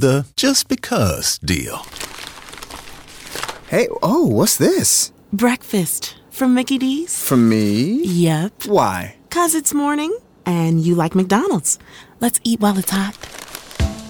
[0.00, 1.84] The just because deal.
[3.68, 5.12] Hey, oh, what's this?
[5.30, 7.22] Breakfast from Mickey D's?
[7.22, 8.02] From me?
[8.04, 8.64] Yep.
[8.64, 9.16] Why?
[9.28, 11.78] Cause it's morning and you like McDonald's.
[12.18, 13.14] Let's eat while it's hot.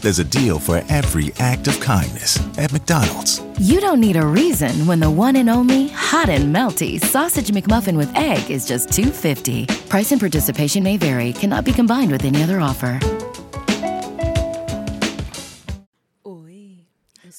[0.00, 3.42] There's a deal for every act of kindness at McDonald's.
[3.58, 7.96] You don't need a reason when the one and only hot and melty sausage McMuffin
[7.96, 9.88] with egg is just 2.50.
[9.88, 11.32] Price and participation may vary.
[11.32, 13.00] Cannot be combined with any other offer.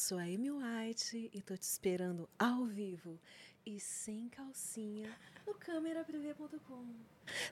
[0.02, 3.20] Sou a Amy White e tô te esperando ao vivo
[3.64, 5.16] e sem calcinha
[5.46, 6.86] no cameraprivé.com.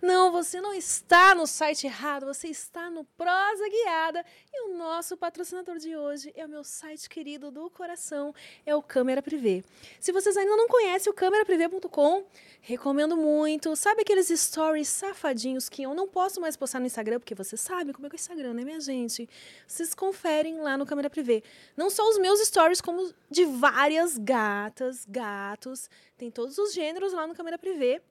[0.01, 5.17] Não, você não está no site errado, você está no Prosa Guiada e o nosso
[5.17, 8.33] patrocinador de hoje é o meu site querido do coração,
[8.65, 9.63] é o Câmera Privé.
[9.99, 12.25] Se vocês ainda não conhecem o cameraprivé.com,
[12.61, 13.75] recomendo muito.
[13.75, 17.93] Sabe aqueles stories safadinhos que eu não posso mais postar no Instagram, porque vocês sabem
[17.93, 19.29] como é que é o Instagram, né, minha gente?
[19.67, 21.41] Vocês conferem lá no Câmera Privé.
[21.75, 25.89] Não só os meus stories, como de várias gatas, gatos.
[26.17, 28.01] Tem todos os gêneros lá no Câmera Privé.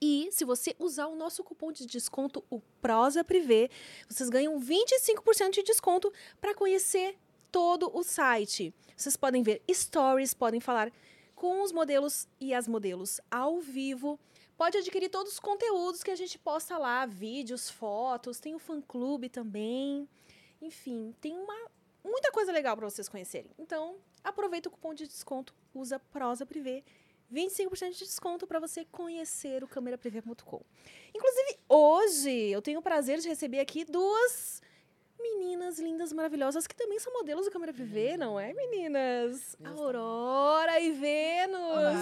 [0.00, 3.68] E se você usar o nosso cupom de desconto, o Prosa Privé,
[4.08, 7.18] vocês ganham 25% de desconto para conhecer
[7.50, 8.72] todo o site.
[8.96, 10.92] Vocês podem ver stories, podem falar
[11.34, 14.18] com os modelos e as modelos ao vivo.
[14.56, 19.28] Pode adquirir todos os conteúdos que a gente posta lá, vídeos, fotos, tem o fã-clube
[19.28, 20.08] também.
[20.60, 21.54] Enfim, tem uma
[22.04, 23.50] muita coisa legal para vocês conhecerem.
[23.58, 26.82] Então, aproveita o cupom de desconto, usa Prosa Privé
[27.32, 30.62] 25% de desconto para você conhecer o cameraprivé.com.
[31.14, 34.62] Inclusive, hoje eu tenho o prazer de receber aqui duas
[35.20, 39.56] meninas lindas, maravilhosas, que também são modelos do Câmera Privé, não é, meninas?
[39.64, 41.98] Aurora e Vênus!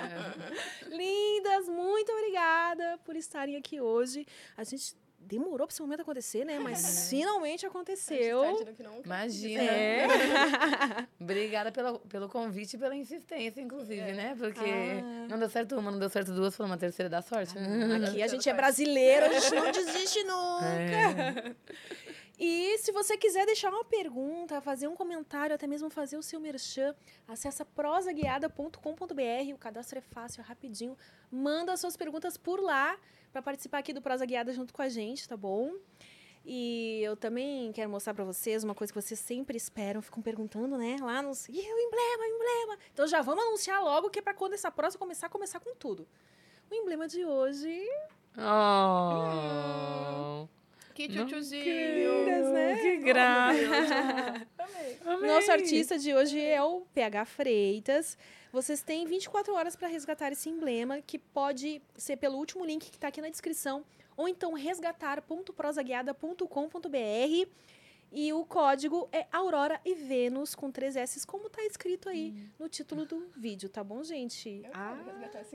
[0.88, 4.26] lindas, muito obrigada por estarem aqui hoje.
[4.56, 4.94] A gente
[5.30, 6.58] demorou para esse momento acontecer, né?
[6.58, 8.42] Mas finalmente aconteceu.
[9.04, 9.62] Imagina.
[9.62, 10.06] É.
[11.20, 14.34] Obrigada pelo, pelo convite e pela insistência, inclusive, né?
[14.36, 15.26] Porque Ah.
[15.28, 17.54] não deu certo uma, não deu certo duas, falou uma terceira dá sorte.
[18.08, 21.56] Aqui a gente é brasileiro, a gente não desiste nunca.
[22.42, 26.40] E se você quiser deixar uma pergunta, fazer um comentário, até mesmo fazer o seu
[26.40, 26.94] merchan,
[27.28, 29.54] acessa prosaguiada.com.br.
[29.54, 30.96] O cadastro é fácil, é rapidinho.
[31.30, 32.98] Manda as suas perguntas por lá
[33.30, 35.74] para participar aqui do Prosa Guiada junto com a gente, tá bom?
[36.42, 40.78] E eu também quero mostrar para vocês uma coisa que vocês sempre esperam, ficam perguntando,
[40.78, 40.96] né?
[40.98, 41.46] Lá nos.
[41.46, 42.78] E o emblema, o emblema.
[42.90, 46.08] Então já vamos anunciar logo que é para quando essa prosa começar, começar com tudo.
[46.70, 47.86] O emblema de hoje
[48.38, 50.48] Oh,
[51.00, 51.64] Que tchutchuzinho.
[51.64, 52.76] Lindas, né?
[52.76, 53.56] que graça.
[55.06, 55.28] Amei.
[55.28, 58.18] Nosso artista de hoje é o PH Freitas.
[58.52, 62.96] Vocês têm 24 horas para resgatar esse emblema, que pode ser pelo último link que
[62.96, 63.82] está aqui na descrição,
[64.16, 67.48] ou então resgatar.prosaguiada.com.br.
[68.12, 72.68] E o código é Aurora e Vênus, com três S, como tá escrito aí no
[72.68, 74.62] título do vídeo, tá bom, gente?
[74.74, 74.96] Ah,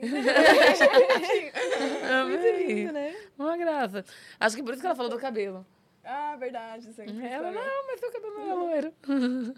[2.25, 2.67] muito Amei.
[2.67, 3.15] lindo, né?
[3.37, 4.05] Uma graça.
[4.39, 5.65] Acho que por isso que ela falou do cabelo.
[6.03, 6.93] Ah, verdade.
[6.93, 7.61] Sempre Ela, foi.
[7.61, 8.93] não, mas seu cabelo não é loiro.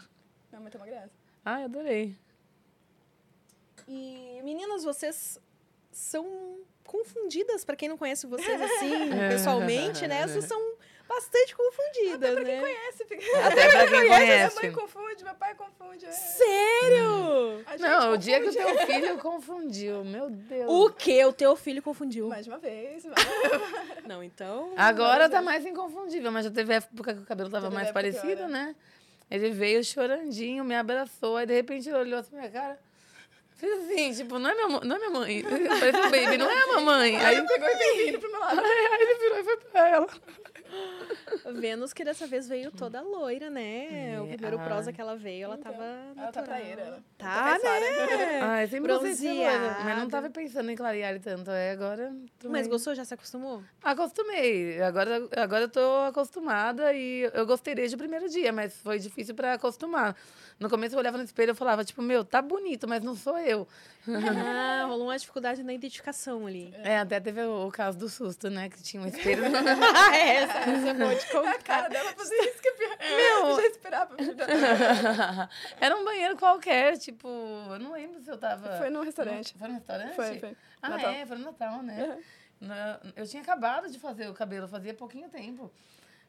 [0.50, 1.12] Não, mas tem uma graça.
[1.44, 2.16] Ai, adorei.
[3.88, 5.40] E meninas, vocês
[5.92, 9.30] são confundidas, para quem não conhece vocês assim, É.
[9.30, 10.26] pessoalmente, né?
[10.26, 10.77] Vocês são
[11.08, 12.60] bastante confundidas, Pra quem né?
[12.62, 13.48] conhece, fica...
[13.48, 14.56] Até pra quem Minha conhece.
[14.56, 16.06] mãe confunde, meu pai confunde.
[16.06, 16.12] é.
[16.12, 17.64] Sério?
[17.70, 18.76] Gente Não, o dia que o confunde.
[18.78, 20.66] teu filho confundiu, meu Deus.
[20.70, 21.24] O que?
[21.26, 22.28] O teu filho confundiu?
[22.28, 23.04] Mais uma vez.
[24.06, 24.74] Não, então.
[24.78, 28.76] Agora tá mais inconfundível, mas já teve época que o cabelo tava mais parecido, né?
[29.30, 32.80] Ele veio chorandinho, me abraçou, aí de repente ele olhou assim pra minha cara.
[33.58, 35.44] Fiz assim, tipo, não é minha, não é minha mãe.
[35.80, 37.18] Parece um baby, não é a mamãe.
[37.18, 38.60] Aí, Aí pegou e veio vindo pro meu lado.
[38.62, 40.08] aí ele virou e foi pra ela.
[41.60, 44.20] Vênus, que dessa vez veio toda loira, né?
[44.22, 44.64] o É, primeiro ah.
[44.66, 45.84] prosa que ela veio, ela Então, tava.
[45.84, 46.46] Ela tá natural.
[46.46, 47.04] praeira.
[47.18, 48.40] Tá, Tá né?
[48.44, 49.78] Ai, sempre Bronzeada.
[49.84, 51.50] Mas não tava pensando em clarear tanto.
[51.52, 52.12] Aí agora.
[52.44, 52.94] Mas meio- gostou?
[52.96, 53.64] Já se acostumou?
[53.84, 54.82] Acostumei.
[54.82, 59.34] Agora, agora eu tô acostumada e eu gostei desde o primeiro dia, mas foi difícil
[59.36, 60.16] pra acostumar.
[60.60, 63.38] No começo eu olhava no espelho e falava, tipo, meu, tá bonito, mas não sou
[63.38, 63.68] eu.
[64.10, 66.74] Ah, rolou uma dificuldade na identificação ali.
[66.84, 68.68] É, até teve o, o caso do susto, né?
[68.70, 69.44] Que tinha um espelho.
[69.46, 71.64] Ah, essa, você pode A contar.
[71.64, 72.98] cara dela fazia isso que é pior.
[73.50, 74.16] Eu já esperava.
[75.80, 78.78] Era um banheiro qualquer, tipo, eu não lembro se eu tava.
[78.78, 79.54] Foi num restaurante.
[79.58, 80.16] Foi no restaurante?
[80.16, 80.58] Foi, foi.
[80.82, 81.12] Ah, Natal.
[81.12, 82.18] é, foi no Natal, né?
[82.60, 85.72] Na- Eu tinha acabado de fazer o cabelo, fazia pouquinho tempo.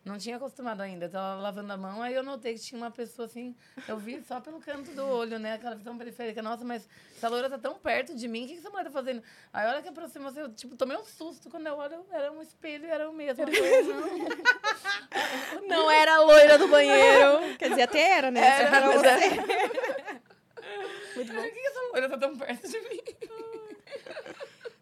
[0.05, 1.07] Não tinha acostumado ainda.
[1.07, 3.55] Eu tava lavando a mão, aí eu notei que tinha uma pessoa assim.
[3.87, 5.55] Eu vi só pelo canto do olho, né?
[5.55, 6.41] Aquela visão periférica.
[6.41, 8.91] Nossa, mas essa loira tá tão perto de mim, o que, que essa mulher tá
[8.91, 9.23] fazendo?
[9.53, 12.33] Aí a hora que aproximou, assim, eu tipo, tomei um susto quando eu olho, era
[12.33, 13.45] um espelho e era o mesmo.
[15.69, 15.69] Não.
[15.69, 17.57] Não era a loira do banheiro.
[17.59, 18.41] Quer dizer, até era, né?
[18.41, 19.31] Que era mas você.
[21.15, 23.01] Por que, que essa loira tá tão perto de mim?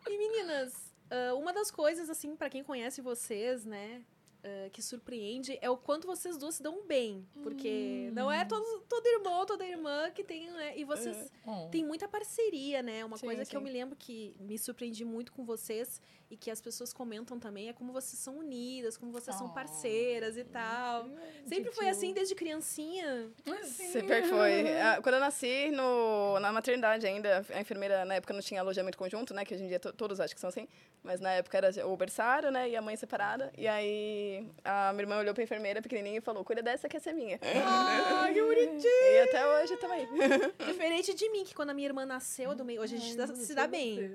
[0.08, 4.02] E meninas, ah, uma das coisas, assim, pra quem conhece vocês, né?
[4.46, 7.26] Ah, que surpreende é o quanto vocês duas se dão bem.
[7.42, 10.78] Porque não é todo, todo irmão, toda irmã que tem, né?
[10.78, 11.68] E vocês Hum.
[11.70, 13.04] têm muita parceria, né?
[13.04, 13.64] Uma Sim, coisa que eu sim.
[13.64, 17.72] me lembro que me surpreendi muito com vocês e que as pessoas comentam também é
[17.72, 19.50] como vocês são unidas, como vocês são Oh.
[19.54, 21.08] parceiras e tal.
[21.46, 23.30] Sempre foi assim desde criancinha.
[23.62, 24.72] Sempre que foi.
[24.80, 28.98] Ah, Quando eu nasci no, na maternidade ainda, a enfermeira na época não tinha alojamento
[28.98, 29.44] conjunto, né?
[29.44, 30.66] Que hoje em dia to- todos acho que são assim.
[31.04, 32.68] Mas na época era o berçário, né?
[32.70, 33.52] E a mãe separada.
[33.56, 37.10] E aí a minha irmã olhou pra enfermeira pequenininha e falou: Cuida dessa que essa
[37.10, 37.38] é minha.
[37.42, 38.82] Ai, que bonitinho!
[39.14, 40.08] E até hoje também.
[40.66, 43.16] Diferente de mim, que quando a minha irmã nasceu, do meio, hoje a gente se
[43.16, 44.10] dá- se dá bem.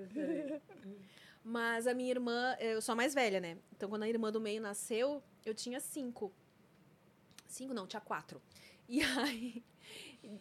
[1.44, 3.58] Mas a minha irmã, eu sou a mais velha, né?
[3.76, 6.32] Então, quando a irmã do meio nasceu, eu tinha cinco.
[7.48, 8.42] Cinco não, tinha quatro.
[8.88, 9.64] E aí,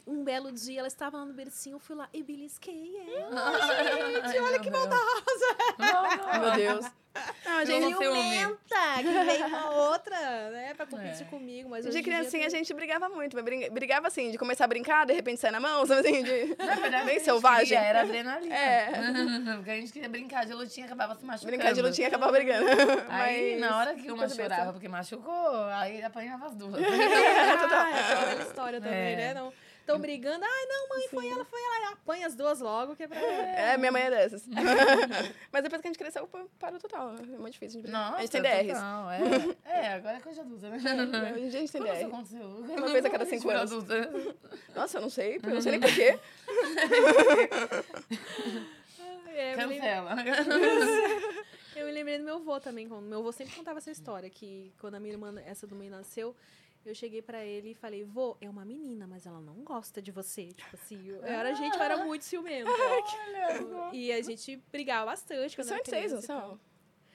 [0.07, 3.53] um belo dia, ela estava lá no bercinho, eu fui lá e belisquei ela.
[4.23, 5.57] Gente, olha que maldosa.
[5.79, 6.87] Meu Deus.
[7.45, 7.99] Não, a gente, não.
[7.99, 10.73] Ciumenta, que veio uma outra, né?
[10.77, 11.25] Pra competir É.
[11.25, 11.69] comigo.
[11.69, 13.37] Mas hoje de em dia criancinha a gente brigava muito.
[13.73, 16.23] Brigava assim, de começar a brincar, de repente sair na mão, sabe assim?
[16.23, 16.55] De...
[16.57, 17.65] Na verdade, o que a Bem selvagem.
[17.67, 18.55] queria Era adrenalina.
[18.55, 18.91] É.
[19.57, 21.57] Porque a gente queria brincar de lutinha, acabava se machucando.
[21.57, 22.67] Brincar de lutinha e acabava brigando.
[23.11, 26.75] Aí, Mas- na hora que uma chorava porque machucou, aí apanhava as duas.
[26.81, 29.17] Ah, é aquela velha história também, É.
[29.17, 29.35] né?
[29.35, 29.53] Não,
[29.91, 30.45] Estão brigando.
[30.45, 31.91] Ai, não, mãe, foi ela, foi ela.
[31.93, 33.19] Apanha as duas logo, que é pra...
[33.21, 34.47] É, minha mãe é dessas.
[35.53, 36.29] Mas depois que a gente cresceu,
[36.59, 37.15] parou total.
[37.17, 37.91] É muito difícil de.
[37.91, 38.69] Nossa, a gente tem DRs.
[38.69, 39.21] total, é.
[39.65, 40.79] é, agora é coisa adulta, né?
[40.79, 42.15] Dia a gente tem Quando isso DR.
[42.15, 42.47] aconteceu?
[42.77, 43.73] Uma vez a cada cinco anos.
[43.73, 44.37] adulta.
[44.75, 46.19] Nossa, eu não sei, eu não sei nem porquê.
[49.33, 50.17] É, eu, me lembrei, Cancela.
[51.77, 52.89] eu me lembrei do meu avô também.
[52.89, 55.91] quando- Meu avô sempre contava essa história, que quando a minha irmã, essa do meio,
[55.91, 56.35] nasceu,
[56.85, 60.11] eu cheguei pra ele e falei, vô, é uma menina, mas ela não gosta de
[60.11, 60.49] você.
[60.49, 62.71] Tipo assim, eu, eu era, gente, eu era muito ciumenta.
[63.93, 66.61] e a gente brigava bastante quando São seis, não são?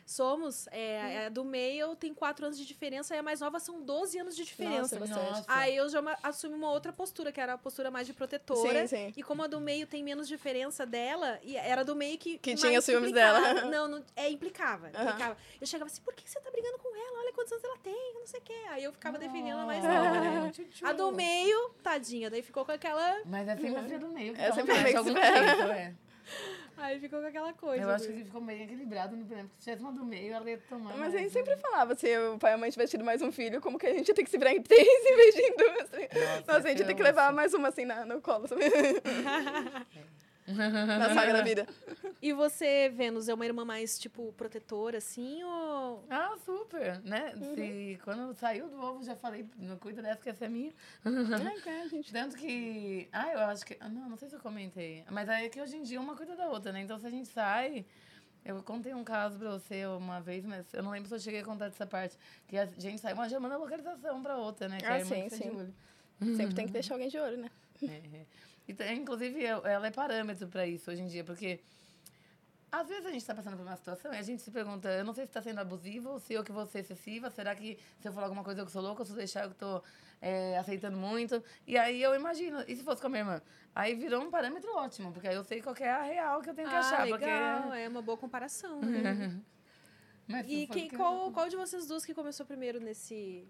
[0.05, 3.81] Somos, é, a do meio tem quatro anos de diferença e a mais nova são
[3.81, 4.99] 12 anos de diferença.
[4.99, 5.29] Nossa, bastante.
[5.31, 5.45] Nossa.
[5.47, 8.87] Aí eu já assumi uma outra postura, que era a postura mais de protetora.
[8.87, 9.13] Sim, sim.
[9.17, 12.37] E como a do meio tem menos diferença dela, e era do meio que.
[12.37, 13.65] Que tinha ciúmes dela.
[13.65, 14.89] Não, não, é, implicava.
[14.89, 15.37] Implicava.
[15.59, 17.19] Eu chegava assim, por que você tá brigando com ela?
[17.19, 18.53] Olha quantos anos ela tem, eu não sei o quê.
[18.69, 20.51] Aí eu ficava defendendo a mais nova, né?
[20.83, 23.21] A do meio, tadinha, daí ficou com aquela.
[23.25, 24.33] Mas é sempre a filha do meio.
[24.37, 25.97] É sempre o mais meio
[26.77, 27.83] Aí ficou com aquela coisa.
[27.83, 29.49] Eu acho que ficou meio equilibrado no exemplo.
[29.57, 30.97] Se tivesse uma do meio, ela ia tomar.
[30.97, 33.31] Mas a gente sempre falava, se o pai e a mãe tivessem tido mais um
[33.31, 35.41] filho, como que a gente ia ter que se virar em três em vez de
[35.41, 35.93] em duas.
[35.93, 36.07] Assim.
[36.47, 38.45] Nossa, a gente ia ter que levar mais uma assim na, no colo?
[40.47, 41.67] na saga da vida.
[42.21, 46.03] E você, Vênus, é uma irmã mais, tipo, protetora, assim, ou.
[46.09, 47.33] Ah, super, né?
[47.35, 47.55] Uhum.
[47.55, 50.71] Se, quando saiu do ovo, já falei, não cuida dessa que essa é minha.
[51.65, 52.11] É, gente.
[52.11, 53.07] Tanto que.
[53.11, 53.77] Ah, eu acho que.
[53.79, 55.03] ah, Não, não sei se eu comentei.
[55.09, 56.81] Mas é que hoje em dia uma cuida da outra, né?
[56.81, 57.85] Então se a gente sai.
[58.43, 61.39] Eu contei um caso pra você uma vez, mas eu não lembro se eu cheguei
[61.39, 62.15] a contar dessa parte.
[62.47, 64.77] Que a gente saiu uma já manda localização pra outra, né?
[64.77, 65.49] Que Ah, é a irmã sim, sim.
[65.49, 65.73] olho.
[66.37, 67.49] Sempre tem que deixar alguém de olho, né?
[67.81, 68.25] É.
[68.67, 71.59] E tem, inclusive, ela é parâmetro pra isso hoje em dia, porque
[72.71, 75.05] às vezes a gente tá passando por uma situação e a gente se pergunta, eu
[75.05, 78.07] não sei se tá sendo abusivo, se eu que vou ser excessiva, será que se
[78.07, 79.81] eu falar alguma coisa eu que sou louca, ou se eu deixar eu que tô
[80.21, 81.41] é, aceitando muito?
[81.65, 83.41] E aí eu imagino, e se fosse com a minha irmã?
[83.73, 86.53] Aí virou um parâmetro ótimo, porque aí eu sei qual é a real que eu
[86.53, 87.03] tenho que ah, achar.
[87.03, 87.79] legal, Porque...
[87.79, 89.39] é uma boa comparação, né?
[90.27, 93.47] Mas E quem, que- qual, qual de vocês duas que começou primeiro nesse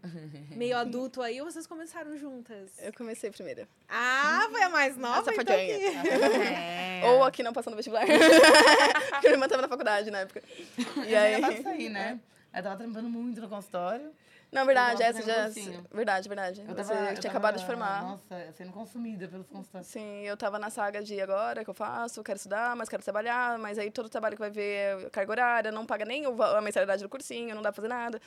[0.56, 2.72] meio adulto aí, ou vocês começaram juntas?
[2.82, 3.66] Eu comecei primeiro.
[3.88, 7.02] Ah, foi a mais nova, Essa então É.
[7.06, 8.06] Ou aqui não passando vestibular.
[9.10, 10.44] Porque minha irmã tava na faculdade na época.
[10.78, 11.42] E Eu aí...
[11.42, 12.20] já ia sair, né?
[12.54, 14.12] Eu tava trampando muito no consultório.
[14.56, 15.44] Não, verdade, Eu tava essa já...
[15.44, 15.86] cursinho.
[15.92, 16.62] Verdade, verdade.
[16.62, 18.04] Eu Você tava, eu tinha tava, acabado de formar.
[18.04, 19.88] Nossa, sendo consumida pelos consultórios.
[19.88, 23.60] Sim, eu tava na saga de agora que eu faço, quero estudar, mas quero trabalhar,
[23.60, 27.04] mas aí todo trabalho que vai ver é carga horária, não paga nem a mensalidade
[27.04, 28.22] do cursinho, não dá pra fazer nada.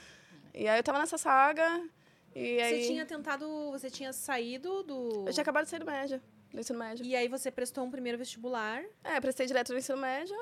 [0.54, 1.82] E aí eu tava nessa saga,
[2.35, 2.82] e aí...
[2.82, 5.25] Você tinha tentado, você tinha saído do...
[5.26, 6.20] Eu tinha acabado de sair do médio,
[6.52, 7.06] do ensino médio.
[7.06, 10.37] E aí você prestou um primeiro vestibular, É, prestei direto no ensino médio.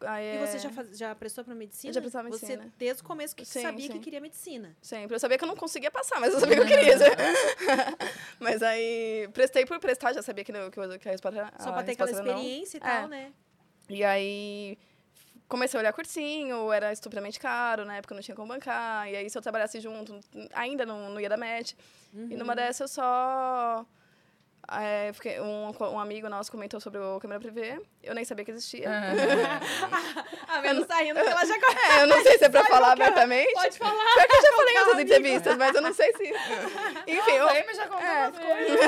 [0.00, 1.90] Aí e você é- já, faz, já prestou pra medicina?
[1.90, 2.72] Eu já prestava Você, medicina.
[2.78, 4.00] desde o começo, que Sim, sabia que sim.
[4.00, 4.76] queria medicina.
[4.82, 5.14] Sempre.
[5.14, 6.94] Eu sabia que eu não conseguia passar, mas eu sabia que eu queria.
[8.38, 11.70] mas aí, prestei por prestar, já sabia que, não, que, eu- que a resposta Só
[11.70, 12.26] a pra ter aquela era não.
[12.28, 12.80] experiência e É.
[12.84, 13.32] tal, né?
[13.88, 14.78] E aí
[15.48, 19.08] comecei a olhar cursinho, era estupidamente caro, na época eu não tinha como bancar.
[19.08, 20.18] E aí, se eu trabalhasse junto,
[20.52, 21.72] ainda não, não ia dar match.
[22.12, 23.86] E numa dessas eu só.
[24.70, 27.80] É, fiquei- um, um amigo nosso comentou sobre o câmera privê.
[28.02, 28.88] Eu nem sabia que existia.
[30.48, 31.54] A Menos tá rindo ela já
[31.98, 33.52] É, eu não sei se é pra falar abertamente.
[33.52, 34.14] Pode falar.
[34.14, 36.24] Pior que eu já falei em outras entrevistas, mas eu não sei se.
[37.06, 38.28] Enfim, eu- A Amy já contou É.
[38.28, 38.80] umas coisas.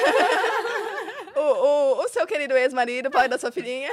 [1.37, 3.91] o, o, o seu querido ex-marido, pai da sua filhinha,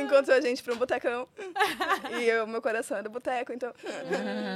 [0.00, 1.28] encontrou a gente pra um botecão.
[2.20, 3.72] E o meu coração é do boteco, então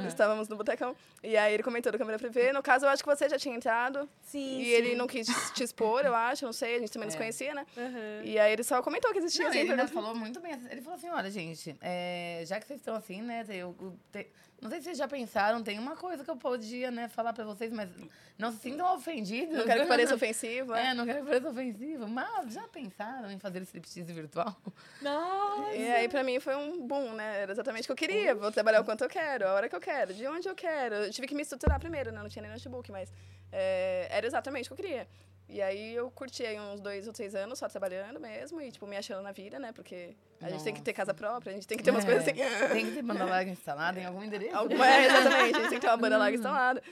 [0.07, 0.95] estávamos no botecão.
[1.23, 2.53] E aí ele comentou do câmera privê.
[2.53, 4.09] No caso, eu acho que você já tinha entrado.
[4.23, 4.71] Sim, E sim.
[4.71, 7.67] ele não quis te expor, eu acho, não sei, a gente também nos conhecia, né?
[8.25, 9.45] E aí ele só comentou que existia.
[9.45, 10.53] Não, assim, ele ainda falou muito bem.
[10.71, 13.45] Ele falou assim: olha, gente, é, já que vocês estão assim, né?
[13.49, 14.29] Eu, eu te-
[14.63, 17.45] não sei se vocês já pensaram, tem uma coisa que eu podia, né, falar pra
[17.45, 17.91] vocês, mas
[18.39, 19.57] não se sintam ofendidos.
[19.59, 20.73] Não quero que pareça ofensivo.
[20.73, 22.07] É, não quero que pareça ofensivo.
[22.07, 24.57] Mas já pensaram em fazer striptease virtual?
[25.01, 25.75] Nossa.
[25.75, 27.41] E aí, pra mim, foi um boom, né?
[27.43, 28.35] Era exatamente o que eu queria.
[28.35, 30.95] Vou trabalhar o quanto eu quero, a hora que eu quero, de onde eu quero.
[30.95, 32.23] Eu tive que me estruturar primeiro, né?
[32.23, 33.13] Não tinha nem notebook, mas
[33.51, 35.09] é, era exatamente o que eu queria.
[35.49, 38.87] E aí, eu curti aí uns dois ou três anos só trabalhando mesmo e, tipo,
[38.87, 39.71] me achando na vida, né?
[39.73, 42.07] Porque a gente tem que ter casa própria, a gente tem que ter umas É,
[42.07, 42.69] coisas assim.
[42.73, 44.52] Tem que ter banda larga instalada em algum endereço.
[44.57, 46.83] Alguma, é, exatamente, a gente tem que ter uma banda larga instalada.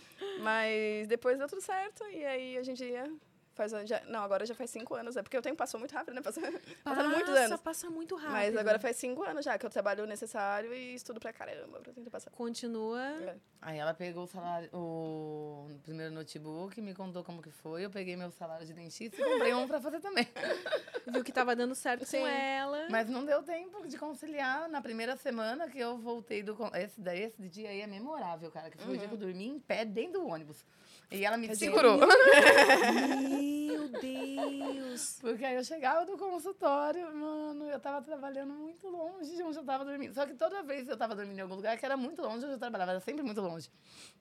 [0.43, 3.11] Mas depois deu tudo certo e aí a gente ia.
[3.54, 6.14] Faz, já, não, agora já faz cinco anos, é porque o tempo passou muito rápido,
[6.14, 6.23] né?
[6.30, 6.42] Passou,
[6.85, 7.61] passaram muitos Passa, anos.
[7.61, 8.33] Passa muito rápido.
[8.33, 11.80] Mas agora faz cinco anos já que eu trabalho o necessário e estudo pra caramba
[11.80, 12.30] pra tentar passar.
[12.30, 13.02] Continua.
[13.02, 13.37] É.
[13.61, 17.85] Aí ela pegou o salário, o primeiro notebook, me contou como que foi.
[17.85, 20.26] Eu peguei meu salário de dentista e comprei um pra fazer também.
[21.12, 22.21] Viu que tava dando certo Sim.
[22.21, 22.87] com ela.
[22.88, 26.57] Mas não deu tempo de conciliar na primeira semana que eu voltei do.
[26.75, 28.71] Esse, daí, esse dia aí é memorável, cara.
[28.71, 30.64] Que foi o dia que eu dormi em pé dentro do ônibus.
[31.11, 31.99] E ela me segurou.
[33.40, 35.18] Meu Deus.
[35.20, 39.64] Porque aí eu chegava do consultório, mano, eu tava trabalhando muito longe de onde eu
[39.64, 40.12] tava dormindo.
[40.14, 42.44] Só que toda vez que eu tava dormindo em algum lugar que era muito longe
[42.44, 43.70] onde eu trabalhava, era sempre muito longe.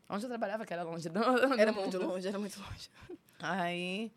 [0.09, 1.09] Onde eu trabalhava, que era longe.
[1.09, 1.81] do- do Era mundo.
[1.81, 2.89] muito longe, era muito longe.
[3.39, 4.11] Aí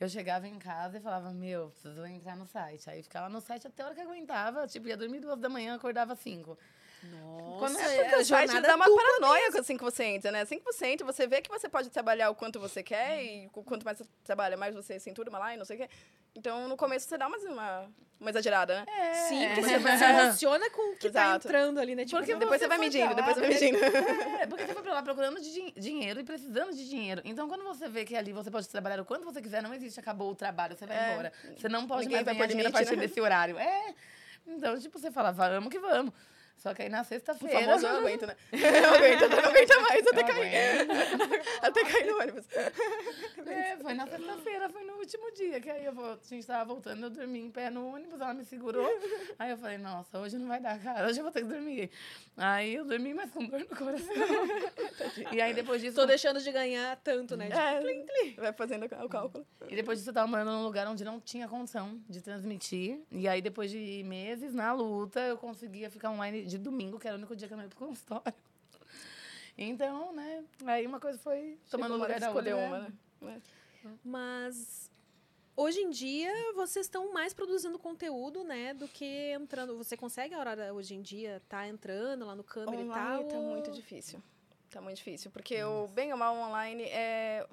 [0.00, 2.88] eu chegava em casa e falava, meu, preciso entrar no site.
[2.90, 4.66] Aí ficava no site até a hora que aguentava.
[4.66, 6.58] Tipo, ia dormir duas da manhã, acordava cinco.
[7.58, 10.40] Quando Nossa, é- Porque o site jornada dá uma paranoia assim que você entra, né?
[10.42, 13.48] Assim que você entra, você vê que você pode trabalhar o quanto você quer e
[13.52, 15.88] o quanto mais você trabalha, mais você se enturma lá e não sei o quê.
[16.34, 17.90] Então, no começo, você dá uma, uma,
[18.20, 19.14] uma exagerada, né?
[19.28, 19.48] Sim, É.
[19.54, 21.48] porque você se relaciona com o que tá Exato.
[21.48, 22.04] entrando ali, né?
[22.04, 23.78] Tipo, Porque depois você vai medindo, pra depois lá você vai medindo.
[24.42, 27.20] É, porque você foi pra lá procurando din- dinheiro e precisando de dinheiro.
[27.24, 30.00] Então, quando você vê que ali você pode trabalhar o quanto você quiser, não existe,
[30.00, 31.12] acabou o trabalho, você vai É.
[31.12, 31.32] embora.
[31.56, 33.06] Você não pode Ninguém mais vai ganhar dinheiro a partir né?
[33.06, 33.58] desse horário.
[33.58, 33.94] É.
[34.46, 36.12] Então, tipo, você fala, vamos que vamos.
[36.62, 37.58] Só que aí na O sexta-feira.
[37.60, 38.36] famoso eu aguento, né?
[38.52, 40.88] Eu aguento, eu não aguento mais até cair.
[41.60, 42.44] até cair no ônibus.
[43.46, 46.64] É, foi na sexta-feira, foi no último dia, que aí eu vou, a gente tava
[46.64, 48.88] voltando, eu dormi em pé no ônibus, ela me segurou.
[49.40, 51.90] Aí eu falei, nossa, hoje não vai dar, cara, hoje eu vou ter que dormir.
[52.36, 54.14] Aí eu dormi, mas com dor no coração.
[55.32, 55.96] e aí depois disso.
[55.96, 57.48] tô deixando de ganhar tanto, né?
[57.50, 59.44] É, vai fazendo o cálculo.
[59.68, 63.00] E depois disso eu tava morando num lugar onde não tinha condição de transmitir.
[63.10, 67.16] E aí, depois de meses na luta, eu conseguia ficar online de domingo, que era
[67.16, 68.34] o único dia que eu não ia pro consultório.
[69.56, 70.44] Então, né?
[70.66, 72.68] Aí uma coisa foi tomando lugar da escolher outra.
[72.68, 72.78] uma,
[73.20, 73.42] né?
[74.04, 74.90] Mas
[75.56, 79.76] hoje em dia vocês estão mais produzindo conteúdo, né, do que entrando.
[79.76, 82.96] Você consegue a hora hoje em dia tá entrando lá no câmera e tal?
[82.96, 84.22] Online tá ou- muito difícil.
[84.70, 85.30] Tá muito difícil.
[85.30, 87.46] Porque o bem ou mal online é.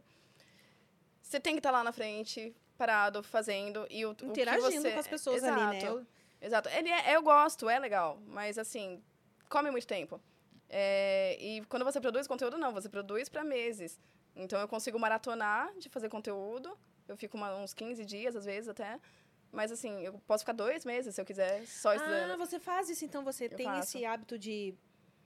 [1.22, 3.86] Você tem que estar lá na frente, parado, fazendo.
[3.90, 4.92] E o, o que interagindo você...
[4.94, 5.78] com as pessoas ali, né?
[5.80, 5.98] Exato.
[5.98, 6.08] Eu-
[6.42, 6.70] Exato.
[6.70, 9.02] Ele é, eu gosto, é legal, mas assim,
[9.50, 10.22] come muito tempo.
[10.70, 14.00] É, e quando você produz conteúdo, não, você produz para meses.
[14.36, 16.78] Então eu consigo maratonar de fazer conteúdo.
[17.08, 19.00] Eu fico uma- uns 15 dias, às vezes até.
[19.52, 22.38] Mas assim, eu posso ficar dois meses se eu quiser, só Ah, estudando.
[22.38, 23.98] você faz isso, então você Eu tem faço.
[23.98, 24.76] esse hábito de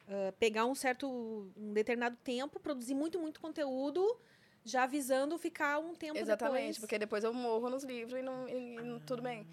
[0.07, 1.09] ah, pegar um certo,
[1.57, 4.17] um determinado tempo, produzir muito, muito conteúdo,
[4.63, 6.79] já visando ficar um tempo Exatamente, depois.
[6.79, 9.45] porque depois eu morro nos livros e, não, e- e não- tudo bem.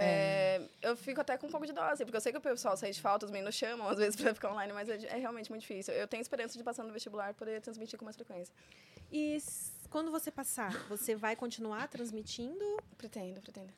[0.00, 2.40] É, eu fico até com um pouco de dó, assim, porque eu sei que o
[2.40, 5.50] pessoal sente falta, também nos chamam às vezes pra ficar online, mas é, é realmente
[5.50, 5.94] muito difícil.
[5.94, 8.54] Eu tenho esperança de passar no vestibular poder transmitir com mais frequência.
[9.10, 9.38] E
[9.90, 12.64] quando você passar, você vai continuar transmitindo?
[12.96, 13.72] Pretendo, pretendo.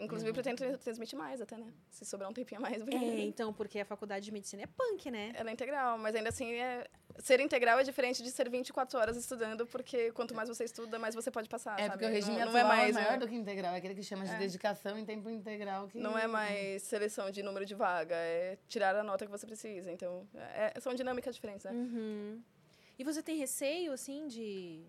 [0.00, 1.66] Inclusive, eu pretendo tra- transmitir mais até, né?
[1.90, 2.80] Se sobrar um tempinho a mais.
[2.82, 2.84] É,
[3.22, 5.32] então, porque a faculdade de medicina é punk, né?
[5.34, 6.86] Ela é integral, mas ainda assim, é...
[7.18, 11.14] ser integral é diferente de ser 24 horas estudando, porque quanto mais você estuda, mais
[11.14, 11.92] você pode passar, É, sabe?
[11.92, 13.18] porque o regime não, atual não é mais, maior né?
[13.18, 13.74] do que integral.
[13.74, 15.88] É aquele que chama de dedicação em tempo integral.
[15.88, 15.98] Que...
[15.98, 19.90] Não é mais seleção de número de vaga, é tirar a nota que você precisa.
[19.92, 21.72] Então, é- são dinâmicas diferentes, né?
[21.72, 22.42] Uhum.
[22.98, 24.84] E você tem receio, assim, de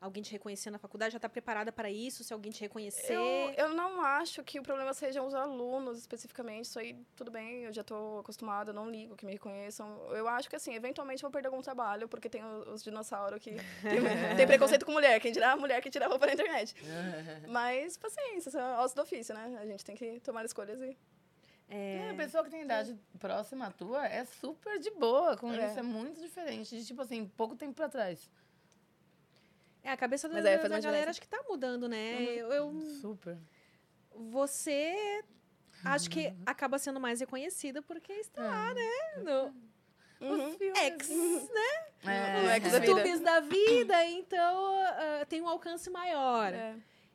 [0.00, 3.12] alguém te reconhecer na faculdade, já tá preparada para isso, se alguém te reconhecer.
[3.14, 6.66] Eu, eu não acho que o problema sejam os alunos especificamente.
[6.66, 9.88] Isso aí, tudo bem, eu já estou acostumada, não ligo que me reconheçam.
[10.14, 13.40] Eu acho que, assim, eventualmente eu vou perder algum trabalho, porque tem os, os dinossauros
[13.40, 13.56] que tem,
[14.36, 15.18] tem preconceito com mulher.
[15.20, 16.74] Quem dirá a mulher que tira roupa na internet.
[17.48, 19.58] Mas, paciência, isso é osso do ofício, né?
[19.60, 20.96] A gente tem que tomar escolhas e.
[21.68, 25.66] É, a pessoa que tem idade próxima à tua é super de boa com É.
[25.66, 25.78] isso.
[25.80, 28.30] É muito diferente de, tipo assim, pouco tempo pra trás.
[29.86, 31.10] É, a cabeça da, Mas da uma galera diferença.
[31.10, 32.22] acho que tá mudando, né?
[32.24, 33.38] Eu, eu- Super.
[34.14, 35.22] você
[35.84, 38.90] acho que acaba sendo mais reconhecida porque está lá, né?
[39.18, 39.54] No
[40.48, 40.78] Os filmes.
[40.78, 41.86] X, né?
[42.04, 42.42] É.
[42.42, 42.86] No X da Os vida.
[42.86, 44.76] YouTubes da vida, então
[45.20, 46.52] ah, tem um alcance maior.
[46.52, 46.74] É.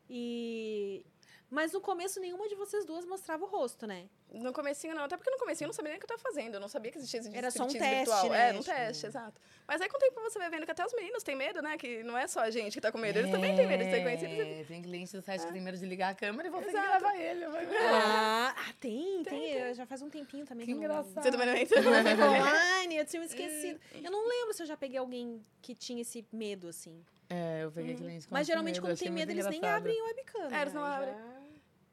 [0.10, 1.06] E
[1.52, 4.08] mas no começo nenhuma de vocês duas mostrava o rosto, né?
[4.34, 6.22] No comecinho não, até porque no comecinho eu não sabia nem o que eu tava
[6.22, 6.54] fazendo.
[6.54, 8.30] Eu não sabia que existia esse Era só um teste, virtual.
[8.30, 8.50] né?
[8.50, 9.42] É, um teste, exato.
[9.68, 11.78] Mas aí com o tempo você vai vendo que até os meninos têm medo, né?
[11.78, 13.92] Que não é só a gente que tá com medo, eles também têm medo de
[13.92, 14.38] ser conhecidos.
[14.48, 16.82] É, Tem cliente do site que tem medo de ligar a câmera e você tem
[16.82, 17.44] que gravar ele.
[17.44, 21.22] Ah, ah, tem, tem, Já faz um tempinho também Que que, eu não- engraçado.
[21.24, 21.82] Você também não não entra?
[22.32, 23.78] online, eu tinha esquecido.
[24.02, 27.04] Eu não lembro se eu já peguei alguém que tinha esse medo, assim.
[27.30, 29.78] É, eu peguei cliente com Mas geralmente medo, quando tem medo, eles nem engraçado.
[29.80, 30.50] abrem o webcam.
[30.54, 30.96] É, eles não né?
[30.96, 31.14] abrem.
[31.14, 31.41] Já-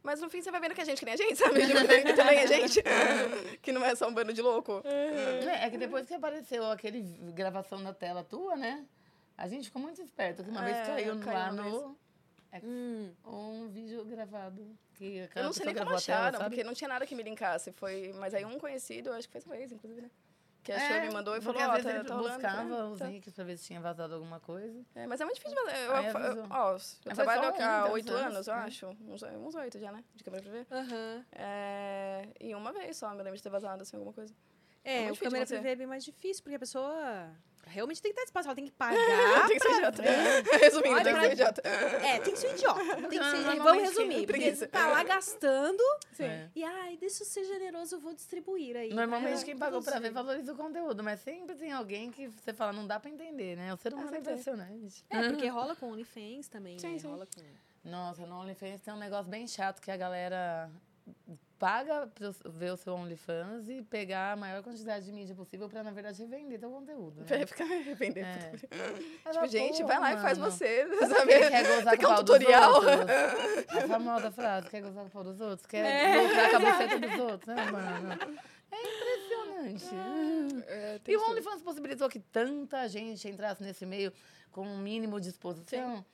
[0.03, 1.61] Mas no fim você vai vendo que a gente que nem a gente, sabe?
[1.67, 1.73] Que
[2.15, 2.83] também é gente.
[3.61, 4.81] que não é só um bando de louco.
[4.85, 7.03] É, é que depois que apareceu aquele
[7.33, 8.85] gravação da tela tua, né?
[9.37, 11.99] A gente ficou muito esperto, que uma vez É, caiu, no- caiu lá uma no...
[12.51, 13.13] É, Hum.
[13.27, 14.67] um vídeo gravado.
[14.95, 16.51] Que Eu não sei nem como a tela, acharam, sabe?
[16.51, 17.71] porque não tinha nada que me linkasse.
[17.73, 18.13] Foi...
[18.19, 20.11] Mas aí um conhecido, acho que foi essa vez, inclusive, né?
[20.69, 22.35] Que achou, É, me mandou e falou, ó, vezes tá, ele tá rolando.
[22.35, 23.07] buscava É, os tá.
[23.07, 24.85] links pra ver se tinha vazado alguma coisa.
[24.95, 25.77] É, mas é muito difícil fazer.
[25.79, 25.93] Eu,
[26.37, 28.61] eu, ó, eu trabalho um, há tantos oito anos, anos, eu né?
[28.65, 28.87] acho.
[29.01, 30.05] Uns, uns oito já, né?
[30.15, 30.67] De câmera privê.
[30.71, 31.25] Aham.
[31.33, 34.35] É, e uma vez só, me lembro de ter vazado, assim, alguma coisa.
[34.85, 37.31] É É, o câmera privê é bem mais difícil, porque a pessoa
[37.69, 39.47] realmente tem que estar disposta, ela tem que pagar.
[39.49, 40.03] tem que ser idiota.
[40.61, 41.63] Resumindo, Olha tem que ser idiota.
[41.69, 42.97] É, tem que ser um idiota.
[43.09, 45.83] Tem que ser, vamos resumir, porque você tá lá gastando
[46.19, 46.49] É.
[46.55, 48.93] e, ai, deixa eu ser generoso, eu vou distribuir aí.
[48.93, 52.53] Normalmente É, quem pagou pra ver valoriza o conteúdo, mas sempre tem alguém que você
[52.53, 53.73] fala, não dá pra entender, né?
[53.73, 55.05] O ser humano é impressionante.
[55.11, 56.99] É, porque rola com OnlyFans também, Sim, né?
[56.99, 57.09] sim.
[57.09, 57.43] Rola com...
[57.89, 60.71] Nossa, no OnlyFans tem um negócio bem chato que a galera
[61.59, 65.83] paga pra ver o seu OnlyFans e pegar a maior quantidade de mídia possível pra,
[65.83, 67.21] na verdade, revender teu conteúdo.
[67.21, 67.27] Né?
[67.27, 68.27] Pra ficar arrependendo.
[68.27, 68.53] É.
[69.33, 72.81] Tipo, gente, vai lá e faz você, Sabe quer gozar com o um tutorial?
[73.69, 75.67] A famosa frase, quer gozar com o pau dos outros?
[75.67, 77.55] Quer lucrar com a buceta dos outros?
[77.55, 78.39] né, mano?
[78.71, 80.65] É impressionante.
[80.67, 81.31] É, tem E o.
[81.31, 84.13] OnlyFans possibilitou que tanta gente entrasse nesse meio
[84.51, 86.05] com um mínimo de exposição.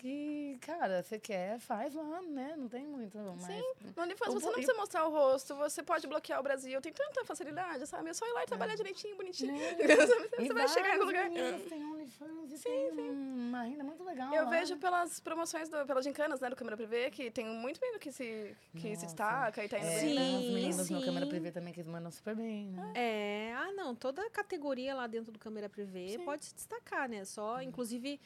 [0.00, 2.54] Que, cara, você quer, faz lá, né?
[2.56, 3.18] Não tem muito.
[3.18, 3.42] Mas...
[3.42, 3.62] Sim,
[3.94, 7.22] no OnlyFans você não precisa mostrar o rosto, você pode bloquear o Brasil, tem tanta
[7.26, 8.08] facilidade, sabe?
[8.08, 9.52] É só ir lá e trabalhar direitinho, bonitinho.
[10.40, 11.28] E você vai chegar em algum vários lugar.
[11.30, 14.50] meninos têm OnlyFans e tem uma renda muito legal Eu lá.
[14.50, 18.10] vejo pelas promoções, do, pelas gincanas, né, do Câmera Privê, que tem muito menino que
[18.10, 20.20] se, que se destaca e tá indo É, bem, né?
[20.22, 21.04] tem uns Sim, meninos no sim.
[21.04, 22.92] câmera privê também que mandam super bem, né?
[22.94, 27.22] É, ah, não, toda categoria lá dentro do câmera privê pode se destacar, né?
[27.26, 28.18] Só, inclusive,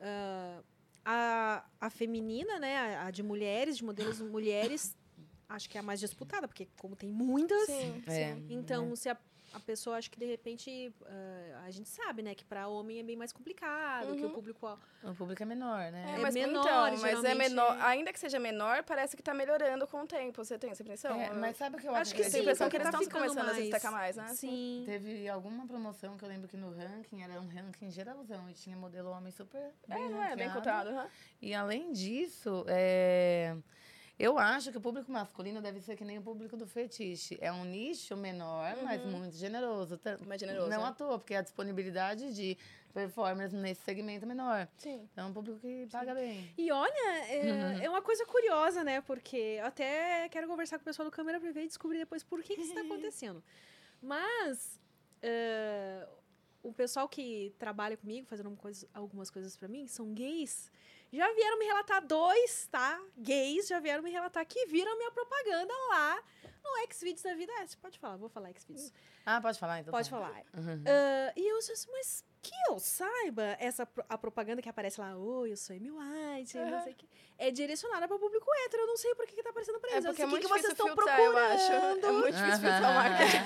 [0.00, 0.60] ah,
[1.04, 2.76] a, a feminina, né?
[2.96, 4.96] A, a de mulheres, de modelos mulheres,
[5.48, 8.34] acho que é a mais disputada, porque como tem muitas, Sim, É.
[8.34, 8.46] sim.
[8.50, 9.16] então se a,
[9.54, 12.34] a pessoa, acho que de repente, ah, a gente sabe, né?
[12.34, 14.78] Que para homem é bem mais complicado, que o público...
[15.02, 16.12] O público é menor, né?
[16.12, 16.60] É, É mas, menor,
[16.92, 17.76] então, mas é menor.
[17.76, 20.44] é- Ainda que seja menor, parece que tá melhorando com o tempo.
[20.44, 21.20] Você tem essa impressão?
[21.20, 22.32] É, mas sabe o que eu Acho que acredito?
[22.32, 23.62] tem a impressão que porque eles tá estão começando a se mais.
[23.70, 24.28] destacar mais, né?
[24.34, 24.82] Sim.
[24.86, 28.76] Teve alguma promoção que eu lembro que no ranking era um ranking geralzão e tinha
[28.76, 30.34] modelo homem super É, bem não é?
[30.36, 30.88] Bem ranqueado.
[30.90, 30.90] cotado.
[30.90, 31.08] aham.
[31.40, 33.56] E além disso, é,
[34.18, 37.36] eu acho que o público masculino deve ser que nem o público do fetiche.
[37.40, 39.98] É um nicho menor, mas muito generoso.
[40.26, 40.88] Mais generoso, Não é.
[40.88, 42.56] à toa, porque a disponibilidade de
[42.92, 44.68] performers nesse segmento é menor.
[44.78, 45.08] Sim.
[45.12, 46.48] Então é um público que paga bem.
[46.56, 49.00] E olha, é, é uma coisa curiosa, né?
[49.00, 52.40] Porque eu até quero conversar com o pessoal do Câmera Privê e descobrir depois por
[52.42, 53.42] que, que isso está acontecendo.
[54.00, 54.80] Mas
[55.22, 56.06] é,
[56.62, 60.70] o pessoal que trabalha comigo, fazendo coisa- algumas coisas pra mim, são gays.
[61.14, 63.00] Já vieram me relatar dois, tá?
[63.16, 66.20] Gays já vieram me relatar que viram minha propaganda lá
[66.64, 67.52] no Xvideos da vida.
[67.60, 68.92] É, você pode falar, vou falar Xvideos.
[69.24, 69.92] Ah, pode falar então.
[69.92, 70.16] Pode tá.
[70.16, 70.42] falar.
[70.52, 75.16] Ah, e eu disse assim, mas que eu saiba, essa a propaganda que aparece lá,
[75.16, 78.82] oi, eu sou Amy White, não sei o que, é direcionada para o público hétero.
[78.82, 80.04] Eu não sei por que, que tá aparecendo pra É eles.
[80.04, 82.06] Eu porque é o que, que vocês estão filtrar, procurando?
[82.06, 83.38] É muito difícil filtrar o marketing.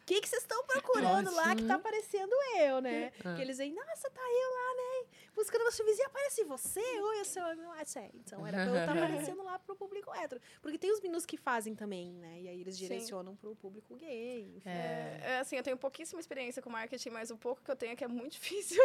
[0.00, 3.10] O que, que vocês estão procurando lá que tá aparecendo eu, né?
[3.10, 5.20] Que eles dizem, nossa, tá eu lá, né?
[5.40, 6.80] buscando você vizinha, aparece você?
[6.80, 8.10] Oi, eu sou a meu é.
[8.14, 10.40] Então era pra eu estar aparecendo lá pro público hétero.
[10.60, 12.40] Porque tem os meninos que fazem também, né?
[12.40, 12.82] E aí eles Sim.
[12.82, 14.52] direcionam pro público gay.
[14.56, 14.68] enfim.
[14.68, 17.92] É, é, assim, eu tenho pouquíssima experiência com marketing, mas o pouco que eu tenho
[17.92, 18.82] é que é muito difícil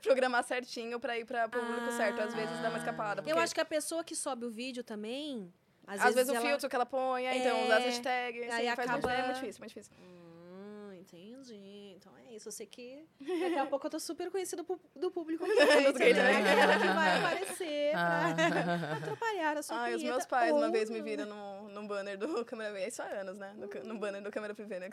[0.00, 1.96] programar certinho pra ir pra público Ah.
[1.96, 2.20] certo.
[2.20, 3.30] Às vezes dá uma escapada.
[3.30, 5.52] Eu acho que a pessoa que sobe o vídeo também.
[5.86, 8.42] Às, Às, vezes, o ela- filtro que ela põe, aí então usar as É, hashtags,
[8.52, 9.92] aí assim, faz muito, acaba- é muito difícil, muito difícil.
[9.98, 11.89] Hum, entendi.
[12.30, 12.48] Isso.
[12.48, 14.64] Eu sei que daqui a pouco eu tô super conhecida
[14.96, 15.52] do público né?
[15.54, 15.92] Aquela
[16.78, 18.34] que vai aparecer Ah.
[18.34, 22.16] pra atrapalhar a sua Ai, os meus pais uma vez me viram num, num banner
[22.16, 23.54] do Câmera V, isso há anos, né?
[23.84, 24.88] No, banner do Câmera Privê, né?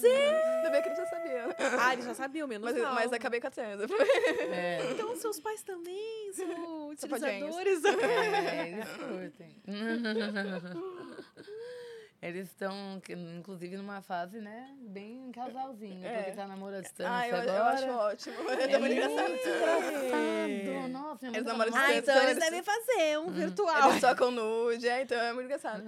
[0.00, 0.38] Sério?
[0.56, 1.54] Ainda bem que eles já sabiam.
[1.80, 2.94] Ah, eles já sabiam, menos Mas, mal.
[2.94, 3.80] mas acabei com a trans.
[4.52, 4.90] É.
[4.92, 7.84] Então, seus pais também são utilizadores.
[7.84, 9.56] É, eles curtem.
[12.22, 13.00] Eles estão,
[13.38, 16.16] inclusive, numa fase, né, bem casalzinho, É.
[16.18, 17.56] porque tá namoro à distância Ah, eu, agora.
[17.56, 18.50] eu acho ótimo.
[18.50, 19.30] É É muito engraçado.
[19.32, 20.88] engraçado.
[20.90, 23.90] Nossa, minha Eles mãe namoram tá Ah, distância, então eles eles- devem fazer um virtual.
[23.90, 25.82] Eles tocam nude, é, então é muito engraçado.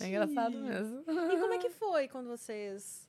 [0.00, 1.00] É engraçado mesmo.
[1.08, 3.08] E como é que foi quando vocês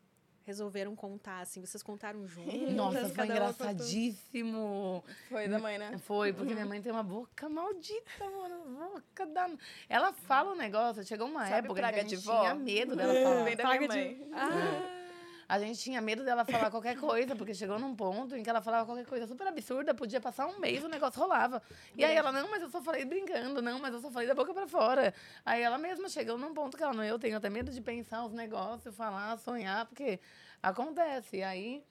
[0.51, 1.61] resolveram contar, assim?
[1.65, 2.73] Vocês contaram juntos?
[2.73, 5.03] Nossa, foi engraçadíssimo.
[5.29, 5.97] Foi da mãe, né?
[5.99, 8.91] Foi, porque minha mãe tem uma boca maldita, mano.
[8.91, 9.49] Boca da...
[9.89, 12.41] Ela fala um negócio, chegou uma Sabe época praga que a de gente vó?
[12.41, 13.43] tinha medo dela falar.
[13.43, 14.29] Vem da minha de- mãe.
[14.33, 15.00] Ah,
[15.51, 18.61] A gente tinha medo dela falar qualquer coisa, porque chegou num ponto em que ela
[18.61, 21.61] falava qualquer coisa super absurda, podia passar um mês, o negócio rolava.
[21.93, 24.33] E aí ela, não, mas eu só falei brincando, não, mas eu só falei da
[24.33, 25.13] boca pra fora.
[25.45, 28.23] Aí ela mesma chegou num ponto que ela, não, eu tenho até medo de pensar
[28.23, 30.21] os negócios, falar, sonhar, porque
[30.63, 31.35] acontece.
[31.35, 31.83] E aí,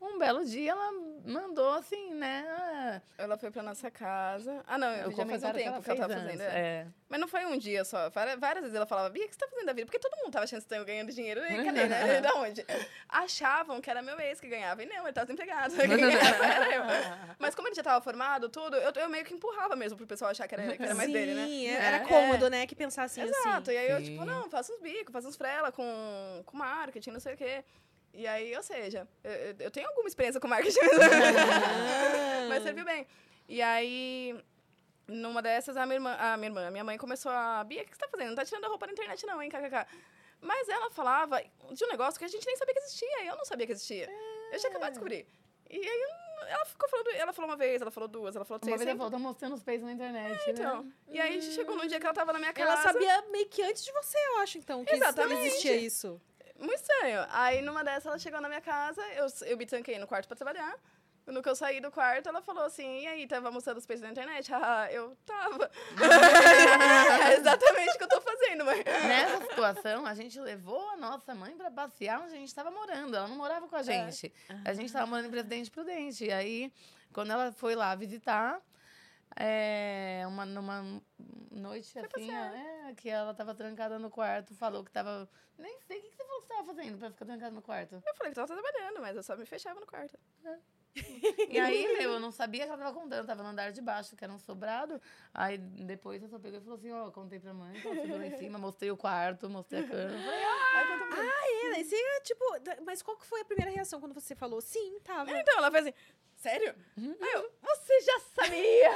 [0.00, 0.92] um belo dia, ela
[1.26, 3.02] mandou assim, né?
[3.18, 4.62] Ela foi pra nossa casa.
[4.66, 6.40] Ah, não, o já faz um tempo que ela, fez tava fazendo.
[6.40, 6.44] é.
[6.44, 6.86] é.
[7.08, 8.08] Mas não foi um dia só.
[8.10, 9.84] Várias, vezes ela falava, Bia, o que você tá fazendo da vida?
[9.86, 11.40] Porque todo mundo tava achando que você ganhando dinheiro.
[11.44, 12.20] E cadê, né?
[12.22, 12.64] Da onde?
[13.08, 14.82] Achavam que era meu ex que ganhava.
[14.82, 15.74] E não, ele tava desempregado.
[15.74, 16.82] Quem ganhava era eu.
[17.38, 20.30] Mas como ele já tava formado, tudo, eu, eu meio que empurrava mesmo pro pessoal
[20.30, 21.64] achar que era, que era mais sim, dele, né?
[21.66, 22.06] é- era É.
[22.06, 22.66] cômodo, né?
[22.66, 23.70] Que Exato.
[23.70, 23.72] assim.
[23.72, 27.20] E aí eu, tipo, não, faço uns bicos, faço uns frela com, com marketing, não
[27.20, 27.64] sei o quê.
[28.12, 30.78] E aí, ou seja, eu, eu- eu tenho alguma experiência com marketing,
[32.48, 33.06] mas serviu bem.
[33.48, 34.36] E aí,
[35.06, 37.62] numa dessas, a minha irmã, a minha irmã, a minha mãe começou a...
[37.64, 38.28] Bia, o que você tá fazendo?
[38.28, 39.86] Não tá tirando a roupa na internet não, hein, kkk.
[40.40, 41.40] Mas ela falava
[41.72, 43.24] de um negócio que a gente nem sabia que existia.
[43.26, 44.08] Eu não sabia que existia.
[44.52, 45.26] Eu tinha acabado de descobrir.
[45.68, 46.02] E aí,
[46.48, 47.08] ela ficou falando...
[47.10, 48.78] Ela falou uma vez, ela falou duas, ela falou Uma três.
[48.78, 49.10] vez ela sempre.
[49.10, 50.92] falou, mostrando os peitos na internet, Então, né?
[51.08, 52.72] e aí chegou num dia que ela tava na minha casa.
[52.72, 54.84] Ela sabia meio que antes de você, eu acho, então.
[54.84, 55.46] Que Exatamente.
[55.46, 56.20] existia isso.
[56.60, 57.26] Muito estranho.
[57.30, 60.36] Aí, numa dessas, ela chegou na minha casa, eu, eu me tranquei no quarto pra
[60.36, 60.76] trabalhar.
[61.26, 64.02] No que eu saí do quarto, ela falou assim, e aí, tava mostrando os peixes
[64.02, 64.50] na internet?
[64.52, 65.70] Ah, eu tava.
[67.30, 68.84] é exatamente o que eu tô fazendo, mãe.
[68.84, 73.16] Nessa situação, a gente levou a nossa mãe pra passear onde a gente estava morando.
[73.16, 74.32] Ela não morava com a gente.
[74.64, 76.24] A gente estava morando em Presidente Prudente.
[76.24, 76.72] E aí,
[77.12, 78.60] quando ela foi lá visitar,
[79.36, 81.02] é, uma, numa
[81.50, 85.28] noite assim, é, que ela tava trancada no quarto, falou que tava.
[85.58, 87.62] Nem sei o que, que você falou que você tava fazendo pra ficar trancada no
[87.62, 87.94] quarto.
[87.94, 90.18] Eu falei que tava trabalhando, mas eu só me fechava no quarto.
[91.48, 94.16] E aí, meu, eu não sabia que ela tava contando, tava no andar de baixo,
[94.16, 95.00] que era um sobrado.
[95.32, 98.00] Aí depois eu só peguei e falou assim: ó, eu contei pra mãe, que ela
[98.00, 100.02] subiu lá em cima, mostrei o quarto, mostrei a cama.
[100.02, 101.28] Eu falei, ah, Aí, conta pra mim.
[101.78, 102.44] É, você, tipo...
[102.84, 105.30] Mas qual que foi a primeira reação quando você falou sim, tava?
[105.30, 105.94] Então, ela fez assim,
[106.40, 106.74] sério?
[106.96, 107.16] Uhum.
[107.20, 108.90] Aí eu, você já sabia!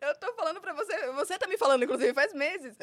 [0.00, 2.76] Eu tô falando pra você, você tá me falando, inclusive, faz meses.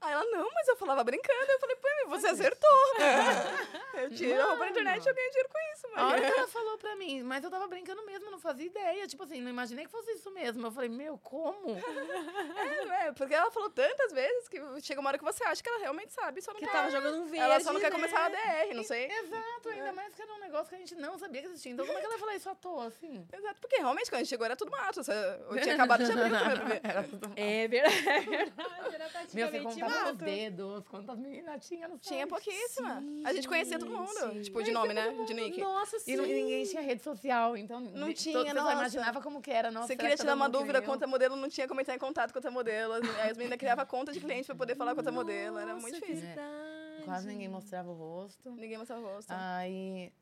[0.00, 1.50] Aí ela, não, mas eu falava brincando.
[1.50, 2.68] Eu falei, pô, você acertou.
[3.94, 6.38] Eu tiro a roupa na internet e eu ganho dinheiro com isso, A hora que
[6.38, 9.06] ela falou pra mim, mas eu tava brincando mesmo, não fazia ideia.
[9.06, 10.66] Tipo assim, não imaginei que fosse isso mesmo.
[10.66, 11.76] Eu falei, meu, como?
[12.60, 15.68] É, é, porque ela falou tantas vezes que chega uma hora que você acha que
[15.68, 16.72] ela realmente sabe, só não Que quer.
[16.72, 17.96] tava jogando um verde, Ela só não quer né?
[17.96, 19.10] começar a DR, não sei.
[19.10, 21.72] Exato, ainda mais que era um negócio que a gente não sabia que existia.
[21.72, 23.19] Então, como é que ela ia falar isso à toa, assim?
[23.32, 25.00] Exato, porque realmente quando a gente chegou era tudo mato.
[25.00, 26.80] Eu tinha acabado de abrir o.
[26.82, 28.94] Era tudo- É verdade, é verdade.
[28.94, 30.24] Era Meu, você praticamente contava nos mato.
[30.24, 33.02] dedos, quantas meninas tinha no Tinha pouquíssima.
[33.24, 34.08] a gente conhecia todo mundo.
[34.32, 34.42] sim.
[34.42, 35.12] Tipo, de nome, né?
[35.26, 35.60] De nick.
[35.60, 36.12] Nossa, sim.
[36.12, 38.72] E, não- ninguém tinha rede social, então Não tinha, todo- você só nossa.
[38.72, 39.70] imaginava como que era.
[39.70, 41.98] Nossa, Você queria que tirar uma dúvida quanto a modelo, não tinha como entrar em
[41.98, 42.94] contato com outra modelo.
[42.94, 45.58] Aí as meninas criavam conta de cliente pra poder falar com outra modelo.
[45.58, 46.26] Era muito difícil.
[46.26, 47.04] verdade.
[47.04, 48.50] Quase ninguém mostrava o rosto.
[48.50, 49.30] Ninguém mostrava o rosto.
[49.30, 50.12] Aí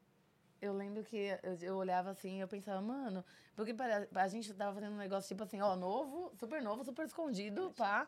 [0.60, 4.52] eu lembro que eu, eu olhava assim e eu pensava, mano, porque pare- a gente
[4.54, 8.06] tava fazendo um negócio tipo assim, ó, novo, super novo, super escondido, pá.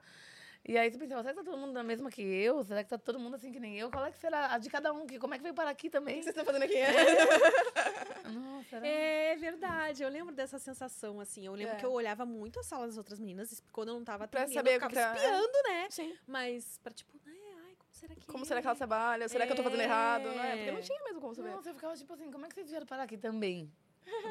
[0.63, 2.63] E aí você pensava, será que tá todo mundo da mesma que eu?
[2.63, 3.91] Será que tá todo mundo assim que nem eu?
[3.91, 5.07] Qual é que será a de cada um?
[5.07, 6.17] Que, como é que veio parar aqui O também?
[6.19, 6.75] que vocês estão fazendo aqui?
[8.31, 8.87] Nossa, era...
[8.87, 11.47] É verdade, eu lembro dessa sensação, assim.
[11.47, 11.77] Eu lembro É.
[11.79, 14.59] que eu olhava muito a sala das outras meninas, quando eu não tava Pra atendendo,
[14.59, 15.87] saber eu o que ficava tá- espiando, né?
[15.91, 16.15] Sim.
[16.27, 17.33] Mas pra tipo, né,
[18.01, 18.47] será que Como é?
[18.47, 19.29] será que ela trabalha?
[19.29, 20.25] Será que eu tô fazendo errado?
[20.25, 20.57] Não é?
[20.57, 20.73] Porque É.
[20.73, 21.51] não tinha mesmo como saber.
[21.51, 23.71] Nossa, eu ficava tipo assim, como é que vocês vieram parar aqui também?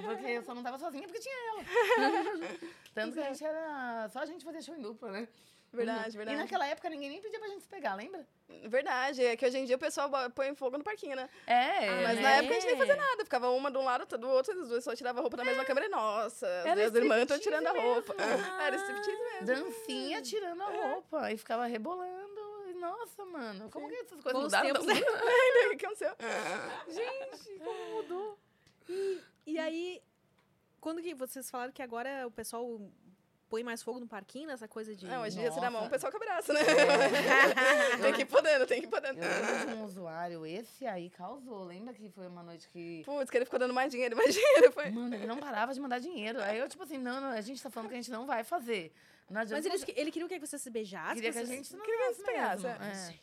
[0.03, 1.63] Porque eu só não tava sozinha porque tinha ela.
[2.93, 4.09] Tanto que a gente era.
[4.09, 5.27] Só a gente fazia show em dupla, né?
[5.71, 6.37] Verdade, E verdade.
[6.39, 8.27] naquela época ninguém nem pedia pra gente se pegar, lembra?
[8.65, 11.29] Verdade, é que hoje em dia o pessoal põe fogo no parquinho, né?
[11.45, 14.17] É, Mas na época a gente nem fazia nada, ficava uma de um lado, outra
[14.17, 16.95] do outro, as duas só tiravam a roupa na mesma câmera e nossa, Era as
[16.95, 18.15] irmãs estão tirando a roupa.
[18.65, 19.45] Era striptease mesmo.
[19.45, 21.31] Dancinha tirando a roupa.
[21.31, 22.18] E ficava rebolando.
[22.79, 24.67] Nossa, mano, como que essas coisas Bons mudaram?
[24.67, 26.15] tempos, Ainda, o que aconteceu?
[26.87, 28.39] Gente, como mudou.
[28.87, 30.01] E, e aí,
[30.79, 32.79] quando que vocês falaram que agora o pessoal
[33.49, 35.07] põe mais fogo no parquinho, nessa coisa de...
[35.07, 36.59] Não, hoje em dia você dá a mão, o pessoal o braço, né?
[38.01, 39.19] tem que ir podendo, tem que ir podendo.
[39.19, 41.63] Eu lembro de um usuário, esse aí causou.
[41.63, 43.01] Lembra que foi uma noite que.
[43.05, 44.71] Putz, que ele ficou dando mais dinheiro, mais dinheiro.
[44.71, 44.91] Foi.
[44.91, 46.39] Mano, ele não parava de mandar dinheiro.
[46.43, 48.43] Aí eu, tipo assim, não, não, a gente tá falando que a gente não vai
[48.43, 48.93] fazer.
[49.29, 51.15] Mas ele, ele queria o que você se beijasse?
[51.15, 52.25] Queria que a gente não Queria que mesmo.
[52.25, 53.19] pegasse, É.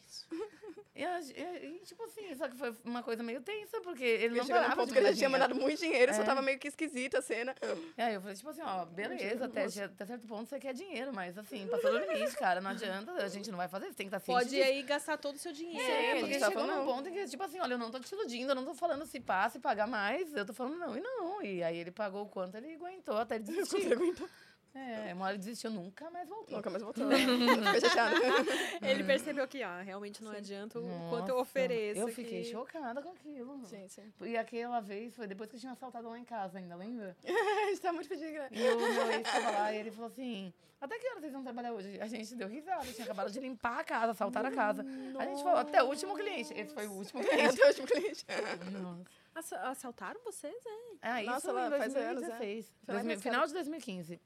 [0.98, 4.38] E, a- e- tipo assim, só que foi uma coisa meio tensa, porque ele Ele
[4.38, 6.24] não parava ponto de que ele já tinha mandado muito dinheiro, só É.
[6.24, 7.54] tava meio que esquisita a cena.
[7.98, 11.12] E aí eu falei, tipo assim, ó, beleza, até, até certo ponto você quer dinheiro,
[11.12, 14.08] mas assim, passou do limite, cara, não adianta, a gente não vai fazer, você tem
[14.08, 15.78] que estar ciente Pode aí gastar todo o seu dinheiro.
[15.86, 17.90] A É, gente porque tá chegou num ponto em que, tipo assim, olha, eu não
[17.90, 20.78] tô te iludindo, eu não tô falando se passa e pagar mais, eu tô falando
[20.78, 21.42] não e não.
[21.42, 23.82] E aí ele pagou o quanto ele aguentou até ele desistir.
[23.82, 24.26] Ele aguentou.
[24.76, 26.56] É, uma hora ele desistiu, nunca mais voltou.
[26.56, 27.08] Nunca mais voltou.
[27.10, 28.16] Fiquei chateada.
[28.82, 32.00] Ele percebeu que, ah, realmente não adianta o quanto eu Nossa, ofereço.
[32.00, 32.50] Eu fiquei aqui.
[32.50, 33.64] chocada com aquilo.
[33.66, 34.12] Sim, sim.
[34.22, 37.16] E aquela vez foi depois que eu tinha assaltado lá em casa ainda, lembra?
[37.24, 38.26] A gente tá muito pedindo.
[38.50, 41.42] E o meu ex tava lá e ele falou assim: Até que hora vocês vão
[41.42, 41.98] trabalhar hoje?
[42.00, 44.82] A gente deu risada, tinha acabado de limpar a casa, assaltar a casa.
[45.18, 46.52] A gente falou, até o último cliente.
[46.54, 47.60] Esse foi o último cliente.
[47.60, 48.26] O último cliente.
[48.82, 49.04] Nossa.
[49.34, 50.96] Assa- Assaltaram vocês, é?
[51.02, 52.28] Ah, isso Nossa, em lá faz anos, é.
[52.38, 52.66] 2016.
[52.86, 54.20] Foi lá 2000 nessa final de 2015.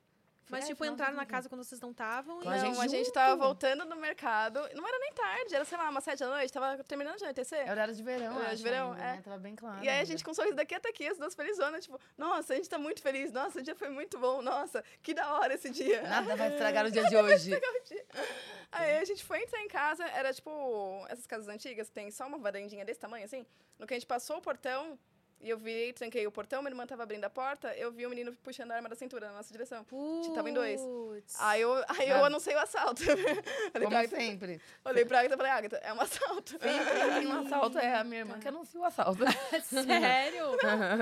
[0.50, 1.30] Mas, É, tipo, entraram na 2015.
[1.30, 2.44] casa quando vocês não estavam e...
[2.44, 4.58] Com a gente Não, a gente tava voltando do mercado.
[4.74, 6.52] Não era nem tarde, era, sei lá, umas sete da noite.
[6.52, 7.66] Tava terminando de anoitecer.
[7.66, 9.16] É horário de verão, Horário de verão, ainda, é.
[9.16, 9.22] né?
[9.22, 9.84] Tava bem claro.
[9.84, 12.52] E aí a gente com um sorriso daqui até aqui, as duas felizonas, tipo, nossa,
[12.52, 15.54] a gente tá muito feliz, nossa, o dia foi muito bom, nossa, que da hora
[15.54, 16.02] esse dia.
[16.02, 17.50] Nada vai estragar o dia de hoje.
[18.72, 22.38] Aí a gente foi entrar em casa, era tipo essas casas antigas, tem só uma
[22.38, 23.46] varandinha desse tamanho, assim.
[23.78, 24.98] No que a gente passou o portão,
[25.40, 28.10] e eu virei, tranquei o portão, minha irmã tava abrindo a porta, eu vi o
[28.10, 29.84] menino puxando a arma da cintura na nossa direção.
[30.22, 30.80] Gente tava em dois.
[30.80, 31.36] Putz.
[31.40, 32.26] Aí eu, aí eu Ah.
[32.26, 33.02] anunciei o assalto.
[33.08, 33.24] olhei,
[33.72, 34.60] pra Como Agatha, sempre.
[34.84, 36.58] olhei pra Agatha e falei, Agatha, é um assalto.
[36.58, 39.24] Tem um assalto, é a minha irmã que anuncia o assalto.
[39.64, 40.56] Sério?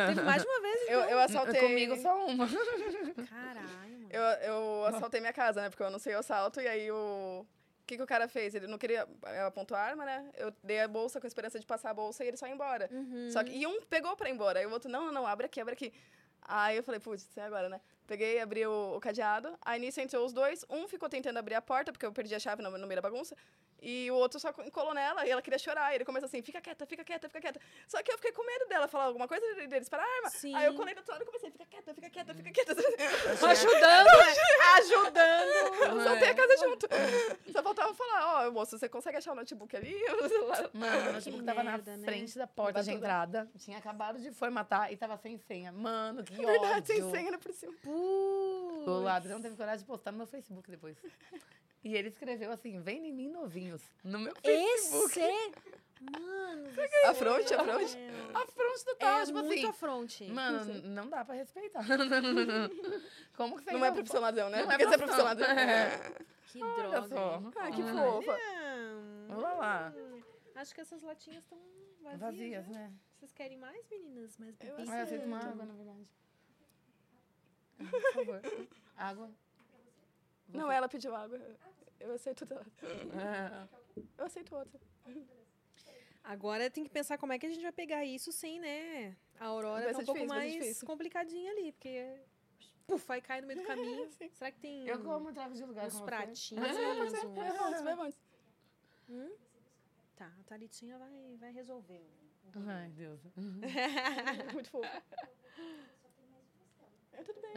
[0.07, 1.61] Teve mais de uma vez, Eu, eu assaltei.
[1.61, 2.47] Comigo só uma.
[3.29, 4.09] Caralho, mano.
[4.11, 5.69] Eu, eu assaltei minha casa, né?
[5.71, 7.45] Porque eu anunciei o assalto e aí o.
[7.89, 8.55] O que, que o cara fez?
[8.55, 9.09] Ele não queria.
[9.35, 10.31] Eu apontou a arma, né?
[10.37, 12.53] Eu dei a bolsa com a esperança de passar a bolsa e ele só ia
[12.53, 12.87] embora.
[13.31, 13.51] Só que.
[13.51, 14.59] E um pegou pra ir embora.
[14.59, 15.91] Aí o outro, não, não, não, abre aqui, abre aqui.
[16.43, 17.81] Aí eu falei, putz, é agora, né?
[18.09, 19.55] Peguei, abri o, o cadeado.
[19.61, 20.65] Aí nisso entrou os dois.
[20.71, 23.03] Um ficou tentando abrir a porta, porque eu perdi a chave no, no meio da
[23.03, 23.37] bagunça.
[23.81, 25.93] E o outro só colou nela e ela queria chorar.
[25.93, 27.61] E ele começou assim: fica quieta, fica quieta, fica quieta.
[27.87, 30.31] Só que eu fiquei com medo dela falar alguma coisa deles parar a arma.
[30.31, 30.55] Sim.
[30.55, 32.73] Aí eu colei do outro lado e comecei: fica quieta, fica quieta, fica quieta.
[33.47, 34.35] Ajudando, né?
[34.79, 35.85] Ajudando.
[35.85, 36.89] Eu soltei a casa junto.
[37.53, 39.95] Só faltava falar, ó, moço, você consegue achar o notebook ali?
[40.73, 42.05] Mano, o notebook tava na merda, né?
[42.05, 43.49] frente da porta de entrada.
[43.59, 45.71] Tinha acabado de formatar e tava sem senha.
[45.71, 46.47] Mano, que ódio.
[46.47, 47.75] Verdade, sem senha ainda por cima.
[48.87, 50.97] O ladrão teve coragem de postar no meu Facebook depois.
[51.85, 53.83] E ele escreveu assim, vem em mim novinhos.
[54.03, 55.19] No meu Facebook.
[55.21, 55.53] Esse?
[56.01, 56.69] Mano,
[57.07, 57.99] A fronte, a fronte.
[58.35, 59.67] A fronte total, é tipo muito assim.
[59.69, 60.25] afronte.
[60.31, 61.85] Mano, não dá pra respeitar.
[63.37, 64.63] Como que você Não é profissão ladrão, né?
[64.63, 65.25] Não é Porque é profissão.
[65.25, 65.49] ladrão.
[65.59, 66.13] É.
[66.53, 67.09] Que Olha droga.
[67.09, 67.43] só.
[67.57, 68.33] Ah, que fofa.
[68.33, 69.93] Hum, Vamos lá.
[70.55, 71.59] Acho que essas latinhas estão
[72.01, 72.21] vazias.
[72.21, 72.79] Vazias, né?
[72.79, 72.93] né?
[73.19, 74.39] Vocês querem mais, meninas?
[74.39, 74.57] Mais?
[74.61, 76.09] Ah, eu aceito uma água, na verdade.
[77.79, 78.41] Por favor.
[78.97, 79.31] Água.
[80.49, 81.39] Não, ela pediu água.
[82.01, 82.67] Eu aceito dela.
[83.15, 83.67] Ah,
[84.17, 84.81] Eu aceito outra.
[86.25, 89.17] Agora tem que pensar como é que a gente vai pegar isso sem, né?
[89.41, 92.21] A Aurora Vai tá ser um pouco difícil, ser mais complicadinha ali, porque
[92.87, 94.11] puf, vai cair no meio do caminho.
[94.33, 96.65] Será que tem Eu como trago de lugar uns pratinhos?
[96.67, 98.15] uns- vamos,
[99.09, 99.33] vamos.
[100.17, 102.05] Tá, a Thalitinha vai, vai resolver.
[102.67, 103.21] Ai, Deus.
[104.53, 105.03] Muito fofo.
[107.19, 107.53] É, tudo bem.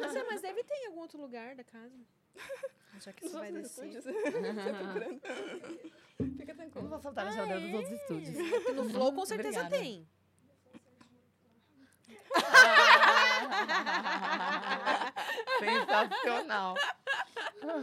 [0.00, 1.94] Não sei, mas deve ter em algum outro lugar da casa.
[3.00, 3.86] Já que você vai descer.
[3.88, 4.04] estúdios.
[4.04, 5.20] Você procurando.
[5.20, 5.32] Fica
[6.16, 6.88] Eu não tranquilo.
[6.88, 8.36] vou soltar na geladeira dos outros estúdios.
[8.76, 9.84] No Flow com certeza Obrigada.
[9.84, 10.08] tem.
[15.58, 16.74] Sensacional.
[17.62, 17.82] Não.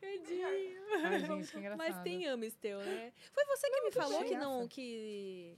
[0.00, 0.42] Perdi.
[0.44, 1.78] Ai, gente, que engraçado.
[1.78, 3.12] Mas tem Amistel, né?
[3.32, 5.56] Foi você que me falou que não, que...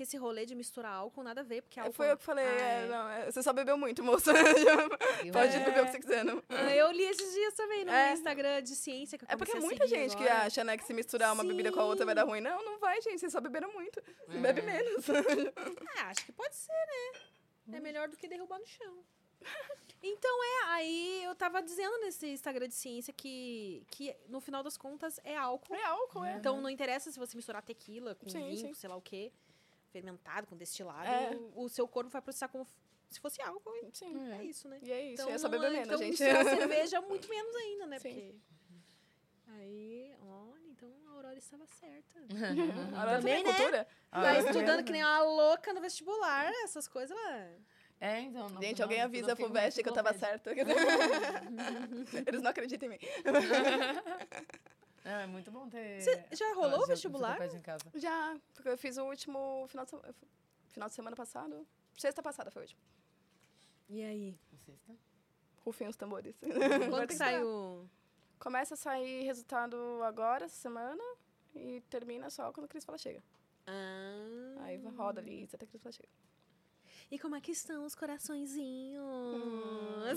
[0.00, 1.92] Que esse rolê de misturar álcool nada a ver, porque álcool...
[1.92, 2.86] Foi eu que falei, Ah, é, é.
[2.88, 4.32] não, é, você só bebeu muito, moça.
[5.30, 5.58] Pode É.
[5.62, 6.42] beber o que você quiser, não.
[6.48, 8.14] Ah, Eu li esses dias também no É.
[8.14, 10.46] Instagram de ciência que eu É porque muita gente que agora.
[10.46, 12.40] acha, né, que se misturar uma bebida com a outra vai dar ruim.
[12.40, 13.18] Não, não vai, gente.
[13.20, 14.00] Vocês só beberam muito.
[14.26, 14.40] Você É.
[14.40, 15.04] bebe menos.
[15.98, 17.76] Ah, acho que pode ser, né?
[17.76, 19.04] É melhor do que derrubar no chão.
[20.02, 24.78] Então é, aí eu tava dizendo nesse Instagram de ciência que, que no final das
[24.78, 25.74] contas é álcool.
[25.74, 26.36] É álcool, é.
[26.36, 28.72] Então não interessa se você misturar tequila com Sim, vinho, sim.
[28.72, 29.30] sei lá o quê,
[29.90, 31.36] fermentado, com destilado, É.
[31.54, 32.66] o, o seu corpo vai processar como
[33.08, 33.74] se fosse álcool.
[33.76, 34.30] E Sim.
[34.32, 34.78] é isso, né?
[34.82, 36.10] E é isso, Então, é só não beber menos, então, gente.
[36.10, 37.98] misturar cerveja muito menos ainda, né?
[37.98, 38.14] Sim.
[38.14, 38.34] Porque...
[39.58, 42.20] Aí, olha, então a Aurora estava certa.
[42.96, 43.52] Agora Também, também, né?
[43.52, 43.88] cultura.
[44.12, 47.48] Ah, tá é estudando que nem uma louca no vestibular, essas coisas lá.
[48.02, 48.48] É, então.
[48.48, 50.52] no Gente, final alguém avisa pro fico Veste que eu tava certa.
[52.26, 52.98] Eles não acreditam em mim.
[55.04, 56.00] É, é muito bom ter.
[56.02, 57.30] Cê já rolou o vestibular?
[57.30, 57.84] enciclopédia em casa.
[57.94, 60.14] Já, porque eu fiz o último final de, se-
[60.68, 61.66] final de semana passado.
[61.96, 62.80] Sexta passada foi o último.
[63.88, 64.38] E aí?
[64.64, 64.94] Sexta.
[65.64, 66.36] Rufem os tambores.
[66.90, 67.88] Quando que saiu?
[68.38, 71.02] Começa a sair resultado agora, essa semana,
[71.54, 73.22] e termina só quando a Cris fala chega.
[73.66, 74.62] Ah.
[74.62, 76.08] Aí roda ali, até a Cris fala chega.
[77.10, 79.02] E como é que estão os coraçõezinhos?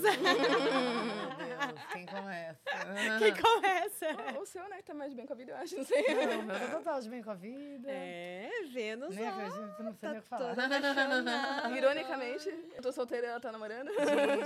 [0.00, 2.60] Deus, quem começa?
[3.18, 4.40] Quem começa?
[4.40, 6.02] o seu, né, que tá mais bem com a vida, eu acho, não sei.
[6.14, 7.90] Não, meu tá total de bem com a vida.
[7.90, 9.16] É, Vênus.
[9.16, 11.76] Nem ó, acredito, não sei nem o que tá falar.
[11.76, 13.90] Ironicamente, eu tô solteira e ela tá namorando.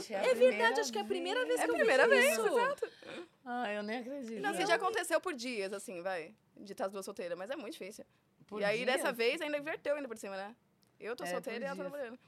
[0.00, 2.22] Gente, É verdade, acho que é a primeira vez É que a eu primeira vejo
[2.22, 2.58] vez, isso.
[2.58, 2.88] exato.
[3.44, 4.40] Ah, eu nem acredito.
[4.40, 6.34] Não, assim, já aconteceu por dias, assim, vai.
[6.56, 8.06] De estar as duas solteiras, mas é muito difícil.
[8.46, 8.96] Por e aí, dias?
[8.96, 10.56] dessa vez, ainda inverteu ainda por cima, né?
[10.98, 12.18] Eu tô É, solteira e ela tá namorando.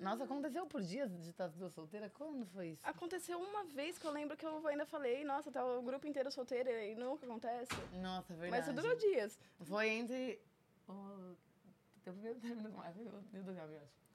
[0.00, 2.12] Nossa, aconteceu por dias de estar as duas solteiras?
[2.12, 2.82] Quando foi isso?
[2.84, 6.30] Aconteceu uma vez que eu lembro que eu ainda falei, nossa, tá o grupo inteiro
[6.30, 7.72] solteiro e nunca acontece.
[8.00, 8.50] Nossa, verdade.
[8.50, 9.38] Mas isso durou dias.
[9.60, 10.40] Foi entre
[10.88, 11.36] o
[12.02, 14.07] teu primeiro término com a do Gabi, eu acho.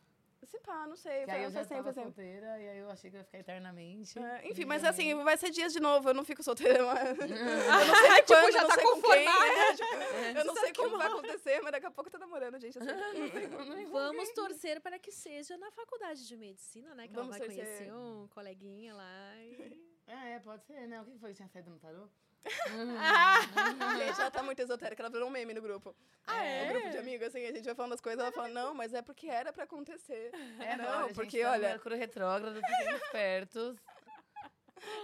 [0.45, 1.25] Se pá, não sei.
[1.25, 2.05] Que aí eu já tava tempo.
[2.07, 4.17] solteira e aí eu achei que eu ia ficar eternamente.
[4.19, 6.83] É, enfim, mas aí- assim, vai ser dias de novo, eu não fico solteira.
[6.85, 7.17] Mas...
[7.19, 7.25] eu
[7.71, 9.01] Ah, não sei quando, já não tá sei com quem.
[9.01, 9.47] conformada.
[9.55, 9.73] né?
[10.33, 12.77] Tipo, eu não sei como vai acontecer, mas daqui a pouco tá namorando, gente.
[12.77, 13.91] Eu sei que não.
[13.91, 17.07] Vamos torcer para que seja na faculdade de medicina, né?
[17.07, 19.35] Que Vamos ela vai conhecer um coleguinha lá.
[19.37, 19.93] E...
[20.05, 20.99] É, pode ser, né?
[21.01, 22.09] O que foi que tinha saído no tarô?
[23.97, 25.95] Gente, ela tá muito esotérica, ela virou um meme no grupo.
[26.27, 26.63] Ah, é?
[26.69, 28.93] Um grupo de amigos, assim, a gente vai falando as coisas, ela fala, não, mas
[28.93, 30.31] é porque era pra acontecer.
[30.59, 33.77] É, não, gente, porque, tá olha, Mercúrio retrógrado, fiquem espertos.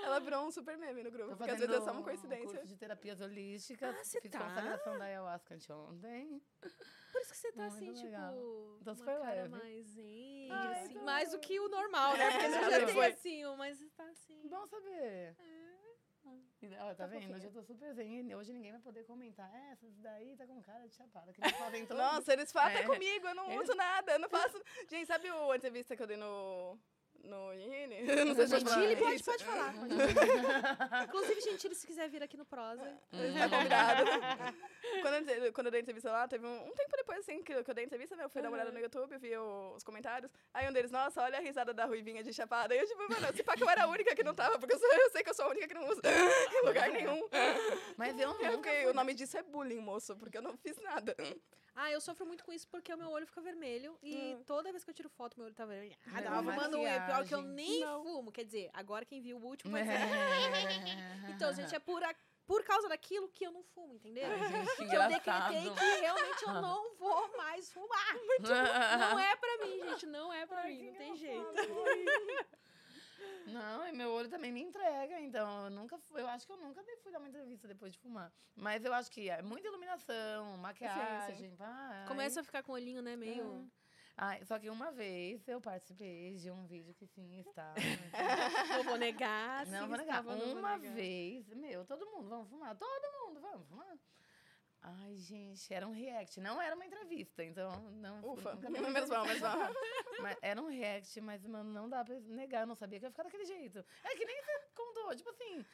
[0.03, 2.45] ela virou um super meme no grupo, porque às vezes é só uma um coincidência.
[2.47, 3.95] curso de terapias holísticas.
[3.97, 4.39] Ah, você Fiz tá?
[4.39, 6.41] consagração da ayahuasca anteontem.
[7.11, 8.33] Por isso que você tá Muito assim, legal.
[8.33, 9.49] tipo, uma super cara leve.
[9.49, 10.49] mais assim,
[10.89, 12.31] então- mais do que o normal, né?
[12.31, 13.05] Porque você É, já tem foi.
[13.07, 14.47] assim, um, mas você tá assim.
[14.47, 15.35] Bom saber.
[15.39, 15.68] E,
[16.81, 17.21] ó, tá, vendo?
[17.21, 17.35] fofinha.
[17.35, 18.35] Hoje eu tô super zen.
[18.35, 19.53] Hoje ninguém vai poder comentar.
[19.53, 21.31] É, essas daí tá com cara de chapada.
[21.33, 22.03] Que eles fazem todos.
[22.03, 22.83] Nossa, eles falam É.
[22.83, 24.61] comigo, eu não uso nada, eu não faço...
[24.89, 26.77] Gente, sabe o entrevista que eu dei no...
[27.23, 28.01] No Nini?
[28.25, 29.73] Não sei se falar pode, pode falar.
[29.73, 29.93] Pode.
[31.05, 32.83] Inclusive, Gentile, se quiser vir aqui no Prosa.
[33.11, 34.09] Tá convidado.
[35.01, 37.63] quando, eu, quando eu dei entrevista lá, teve um, um tempo depois, assim, que, eu-
[37.63, 38.23] que eu dei entrevista, né?
[38.23, 40.31] Eu fui dar uma olhada no YouTube, vi o- os comentários.
[40.53, 42.73] Aí um deles, nossa, olha a risada da Ruivinha de Chapada.
[42.73, 44.73] Aí eu, tipo, mano, se pá que eu era a única que não tava, porque
[44.73, 46.01] eu, sou- eu sei que eu sou a única que não usa
[46.53, 47.27] em lugar nenhum.
[47.97, 50.55] Mas eu Eu nunca fiquei, fui o nome disso é bullying, moço, porque eu não
[50.57, 51.15] fiz nada.
[51.81, 54.83] Ah, eu sofro muito com isso porque o meu olho fica vermelho e toda vez
[54.83, 55.95] que eu tiro foto, meu olho tá vermelho.
[56.07, 58.03] Ah, Não, tava fumando um, é pior que eu nem Não.
[58.03, 58.31] fumo.
[58.33, 59.93] Quer dizer, agora quem viu o último vai dizer.
[59.93, 61.31] É.
[61.31, 62.13] Então, gente, é por, a-
[62.45, 64.27] por causa daquilo que eu não fumo, entendeu?
[64.27, 68.15] gente, que eu decretei que realmente eu não vou mais fumar.
[68.99, 70.05] Não é pra mim, gente.
[70.05, 70.83] Não é pra mim.
[70.89, 71.45] Não tem jeito.
[73.47, 76.57] Não, e meu olho também me entrega, então eu nunca fui, eu acho que eu
[76.57, 78.31] nunca fui dar uma entrevista depois de fumar.
[78.55, 81.55] Mas eu acho que é muita iluminação, maquiagem,
[82.07, 83.15] Começa a ficar com o olhinho, né?
[83.15, 83.69] Meio.
[84.21, 87.75] Ai, só que uma vez eu participei de um vídeo que sim estava.
[88.77, 89.65] Não vou negar.
[89.65, 90.19] não sim, vou negar.
[90.19, 90.93] estava, não vou Uma negar.
[90.93, 93.97] vez, meu, todo mundo, vamos fumar, todo mundo, vamos fumar.
[94.81, 98.21] Ai, gente, era um react, não era uma entrevista, então não.
[98.23, 99.57] Ufa, menos mal, menos mal.
[100.21, 102.61] Mas era um react, mas, mano, não dá pra negar.
[102.61, 103.85] Eu não sabia que ia ficar daquele jeito.
[104.03, 105.65] É que nem você contou, tipo assim.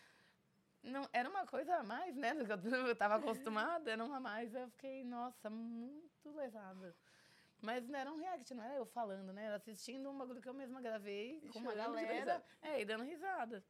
[0.83, 2.35] Não, era uma coisa a mais, né?
[2.35, 4.53] do que Eu, tava acostumada, era uma a mais.
[4.53, 6.95] Eu fiquei, nossa, muito lesada.
[7.59, 9.45] Mas não era um react, não era eu falando, né?
[9.45, 12.43] Era assistindo um bagulho que eu mesma gravei com uma galera.
[12.61, 13.63] É, e dando risada.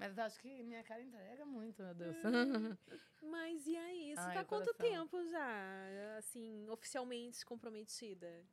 [0.00, 2.16] Mas acho que minha cara entrega muito, meu Deus.
[3.22, 4.14] Mas e aí?
[4.16, 4.90] Você Ai, tá há quanto coração.
[5.06, 8.44] tempo já, assim, oficialmente comprometida?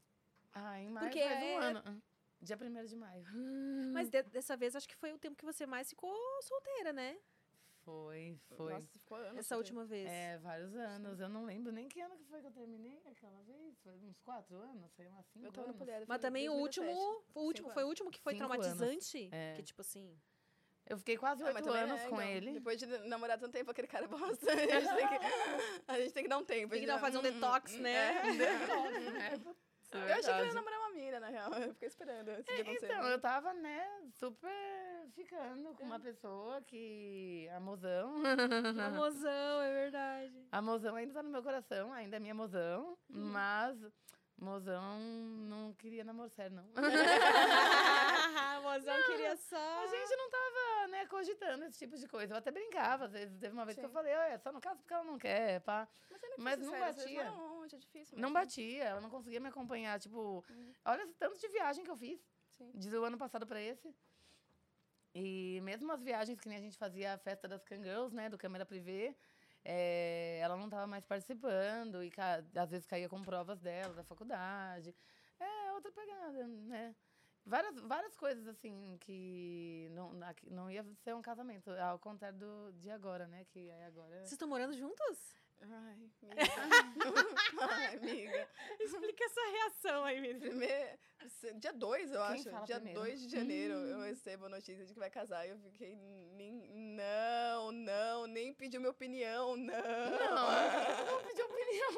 [0.54, 2.04] Ai, em maio Porque faz um é- ano.
[2.42, 3.24] Dia 1 de maio.
[3.94, 7.18] Mas de- dessa vez acho que foi o tempo que você mais ficou solteira, né?
[7.86, 8.74] Foi, foi.
[8.74, 9.38] Nossa, ficou anos.
[9.38, 10.10] Essa última vez.
[10.10, 11.22] É, vários anos.
[11.22, 13.80] Eu não lembro nem que ano que foi que eu terminei aquela vez.
[13.80, 15.78] Foi uns quatro anos, sei lá, cinco Eu anos.
[15.78, 17.32] Poliério, Mas também o último, 2017.
[17.34, 19.54] o último foi o último que foi Cinco traumatizante, É.
[19.56, 20.20] que tipo assim,
[20.90, 22.54] Eu fiquei quase oito anos é, com então, ele.
[22.54, 24.48] Depois de namorar tanto tempo, aquele cara é bosta.
[24.52, 25.26] A gente tem que,
[25.88, 26.72] a gente tem que dar um tempo.
[26.72, 28.24] tem que a dar, fazer um dá- detox, né?
[28.24, 29.42] né?
[29.92, 30.56] Eu achei que ele ia verdade.
[30.56, 31.54] namorar uma mina, na real.
[31.54, 32.86] Eu fiquei esperando esse dia acontecer.
[32.86, 34.52] Então, eu tava, né, super
[35.14, 37.50] ficando com uma pessoa que.
[37.56, 38.16] A mozão.
[38.74, 40.48] Uma mozão, é verdade.
[40.52, 43.78] A mozão ainda tá no meu coração, ainda é minha mozão, mas
[44.38, 45.00] mozão
[45.50, 46.66] não queria namoro sério, não.
[48.62, 49.84] mozão queria só.
[49.84, 52.34] A gente não tava, né, cogitando esse tipo de coisa.
[52.34, 53.38] Eu até brincava, às vezes.
[53.40, 53.94] Teve uma vez que eu Sim.
[53.94, 55.88] falei, olha, só no caso porque ela não quer, pá.
[56.10, 57.32] Mas, ainda que Mas não batia.
[57.32, 58.18] longe, é difícil.
[58.18, 58.34] Não mesmo.
[58.46, 60.00] batia, ela não conseguia me acompanhar.
[60.00, 60.46] Tipo,
[60.86, 62.20] olha esse tanto de viagem que eu fiz.
[62.58, 62.72] Sim.
[62.74, 63.94] De o ano passado pra esse.
[65.14, 68.38] E mesmo as viagens que nem a gente fazia a festa das Cangirls, né, do
[68.38, 69.16] câmera privê,
[69.70, 72.10] é, ela não tava mais participando e
[72.56, 74.96] às vezes caía com provas dela da faculdade.
[75.38, 76.96] É outra pegada, né?
[77.46, 80.14] Várias, várias coisas assim que não,
[80.50, 83.44] não ia ser um casamento, ao contrário do, de agora, né?
[83.46, 84.20] Que aí agora.
[84.20, 85.36] Vocês estão morando juntos?
[85.62, 86.28] Ai, amiga.
[87.60, 88.50] Ai, amiga.
[88.80, 90.40] Explica essa reação aí, menina.
[90.40, 90.98] Primeiro,
[91.60, 92.66] dia 2, eu Quem acho.
[92.66, 93.00] Dia primeiro?
[93.00, 95.46] 2 de janeiro eu recebo a notícia de que vai casar.
[95.46, 96.52] E eu fiquei, nem,
[96.96, 99.74] não, não, nem pediu minha opinião, não.
[99.76, 101.92] Não pedi opinião.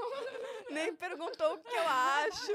[0.69, 2.51] Nem perguntou o que eu acho.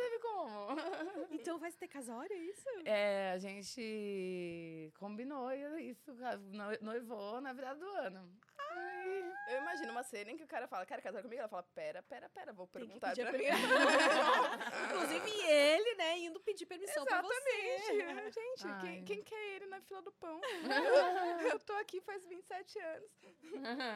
[0.00, 0.70] Não teve como.
[1.40, 2.66] Então vai ter casório, é isso?
[2.84, 6.12] É, a gente combinou isso,
[6.52, 8.30] no- noivou na virada do ano.
[8.58, 11.40] Ai, Eu imagino uma cena em que o cara fala, quer casar comigo?
[11.40, 13.44] Ela fala, pera, pera, pera, vou perguntar pra mim.
[14.90, 17.50] Inclusive ele, né, indo pedir permissão pra você.
[17.92, 18.34] Exatamente.
[18.34, 18.80] Gente, Ai.
[18.80, 20.40] quem, quem quer ele na fila do pão?
[21.52, 23.10] eu tô aqui faz 27 anos,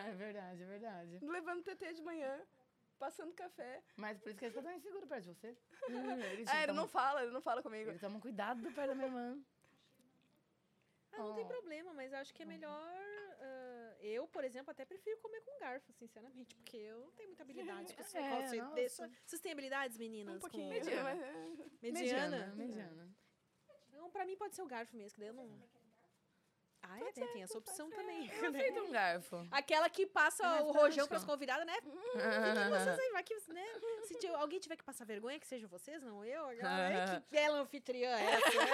[0.07, 1.19] é verdade, é verdade.
[1.23, 2.41] levando TT de manhã,
[2.99, 3.83] passando café.
[3.97, 5.57] Mas por isso que eles ficam tão inseguro perto de você.
[6.47, 7.91] Ah, ele tomam- não fala, ele não fala comigo.
[7.91, 9.39] Eles tomam cuidado do pé da minha irmã.
[11.13, 11.49] Ah, não tem Oh.
[11.49, 12.89] problema, mas eu acho que é melhor.
[13.41, 17.43] ah, eu, por exemplo, até prefiro comer com garfo, sinceramente, porque eu não tenho muita
[17.43, 18.17] habilidade com esse
[18.71, 20.37] É, desse- Vocês têm habilidades, meninas?
[20.37, 20.69] Um pouquinho.
[20.69, 21.11] com- Mediana.
[21.11, 21.67] é.
[21.83, 22.55] Mediana?
[22.57, 23.15] Mediana.
[23.89, 25.49] Então, pra mim pode ser o garfo mesmo, que daí eu não.
[26.87, 27.13] Ah, é, né?
[27.33, 28.31] Tem essa opção também.
[28.37, 29.49] Eu aceito um garfo.
[29.51, 31.09] Aquela que passa Mais o rojão prático.
[31.09, 31.77] pras convidadas, né?
[31.85, 31.93] Hum,
[32.71, 33.67] vocês aí, vai que, né?
[34.07, 36.47] Se tiver- alguém tiver que passar vergonha, que sejam vocês, não eu.
[36.63, 38.71] Ai, que bela anfitriã é essa, né?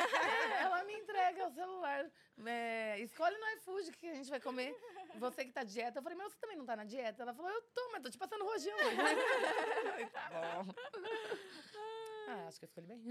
[0.59, 2.11] É, ela me entrega o celular.
[2.47, 4.75] É, escolhe no iFood que a gente vai comer.
[5.17, 5.99] Você que tá de dieta.
[5.99, 7.23] Eu falei, mas você também não tá na dieta?
[7.23, 8.77] Ela falou, eu tô, mas tô te passando rojão.
[10.13, 10.31] Tá
[10.65, 10.73] bom.
[12.29, 13.03] Ah, acho que eu escolhi bem.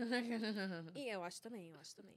[0.95, 2.15] E eu acho também, eu acho também.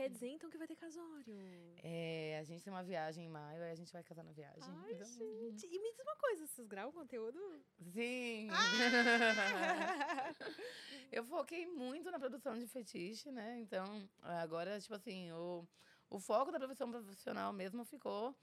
[0.00, 1.36] Quer dizer, então, que vai ter casório.
[1.82, 4.74] É, a gente tem uma viagem em maio, aí a gente vai casar na viagem.
[4.86, 5.66] Ai, Então, gente.
[5.66, 7.38] E me diz uma coisa, vocês gravam conteúdo?
[7.82, 8.48] Sim!
[11.12, 13.60] eu foquei muito na produção de fetiche, né?
[13.60, 13.84] Então,
[14.22, 15.68] agora, tipo assim, o,
[16.08, 18.34] o foco da profissão profissional mesmo ficou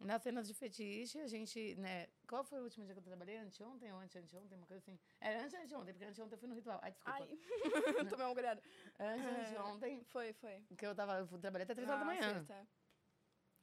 [0.00, 1.18] nas cenas de fetiche.
[1.20, 2.08] A gente, né?
[2.28, 3.36] Qual foi o último dia que eu trabalhei?
[3.38, 4.58] Anteontem ou anteontem?
[4.58, 4.98] Uma coisa assim.
[5.20, 6.78] Era antes anteontem, porque anteontem eu fui no ritual.
[6.82, 7.18] Ai, desculpa.
[7.18, 7.38] Ai,
[8.10, 8.62] tomei uma grada.
[8.98, 10.62] Antes anteontem, Foi, foi.
[10.76, 12.34] que eu tava, eu trabalhei até três horas da Ah, manhã.
[12.34, 12.68] Sexta.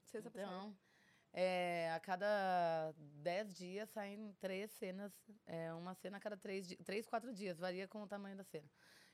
[0.04, 0.30] Sexta.
[0.30, 0.78] Então,
[1.34, 5.14] é, a cada 10 dias saem três cenas.
[5.46, 7.60] É, uma cena a cada três, di- três, quatro dias.
[7.60, 8.70] Varia com o tamanho da cena.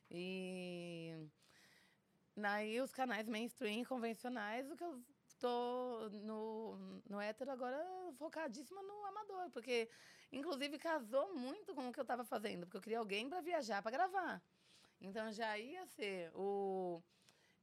[0.09, 1.28] E...
[2.36, 5.03] Daí os canais mainstream, convencionais, o que eu
[5.40, 6.78] tô no,
[7.10, 7.78] no hétero agora
[8.18, 9.50] focadíssima no amador.
[9.52, 9.90] Porque,
[10.32, 12.66] inclusive, casou muito com o que eu estava fazendo.
[12.66, 14.42] Porque eu queria alguém para viajar, para gravar.
[15.00, 17.02] Então, já ia ser o,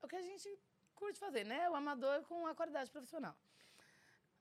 [0.02, 0.48] o que a gente
[0.94, 1.68] curte fazer, né?
[1.70, 3.36] O amador com a qualidade profissional.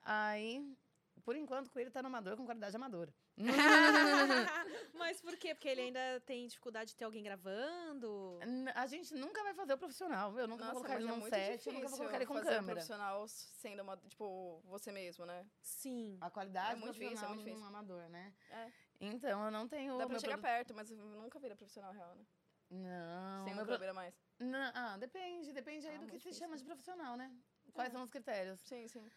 [0.02, 0.76] Aí,
[1.24, 3.14] por enquanto, com ele tá no amador com qualidade amadora.
[4.94, 5.54] Mas por quê?
[5.56, 8.40] Porque ele ainda tem dificuldade de ter alguém gravando?
[8.44, 10.38] N- A gente nunca vai fazer o profissional.
[10.38, 12.34] Eu nunca vou colocar ele é num muito set, eu nunca vou colocar ele com
[12.36, 12.74] fazer um câmera.
[12.74, 15.46] profissional sendo uma, tipo, você mesmo, né?
[15.62, 16.18] Sim.
[16.22, 17.62] A qualidade É muito difícil, é profissional muito difícil.
[17.72, 18.34] num amador, né?
[18.52, 18.72] É.
[19.02, 19.94] Então, eu não tenho...
[19.98, 22.26] Dá pra meu chegar produ- perto, mas nunca vira profissional real, né?
[22.70, 23.44] Não.
[23.44, 24.16] Sem meu uma pro- câmera mais.
[24.40, 25.52] Não, ah, depende.
[25.52, 26.46] Depende aí Ah, do que muito se difícil.
[26.46, 27.32] chama de profissional, né?
[27.74, 28.60] Quais são os critérios?
[28.62, 29.10] Sim, sim.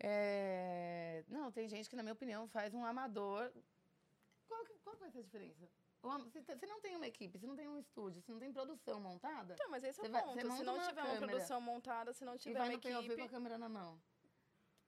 [0.00, 3.50] É, Não, tem gente que, na minha opinião, faz um amador.
[4.48, 5.68] Qual, que- qual vai ser a diferença?
[6.30, 9.00] Te- se não tem uma equipe, se não tem um estúdio, se não tem produção
[9.00, 10.34] montada, Então, mas esse é Você o vai- ponto.
[10.34, 12.78] você Se não uma tiver uma câmera produção montada, se não e tiver vai uma
[12.78, 13.98] POV com a equipe, câmera na mão.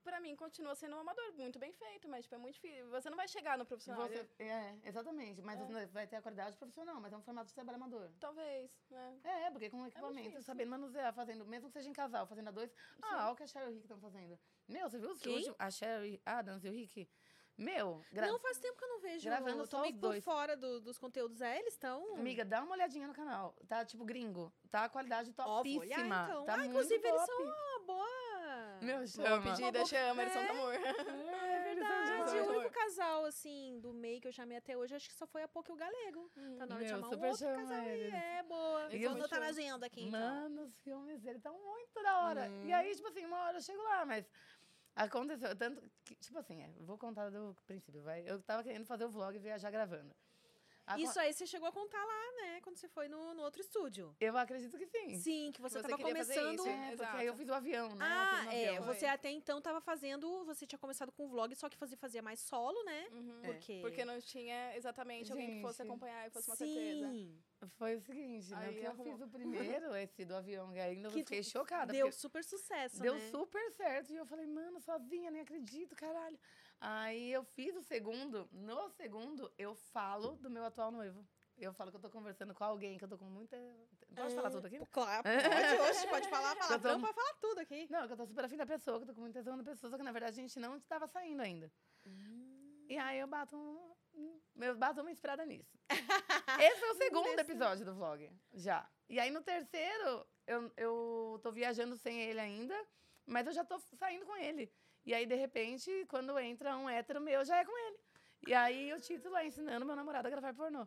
[0.06, 2.88] Pra mim continua sendo um amador muito bem feito, mas tipo, é muito difícil.
[2.90, 4.06] Você não vai chegar no profissional.
[4.06, 5.42] Você, é, exatamente.
[5.42, 5.58] Mas
[5.90, 8.08] vai ter a qualidade profissional, mas é um formato de trabalho amador.
[8.20, 9.18] Talvez, né?
[9.24, 10.42] É, porque com equipamento, difícil.
[10.44, 12.72] sabendo manusear, fazendo, mesmo que seja em casal, fazendo a dois.
[13.02, 14.38] Ah, olha o que a Cheryl e o Rick estão fazendo.
[14.68, 15.54] Meu, você viu os Quem?
[15.58, 17.08] A Cheryl Adams e o Rick?
[17.58, 18.26] Meu, gra...
[18.26, 19.24] Não faz tempo que eu não vejo.
[19.24, 20.22] Gravando eu só meio os por dois.
[20.22, 21.40] fora do- dos conteúdos.
[21.40, 22.14] É, eles estão.
[22.14, 23.56] Amiga, dá uma olhadinha no canal.
[23.66, 24.52] Tá tipo gringo.
[24.70, 25.80] Tá a qualidade Ó, topíssima.
[25.82, 26.44] olhar, então.
[26.44, 27.32] Tá ah, muito inclusive, eles top.
[27.32, 28.25] são uma boa.
[28.80, 29.42] Meu, chama.
[29.42, 30.74] pedida, chama, eles são do amor.
[30.74, 30.78] É,
[31.72, 32.30] eles são verdade.
[32.32, 35.26] verdade, o único casal, assim, do meio que eu chamei até hoje, acho que só
[35.26, 36.30] foi a Pouco e o Galego.
[36.58, 37.88] Tá na hora de Meu, chamar um super outro chama casal aí.
[38.00, 38.14] eles.
[38.14, 38.88] É, boa.
[38.92, 40.20] Eu vou botar na agenda aqui, então.
[40.20, 42.48] Mano, os filmes dele estão muito da hora.
[42.64, 44.28] E aí, tipo assim, uma hora eu chego lá, mas
[44.94, 48.22] aconteceu tanto que, tipo assim, é, vou contar do princípio, vai.
[48.28, 50.14] Eu tava querendo fazer o vlog e viajar gravando.
[50.86, 52.60] Acon- Isso aí você chegou a contar lá, né?
[52.60, 54.14] Quando você foi no, no outro estúdio.
[54.20, 55.18] Eu acredito que sim.
[55.18, 56.54] Sim, que você, Você tava começando.
[56.54, 58.04] isso, É, porque aí eu fiz o avião, né?
[58.08, 58.68] Ah, fiz no é.
[58.68, 58.84] avião.
[58.84, 60.44] Você até então tava fazendo.
[60.44, 63.06] Você tinha começado com o vlog, só que fazia, fazia mais solo, né?
[63.44, 63.80] Porque.
[63.82, 65.88] Porque não tinha exatamente alguém que fosse Gente.
[65.88, 67.08] acompanhar e fosse uma certeza.
[67.10, 67.42] Sim.
[67.78, 68.66] Foi o seguinte, né?
[68.68, 69.12] Aí Que eu arrumou.
[69.12, 71.92] fiz o primeiro, esse do avião, e ainda Que fiquei chocada.
[71.92, 73.28] Deu super sucesso, Deu né?
[73.30, 74.12] super certo.
[74.12, 76.38] E eu falei, mano, sozinha, nem acredito, caralho.
[76.80, 78.48] Aí eu fiz o segundo.
[78.52, 81.26] No segundo, eu falo do meu atual noivo.
[81.58, 83.56] Eu falo que eu tô conversando com alguém, que eu tô com muita.
[84.14, 84.78] Pode falar tudo aqui?
[84.90, 87.86] Claro, pode, hoje, pode falar Eu tô- pode falar tudo aqui.
[87.90, 89.64] Não, que eu tô super afim da pessoa, que eu tô com muita tesão da
[89.64, 91.72] pessoa, só que na verdade a gente não estava saindo ainda.
[92.88, 95.78] E aí eu bato um, um- eu bato uma inspirada nisso.
[96.60, 98.86] Esse é o segundo episódio do vlog, já.
[99.08, 102.74] E aí no terceiro, eu, eu tô viajando sem ele ainda,
[103.24, 104.70] mas eu já tô saindo com ele.
[105.06, 107.98] E aí, de repente, quando entra um hétero meu, já é com ele.
[108.46, 110.86] E aí o título é ensinando meu namorado a gravar pornô.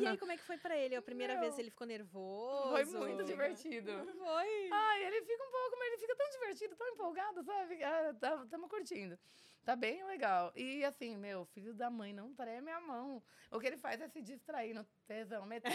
[0.00, 0.96] E aí, como é que foi pra ele?
[0.96, 1.42] A primeira Meu.
[1.42, 2.70] vez ele ficou nervoso?
[2.70, 3.90] Foi muito divertido.
[4.16, 4.70] Foi.
[4.72, 7.82] Ai, ele fica um pouco, mas ele fica tão divertido, tão empolgado, sabe?
[7.82, 9.18] Ah, tá, tamo curtindo.
[9.64, 10.50] Tá bem legal.
[10.56, 13.22] E assim, meu, filho da mãe não treme a mão.
[13.50, 15.74] O que ele faz é se distrair no tesão, metendo.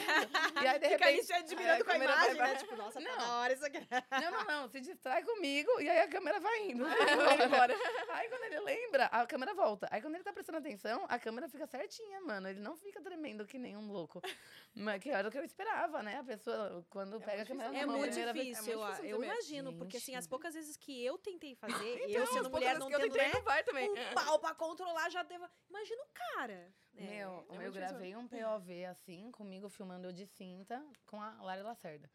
[0.61, 1.25] E aí, de Fica aí repente.
[1.27, 2.55] se admirando Aí a com a câmera imagem, vai- né?
[2.57, 3.17] Tipo, nossa, tá Não.
[3.17, 3.79] na hora isso aqui.
[4.11, 4.67] Não, não, não.
[4.69, 6.83] Se distrai comigo e aí a câmera vai indo.
[7.39, 7.75] Vai embora.
[8.09, 9.87] Aí quando ele lembra, a câmera volta.
[9.91, 12.47] Aí quando ele tá prestando atenção, a câmera fica certinha, mano.
[12.49, 14.21] Ele não fica tremendo que nem um louco.
[14.73, 16.17] Mas que era o que eu esperava, né?
[16.19, 18.91] A pessoa, quando pega a câmera É mão, muito primeira vez- difícil, É muito eu,
[18.91, 19.25] difícil eu fazer.
[19.33, 20.17] imagino, porque assim, Gente.
[20.19, 21.75] as poucas vezes que eu tentei fazer,
[22.09, 23.41] Então, eu sendo mulher não que eu tendo, tentei né,
[23.75, 24.11] também.
[24.11, 25.43] um pau pra controlar, já teve...
[25.69, 26.73] Imagina o cara.
[26.97, 31.21] É, Meu, é eu muito gravei um POV assim, comigo filmando eu de cinta, com
[31.21, 32.09] a Lara Lacerda.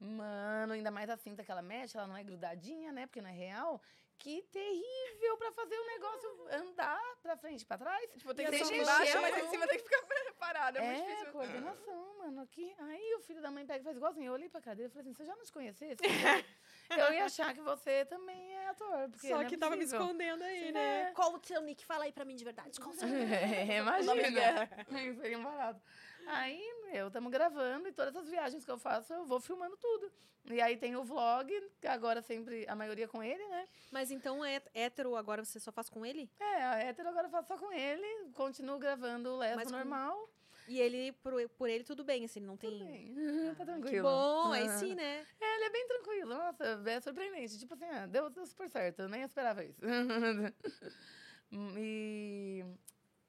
[0.00, 3.06] Mano, ainda mais a cinta que ela mexe, ela não é grudadinha, né?
[3.06, 3.80] Porque não é real.
[4.16, 8.10] Que terrível pra fazer o negócio andar pra frente e pra trás.
[8.16, 10.02] Tipo, tem que ser embaixo, mas em cima tem que ficar
[10.38, 10.78] parado.
[10.78, 11.32] É, muito É, difícil.
[11.32, 12.40] coordenação, mano.
[12.42, 12.74] Aqui.
[12.78, 14.26] Aí o filho da mãe pega e faz igualzinho.
[14.26, 16.00] Eu olhei pra cadeira e falei assim: eu já não te conhecesse,
[16.90, 19.08] eu ia achar que você também é ator.
[19.10, 21.02] Porque Só é que tava me escondendo aí, Sim, né?
[21.02, 21.12] é.
[21.12, 21.84] Qual o seu nick?
[21.84, 22.78] Fala aí pra mim de verdade.
[22.80, 24.68] Qual o seu É, nome de imagina.
[25.20, 25.80] Seria um barato.
[26.26, 26.60] Aí,
[26.92, 30.12] meu, estamos gravando e todas as viagens que eu faço, eu vou filmando tudo.
[30.50, 31.50] E aí tem o vlog,
[31.86, 33.66] agora sempre, a maioria com ele, né?
[33.90, 36.30] Mas então, é hétero, agora você só faz com ele?
[36.40, 39.76] É, a hétero agora eu faço só com ele, continuo gravando o lesbo Mas com-
[39.76, 40.28] normal.
[40.68, 42.78] E ele, por, por ele, tudo bem, assim, ele não tem...
[42.84, 43.14] Bem,
[43.56, 43.90] tá tranquilo.
[43.90, 45.26] Que bom, aí sim, né?
[45.40, 46.28] É, ele é bem tranquilo.
[46.34, 47.58] Nossa, é surpreendente.
[47.58, 49.00] Tipo assim, ah, deu, deu super certo.
[49.00, 49.80] Eu nem esperava isso.
[51.78, 52.64] e...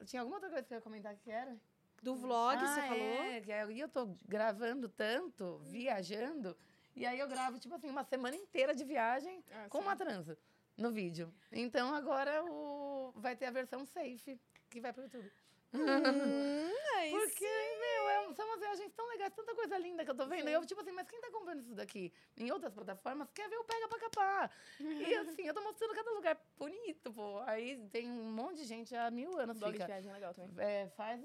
[0.05, 1.57] Tinha alguma outra coisa que eu ia comentar que era?
[2.01, 3.23] Do vlog, você Ah, falou?
[3.23, 6.55] É, que aí eu tô gravando tanto, viajando,
[6.95, 9.83] e aí eu gravo, tipo assim, uma semana inteira de viagem Ah, com sim.
[9.83, 10.37] uma trança
[10.77, 11.33] no vídeo.
[11.51, 13.11] Então agora o...
[13.17, 15.29] vai ter a versão safe, que vai pro YouTube.
[16.95, 20.26] Ai, Porque, meu, é- são umas viagens tão legais, tanta coisa linda que eu tô
[20.28, 20.49] vendo.
[20.49, 23.57] E eu, tipo assim, mas quem tá comprando isso daqui em outras plataformas quer ver
[23.57, 24.51] o Pega Pra Capar.
[24.80, 27.39] E assim, eu tô mostrando cada lugar bonito, pô.
[27.45, 29.88] Aí tem um monte de gente há mil anos Blog de fica.
[29.88, 30.53] viagem é legal também.
[30.65, 31.22] É, faz,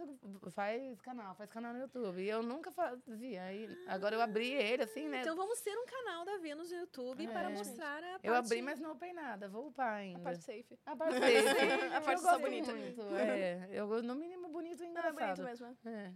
[0.53, 2.21] faz canal, faz canal no YouTube.
[2.23, 3.43] E eu nunca fazia.
[3.45, 5.21] Aí, agora eu abri ele, assim, né?
[5.21, 7.53] Então vamos ter um canal da Vênus no YouTube para É.
[7.55, 8.27] mostrar a parte...
[8.27, 9.49] eu abri, mas não upei nada.
[9.49, 10.21] Vou upar ainda.
[10.21, 10.79] A parte safe.
[10.87, 11.25] A parte safe.
[11.95, 12.73] A parte só bonita.
[12.73, 13.03] Muito.
[13.17, 15.37] É, eu, gosto, no mínimo bonito e Não, é engraçado.
[15.37, 15.79] bonito mesmo.
[15.87, 16.13] É.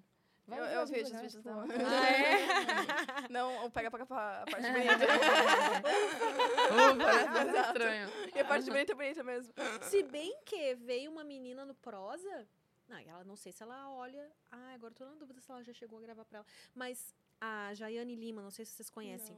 [0.47, 1.65] Vai Eu, eu vejo os vídeos dela.
[1.87, 3.29] Ah, é?
[3.29, 5.07] Não, o pega pra a parte bonita.
[7.05, 7.69] Parece muito Exato.
[7.69, 8.09] estranho.
[8.35, 9.53] E a parte bonita é bonita mesmo.
[9.83, 12.49] Se bem que veio uma menina no prosa.
[12.89, 14.31] Não, ela não sei se ela olha.
[14.51, 16.47] Ah, agora eu tô na dúvida se ela já chegou a gravar pra ela.
[16.75, 19.37] Mas a Jaiane Lima, não sei se vocês conhecem.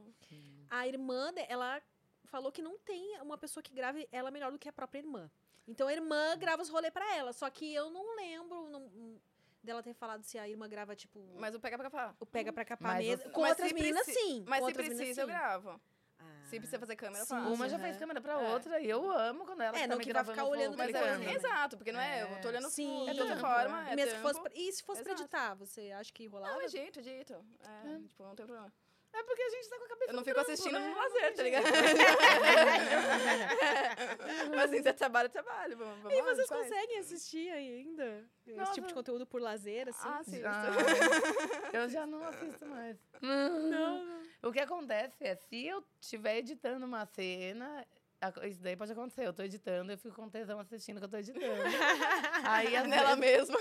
[0.69, 1.81] A irmã, ela
[2.23, 5.29] falou que não tem uma pessoa que grave ela melhor do que a própria irmã.
[5.67, 7.33] Então a irmã grava os rolês pra ela.
[7.33, 9.19] Só que eu não lembro não-
[9.63, 12.15] dela ter falado se a irmã grava, tipo, Mas o pega pra capar.
[12.19, 13.23] o pega pra capar Mas mesmo.
[13.23, 14.43] você- Com Mas outras meninas, sim.
[14.47, 15.81] Mas Com se outras meninas, precisa, eu gravo.
[16.19, 16.23] Ah.
[16.45, 17.35] Se precisa fazer câmera, eu Sim.
[17.35, 17.53] faço.
[17.53, 18.53] Uma já fez câmera pra É.
[18.53, 20.77] outra e eu amo quando ela É, tá não me que vai gravando ficar olhando
[20.77, 21.33] Mas é, né?
[21.33, 22.39] exato, porque não é, eu É.
[22.39, 23.09] tô olhando Sim.
[23.09, 25.23] é de outra É forma, é Mesmo que fosse pra- E se fosse pra Exato.
[25.23, 26.53] editar, você acha que rolava?
[26.53, 27.33] Não, edito, edito.
[27.61, 28.71] É, tipo, não tem problema.
[29.13, 30.87] É porque a gente tá com a cabeça Eu não fico trampo, assistindo né?
[30.89, 31.63] no lazer, tá ligado?
[34.55, 35.77] Mas assim, se é trabalho, é trabalho.
[35.77, 36.61] Vamos, vamos E vocês faz.
[36.67, 38.25] conseguem assistir ainda?
[38.47, 38.73] Esse Nossa.
[38.73, 40.07] tipo de conteúdo por lazer, assim?
[40.07, 40.41] Ah, sim.
[41.73, 42.97] Eu já não assisto mais.
[43.21, 47.85] Não, O que acontece é, se eu estiver editando uma cena,
[48.21, 49.25] a- isso daí pode acontecer.
[49.27, 51.43] Eu tô editando, eu fico com tesão assistindo que eu tô editando.
[52.45, 53.59] Aí às Nela mesma.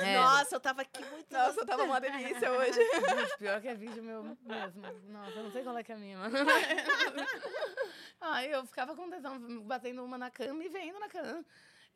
[0.00, 0.16] É.
[0.16, 1.32] Nossa, eu tava aqui muito.
[1.32, 2.72] Nossa, tava uma delícia hoje.
[2.72, 4.82] Gente, pior que é vídeo meu mesmo.
[5.08, 6.36] Nossa, eu não sei qual é que é a minha, mano.
[8.20, 11.44] Aí eu ficava com tesão, batendo uma na cama e vendo na cama.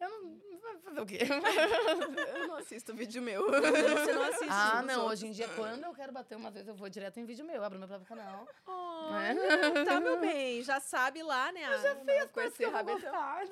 [0.00, 0.40] Eu não.
[0.60, 1.18] vai Fazer o quê?
[2.40, 3.44] Eu não assisto vídeo meu.
[3.50, 4.48] Você não assiste.
[4.50, 4.94] Ah, os não.
[5.02, 5.12] outros.
[5.12, 7.62] Hoje em dia, quando eu quero bater umas vezes, eu vou direto em vídeo meu,
[7.62, 8.46] abro meu próprio canal.
[8.66, 9.34] Oh, É.
[9.34, 10.62] não, tá, meu bem.
[10.62, 11.64] Já sabe lá, né?
[11.74, 13.42] Eu já sei as coisas que eu vou gostar.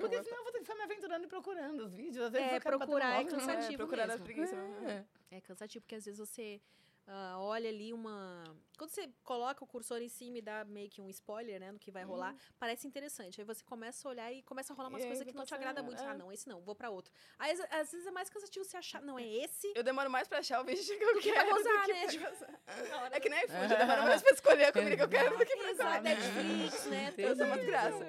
[0.00, 2.24] Porque senão eu vou ter que ficar me aventurando e procurando os vídeos.
[2.26, 3.72] Às vezes É, eu quero bater procurar uma é cansativo.
[3.72, 4.24] É, procurar as mesmo.
[4.24, 4.58] preguiças.
[4.86, 5.04] É.
[5.30, 6.60] É cansativo, porque às vezes você
[7.06, 8.42] ah, olha ali uma.
[8.76, 11.78] Quando você coloca o cursor em cima e dá meio que um spoiler, né, no
[11.78, 13.40] que vai rolar, parece interessante.
[13.40, 15.82] Aí você começa a olhar e começa a rolar umas coisas que não te agrada
[15.82, 16.02] muito.
[16.02, 16.06] é.
[16.06, 17.12] Ah, não, esse não, vou pra outro.
[17.38, 19.72] Aí às, às vezes é mais cansativo você achar, não, é esse.
[19.74, 21.92] Eu demoro mais pra achar o vídeo que eu que quero pra gozar, do que
[21.92, 22.06] né?
[22.18, 23.12] pra gozar.
[23.12, 25.46] É que nem iFood, eu demoro mais pra escolher a comida que eu quero do
[25.46, 26.02] que pra gozar.
[26.02, 27.14] Netflix, né?
[27.18, 27.64] Eu sou uma tudo.
[27.64, 28.04] desgraça.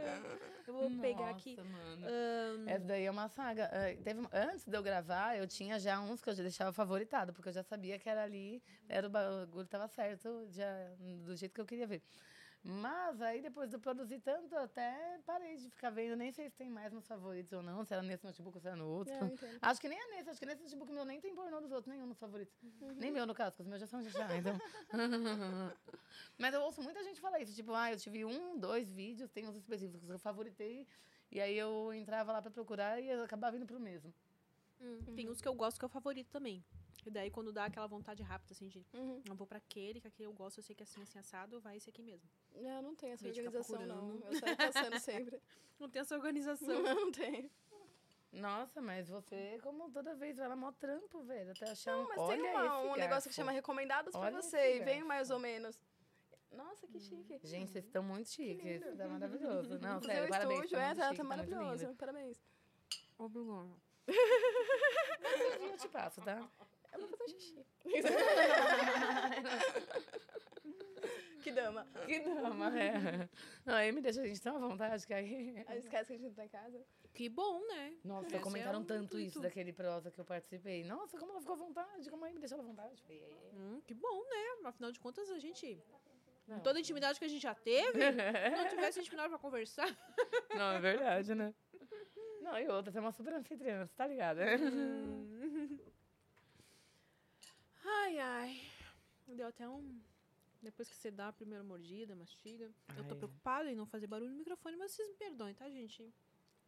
[0.67, 1.57] Eu vou pegar Nossa, aqui.
[1.57, 2.07] Mano.
[2.07, 3.69] ahn, Essa daí é uma saga.
[3.71, 7.31] Ah, Teve, antes de eu gravar, eu tinha já uns que eu já deixava favoritado,
[7.33, 10.95] porque eu já sabia que era ali, era o bagulho tava certo, já,
[11.25, 12.01] do jeito que eu queria ver.
[12.67, 16.55] Mas aí, depois de eu produzir tanto, até parei de ficar vendo, nem sei se
[16.55, 19.13] tem mais nos favoritos ou não, se era nesse notebook ou se era no outro.
[19.13, 19.59] Entendo.
[19.61, 21.93] acho que nem é nesse, acho que nesse notebook meu nem tem pornô dos outros,
[21.93, 22.55] nenhum nos favoritos.
[22.63, 22.95] Uhum.
[22.95, 24.57] Nem meu, no caso, porque os meus já são de já, então.
[26.39, 29.47] Mas eu ouço muita gente falar isso, tipo, ah, eu tive um, dois vídeos, tem
[29.47, 30.87] uns específicos que eu favoritei,
[31.31, 34.11] e aí eu entrava lá pra procurar e eu acabava indo pro mesmo.
[34.81, 36.65] hum, Tem uns que eu gosto que é o favorito também.
[37.05, 39.21] E daí, quando dá aquela vontade rápida, assim, de Uhum.
[39.27, 41.59] não vou pra aquele, que aquele eu gosto, eu sei que é assim, assim, assado,
[41.61, 42.27] vai esse aqui mesmo.
[42.53, 44.19] Eu não tenho essa organização, não.
[44.25, 45.39] Eu saio passando sempre.
[45.77, 46.81] Não tem essa organização.
[46.81, 47.51] Não tenho.
[48.31, 52.07] Nossa, mas você, como toda vez, vai lá mó trampo, velho, até achar um...
[52.07, 55.03] Mas Olha tem uma- um negócio que chama recomendados pra Olha você esse e vem
[55.03, 55.77] mais ou menos.
[56.51, 57.39] Nossa, que chique.
[57.43, 59.77] Gente, vocês estão muito chiques, tá maravilhoso.
[59.79, 60.59] Não, Inclusive, sério, parabéns.
[60.63, 61.85] estúdio, tá é, tá, chique, tá tá maravilhoso.
[61.85, 61.95] lindo.
[61.97, 62.43] Parabéns.
[63.17, 63.81] Obrigado.
[65.61, 66.49] Eu te passo, tá?
[66.95, 67.65] Eu vou fazer xixi.
[71.43, 71.85] que dama.
[72.05, 73.29] Que dama, é.
[73.65, 75.63] Não, aí me deixa a gente tão à vontade que aí...
[75.67, 76.83] Aí esquece que a gente não tá em casa.
[77.13, 77.93] Que bom, né?
[78.03, 80.83] Nossa, Esse comentaram é tanto isso daquele prosa que eu participei.
[80.83, 83.01] Nossa, como ela ficou à vontade, como aí me deixou à vontade.
[83.03, 83.55] Falei, é.
[83.55, 84.65] Hum, que bom, né?
[84.65, 85.81] Afinal de contas, a gente.
[86.47, 86.59] Não.
[86.59, 87.99] Toda a intimidade que a gente já teve,
[88.51, 89.87] não tivesse intimidade pra conversar.
[90.55, 91.53] Não, é verdade, né?
[92.41, 94.45] Não, e outra, você é uma super anfitriã, você tá ligada?
[94.45, 94.57] né?
[98.03, 98.61] Ai, ai.
[99.27, 99.99] Deu até um.
[100.61, 102.71] Depois que você dá a primeira mordida, mastiga.
[102.97, 103.19] Eu tô Ai.
[103.19, 106.11] preocupada em não fazer barulho no microfone, mas vocês me perdoem, tá, gente?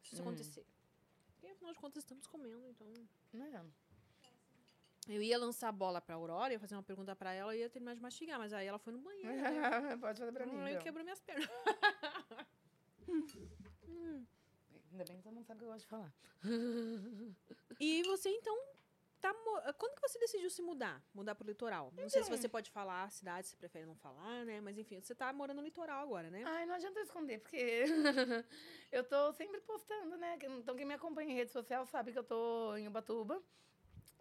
[0.03, 0.27] Se isso Hum.
[0.27, 0.65] acontecer.
[1.33, 2.87] Porque afinal de contas estamos comendo, então.
[3.33, 3.71] Não.
[5.07, 7.69] Eu ia lançar a bola pra Aurora, ia fazer uma pergunta pra ela e ia
[7.69, 9.29] terminar de mastigar, mas aí ela foi no banheiro.
[9.35, 9.95] né?
[10.01, 10.59] Pode fazer pra mim.
[10.59, 10.83] Aí então.
[10.83, 11.47] quebrou minhas pernas.
[14.91, 16.13] Ainda bem que todo mundo sabe o que eu gosto de falar.
[17.79, 18.57] E você então
[19.21, 19.33] tá.
[19.33, 21.01] mo- Quando que você decidiu se mudar?
[21.13, 21.91] Mudar pro litoral?
[21.95, 24.59] Não sei se você pode falar a cidade, se prefere não falar, né?
[24.61, 26.43] Mas enfim, você tá morando no litoral agora, né?
[26.45, 27.83] Ai, não adianta eu esconder, porque
[28.91, 30.37] eu tô sempre postando, né?
[30.41, 33.41] Então, quem me acompanha em rede social sabe que eu tô em Ubatuba.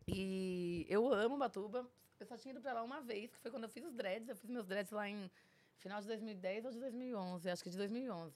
[0.09, 1.89] E eu amo Ubatuba.
[2.19, 4.29] Eu só tinha ido pra lá uma vez, que foi quando eu fiz os dreads.
[4.29, 5.31] Eu fiz meus dreads lá em
[5.79, 7.51] final de 2010 ou de 2011.
[7.51, 8.35] Acho que de 2011.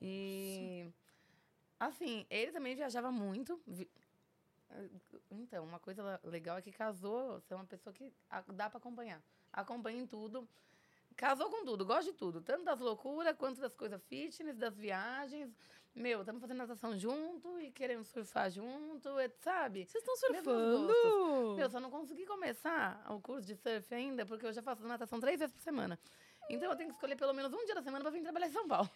[0.00, 0.90] E,
[1.78, 3.60] assim, ele também viajava muito.
[5.30, 8.12] Então, uma coisa legal é que casou, você é uma pessoa que
[8.48, 9.22] dá pra acompanhar.
[9.52, 10.48] Acompanha em tudo.
[11.16, 12.40] Casou com tudo, gosta de tudo.
[12.40, 15.54] Tanto das loucuras quanto das coisas fitness, das viagens.
[15.94, 19.10] Meu, estamos fazendo natação junto e querendo surfar junto,
[19.40, 19.84] sabe?
[19.84, 21.54] Vocês estão surfando?
[21.54, 25.20] Meu, só não consegui começar o curso de surf ainda, porque eu já faço natação
[25.20, 25.98] três vezes por semana.
[26.50, 28.52] Então eu tenho que escolher pelo menos um dia da semana pra vir trabalhar em
[28.52, 28.90] São Paulo.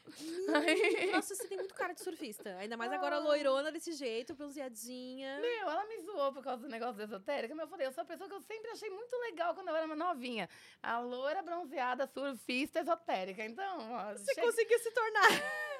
[0.54, 2.54] Aí- Nossa, você tem muito cara de surfista.
[2.58, 5.38] Ainda mais agora loirona desse jeito, bronzeadinha.
[5.40, 8.02] Meu, ela me zoou por causa do negócio da esotérica, mas eu falei, eu sou
[8.02, 10.50] a pessoa que eu sempre achei muito legal quando eu era novinha.
[10.82, 13.42] A loira bronzeada, surfista, esotérica.
[13.44, 15.30] Então, ó, Você chega- conseguiu se tornar.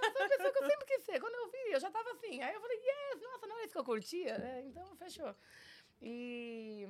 [0.02, 1.20] eu sou a pessoa que eu sempre quis ser.
[1.20, 2.42] Quando eu vi, eu já tava assim.
[2.42, 4.32] Aí eu falei, yes, nossa, não era isso que eu curtia?
[4.34, 5.34] É, então, fechou.
[6.00, 6.88] E,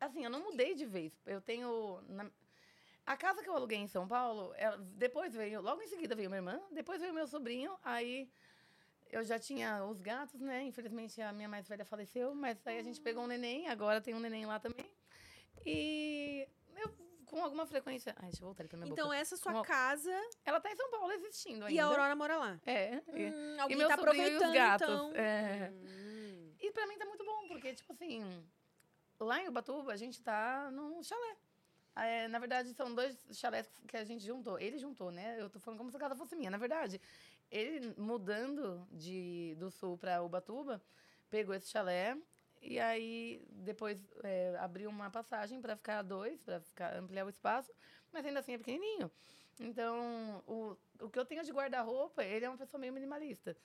[0.00, 1.12] assim, eu não mudei de vez.
[1.24, 2.02] Eu tenho...
[2.08, 2.30] na-
[3.06, 6.28] A casa que eu aluguei em São Paulo, ela- depois veio, logo em seguida veio
[6.28, 8.28] minha irmã, depois veio meu sobrinho, aí
[9.10, 10.64] eu já tinha os gatos, né?
[10.64, 14.12] Infelizmente a minha mais velha faleceu, mas aí a gente pegou um neném, agora tem
[14.14, 14.84] um neném lá também.
[15.64, 16.92] E eu,
[17.26, 18.12] com alguma frequência.
[18.18, 19.16] Ai, deixa eu voltar pra minha Então, boca.
[19.18, 20.12] essa é sua Com- casa
[20.44, 21.70] Ela tá em São Paulo existindo ainda.
[21.72, 22.60] e a Aurora mora lá.
[22.66, 22.94] É.
[23.14, 24.88] e- Hum, e alguém meu tá sobrinho e aproveitando, os gatos.
[24.88, 25.12] então.
[25.14, 25.70] É.
[25.72, 26.54] Hum.
[26.60, 28.44] E pra mim tá muito bom, porque, tipo assim,
[29.20, 31.36] lá em Ubatuba a gente tá num chalé.
[31.96, 34.58] É, na verdade, são dois chalés que a gente juntou.
[34.58, 35.40] Ele juntou, né?
[35.40, 36.50] Eu tô falando como se a casa fosse minha.
[36.50, 37.00] Na verdade,
[37.50, 40.82] ele mudando de, do sul para Ubatuba,
[41.30, 42.16] pegou esse chalé
[42.60, 47.72] e aí depois é, abriu uma passagem para ficar dois, para ampliar o espaço,
[48.12, 49.10] mas ainda assim é pequenininho.
[49.58, 53.56] Então, o, o que eu tenho de guarda-roupa, ele é uma pessoa meio minimalista.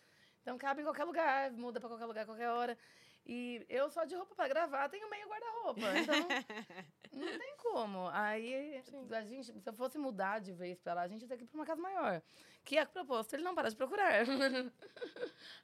[0.42, 2.78] Então, cabe em qualquer lugar, muda para qualquer lugar, qualquer hora.
[3.26, 5.82] E eu só de roupa para gravar tenho meio guarda-roupa.
[6.00, 6.16] Então,
[7.14, 8.10] não tem como.
[8.12, 8.78] Aí,
[9.12, 11.44] a gente, se eu fosse mudar de vez para lá, a gente ia ter que
[11.44, 12.22] ir para uma casa maior.
[12.66, 14.26] Que a propósito, ele não para de procurar.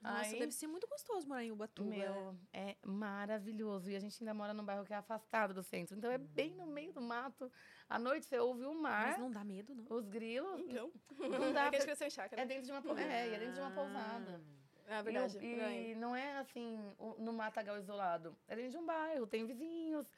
[0.01, 1.89] Nossa, Aí- deve ser muito gostoso morar em Ubatuba.
[1.89, 3.89] meu, é maravilhoso.
[3.89, 5.97] E a gente ainda mora num bairro que é afastado do centro.
[5.97, 7.51] Então é bem no meio do mato.
[7.89, 9.85] À noite você ouve o mar, Mas não dá medo, não.
[9.89, 10.59] os grilos.
[10.61, 12.07] Então, Não dá é que a gente pra...
[12.07, 12.41] em chácara.
[12.41, 14.41] É dentro de uma, pou- é, e é dentro de uma pousada.
[14.87, 15.37] É verdade.
[15.45, 16.79] E, e não é assim,
[17.19, 18.35] no matagal isolado.
[18.47, 20.09] É dentro de um bairro, tem vizinhos.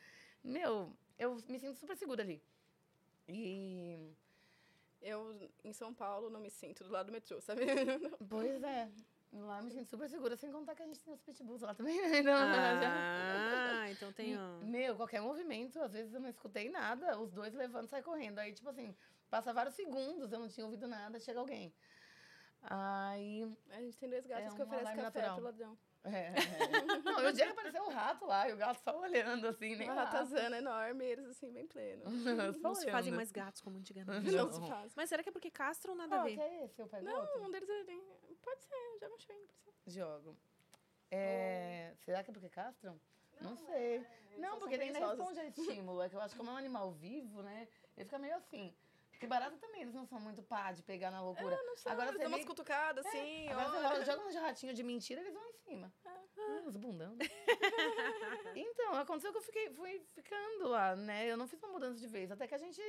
[0.44, 2.42] Meu, eu me sinto super segura ali.
[3.28, 4.12] E.
[5.02, 7.62] Eu, em São Paulo, não me sinto do lado do metrô, sabe?
[8.30, 8.90] Pois é.
[9.32, 11.74] Lá eu me sinto super segura, sem contar que a gente tem os pitbulls lá
[11.76, 12.20] também, né?
[12.20, 14.36] Então, já- Ah, então tem.
[14.38, 14.58] ó.
[14.66, 18.40] Meu, qualquer movimento, às vezes eu não escutei nada, os dois levantam e saem correndo.
[18.40, 18.94] Aí, tipo assim,
[19.30, 21.72] passa vários segundos, eu não tinha ouvido nada, chega alguém.
[22.62, 23.58] Aí.
[23.72, 25.36] A gente tem dois gatos É que um oferecem café natural.
[25.36, 25.78] pro ladrão.
[26.04, 26.34] É, é.
[27.04, 29.76] Não, e o dia que apareceu o rato lá, e o gato só olhando assim,
[29.76, 32.06] nem Uma ratazana enorme, eles assim, bem plenos.
[32.62, 34.32] Só Não se fazem mais gatos como antigamente.
[34.32, 34.94] Não se faz.
[34.96, 36.36] Mas será que é porque castram nada a Qual ver?
[36.36, 36.82] que é esse?
[36.82, 37.44] Eu pego Não, outro?
[37.44, 37.84] um deles é...
[38.42, 39.74] Pode ser, joga um por cima.
[39.88, 40.38] Jogo.
[41.12, 43.00] É, Será que é porque castram?
[43.42, 44.06] Não, sei.
[44.38, 46.02] Não, são porque nem responde a estímulo.
[46.02, 47.68] É que eu acho que como é um animal vivo, né?
[47.98, 48.74] Ele fica meio assim.
[49.20, 51.62] Porque barata também, eles não são muito pá de pegar na loucura.
[51.66, 54.06] Não sabe, Agora eles você dão umas cutucadas, assim, Agora você olha.
[54.06, 55.94] joga- joga um ratinho de mentira, eles vão em cima.
[56.06, 57.18] Ah, os bundão.
[58.56, 61.30] então, aconteceu que eu fiquei, fui ficando lá, né?
[61.30, 62.82] Eu não fiz uma mudança de vez, até que a gente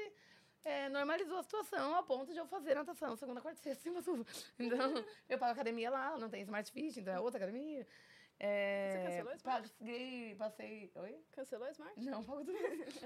[0.65, 4.01] é, normalizou a situação ao ponto de eu fazer natação segunda, quarta, e sexta, cima
[4.01, 4.25] tudo.
[4.57, 7.85] Então, eu pago academia lá, não tem Smart Fit, então é outra academia.
[8.43, 9.71] É, Você cancelou a Smart?
[9.79, 10.93] Paguei, passei...
[10.95, 11.25] Oi?
[11.31, 12.01] Cancelou a Smart?
[12.01, 13.01] Não, pago tudo isso.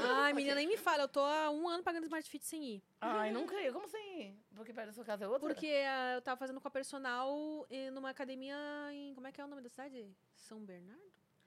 [0.00, 1.04] Ai, menina, nem me fala.
[1.04, 2.82] Eu tô há um ano pagando Smart Fit sem ir.
[3.00, 3.72] Ai, não creio.
[3.72, 4.36] Como assim?
[4.52, 5.48] Porque perto da sua casa é outra?
[5.48, 8.56] Porque ah, eu tava fazendo com a personal eh, numa academia
[8.90, 9.14] em.
[9.14, 10.12] Como é que é o nome da cidade?
[10.34, 11.00] São Bernardo?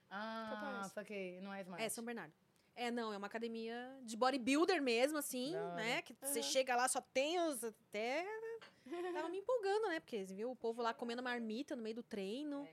[0.09, 1.41] Ah, saquei.
[1.41, 1.83] Não é Smart.
[1.83, 2.33] É, São Bernardo.
[2.75, 5.75] É, não, é uma academia de bodybuilder mesmo, assim, hora.
[5.75, 6.01] né?
[6.01, 7.61] Que você chega lá, só tem os.
[7.61, 8.25] Até.
[9.13, 9.99] Tava me empolgando, né?
[9.99, 12.67] Porque você viu o povo lá comendo marmita no meio do treino.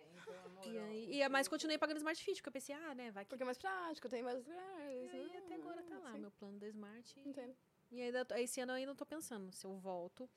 [0.66, 3.10] E, aí, e, mas continuei pagando Smart Fit, porque eu pensei, ah, né?
[3.10, 3.30] Vai que.
[3.30, 4.46] Porque é mais prático, tem lugares.
[4.46, 5.38] E aí né?
[5.38, 7.20] até agora tá lá, Sim, meu plano da Smart.
[7.20, 7.56] Entendo.
[7.90, 10.28] E ainda, esse ano eu ainda tô pensando se eu volto.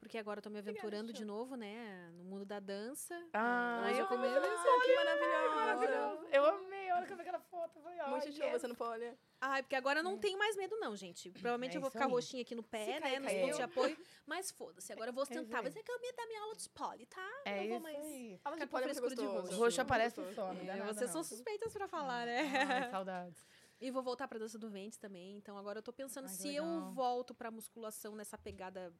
[0.00, 2.08] Porque agora eu tô me aventurando de novo, né?
[2.14, 3.14] No mundo da dança.
[3.32, 5.54] Ah, Mas eu eu comi- Olha só que maravilhosa.
[5.56, 6.26] Maravilhoso.
[6.32, 7.78] Eu amei a hora que eu vi aquela foto.
[7.78, 9.14] Eu falei, Muito show, você não pode olhar.
[9.40, 11.30] Ai, porque agora eu não tenho mais medo, não, gente.
[11.32, 12.10] Provavelmente É eu vou ficar aí.
[12.12, 13.00] roxinha aqui no pé, Se né?
[13.00, 13.40] cair, nos caiu.
[13.42, 13.98] pontos de apoio.
[14.24, 15.56] Mas foda-se, agora eu vou tentar.
[15.58, 15.62] aí.
[15.64, 17.40] Vai ser que eu me dar minha aula de spoiler, tá?
[17.44, 17.96] É não vou isso mais.
[17.98, 18.40] aí.
[18.44, 19.56] Aula de pole é de roxo.
[19.56, 20.34] Roxo aparece Gostoso.
[20.36, 22.38] só, não dá É, nada, vocês são suspeitas pra falar, né?
[22.86, 23.44] Ai, saudades.
[23.80, 25.36] E vou voltar pra dança do ventre também.
[25.36, 26.92] Então agora eu tô pensando Ai, se eu legal.
[26.92, 28.92] volto pra musculação nessa pegada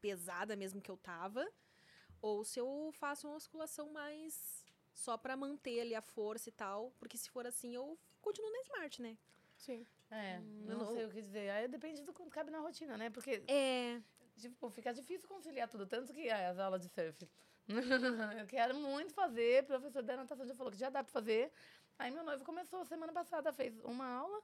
[0.00, 1.46] pesada mesmo que eu tava.
[2.20, 6.92] Ou se eu faço uma musculação mais só pra manter ali a força e tal.
[6.98, 9.16] Porque se for assim, eu continuo na Smart, né?
[9.56, 9.86] Sim.
[10.10, 11.50] É, não, não- sei o que dizer.
[11.50, 13.10] Aí depende do quanto cabe na rotina, né?
[13.10, 14.00] Porque, É.
[14.36, 15.86] tipo, fica difícil conciliar tudo.
[15.86, 17.28] Tanto que ai, as aulas de surf.
[18.42, 19.62] eu quero muito fazer.
[19.62, 21.52] O professor da natação já falou que já dá pra fazer.
[21.98, 24.40] Aí meu noivo começou semana passada, fez uma aula.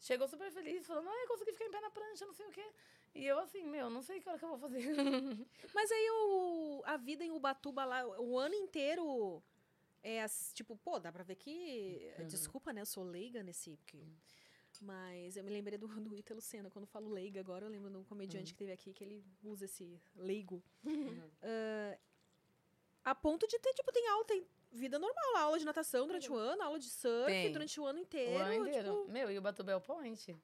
[0.00, 2.70] Chegou super feliz, falando, ai, consegui ficar em pé na prancha, não sei o quê.
[3.18, 4.78] E eu assim, meu, não sei que hora que eu vou fazer.
[5.74, 9.42] Mas aí o, a vida em Ubatuba lá, o ano inteiro
[10.02, 12.12] é tipo, pô, dá pra ver que.
[12.26, 12.80] Desculpa, né?
[12.80, 13.76] Eu sou leiga nesse.
[13.76, 13.98] Porque,
[14.80, 16.70] mas eu me lembrei do, do Ítalo Senna.
[16.70, 19.24] Quando eu falo leiga agora, eu lembro de um comediante que teve aqui que ele
[19.42, 20.62] usa esse leigo.
[21.42, 21.98] Ah,
[23.10, 26.30] a ponto de ter, tipo, tem aula, tem vida normal, lá, aula de natação durante
[26.30, 27.50] o ano, aula de surf Tem.
[27.50, 28.38] durante o ano o inteiro.
[28.38, 29.00] ano inteiro.
[29.00, 30.36] Tipo, Meu, e o Batubel Point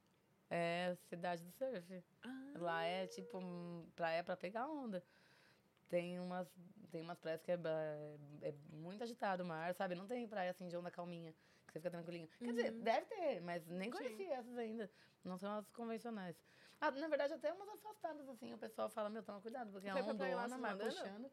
[0.54, 2.04] é cidade do surf.
[2.22, 2.52] Ah.
[2.58, 5.02] Lá é tipo hum, praia pra pegar onda.
[5.88, 6.48] Tem umas,
[6.90, 7.70] tem umas praias que é, ba-
[8.40, 9.94] é muito agitado o mar, sabe?
[9.96, 11.32] Não tem praia assim de onda calminha,
[11.66, 12.28] que você fica tranquilinho.
[12.38, 12.82] Quer dizer, Uhum.
[12.82, 14.90] deve ter, mas nem conheci essas ainda.
[15.24, 16.36] Não são as convencionais.
[16.80, 19.92] Ah, na verdade, até umas afastadas, assim, o pessoal fala, meu, toma cuidado, porque é
[19.92, 21.30] Foi a pra praia lá, vocês mar puxando.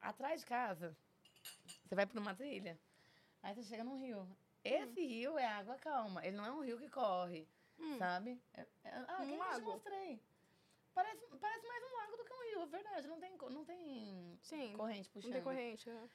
[0.00, 0.96] Atrás de casa,
[1.84, 2.78] você vai por uma trilha,
[3.42, 4.28] aí você chega num rio.
[4.62, 5.06] Esse Hum.
[5.08, 7.48] rio é água calma, ele não é um rio que corre,
[7.98, 8.40] sabe?
[8.54, 9.70] É- é- ah, Um quem eu te lago.
[9.72, 10.20] mostrei.
[10.94, 13.06] Parece, parece mais um lago do que um rio, é verdade.
[13.06, 14.72] Não tem, não tem Sim.
[14.76, 15.30] corrente puxando.
[15.30, 15.90] Não tem corrente.
[15.90, 16.08] é.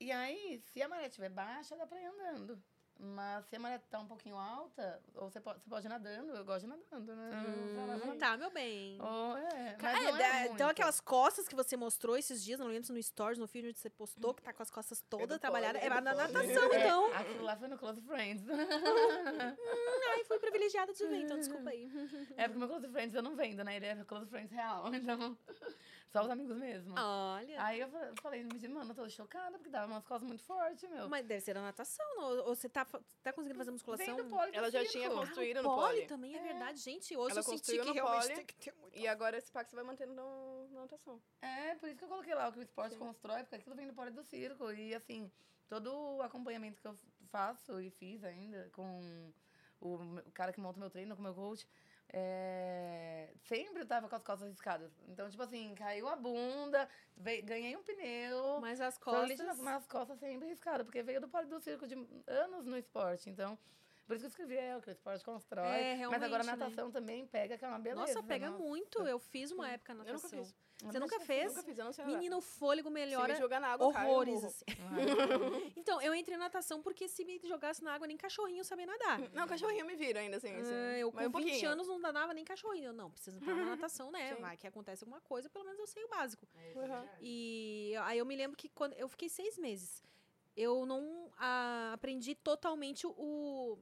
[0.00, 2.62] E aí, se a maré estiver baixa, dá pra ir andando.
[3.02, 6.32] Mas se a maré tá um pouquinho alta, ou você pode, você pode ir nadando,
[6.36, 7.30] eu gosto de nadando, né?
[7.34, 9.00] Hum, tá, meu bem.
[9.00, 12.66] Ou, é, Ca- mas é, é então aquelas costas que você mostrou esses dias, não
[12.66, 15.38] lembro se no Stories, no vídeo onde você postou, que tá com as costas todas
[15.38, 15.80] trabalhadas.
[15.82, 17.14] É é na natação, É, então.
[17.14, 18.44] aquilo lá foi no Close Friends.
[20.12, 21.90] Ai, fui privilegiada de ver, então desculpa aí.
[22.36, 23.76] é porque meu Close Friends eu não vendo, né?
[23.76, 25.36] Ele é Close Friends real, então
[26.12, 26.94] só os amigos mesmo.
[26.98, 27.62] Olha.
[27.62, 31.08] Aí eu fa- falei, mano, eu tô chocada, porque dava umas costas muito fortes, meu.
[31.08, 32.24] Mas deve ser a natação, não?
[32.24, 32.84] Ou ou você tá,
[33.22, 34.06] tá conseguindo fazer musculação?
[34.06, 34.92] Vem do pole Ela já circo.
[34.92, 36.06] tinha Ah, construído o no pole pole.
[36.06, 36.80] também é verdade.
[36.80, 38.34] Gente, hoje Ela eu senti que realmente pole.
[38.34, 38.98] tem que ter muito...
[38.98, 41.20] E agora esse pack você vai mantendo no, na natação.
[41.42, 43.86] É, por isso que eu coloquei lá o que o esporte constrói, porque aquilo vem
[43.86, 44.70] do pole do circo.
[44.72, 45.30] E assim,
[45.68, 46.98] todo o acompanhamento que eu
[47.30, 49.32] faço e fiz ainda com
[49.80, 49.98] o,
[50.34, 51.66] cara que monta o meu treino, com o meu coach,
[52.12, 54.90] é, sempre eu tava com as costas riscadas.
[55.08, 58.58] Então, tipo assim, caiu a bunda, veio- ganhei um pneu.
[58.60, 59.38] Mas as costas...
[59.38, 61.94] nas, nas costas sempre riscadas, porque veio do do circo de
[62.26, 63.30] anos no esporte.
[63.30, 63.58] Então,
[64.06, 65.66] por isso que eu escrevi, é o que o esporte constrói.
[65.66, 66.56] É, Mas agora a realmente, né?
[66.56, 68.00] natação também pega, que é uma beleza.
[68.00, 68.62] Nossa, pega nossa.
[68.62, 69.06] muito.
[69.06, 70.30] Eu fiz uma época Eu nunca natação.
[70.44, 70.54] fiz.
[70.86, 71.48] Você nunca fez?
[71.48, 72.16] Nunca fiz, eu não sei nadar.
[72.16, 74.44] Menina, o fôlego melhora me jogar na água, horrores.
[74.44, 74.64] assim.
[75.76, 79.20] então, eu entrei na natação porque se me jogasse na água, nem cachorrinho sabia nadar.
[79.32, 80.54] Não, cachorrinho me vira ainda, assim.
[80.54, 80.72] assim.
[80.72, 81.70] Ah, eu Mas com um 20 pouquinho.
[81.70, 82.86] anos não nadava nem cachorrinho.
[82.86, 84.34] Eu, não, precisa entrar na natação, né?
[84.34, 84.40] Sim.
[84.40, 86.46] Vai que acontece alguma coisa, pelo menos eu sei o básico.
[86.54, 87.08] Uhum.
[87.20, 90.02] E aí eu me lembro que quando eu fiquei seis meses,
[90.56, 93.78] eu não ah, aprendi totalmente o.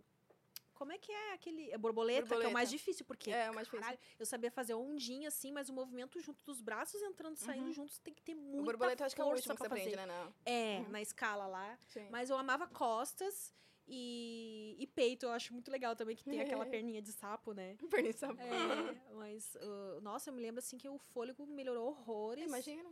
[0.79, 1.69] Como é que é aquele.
[1.73, 2.55] É borboleta, que é o Borboleta.
[2.55, 3.33] mais difícil, porque.
[3.33, 3.81] É, o mais difícil.
[3.85, 7.73] caralho, eu sabia fazer ondinha assim, mas o movimento junto dos braços entrando e saindo
[7.73, 9.81] juntos tem que ter muita O borboleta acho que é o último que você fazer.
[9.81, 10.07] aprende, né?
[10.07, 10.33] Não.
[10.47, 11.77] É, na escala lá.
[11.89, 12.07] Sim.
[12.11, 13.53] Mas eu amava costas
[13.89, 15.27] e, e peito.
[15.27, 17.77] Eu acho muito legal também que tem aquela perninha de sapo, né?
[17.91, 18.41] Perdi sapo.
[18.41, 22.45] É, mas, uh, nossa, eu me lembro assim que o fôlego melhorou horrores.
[22.45, 22.89] Imagina.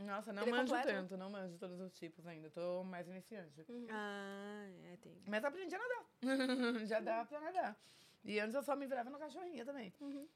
[0.00, 0.98] Nossa, não Ele é manjo completo.
[0.98, 2.50] tanto, não manjo todos os tipos ainda.
[2.50, 3.64] Tô mais iniciante.
[3.90, 5.22] Ah, é, tem.
[5.26, 6.06] Mas aprendi a nadar.
[6.86, 7.76] Já dá pra nadar.
[8.24, 9.92] E antes eu só me virava no cachorrinho também.
[10.00, 10.26] Uhum.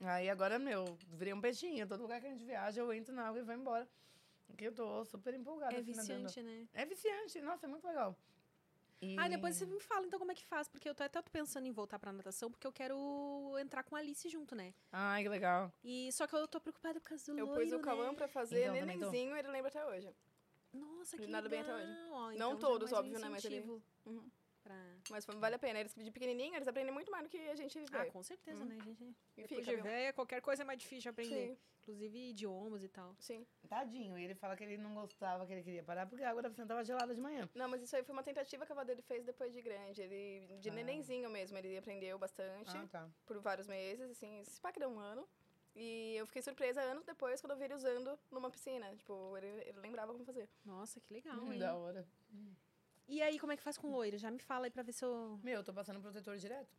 [0.00, 1.86] Aí agora, meu, virei um peixinho.
[1.86, 3.88] Todo lugar que a gente viaja, eu entro na água e vou embora.
[4.46, 5.74] Porque eu tô super empolgada.
[5.74, 6.26] É assim, nadando.
[6.26, 6.68] viciante, né?
[6.74, 7.40] É viciante.
[7.40, 8.16] Nossa, é muito legal.
[9.00, 9.16] E...
[9.18, 11.66] Ah, depois você me fala então como é que faz, porque eu tô até pensando
[11.66, 12.96] em voltar pra natação, porque eu quero
[13.58, 14.72] entrar com a Alice junto, né?
[14.90, 15.72] Ai, que legal.
[15.84, 18.14] E só que eu tô preocupada por causa do Eu loiro, pus o Cauã né?
[18.14, 20.14] pra fazer Então, nenenzinho, ele lembra até hoje.
[20.72, 21.90] Nossa, que nada bem até legal.
[21.90, 22.10] hoje.
[22.10, 24.30] Ó, Não então já é todos, um óbvio, né, mas ele- Uhum.
[24.66, 24.96] Pra...
[25.10, 25.78] Mas vale a pena.
[25.80, 28.10] Eles de pequenininho, eles aprendem muito mais do que a gente Ah, vê.
[28.10, 29.02] com certeza, né, gente?
[29.36, 31.48] E Depois fica, de véia, qualquer coisa é mais difícil de aprender.
[31.54, 31.58] Sim.
[31.82, 33.14] Inclusive idiomas e tal.
[33.20, 33.46] Sim.
[33.68, 34.18] Tadinho.
[34.18, 36.48] E ele fala que ele não gostava, que ele queria parar porque a água da
[36.48, 37.48] piscina tava gelada de manhã.
[37.54, 40.02] Não, mas isso aí foi uma tentativa que a avó dele fez depois de grande.
[40.02, 40.74] Ele, de Ah.
[40.74, 42.76] nenenzinho mesmo, ele aprendeu bastante.
[42.76, 43.08] Ah, tá.
[43.24, 44.40] Por vários meses, assim.
[44.40, 45.26] Esse pack deu um ano.
[45.78, 48.96] E eu fiquei surpresa anos depois, quando eu vi ele usando numa piscina.
[48.96, 50.48] Tipo, ele, ele lembrava como fazer.
[50.64, 51.58] Nossa, que legal, Hum, hein?
[51.58, 52.04] da hora.
[53.08, 54.18] E aí, como é que faz com loiro?
[54.18, 55.38] Já me fala aí pra ver se eu...
[55.42, 56.76] Meu, eu tô passando protetor direto.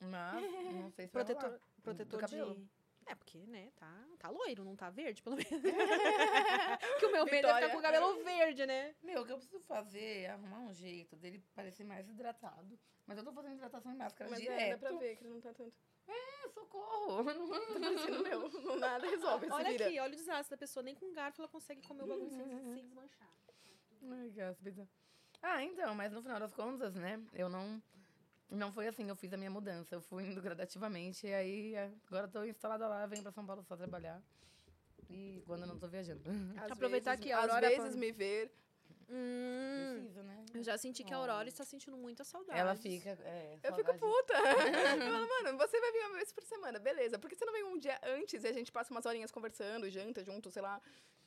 [0.00, 0.42] Mas
[0.74, 1.60] não sei se vai Protetor, rolar.
[1.82, 2.54] protetor Do cabelo.
[2.56, 2.68] de...
[3.06, 5.50] É, porque, né, tá, tá loiro, não tá verde, pelo menos.
[7.00, 8.94] que o meu medo é ficar com o cabelo verde, né?
[9.02, 12.78] Meu, o que eu preciso fazer é arrumar um jeito dele parecer mais hidratado.
[13.04, 14.80] Mas eu tô fazendo hidratação em máscara Mas é, direto.
[14.80, 15.74] dá pra ver que ele não tá tanto.
[16.06, 17.24] É, socorro.
[17.24, 18.48] Tá parecendo meu.
[18.48, 19.86] Não nada resolve, Olha vira.
[19.88, 20.82] aqui, olha o desastre da pessoa.
[20.82, 23.28] Nem com garfo ela consegue comer o bagulho sem, sem desmanchar.
[24.10, 25.01] Ai, que.
[25.42, 27.82] Ah, então, mas no final das contas, né, eu não...
[28.48, 29.94] Não foi assim, eu fiz a minha mudança.
[29.94, 31.74] Eu fui indo gradativamente, e aí
[32.06, 34.22] agora eu tô instalada lá, venho pra São Paulo só trabalhar.
[35.08, 36.22] E quando eu não tô viajando.
[36.56, 38.52] Às Aproveitar vezes, que a Às vezes me ver.
[39.14, 40.44] Hum, Preciso, né?
[40.54, 42.58] eu já senti que a Aurora está sentindo muita saudade.
[42.58, 43.10] Ela fica.
[43.24, 44.32] É, Eu fico puta.
[44.34, 47.18] eu falo, mano, você vai vir uma vez por semana, beleza.
[47.18, 49.90] Por que você não vem um dia antes e a gente passa umas horinhas conversando,
[49.90, 50.80] janta junto, sei lá?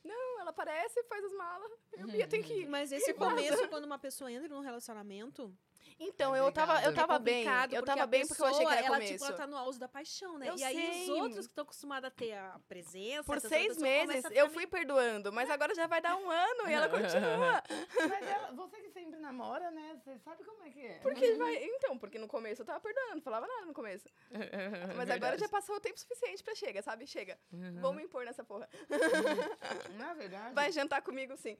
[0.03, 1.71] Não, ela aparece, faz as malas.
[1.93, 2.67] Eu, Bia, tem que ir.
[2.67, 5.55] Mas esse começo, quando uma pessoa entra num relacionamento,
[5.97, 6.95] Então, É eu tava, eu complicado.
[7.07, 7.45] tava é bem.
[7.71, 9.13] Eu tava bem porque eu achei que era ela, começo.
[9.13, 10.49] Tipo, ela tá no auge da paixão, né?
[10.49, 11.03] Eu e aí sei.
[11.03, 13.23] os outros que estão acostumados a ter a presença...
[13.23, 16.89] Por seis meses, eu fui perdoando, mas agora já vai dar um ano e ela
[16.89, 17.63] continua.
[18.09, 19.97] Mas ela- você que sempre namora, né?
[20.03, 20.99] Você sabe como é que é.
[20.99, 21.55] Porque vai.
[21.63, 24.07] Então, porque no começo eu tava perdoando, não falava nada no começo.
[24.97, 27.07] Mas agora já passou o tempo suficiente pra chega, sabe?
[27.07, 27.37] Chega.
[27.81, 28.67] Vou me impor nessa porra.
[29.97, 30.53] Na verdade.
[30.53, 31.57] Vai jantar comigo, sim.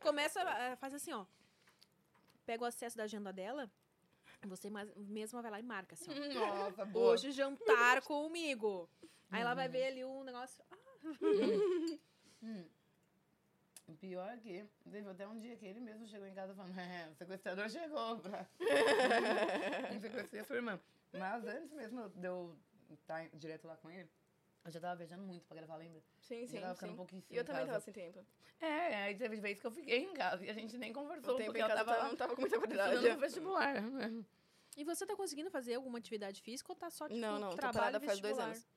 [0.00, 1.24] Começa, a- faz assim, ó.
[2.50, 3.70] Pega o acesso da agenda dela,
[4.42, 6.64] você mesma vai lá e marca, assim, ó.
[6.64, 7.12] Nossa, boa.
[7.12, 8.90] Hoje jantar comigo.
[9.30, 10.64] Aí ela vai ver ali um negócio...
[10.68, 12.64] ah,
[13.86, 16.76] O Pior é que teve até um dia que ele mesmo chegou em casa falando:
[16.76, 18.44] é, o sequestrador chegou pra.
[19.92, 20.80] Eu sequestrei a sua irmã.
[21.12, 22.56] Mas antes mesmo de eu
[22.90, 24.10] estar direto lá com ele,
[24.64, 26.02] Eu já tava viajando muito pra gravar, lembra?
[26.20, 26.96] Sim, sim, Eu tava ficando sim.
[26.96, 27.72] pouquíssimo E eu também casa.
[27.72, 28.24] tava sem tempo.
[28.60, 31.36] É, aí teve vez que eu fiquei em casa e a gente nem conversou, O
[31.38, 33.08] tempo porque em ela casa tava, tava- não tava com muita qualidade.
[33.08, 33.74] no vestibular.
[34.76, 37.56] E você tá conseguindo fazer alguma atividade física ou tá só, tipo, Não, não, tô
[37.56, 38.68] trabalho parada faz dois anos.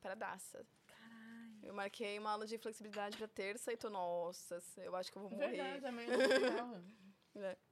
[0.00, 0.64] Paradaça.
[0.86, 1.58] Caralho.
[1.64, 5.22] Eu marquei uma aula de flexibilidade pra terça e tô, nossa, eu acho que eu
[5.22, 5.48] vou morrer.
[5.50, 6.06] Verdade, também.
[6.08, 7.56] não É.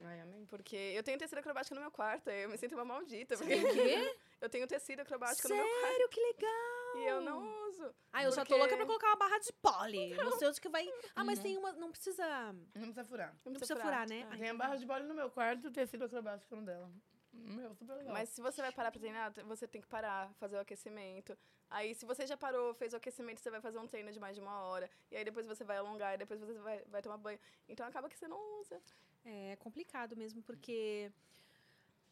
[0.00, 0.44] Ai, amém.
[0.46, 3.36] Porque eu tenho tecido acrobático no meu quarto, aí eu me sinto uma maldita.
[3.36, 4.16] Porque O quê?
[4.40, 6.96] eu tenho tecido acrobático no meu quarto Sério, que legal!
[6.96, 7.94] e eu não uso.
[8.12, 10.14] Ah, eu só tô Porque- louca pra colocar uma barra de pole.
[10.14, 10.88] Não sei onde que vai...
[11.14, 11.72] Ah, mas tem uma...
[11.72, 12.52] Não precisa...
[12.74, 13.36] Não precisa furar.
[13.44, 14.26] Não precisa furar, né?
[14.30, 14.36] Ah.
[14.36, 16.90] Tem a barra de bola no meu quarto e o tecido acrobático no dela.
[17.32, 18.14] Meu, super legal.
[18.14, 21.36] Mas se você vai parar pra treinar, você tem que parar, fazer o aquecimento.
[21.68, 24.34] Aí, se você já parou, fez o aquecimento, você vai fazer um treino de mais
[24.34, 24.88] de uma hora.
[25.10, 27.38] E aí depois você vai alongar, e depois você vai, vai tomar banho.
[27.68, 28.80] Então acaba que você não usa.
[29.28, 31.10] É complicado mesmo, porque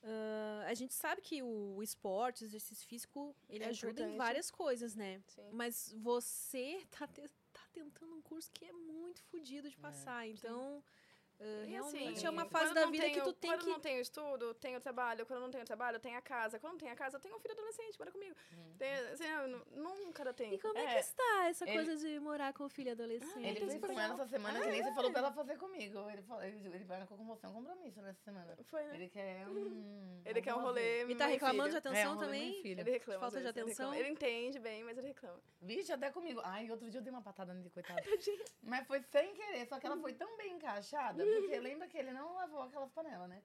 [0.02, 4.16] ah, a gente sabe que o esporte, o exercício físico, ele É ajuda em importante.
[4.18, 5.22] várias coisas, né?
[5.28, 5.48] Sim.
[5.52, 10.26] Mas você tá, te- tá tentando um curso que é muito fodido de passar.
[10.26, 11.03] então, ah,
[11.40, 13.60] E realmente assim, é uma fase quando da não vida que tenho- tu tem quando
[13.64, 13.70] que.
[13.70, 15.26] não tenho estudo, tenho trabalho.
[15.26, 16.58] Quando não tenho trabalho, tenho a casa.
[16.58, 18.34] Quando não tenho a casa, eu tenho um filho adolescente, mora comigo.
[18.78, 20.54] Tem, assim, eu nu- nunca dá tempo.
[20.54, 23.44] E como é, É, que está essa ele- coisa de morar com o filho adolescente?
[23.46, 26.08] Ele fez com ela essa semana, que nem você falou pra ela fazer comigo.
[26.10, 28.56] Ele, falou, ele, ele marcou com você um compromisso nessa semana.
[28.64, 28.94] Foi, né?
[28.94, 29.54] Ele quer um...
[30.24, 31.04] Ele quer um rolê.
[31.04, 31.78] E tá reclamando de filho.
[31.78, 32.60] atenção É, um também?
[32.66, 33.20] Ele reclama.
[33.20, 33.90] Falta de ele atenção?
[33.90, 33.98] reclama.
[33.98, 35.38] Ele entende bem, mas ele reclama.
[35.60, 36.40] Vixe, até comigo.
[36.44, 38.00] Ai, outro dia eu dei uma patada nele, coitado.
[38.62, 42.12] Mas foi sem querer, só que ela foi tão bem encaixada, porque lembra que ele
[42.12, 43.42] não lavou aquelas panelas, né?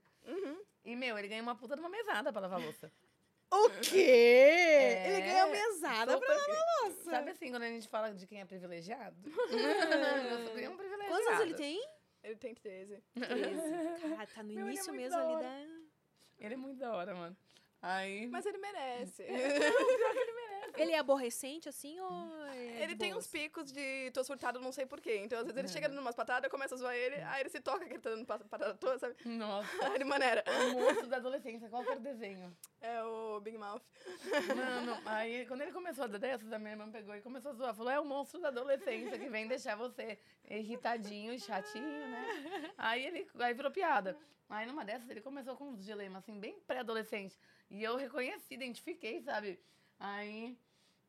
[0.84, 2.92] E, meu, ele ganhou uma puta de uma mesada pra lavar a louça.
[3.52, 4.98] O quê?
[5.08, 7.12] Ele ganhou mesada pra que- lavar louça.
[7.12, 9.18] Sabe assim, quando a gente fala de quem é privilegiado?
[9.26, 11.10] eu sou bem um privilegiado.
[11.10, 11.84] Quantos anos ele tem?
[12.24, 13.02] Ele tem 13.
[13.14, 14.06] 13.
[14.16, 16.46] Cara, tá no Meu, é início muito mesmo da ali da.
[16.46, 17.36] Ele é muito da hora, mano.
[17.82, 18.28] Aí...
[18.28, 19.24] Mas ele merece.
[19.24, 20.34] Ele
[20.94, 22.46] é aborrecente, assim, ou.
[22.48, 25.18] é ele de tem uns picos de tô surtado, não sei porquê.
[25.18, 27.50] Então, às vezes, ele chega dando umas patadas, eu começo a zoar ele, aí ele
[27.50, 29.16] se toca que ele tá dando pa- patada toda, sabe?
[29.26, 29.70] Nossa.
[29.86, 30.44] Aí ele maneira.
[30.48, 32.56] O monstro da adolescência, qual que era o desenho?
[32.82, 33.82] É o Big Mouth.
[34.56, 37.54] Mano, aí quando ele começou a dar dessas, a minha irmã pegou e começou a
[37.54, 37.74] zoar.
[37.76, 40.18] Falou, é o monstro da adolescência que vem deixar você
[40.50, 42.72] irritadinho e chatinho, né?
[42.78, 44.18] Aí ele aí virou piada.
[44.50, 47.38] Aí numa dessas ele começou com uns dilemas, assim, bem pré-adolescente.
[47.70, 49.60] E eu reconheci, identifiquei, sabe?
[50.00, 50.58] Aí,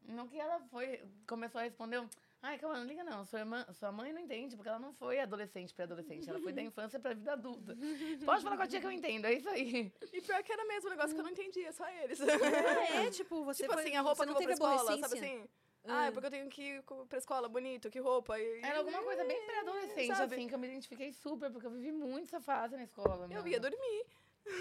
[0.07, 2.03] no que ela foi, começou a responder,
[2.42, 5.20] ai, calma, não liga não, sua, irmã, sua mãe não entende, porque ela não foi
[5.20, 7.76] adolescente, pré-adolescente, ela foi da infância pra vida adulta.
[8.24, 9.92] Pode falar com a tia que eu entendo, é isso aí.
[10.12, 12.20] E pior que era mesmo um negócio que eu não entendia, só eles.
[12.20, 14.74] Ah, é, tipo, você tipo foi, assim, a roupa você que não eu vou pra
[14.74, 15.48] escola, sabe assim?
[15.84, 18.38] Ah, é porque eu tenho que ir pra escola, bonito, que roupa.
[18.38, 18.61] E...
[18.62, 20.34] Era alguma coisa bem pré-adolescente, Sabe?
[20.34, 23.24] assim, que eu me identifiquei super, porque eu vivi muito essa fase na escola.
[23.24, 23.48] Eu mano.
[23.48, 24.07] ia dormir.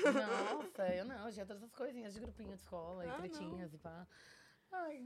[0.03, 3.73] Nossa, eu não, eu tinha todas essas coisinhas de grupinho de escola, e Ah, tretinhas
[3.73, 4.07] e pá.
[4.71, 5.03] Ai,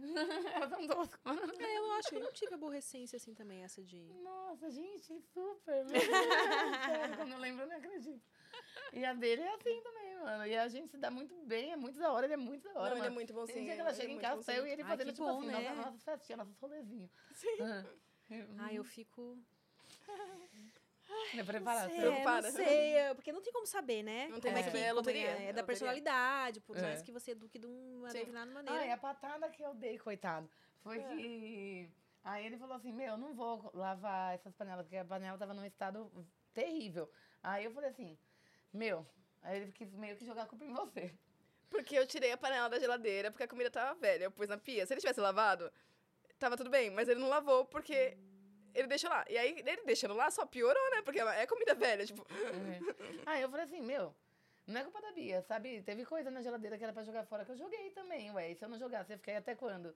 [0.54, 1.20] era tão tosco.
[1.60, 4.02] É, eu acho que eu não tive aborrecência assim também, essa de.
[4.22, 5.86] Nossa, gente, super.
[5.86, 6.06] meu Deus,
[6.86, 8.22] sério, Quando eu lembro, eu não acredito.
[8.92, 10.46] E a dele é assim também, mano.
[10.46, 12.80] E a gente se dá muito bem, é muito da hora, ele é muito da
[12.80, 12.90] hora.
[12.92, 14.68] Não, ele é muito bonzinho, Tem dia que ela é chega em muito casa, eu
[14.68, 15.54] e ele fazendo, tipo bom, assim, né?
[15.54, 17.12] nossa, nossa festinha, nossos rolezinhos.
[17.34, 17.58] Sim.
[18.58, 19.38] Ah, eu fico.
[21.38, 21.92] É preparado.
[21.92, 22.48] É, Preocupada.
[22.52, 24.28] não sei, é, porque não tem como saber, né?
[24.30, 26.82] Não tem como é que saber, é como loteria, É, é da personalidade, por É.
[26.82, 28.18] mais que você eduque de uma Sim.
[28.18, 28.80] determinada maneira.
[28.80, 30.50] Ai, a patada que eu dei, coitado,
[30.82, 31.90] foi que...
[32.24, 35.54] Aí ele falou assim, meu, eu não vou lavar essas panelas, porque a panela tava
[35.54, 36.10] num estado
[36.54, 37.10] terrível.
[37.42, 38.18] Aí eu falei assim,
[38.72, 39.06] meu...
[39.42, 41.14] Aí ele quis meio que jogar a culpa em você.
[41.70, 44.24] Porque eu tirei a panela da geladeira, porque a comida tava velha.
[44.24, 44.86] Eu pus na pia.
[44.86, 45.70] Se ele tivesse lavado,
[46.40, 46.90] tava tudo bem.
[46.90, 48.18] Mas ele não lavou porque
[48.74, 49.26] ele deixou lá.
[49.30, 51.02] E aí, ele deixando lá, só piorou, né?
[51.02, 52.26] Porque é comida velha, tipo...
[52.32, 53.24] É.
[53.26, 54.14] Aí eu falei assim, meu,
[54.66, 55.82] não é culpa da Bia, sabe?
[55.82, 58.52] Teve coisa na geladeira que era pra jogar fora que eu joguei também, ué.
[58.52, 59.96] E se eu não jogasse, eu fiquei até quando?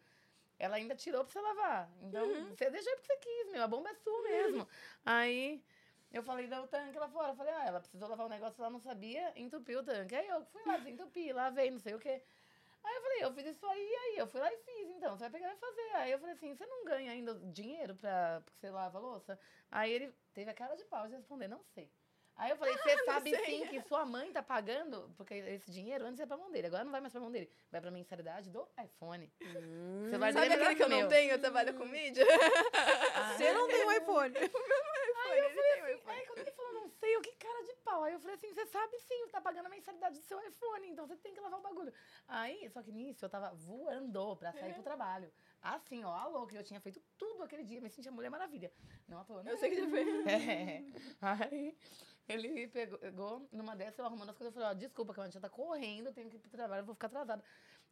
[0.60, 1.90] Ela ainda tirou pra você lavar.
[2.02, 3.64] Então, você deixou aí porque você quis, meu.
[3.64, 4.68] A bomba é sua mesmo.
[5.06, 5.64] aí
[6.12, 7.32] eu falei, dá o tanque lá fora.
[7.32, 10.16] Eu falei, ah, ela precisou lavar um negócio, ela não sabia, entupiu o tanque.
[10.16, 12.22] Aí eu fui lá, desentupi, lavei, não sei o quê.
[12.88, 15.24] Aí eu falei, eu fiz isso aí, aí eu fui lá e fiz, então, você
[15.28, 15.96] vai pegar e vai fazer.
[15.96, 19.38] Aí eu falei assim, você não ganha ainda dinheiro pra, porque você lava a louça?
[19.70, 21.92] Aí ele teve a cara de pau de responder, não sei.
[22.38, 26.20] Aí eu falei, você sabe sim que sua mãe tá pagando, porque esse dinheiro antes
[26.20, 28.66] ia pra mão dele, agora não vai mais pra mão dele, vai pra mensalidade do
[28.82, 29.30] iPhone.
[29.42, 31.08] O celular Sabe dele é melhor aquele que eu não meu.
[31.10, 31.32] tenho?
[31.32, 32.26] Eu trabalho com mídia?
[33.36, 34.34] Você não tem um iPhone.
[35.28, 38.04] Aí eu falei assim, Aí quando ele falou, não sei, eu que cara de pau.
[38.04, 40.90] Aí eu falei assim, você sabe sim, você tá pagando a mensalidade do seu iPhone,
[40.90, 41.94] então você tem que lavar o bagulho.
[42.28, 45.32] Aí, só que nisso, eu tava voando pra sair pro trabalho.
[45.62, 48.72] Assim, ó, que eu tinha feito tudo aquele dia, me sentia Mulher Maravilha.
[49.08, 49.52] Não à toa, né?
[49.52, 50.08] Eu sei que já fez.
[50.28, 50.84] É.
[51.22, 51.78] Aí
[52.28, 55.26] ele pegou, pegou numa dessas, eu arrumando as coisas, eu falei, ó, desculpa, que a
[55.26, 57.44] gente tá correndo, eu tenho que ir pro trabalho, eu vou ficar atrasada.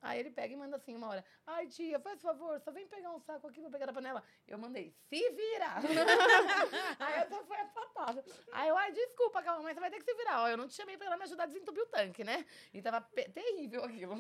[0.01, 1.25] Aí ele pega e manda assim uma hora.
[1.47, 4.23] Ai, tia, faz favor, só vem pegar um saco aqui pra pegar da panela.
[4.47, 5.75] Eu mandei, se vira!
[6.99, 8.23] aí essa foi a patada.
[8.51, 10.43] Aí eu, ai, desculpa, calma, mas você vai ter que se virar.
[10.43, 12.45] Ó, eu não te chamei pra ela me ajudar a desentupir o tanque, né?
[12.73, 13.01] E tava
[13.33, 14.15] terrível aquilo.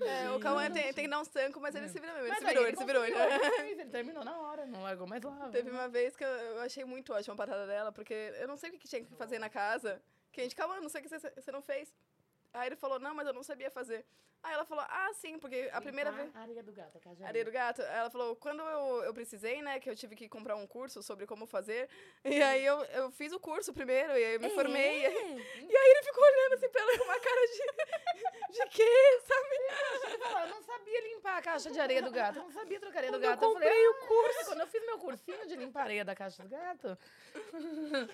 [0.00, 2.26] É, o Cauã tem, tem que dar uns tancos, mas ele se vira mesmo.
[2.26, 3.04] Ele Mas se virou, ele se virou.
[3.04, 3.16] Ele...
[3.16, 5.48] ele Ele terminou na hora, não largou mais lá.
[5.50, 8.56] Teve uma vez que eu, eu achei muito ótima a patada dela, porque eu não
[8.56, 10.02] sei o que, que tinha que fazer na casa.
[10.30, 11.94] Que a gente, calma, não sei o que você, você não fez.
[12.52, 14.04] Aí ele falou, não, mas eu não sabia fazer.
[14.42, 16.34] Aí ela falou, ah, sim, porque a primeira vez...
[16.34, 17.80] Areia do gato, a casa de Areia do gato.
[17.82, 21.26] Ela falou, quando eu, eu precisei, né, que eu tive que comprar um curso sobre
[21.26, 21.88] como fazer.
[22.24, 25.00] E aí eu, eu fiz o curso primeiro, e aí eu me formei.
[25.02, 25.06] E
[25.76, 28.58] aí ele ficou olhando assim pra ela com uma cara de.
[28.58, 29.56] de quê, sabe?
[30.12, 32.38] Eu eu não sabia limpar a caixa de areia do gato.
[32.38, 33.40] Eu não sabia trocar areia do Quando eu gato.
[33.40, 36.14] comprei falei, o "Ah, curso." Quando eu fiz meu cursinho de limpar a areia da
[36.16, 36.98] caixa do gato.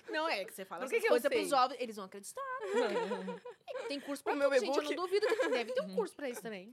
[0.09, 2.05] Não, é que você fala Por que essas que eu coisas pros jovens, eles vão
[2.05, 2.41] acreditar.
[3.87, 4.67] tem curso pra O meu gente.
[4.77, 6.71] Eu não duvido que deve ter um curso pra isso também.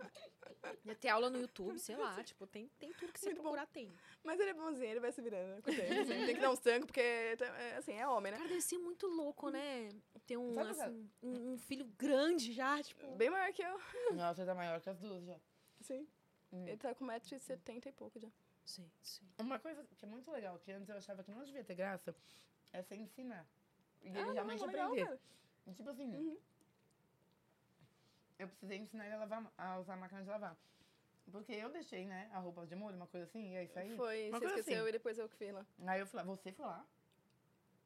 [0.85, 2.23] Deve ter aula no YouTube, sei lá.
[2.25, 3.43] Tipo, tem, tem tudo que você Muito bom.
[3.45, 3.93] procurar, tem.
[4.25, 5.81] Mas ele é bonzinho, ele vai se virando tempo.
[5.81, 6.27] assim.
[6.27, 8.39] Tem que dar uns trancos, porque, é, assim, é homem, né?
[8.39, 9.89] Cara, deve ser muito louco, né?
[10.27, 13.15] Ter um, Sabe, assim, um, um filho grande já, tipo...
[13.15, 13.79] Bem maior que eu.
[14.15, 15.39] Nossa, tá maior que as duas já.
[15.81, 16.07] Sim.
[16.53, 18.29] Ele tá com 1,70m e pouco já.
[18.65, 19.25] Sim, sim.
[19.39, 22.15] Uma coisa que é muito legal, que antes eu achava que não devia ter graça,
[22.73, 23.47] é você ensinar.
[24.03, 25.07] E ele Ah, realmente não, legal, aprender.
[25.07, 25.21] cara.
[25.75, 26.39] Tipo assim,
[28.39, 30.57] eu precisei ensinar ele a, lavar, a usar a máquina de lavar.
[31.33, 33.97] Porque eu deixei, né, a roupa de molho, uma coisa assim, e é isso aí.
[33.97, 34.89] Foi, uma você esqueceu assim.
[34.89, 35.67] e depois eu que fiz lá.
[35.87, 36.87] Aí eu falei, você foi lá?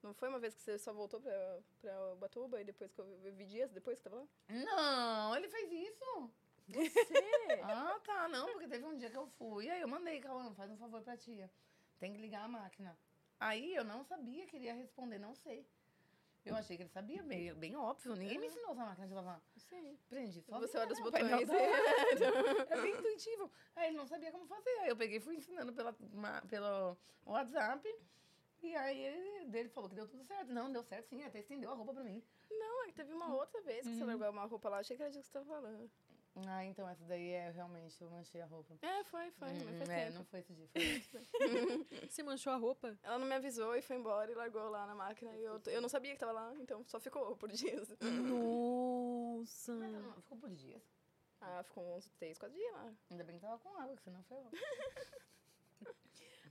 [0.02, 3.06] Não foi uma vez que você só voltou pra, pra Ubatuba e depois que eu
[3.18, 4.26] vi- vi dias depois que tava lá?
[4.48, 6.30] Não, ele fez isso.
[6.68, 6.70] Você?
[7.64, 10.70] Ah, tá, não, porque teve um dia que eu fui, aí eu mandei, Cauã, faz
[10.70, 11.50] um favor pra tia.
[11.98, 12.96] Tem que ligar a máquina.
[13.38, 15.66] Aí eu não sabia que ele ia responder, não sei.
[16.44, 18.14] Eu achei que ele sabia, bem, bem óbvio.
[18.16, 19.42] Ninguém me ensinou a usar a máquina de lavar.
[19.56, 19.98] Sim.
[20.06, 20.58] Aprendi só.
[20.58, 21.22] Você olha os botões.
[22.70, 23.50] É bem intuitivo.
[23.76, 24.70] Aí ele não sabia como fazer.
[24.80, 27.86] Aí eu peguei e fui ensinando pela, ma- pelo WhatsApp.
[28.62, 30.50] E aí ele, dele falou que deu tudo certo.
[30.52, 32.22] Não, deu certo sim, até estendeu a roupa pra mim.
[32.50, 34.78] Não, é que teve uma outra vez que você largou uma roupa lá.
[34.78, 35.90] Achei que era disso que você tava falando.
[36.46, 38.78] Ah, então essa daí é realmente, eu manchei a roupa.
[38.82, 39.48] É, foi, foi.
[39.48, 40.18] mas Hum, faz é, tempo.
[40.18, 40.80] não foi esse dia, foi
[42.08, 42.96] Você manchou a roupa?
[43.02, 45.34] Ela não me avisou e foi embora e largou lá na máquina.
[45.36, 47.88] E eu, eu não sabia que tava lá, então só ficou por dias.
[48.00, 49.74] Nossa.
[49.74, 50.82] Não- ficou por dias.
[51.40, 52.92] Ah, ficou uns três, quatro dias lá.
[53.10, 54.38] Ainda bem que tava com água, que senão foi.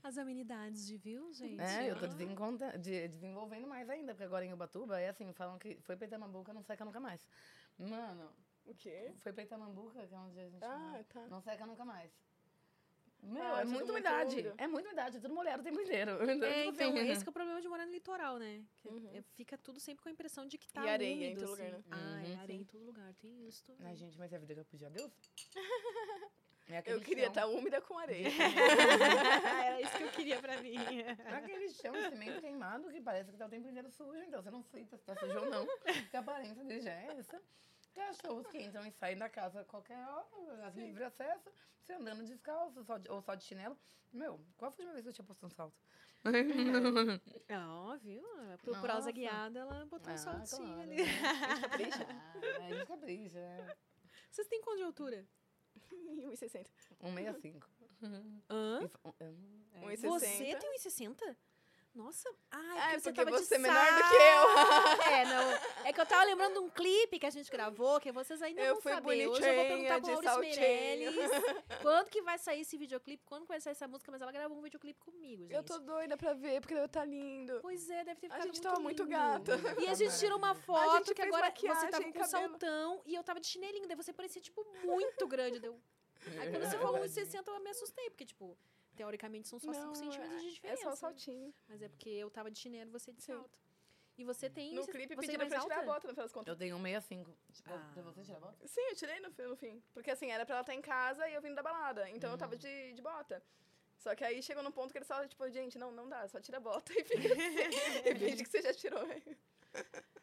[0.01, 1.59] As amenidades de viu, gente?
[1.61, 5.59] É, eu tô desencontra- de- desenvolvendo mais ainda, porque agora em Ubatuba é assim, falam
[5.59, 7.27] que foi pra Itamambuca, não seca nunca mais.
[7.77, 8.32] Mano,
[8.70, 9.11] O quê?
[9.20, 11.28] foi pra Itamambuca, que é onde a gente Ah, mora, tá.
[11.28, 12.11] não seca nunca mais.
[13.22, 14.53] Meu, Ah, é tudo muita muito umidade.
[14.57, 16.11] É muita umidade, é tudo molhado o tempo inteiro.
[16.22, 18.63] É, tipo então, assim, esse que é o problema de morar no litoral, né?
[18.78, 19.09] Que Uhum.
[19.13, 21.53] é- Fica tudo sempre com a impressão de que tá E areia em úmido, todo
[21.53, 21.63] assim.
[21.65, 21.84] lugar, né?
[21.91, 22.61] Ah, é Uhum, areia sim.
[22.61, 23.88] em todo lugar, tem isso também.
[23.88, 25.11] Ai, gente, mas é a vida que eu pedi a Deus?
[26.72, 28.28] É Eu queria estar úmida com areia.
[29.65, 30.76] Era isso que eu queria pra mim.
[31.36, 34.51] Aquele chão de cimento queimado que parece que tá o tempo inteiro sujo, então você
[34.51, 35.65] não frita se tá sujo ou não.
[35.65, 37.41] Porque a aparência dele já é essa.
[37.93, 41.49] Cachorros que entram e saem da casa a qualquer hora, as livre acesso,
[41.81, 43.77] você andando descalço só de- ou só de chinelo.
[44.11, 45.75] Meu, qual foi a última vez que eu tinha posto um salto?
[47.51, 48.23] Ó, viu?
[48.63, 49.11] Por, Nossa.
[49.11, 50.95] guiada, ela botou um Ah, saltinho claro, ali.
[50.97, 51.03] né?
[51.03, 52.07] A gente capricha.
[52.09, 52.33] Ah,
[52.65, 53.77] a gente capricha, é.
[54.29, 55.27] Vocês têm quanto de altura?
[55.91, 56.69] 1,60.
[57.01, 57.67] 1,65.
[58.49, 58.79] Hã?
[58.83, 59.79] E fa- um- é.
[59.95, 60.19] 1,60.
[60.19, 61.37] Você tem 1,60?
[61.93, 62.29] Nossa.
[62.51, 65.09] Ai, é você tava você é de menor do que eu.
[65.11, 65.85] É, não.
[65.85, 68.61] É que eu tava lembrando de um clipe que a gente gravou, que vocês ainda
[68.61, 69.27] Eu não sabem.
[69.27, 70.61] Hoje eu vou perguntar pro Maurício.
[70.61, 71.15] Meirelles
[71.81, 74.57] quando que vai sair esse videoclipe, quando que vai sair essa música, mas ela gravou
[74.57, 75.53] um videoclipe comigo, gente.
[75.53, 77.59] Eu tô doida pra ver, porque tá lindo.
[77.61, 79.59] Pois é, deve ter A ficado gente tava muito gata.
[79.79, 82.27] E a gente tirou uma A foto que agora você tava com cabelo.
[82.27, 85.59] saltão e eu tava de chinelinho, daí você parecia, tipo, muito grande.
[85.59, 85.79] Deu...
[86.39, 88.57] Aí quando você falou 1,60 eu me assustei, porque, tipo,
[89.04, 90.82] teoricamente são só 5 Não, centímetros de é- diferença.
[90.82, 91.54] É só saltinho.
[91.70, 93.32] Mas é porque eu tava de chinelo e você de Sim.
[93.34, 93.58] salto.
[94.18, 94.74] E você tem.
[94.76, 96.52] No clipe você é pediram mais pra eu tirar a bota, no final das contas.
[96.52, 97.34] Eu tenho 1,65.
[97.54, 97.91] Tipo, Ah.
[97.93, 98.68] pra você tirar a bota?
[98.68, 99.82] Sim, eu tirei no, no fim.
[99.93, 102.10] Porque assim, era pra ela estar em casa e eu vindo da balada.
[102.10, 103.41] Então eu tava de, de bota.
[103.97, 106.41] Só que aí chegou num ponto que ele só, tipo, gente, não, não dá, só
[106.41, 107.39] tira a bota e fica assim.
[108.10, 109.06] e finge que você já tirou.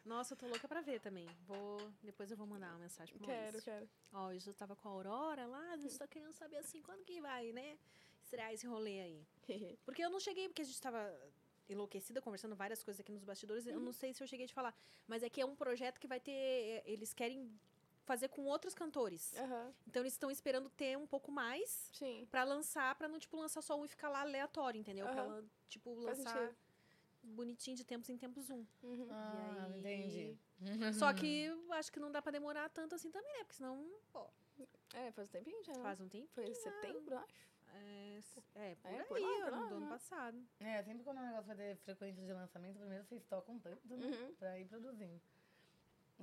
[0.05, 1.27] Nossa, eu tô louca pra ver também.
[1.47, 3.63] Vou, depois eu vou mandar uma mensagem pro Quero, Maurício.
[3.63, 3.89] quero.
[4.13, 7.51] Ó, eu tava com a Aurora lá, gente tá querendo saber assim, quando que vai,
[7.51, 7.77] né?
[8.27, 9.27] Estrear esse rolê aí.
[9.85, 10.99] Porque eu não cheguei, porque a gente tava
[11.69, 13.65] enlouquecida, conversando várias coisas aqui nos bastidores.
[13.65, 14.75] Eu não sei se eu cheguei a te falar.
[15.07, 16.31] Mas é que é um projeto que vai ter.
[16.33, 17.49] é, Eles querem
[18.05, 19.33] fazer com outros cantores.
[19.37, 22.25] Aham, Então eles estão esperando ter um pouco mais sim.
[22.31, 25.05] pra lançar, pra não, tipo, lançar só um e ficar lá aleatório, entendeu?
[25.07, 25.27] Pra, Aham.
[25.35, 26.53] lan- tipo, lançar
[27.23, 28.65] bonitinho de tempos em tempos um.
[28.83, 29.07] Uhum.
[29.11, 30.37] Ah, aí- entendi.
[31.07, 33.39] Só que eu acho que não dá pra demorar tanto assim também, né?
[33.39, 34.25] Porque senão, pô.
[34.93, 35.73] É, faz um tempinho já.
[35.73, 35.81] né?
[35.83, 36.27] Faz um tempo.
[36.33, 37.47] Foi setembro, acho.
[37.79, 39.89] É, s- é, por É, aí, por lá, ano, do ano né?
[39.89, 40.47] passado.
[40.59, 43.95] É, sempre quando o negócio vai ter frequência de lançamento, primeiro vocês tocam tanto, né?
[43.95, 44.33] Uhum.
[44.35, 45.21] Pra ir produzindo.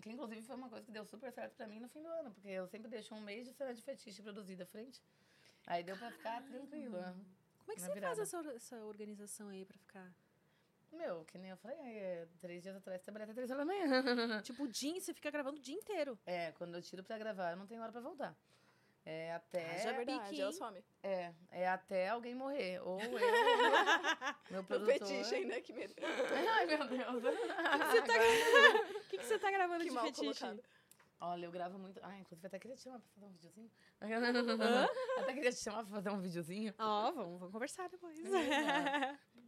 [0.02, 2.32] Que inclusive foi uma coisa que deu super certo pra mim no fim do ano,
[2.32, 5.01] porque eu sempre deixo um mês de cena de fetiche produzida à frente.
[5.66, 7.14] Aí deu pra ficar tranquila.
[7.60, 8.16] Como é que você virada.
[8.16, 10.12] faz essa, essa organização aí pra ficar?
[10.93, 14.43] Meu, que nem eu falei, é, três dias atrás trabalhei até três horas da manhã.
[14.43, 16.18] tipo, o dia, você fica gravando o dia inteiro.
[16.26, 18.36] É, quando eu tiro pra gravar, eu não tenho hora pra voltar.
[19.06, 19.86] É até.
[19.86, 20.82] É verdade, pique, ela some.
[21.02, 22.81] É, é até alguém morrer.
[22.82, 23.10] Ou eu,
[24.51, 24.94] meu, produtor.
[24.94, 25.94] fetiche ainda, que medo.
[26.55, 27.24] Ai, meu Deus.
[29.05, 30.40] O que, que você tá gravando Que de mal fetiche?
[30.40, 30.62] colocado.
[31.20, 32.01] Olha, eu gravo muito.
[32.02, 33.70] Ah, inclusive até queria te chamar pra fazer um videozinho.
[34.01, 36.74] até queria te chamar pra fazer um videozinho.
[36.78, 38.18] Ó, vamos, vamos conversar depois.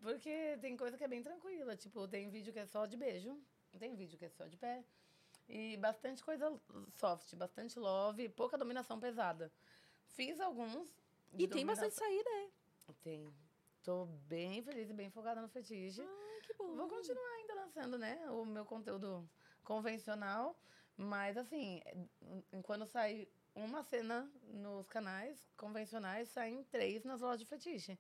[0.01, 1.77] Porque tem coisa que é bem tranquila.
[1.77, 3.39] Tipo, tem vídeo que é só de beijo.
[3.79, 4.85] Tem vídeo que é só de pé.
[5.49, 6.61] E bastante coisa
[6.91, 9.53] soft, bastante love, pouca dominação pesada.
[10.09, 10.75] Fiz alguns.
[11.33, 12.49] e tem bastante dominação- saída, é.
[13.03, 13.33] Tem.
[13.83, 16.01] Tô bem feliz e bem focada no fetiche.
[16.01, 16.75] Ai, que bom.
[16.75, 18.29] Vou continuar ainda lançando, né?
[18.31, 19.29] O meu conteúdo
[19.63, 20.57] convencional.
[20.97, 21.83] Mas, assim,
[22.63, 27.99] quando sair uma cena nos canais convencionais, saem três nas lojas de fetiche.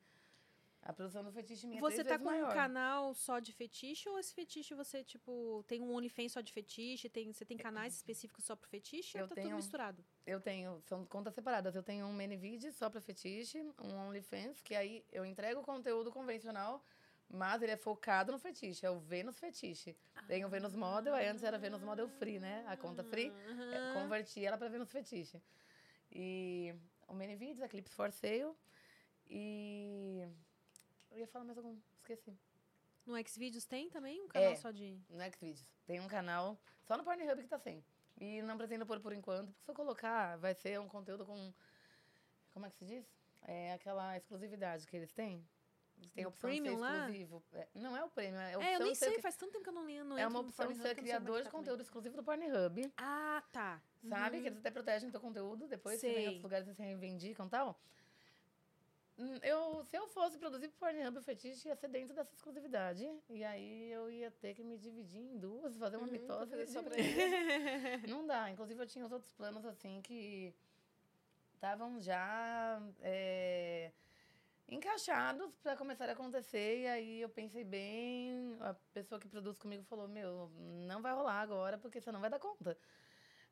[0.88, 2.50] A produção do fetiche minha é Você tá com maior.
[2.50, 6.52] um canal só de fetiche ou esse fetiche você, tipo, tem um OnlyFans só de
[6.52, 7.08] fetiche?
[7.08, 10.04] Tem, você tem canais específicos só pro fetiche Eu ou tá tenho- tudo misturado?
[10.24, 11.74] Eu tenho, são contas separadas.
[11.74, 16.12] Eu tenho um Manyvid só pra fetiche, um OnlyFans, que aí eu entrego o conteúdo
[16.12, 16.84] convencional,
[17.28, 18.86] mas ele é focado no fetiche.
[18.86, 19.96] É o Venus Fetiche.
[20.28, 22.64] Tem o Venus Model, aí antes era Venus Model Free, né?
[22.68, 23.32] A conta free.
[23.94, 25.42] Converti ela pra Venus Fetiche.
[26.12, 26.72] E
[27.08, 28.54] o Manyvids, a Clips for Sale.
[29.28, 30.24] E.
[31.16, 32.38] Eu ia falar mais algum, esqueci.
[33.06, 34.56] No Xvideos tem também um canal É.
[34.56, 35.00] só de...
[35.08, 35.66] No Xvideos.
[35.86, 37.82] Tem um canal só no Pornhub que tá sem.
[38.20, 41.52] E não pretendo pôr por enquanto, porque se eu colocar, vai ser um conteúdo com.
[42.52, 43.06] Como é que se diz?
[43.42, 45.42] É aquela exclusividade que eles têm.
[45.98, 47.42] Eles têm a O opção de ser premium exclusivo.
[47.52, 49.70] É, não é o prêmio, é opção É, eu nem sei, faz tanto tempo que
[49.70, 50.04] eu não leio.
[50.04, 51.60] Não É uma opção de ser que sei que criador de tá também.
[51.64, 52.92] conteúdo exclusivo do Pornhub.
[52.98, 53.80] Ah, tá.
[54.06, 54.40] Sabe?
[54.42, 56.26] Que eles até protegem teu conteúdo, depois você vem em Sei.
[56.26, 57.78] outros lugares e se reivindicam e tal.
[59.18, 63.08] Hum, Eu, se eu fosse produzir pro Pornhub o fetiche, ia ser dentro dessa exclusividade.
[63.30, 66.50] E aí eu ia ter que me dividir em duas, fazer uma mitose.
[66.50, 66.94] fazer só pra.
[68.08, 68.50] Não dá.
[68.50, 70.54] Inclusive, eu tinha os outros planos, assim, que
[71.54, 73.90] estavam já é,
[74.68, 76.80] encaixados para começar a acontecer.
[76.82, 80.50] E aí eu pensei bem, a pessoa que produz comigo falou, meu,
[80.86, 82.76] não vai rolar agora, porque você não vai dar conta.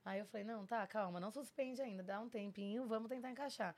[0.04, 3.74] Aí eu falei, não, tá, calma, não suspende ainda, dá um tempinho, vamos tentar encaixar.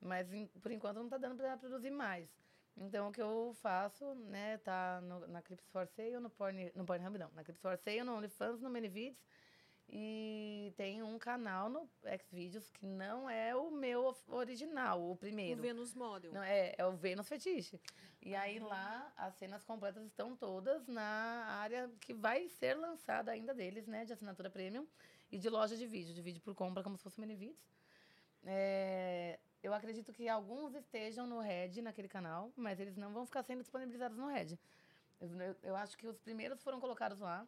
[0.00, 2.28] Mas em- por enquanto não tá dando para produzir mais.
[2.76, 6.84] Então o que eu faço, né, tá no, na Clips for Sale, no, Porn, no
[6.84, 9.18] Pornhub não, na Clips for Sale, no OnlyFans, no Manyvids.
[9.90, 11.88] E tem um canal no
[12.26, 15.62] Xvideos que não é o meu original, o O primeiro.
[15.62, 16.30] Venus Model.
[16.30, 17.80] Não, é, é o Vênus Fetiche.
[18.20, 21.02] E aí lá as cenas completas estão todas na
[21.62, 24.04] área que vai ser lançada ainda deles, né?
[24.04, 24.86] De assinatura premium
[25.32, 27.56] e de loja de vídeo, de vídeo por compra, como se fosse Manyvids.
[28.44, 33.42] É, eu acredito que alguns estejam no Red, naquele canal, mas eles não vão ficar
[33.42, 34.58] sendo disponibilizados no Red.
[35.20, 35.28] Eu,
[35.62, 37.46] eu- acho que os primeiros foram colocados lá.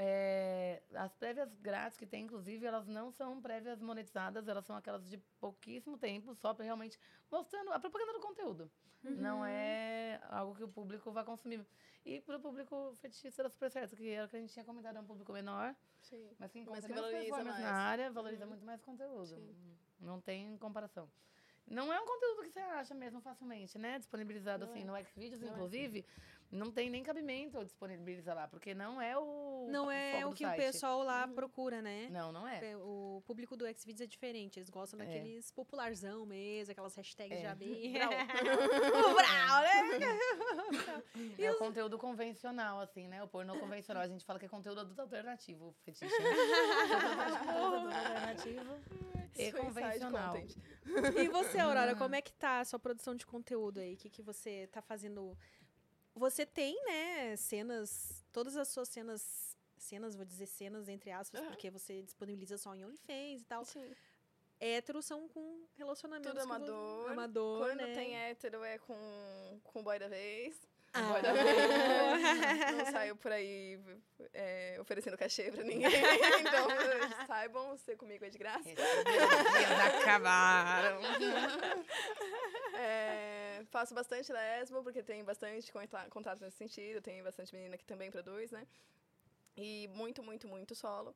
[0.00, 5.08] É, as prévias grátis que tem, inclusive, elas não são prévias monetizadas, elas são aquelas
[5.10, 6.98] de pouquíssimo tempo, só para realmente
[7.30, 8.70] mostrando a propaganda do conteúdo.
[9.02, 11.66] Não é algo que o público vai consumir.
[12.04, 14.64] E para o público fetichista era super certo, que era o que a gente tinha
[14.64, 16.30] comentado, é um público menor, Sim.
[16.38, 17.78] mas que Mas encontra que menos valoriza performance na mais.
[17.78, 19.54] área, valoriza muito mais conteúdo.
[20.00, 21.10] Não tem comparação.
[21.66, 23.98] Não é um conteúdo que você acha mesmo facilmente, né?
[23.98, 26.04] Disponibilizado assim no Xvideos, inclusive,
[26.50, 30.44] não tem nem cabimento disponibilizar lá, porque não é o Não fo- é o que
[30.44, 30.60] o site.
[30.60, 32.08] pessoal lá procura, né?
[32.10, 32.72] Não, não é.
[32.72, 34.58] É, O público do Xvideos é diferente.
[34.58, 37.42] Eles gostam daqueles popularzão mesmo, aquelas hashtags É.
[37.42, 37.92] já bem...
[37.92, 38.10] Brau.
[39.10, 40.18] o Brau, né?
[41.38, 43.22] É o conteúdo convencional, assim, né?
[43.22, 44.02] O pornô convencional.
[44.02, 46.06] A gente fala que é conteúdo adulto alternativo, o fetiche.
[46.06, 46.30] Né?
[47.50, 48.74] adulto alternativo
[49.36, 50.36] e convencional.
[51.16, 53.94] E você, Aurora, como é que tá a sua produção de conteúdo aí?
[53.94, 55.36] O que, que você tá fazendo?
[56.18, 61.70] Você tem, né, cenas, todas as suas cenas, cenas, vou dizer cenas entre aspas, porque
[61.70, 63.64] você disponibiliza só em OnlyFans e tal.
[63.64, 63.94] Sim.
[64.60, 67.10] Héteros são com relacionamentos Tudo com amador.
[67.12, 67.94] amador, Quando né?
[67.94, 70.68] tem hétero é com, com o boy da vez.
[70.98, 71.12] Ah.
[71.12, 72.76] Boy da vez.
[72.76, 73.78] Não saio por aí
[74.34, 75.90] é, oferecendo cachê pra ninguém.
[76.40, 76.66] Então,
[77.26, 78.68] saibam, ser comigo é de graça.
[78.68, 78.80] Eles
[80.00, 81.00] acabaram.
[82.80, 87.00] É, faço bastante lesbo, porque tem bastante conta- contato nesse sentido.
[87.02, 88.66] Tem bastante menina que também produz, né?
[89.56, 91.12] E muito, muito, muito solo.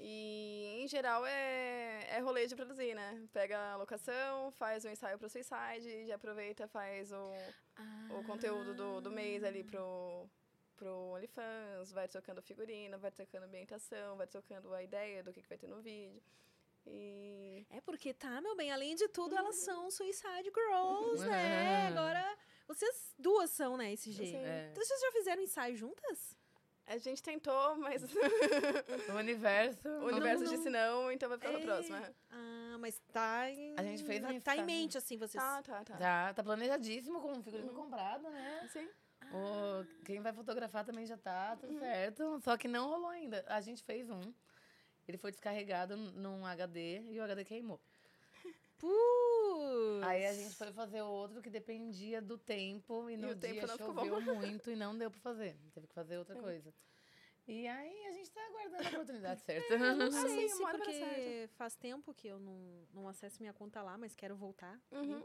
[0.00, 3.26] E, em geral, é, é rolê de produzir, né?
[3.32, 7.32] Pega a locação, faz o ensaio pro Suicide, já aproveita, faz o,
[8.10, 10.28] o conteúdo do, do mês ali pro,
[10.76, 15.48] pro OnlyFans, vai trocando figurino, vai trocando ambientação, vai trocando a ideia do que, que
[15.48, 16.22] vai ter no vídeo.
[16.86, 21.88] E É porque, tá, meu bem, além de tudo, elas são Suicide Girls, né?
[21.88, 22.38] Agora,
[22.68, 24.12] vocês duas são, né, esse.
[24.12, 24.36] Sim.
[24.36, 24.68] É.
[24.70, 26.37] Então, vocês já fizeram ensaio juntas?
[26.88, 28.02] A gente tentou, mas
[29.08, 29.88] O universo.
[29.88, 30.50] o universo não.
[30.50, 31.58] disse não, então vai ficar É.
[31.58, 32.02] na próxima.
[32.30, 33.74] Ah, mas tá em...
[33.78, 34.64] A gente fez um Tá em ensaio.
[34.64, 35.42] mente, assim, vocês...
[35.42, 35.96] Tá, tá, tá.
[35.96, 38.68] Já tá planejadíssimo com o figurino comprado, né?
[38.72, 38.88] Sim.
[39.32, 42.40] O, quem vai fotografar também já tá, tudo certo.
[42.40, 43.44] Só que não rolou ainda.
[43.48, 44.20] A gente fez um.
[45.06, 47.80] Ele foi descarregado num HD e o HD queimou.
[48.78, 50.04] Putz!
[50.06, 53.66] Aí a gente foi fazer outro que dependia do tempo e no o tempo dia
[53.66, 54.34] não ficou choveu bom.
[54.46, 55.56] muito e não deu pra fazer.
[55.74, 56.72] Teve que fazer outra coisa.
[57.46, 59.74] E aí a gente tá aguardando a oportunidade certa.
[59.74, 63.52] Eu não Ah, sei sim, se porque faz tempo que eu não, não acesso minha
[63.52, 64.78] conta lá, mas quero voltar.
[64.92, 65.22] Uhum.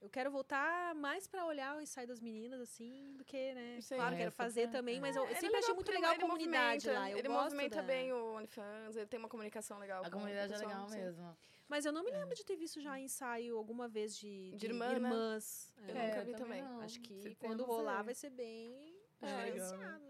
[0.00, 3.78] Eu quero voltar mais pra olhar o ensaio das meninas, assim, do que, né?
[3.82, 3.96] Sim.
[3.96, 7.10] Claro, É, quero fazer também, mas eu, é sempre achei muito legal a comunidade lá.
[7.10, 7.82] Eu ele movimenta da...
[7.82, 10.00] bem o OnlyFans, ele tem uma comunicação legal.
[10.00, 11.36] A com- comunidade com é o pessoal, legal mesmo.
[11.70, 14.88] Mas eu não me lembro de ter visto já ensaio alguma vez de, De irmã,
[14.88, 14.94] né?
[14.96, 15.72] irmãs.
[15.86, 16.62] Eu É, nunca vi também.
[16.62, 16.80] não.
[16.80, 19.50] Acho que tem, quando rolar vai ser bem É,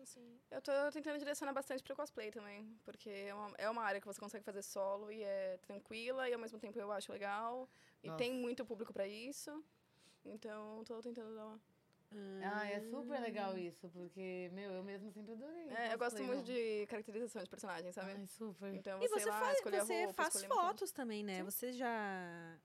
[0.02, 0.40] assim.
[0.50, 4.06] Eu tô tentando direcionar bastante pro cosplay também, porque é uma, é uma área que
[4.06, 7.68] você consegue fazer solo e é tranquila e ao mesmo tempo eu acho legal.
[8.02, 8.16] E Nossa.
[8.18, 9.62] tem muito público pra isso.
[10.24, 11.60] Então, tô tentando dar uma...
[12.42, 15.68] Ah, é super legal isso, porque, meu, eu mesmo sempre adorei.
[15.68, 16.42] É, eu gosto muito não.
[16.42, 18.12] de caracterização de personagem, sabe?
[18.12, 18.74] Ai, super.
[18.74, 21.42] Então, E você, lá, faz, você roupa, faz fotos também, né?
[21.44, 22.58] Você já...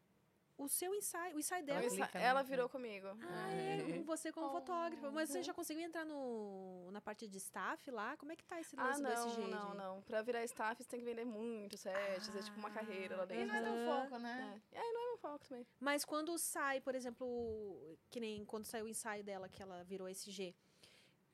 [0.58, 1.80] O seu ensaio, o ensaio Eu dela...
[1.82, 2.50] Ela clica, Ela né?
[2.50, 3.08] virou comigo.
[3.22, 5.12] Ah, é, com você como Oh, fotógrafa.
[5.12, 8.16] Mas você já conseguiu entrar no, na parte de staff lá?
[8.16, 9.48] Como é que tá esse Ah, lance do não, SG?
[9.50, 10.02] não, não.
[10.04, 13.28] Pra virar staff, você tem que vender muito sets, é tipo uma carreira lá E
[13.28, 13.48] dentro.
[13.48, 14.02] não é teu Aham.
[14.04, 14.62] foco, né?
[14.72, 14.76] É.
[14.76, 15.68] E aí não é meu foco também.
[15.78, 20.08] Mas quando sai, por exemplo, que nem quando saiu o ensaio dela, que ela virou
[20.08, 20.56] SG,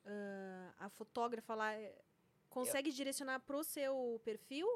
[0.04, 1.96] ah, a fotógrafa lá eh,
[2.50, 4.68] consegue direcionar pro seu perfil?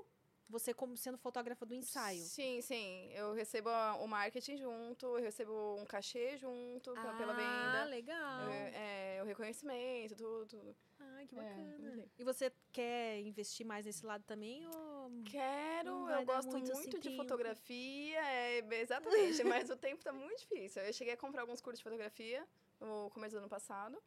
[0.47, 2.21] Você como sendo fotógrafa do ensaio?
[2.23, 3.11] Sim, sim.
[3.13, 3.69] Eu recebo
[3.99, 7.85] o marketing junto, eu recebo um cachê junto pra- pela Ah, venda.
[7.85, 8.41] legal.
[8.43, 10.75] Eu- é, o reconhecimento, tudo, tudo.
[10.99, 11.95] Ai, que É, bacana.
[11.95, 12.09] sim.
[12.19, 14.67] E você quer investir mais nesse lado também?
[14.67, 15.09] Ou...
[15.25, 17.23] Quero, eu gosto muito muito, de tempo.
[17.23, 20.83] fotografia, é, exatamente, mas o tempo tá muito difícil.
[20.83, 22.47] Eu cheguei a comprar alguns cursos de fotografia
[22.79, 24.01] no começo do ano passado.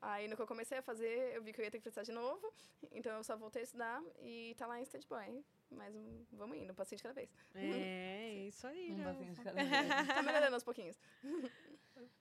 [0.00, 2.02] Aí, no que eu comecei a fazer, eu vi que eu ia ter que precisar
[2.04, 2.52] de novo.
[2.92, 5.44] Então, eu só voltei a estudar e tá lá em stand-by.
[5.70, 7.30] Mas hum, vamos indo, um de cada vez.
[7.54, 9.04] É, isso aí, Um né?
[9.34, 10.06] de cada vez.
[10.08, 10.98] Tá melhorando aos pouquinhos.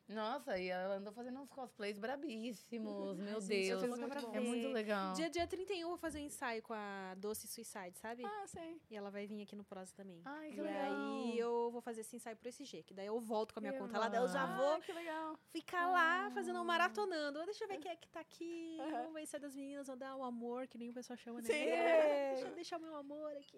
[0.07, 3.99] Nossa, e ela andou fazendo uns cosplays brabíssimos, meu gente, Deus.
[4.07, 5.13] pra É muito legal.
[5.13, 8.23] Dia, dia 31 eu vou fazer um ensaio com a Doce Suicide, sabe?
[8.25, 8.81] Ah, sei.
[8.89, 10.21] E ela vai vir aqui no Prosa também.
[10.23, 10.81] Ai, que e legal.
[10.93, 13.73] aí eu vou fazer esse ensaio pro SG, que daí eu volto com a minha
[13.73, 15.37] Que conta lá, daí eu já vou Ah, que legal.
[15.51, 17.43] ficar lá fazendo um maratonando.
[17.45, 18.77] Deixa eu ver quem é que tá aqui.
[18.79, 18.91] Aham.
[18.91, 21.41] Vamos ver se é das meninas, vou dar o amor, que nem o pessoal chama,
[21.41, 21.47] né?
[21.47, 21.53] Sim.
[21.53, 23.57] É, Deixa eu deixar o meu amor aqui.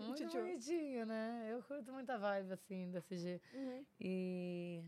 [0.00, 1.48] Muito bonitinho, né?
[1.52, 3.40] Eu curto muita vibe, assim, desse G.
[3.52, 3.84] Uhum.
[4.00, 4.84] E...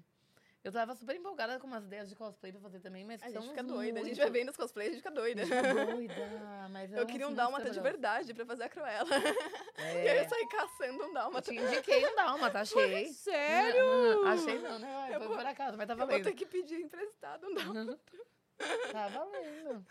[0.65, 3.49] Eu tava super empolgada com umas ideias de cosplay pra fazer também, mas A gente
[3.49, 3.99] fica doida.
[3.99, 5.43] A gente muito- vai vendo os cosplays, a gente fica doida.
[5.45, 9.09] doida, mas é Eu queria um muito dálmata de verdade pra fazer a Cruella.
[9.79, 9.83] É.
[10.07, 11.51] E aí eu saí caçando um Eu dálmata.
[11.51, 13.09] te indiquei um dálmata, achei.
[13.13, 13.85] Sério?
[14.21, 14.95] Uhum, Achei não, né?
[14.95, 16.25] Ai, Eu Foi vou- por acaso, mas tá Eu vou valendo.
[16.25, 17.99] ter que pedir emprestado um dálmata.
[18.97, 19.85] Tá valendo.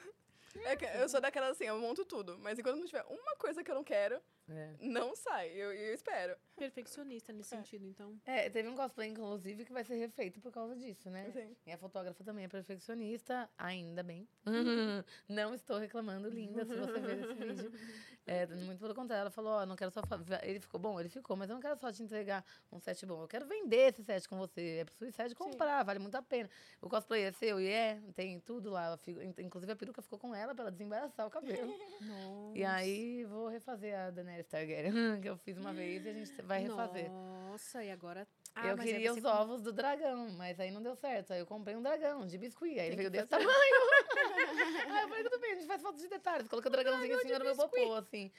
[0.65, 2.37] É que eu sou daquela assim, eu monto tudo.
[2.39, 4.73] Mas enquanto não tiver uma coisa que eu não quero, É.
[4.79, 5.49] não sai.
[5.49, 6.35] Eu, eu espero.
[6.55, 8.19] Perfeccionista nesse sentido, então.
[8.25, 11.29] É, teve um cosplay, inclusive, que vai ser refeito por causa disso, né?
[11.31, 11.55] Sim.
[11.65, 14.27] E a fotógrafa também é perfeccionista, ainda bem.
[15.27, 17.71] não estou reclamando, linda, se você ver esse vídeo.
[18.25, 20.01] É, muito pelo contrário, ela falou, ó, não quero só...
[20.43, 23.21] Ele ficou bom, ele ficou, mas eu não quero só te entregar um set bom,
[23.23, 24.79] eu quero vender esse set com você.
[24.81, 26.49] É pro Suicide comprar, vale muito a pena.
[26.79, 28.97] O cosplay é seu e é, tem tudo lá.
[29.39, 31.73] Inclusive, a peruca ficou com ela pra ela desembaraçar o cabelo.
[32.53, 34.91] E aí, vou refazer a Daenerys Targaryen,
[35.21, 37.09] que eu fiz uma vez e a gente vai refazer.
[37.09, 38.27] Nossa, e agora.
[38.57, 41.31] eu mas aí queria os com- ovos do dragão, mas aí não deu certo.
[41.31, 42.77] Aí eu comprei um dragão de biscuit.
[42.79, 43.49] Aí ele veio desse tamanho.
[44.91, 46.47] aí eu falei, tudo bem, a gente faz foto de detalhes.
[46.47, 48.31] Coloquei o dragãozinho assim no meu popô, assim.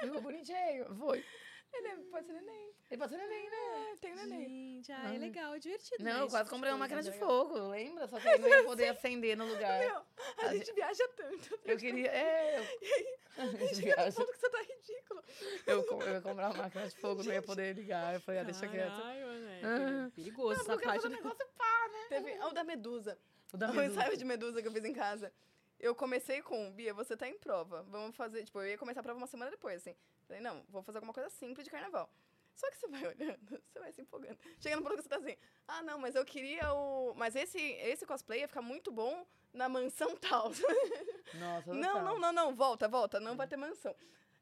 [0.00, 0.94] Ficou bonitinho.
[0.96, 1.24] Foi.
[1.72, 2.70] Ele é- pode ser neném.
[2.90, 3.56] Ele pode ser neném, né?
[3.92, 4.74] É, tem neném.
[4.76, 6.04] Gente, ah, é legal, é divertido.
[6.04, 7.28] Não, né, eu quase comprei uma máquina de legal.
[7.28, 8.06] fogo, lembra?
[8.06, 9.78] Só que aí não ia poder acender no lugar.
[9.80, 10.02] Meu,
[10.48, 11.58] a gente viaja tanto.
[11.64, 12.08] Eu queria.
[12.10, 12.64] É, eu.
[13.36, 14.16] A gente Chega no viaja.
[14.16, 15.22] ponto que você tá ridículo.
[15.66, 18.14] Eu, eu ia comprar uma máquina de fogo, não ia poder ligar.
[18.14, 18.96] Eu falei, ah, deixa quieto.
[18.96, 19.60] Caralho, né?
[19.62, 20.10] Ah.
[20.14, 21.06] Perigoso Não, essa eu parte.
[21.08, 21.16] né?
[21.16, 22.06] negócio pá, né?
[22.08, 23.18] Teve ah, o da Medusa.
[23.52, 24.00] O da O Medusa.
[24.00, 25.30] ensaio de Medusa que eu fiz em casa.
[25.78, 27.82] Eu comecei com, Bia, você tá em prova.
[27.84, 29.94] Vamos fazer, tipo, eu ia começar a prova uma semana depois, assim.
[30.26, 32.10] Falei, não, vou fazer alguma coisa simples de carnaval.
[32.54, 34.38] Só que você vai olhando, você vai se empolgando.
[34.58, 35.36] Chega no ponto que você tá assim,
[35.68, 37.14] ah, não, mas eu queria o.
[37.14, 40.50] Mas esse, esse cosplay ia ficar muito bom na mansão tal.
[41.34, 42.04] Nossa, não, total.
[42.04, 43.94] não, não, não, volta, volta, não vai ter mansão.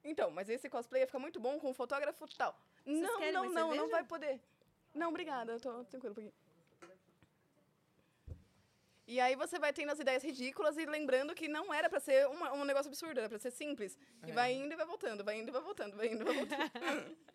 [0.02, 2.56] Então, mas esse cosplay ia ficar muito bom com o fotógrafo tal.
[2.84, 3.90] Não, querem não, não, não cerveja?
[3.90, 4.40] vai poder.
[4.94, 6.34] Não, obrigada, eu tô tranquilo um pouquinho.
[9.06, 12.26] E aí você vai tendo as ideias ridículas e lembrando que não era pra ser
[12.28, 13.98] uma- um negócio absurdo, era pra ser simples.
[14.26, 16.34] E vai indo e vai voltando, vai indo e vai voltando, vai indo e vai
[16.34, 16.70] voltando.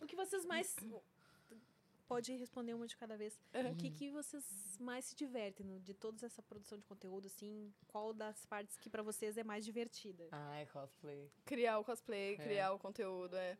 [0.00, 0.76] O que vocês mais.
[2.06, 3.40] Pode responder uma de cada vez.
[3.54, 3.70] Uhum.
[3.72, 4.44] O que, que vocês
[4.78, 7.72] mais se divertem no- de toda essa produção de conteúdo, assim?
[7.88, 10.28] Qual das partes que pra vocês é mais divertida?
[10.30, 11.32] Ai, cosplay.
[11.46, 12.36] criar o cosplay, É.
[12.36, 13.56] criar o conteúdo, é.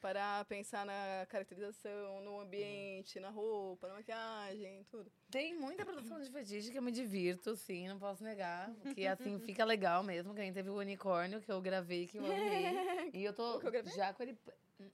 [0.00, 5.10] Parar, pensar na caracterização, no ambiente, na roupa, na maquiagem, tudo.
[5.30, 8.72] Tem muita produção de fetiche que eu me divirto, sim, não posso negar.
[8.94, 10.34] Que assim fica legal mesmo.
[10.34, 13.08] Que nem teve o unicórnio que eu gravei, que eu amei.
[13.12, 14.38] E eu tô eu já com ele.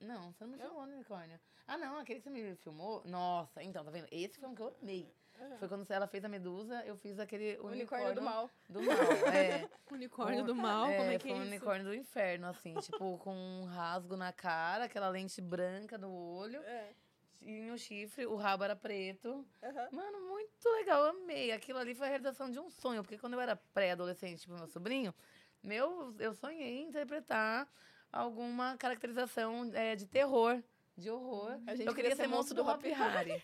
[0.01, 1.39] Não, você não me filmou no unicórnio.
[1.66, 3.02] Ah, não, aquele que você me filmou.
[3.05, 4.09] Nossa, então, tá vendo?
[4.10, 5.12] Esse foi um que eu amei.
[5.59, 8.51] Foi quando ela fez a medusa, eu fiz aquele unicórnio, Unicórnio do mal.
[8.69, 8.94] Do mal,
[9.32, 9.69] é.
[9.90, 11.47] Unicórnio Um- do mal, como é que foi é um isso?
[11.48, 16.61] unicórnio do inferno, assim, tipo, com um rasgo na cara, aquela lente branca no olho.
[16.62, 16.90] É.
[17.43, 19.44] E no chifre, o rabo era preto.
[19.62, 19.89] Aham.
[19.93, 21.52] Mano, muito legal, amei.
[21.52, 24.66] Aquilo ali foi a realização de um sonho, porque quando eu era pré-adolescente pro meu
[24.66, 25.15] sobrinho,
[25.62, 27.69] meu, eu sonhei em interpretar
[28.11, 30.62] alguma caracterização é, de terror,
[30.97, 31.59] de horror.
[31.85, 33.43] Eu queria ser monstro do Hop Hopi Hari.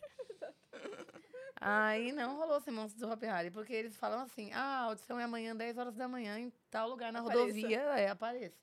[1.61, 5.20] Aí não rolou ser monstro do Hop Hari, porque eles falam assim: ah, a audição
[5.20, 7.41] é amanhã, 10 horas da manhã, em tal lugar na Apareça.
[7.41, 8.57] rodovia, é, apareça.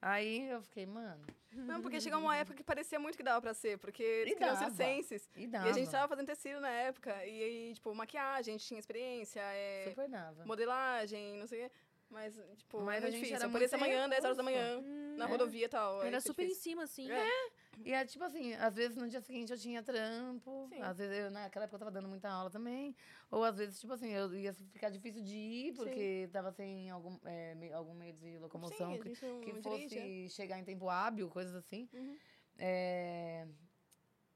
[0.00, 1.24] Aí eu fiquei, mano.
[1.52, 4.38] Não, porque chegou uma época que parecia muito que dava pra ser, porque eles E
[4.40, 4.56] dava.
[4.56, 5.30] circenses.
[5.36, 5.68] E E dava.
[5.70, 7.10] a gente tava fazendo tecido na época.
[7.24, 10.44] E aí, tipo, maquiagem, a gente tinha experiência, é, Super dava.
[10.44, 11.74] modelagem, não sei o quê.
[12.12, 13.36] Mas, tipo, Mas era a gente difícil.
[13.36, 14.82] era Aparecia muito amanhã, 10 horas da manhã,
[15.16, 16.02] na rodovia e tal.
[16.02, 16.62] Era foi super em difícil.
[16.72, 17.10] cima, assim.
[17.10, 17.50] É.
[17.84, 20.82] E é tipo assim, às vezes no dia seguinte eu tinha trampo, Sim.
[20.82, 22.94] às vezes eu, naquela época eu tava dando muita aula também,
[23.30, 27.18] ou às vezes, tipo assim, eu ia ficar difícil de ir, porque tava sem algum,
[27.24, 29.10] é, me- algum meio de locomoção Sim, que,
[29.40, 31.88] que dirige, fosse chegar em tempo hábil, coisas assim.
[31.94, 32.16] Uhum.
[32.58, 33.46] É,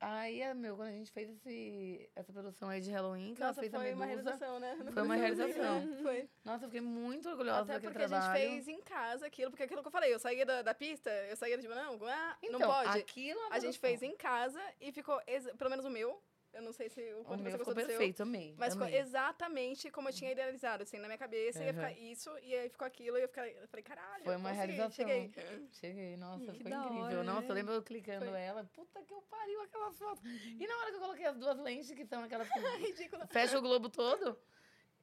[0.08, 3.68] Aí, meu, quando a gente fez esse, essa produção aí de Halloween, que Nossa, ela
[3.68, 4.30] fez foi a uma Medusa.
[4.30, 4.76] realização, né?
[4.92, 5.96] Foi uma realização.
[6.00, 6.28] Foi.
[6.44, 8.40] Nossa, eu fiquei muito orgulhosa Até daquele porque a trabalho.
[8.40, 11.10] gente fez em casa aquilo, porque aquilo que eu falei, eu saía da, da pista,
[11.28, 12.98] eu saía tipo, não, ah, Então, não pode.
[13.00, 15.20] aquilo é uma A gente fez em casa e ficou,
[15.58, 16.22] pelo menos o meu,
[16.56, 17.86] eu não sei se o O quanto meu você gostou do seu.
[17.88, 18.54] perfeito, amei.
[18.58, 18.98] Mas ficou amei.
[19.00, 21.74] exatamente como eu tinha idealizado, assim, na minha cabeça, ia Uhum.
[21.74, 23.30] ficar isso, e aí ficou aquilo, e eu,
[23.62, 25.06] eu falei, caralho, Foi uma consegui, realização.
[25.06, 25.32] cheguei.
[25.72, 27.02] Cheguei, nossa, Que foi incrível.
[27.02, 27.50] hora, nossa, né?
[27.50, 28.40] eu lembro eu clicando Foi.
[28.40, 28.64] ela.
[28.74, 30.24] Puta que eu pariu aquelas fotos.
[30.24, 33.26] E na hora que eu coloquei as duas lentes, que são aquelas que Ridículo.
[33.28, 34.38] fecha o globo todo,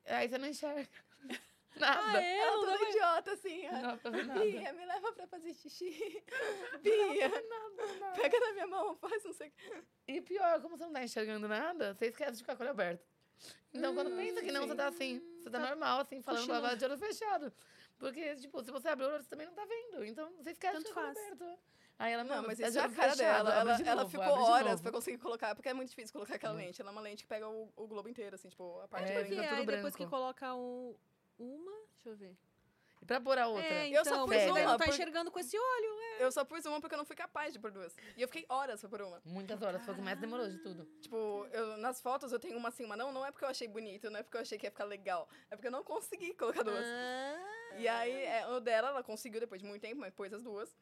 [0.05, 0.87] aí você não enxerga
[1.75, 2.17] nada.
[2.17, 2.37] Ah, é?
[2.39, 4.39] Ela Não toda idiota, assim, Não pra ver nada.
[4.39, 6.23] Bia, me leva pra fazer xixi.
[6.81, 7.29] Bia,
[8.15, 9.83] pega na minha mão, faz não sei o que.
[10.07, 12.71] E pior, como você não tá enxergando nada, você esquece de ficar com o olho
[12.71, 13.05] aberto.
[13.73, 15.21] Então, quando pensa que não, você tá assim.
[15.41, 17.51] Você tá normal, assim, falando com a de olho fechado.
[17.97, 20.05] Porque, tipo, se você abrir o olho, você também não tá vendo.
[20.05, 21.31] Então, você esquece de Tanto ficar com o faz.
[21.31, 21.59] aberto.
[21.99, 23.59] Aí ela, Não, mas tá isso de é a cara fechado, dela.
[23.61, 26.35] Ela, de ela novo, ficou de horas pra conseguir colocar, porque é muito difícil colocar
[26.35, 26.81] aquela lente.
[26.81, 29.13] Ela é uma lente que pega o, o globo inteiro, assim, tipo, a parte É,
[29.13, 29.97] da Porque fica tudo aí depois branco.
[29.97, 30.95] que coloca um,
[31.43, 31.71] uma.
[31.95, 32.35] Deixa eu ver.
[33.01, 33.65] E pra pôr a outra?
[33.65, 35.99] É, Eu então, só mas pus não, uma, não tá por- enxergando com esse olho.
[36.19, 36.23] É.
[36.23, 37.93] Eu só pus uma porque eu não fui capaz de pôr duas.
[38.15, 39.21] E eu fiquei horas pra pôr uma.
[39.25, 40.85] Muitas horas, foi o que mais demorou de tudo.
[41.01, 43.67] Tipo, eu, nas fotos eu tenho uma assim, uma não, não é porque eu achei
[43.67, 45.27] bonito, não é porque eu achei que ia ficar legal.
[45.51, 46.85] É porque eu não consegui colocar duas.
[46.85, 50.41] Ah, E aí, é, o dela, ela conseguiu depois de muito tempo, mas pôs as
[50.41, 50.73] duas.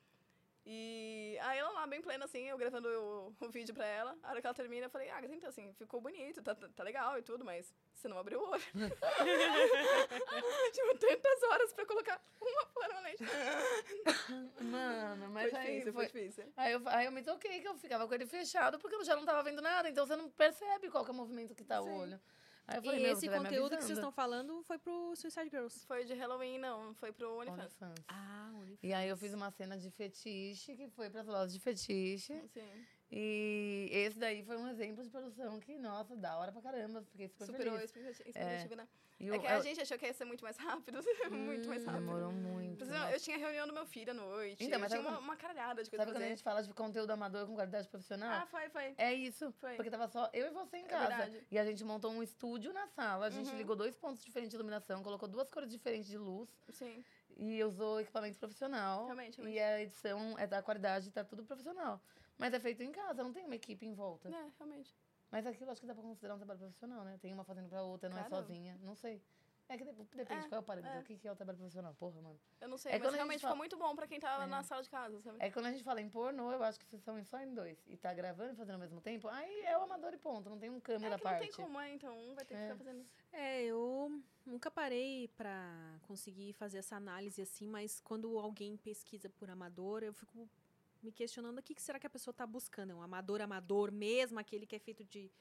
[0.74, 4.18] E aí ela lá, bem plena, assim, eu gravando o, o vídeo pra ela.
[4.24, 7.20] A hora que ela termina, eu falei, ah, então assim, ficou bonito, tá, tá legal
[7.20, 8.64] e tudo, mas você não abriu o olho.
[10.72, 13.22] tipo, tantas horas pra colocar uma permanente.
[14.62, 16.08] Mano, Foi mas aí difícil, foi...
[16.08, 16.54] foi difícil.
[16.56, 19.18] Aí eu, aí eu me toquei que eu ficava com ele fechado porque eu já
[19.18, 21.82] não tava vendo nada, então você não percebe qual que é o movimento que tá
[21.82, 22.18] o olho.
[22.68, 25.86] Aí eu falei, e esse conteúdo que vocês estão falando foi pro Suicide Girls.
[25.86, 27.60] Foi de Halloween, não, foi pro OnlyFans.
[27.60, 28.06] OnlyFans.
[28.08, 28.80] Ah, OnlyFans.
[28.84, 32.42] E aí eu fiz uma cena de fetiche, que foi pras lojas de fetiche.
[32.54, 32.86] Sim.
[33.14, 37.04] E esse daí foi um exemplo de produção que, nossa, da hora pra caramba.
[37.12, 37.90] Fiquei super Superou a feliz.
[37.92, 38.88] expectativa, expectativa, né?
[39.20, 41.00] E É que a eu- gente achou que ia ser muito mais rápido,
[41.32, 42.00] muito mais rápido.
[42.06, 42.86] Demorou muito.
[42.86, 43.12] Nossa.
[43.12, 44.64] eu tinha reunião do meu filho à noite.
[44.64, 47.12] Então, mas tinha uma, uma caralhada de coisa Sabe quando a gente fala de conteúdo
[47.12, 48.32] amador com qualidade profissional?
[48.44, 48.96] Ah, foi, foi.
[48.98, 49.52] É isso.
[49.60, 49.76] Foi.
[49.76, 51.30] Porque tava só eu e você em É casa.
[51.32, 51.42] Uhum.
[51.52, 53.26] e a gente montou um estúdio na sala.
[53.28, 57.04] A gente ligou dois pontos diferentes de iluminação, colocou duas cores diferentes de luz Sim.
[57.38, 59.06] e usou equipamento profissional.
[59.06, 59.58] Realmente, realmente.
[59.58, 62.02] E a edição é da qualidade, tá tudo profissional.
[62.38, 64.30] Mas é feito em casa, não tem uma equipe em volta.
[64.30, 64.96] É, realmente.
[65.30, 67.18] Mas aquilo acho que dá pra considerar um trabalho profissional, né?
[67.22, 68.36] Tem uma fazendo pra outra, não é Cara.
[68.36, 68.78] sozinha.
[68.82, 69.22] Não sei.
[69.70, 70.98] É que dep- depende É, qual é o parâmetro.
[70.98, 71.02] é.
[71.02, 71.94] O que é o trabalho profissional?
[71.94, 72.38] Porra, mano.
[72.60, 74.20] Eu não sei, É mas quando a gente realmente fala- ficou muito bom pra quem
[74.20, 75.38] tava na sala de casa, sabe?
[75.40, 77.54] É que quando a gente fala em pornô, eu acho que vocês são só em
[77.54, 77.82] dois.
[77.88, 80.50] E tá gravando e fazendo ao mesmo tempo, aí é o amador e ponto.
[80.50, 81.48] Não tem um câmera É que não parte.
[81.48, 82.66] tem como, é, então um vai ter que É.
[82.66, 83.06] ficar fazendo.
[83.32, 89.50] É, eu nunca parei pra conseguir fazer essa análise assim, mas quando alguém pesquisa por
[89.50, 90.50] amador, eu fico
[91.02, 92.92] me questionando o que, que será que a pessoa tá buscando.
[92.92, 95.32] É um amador amador mesmo, aquele que é feito de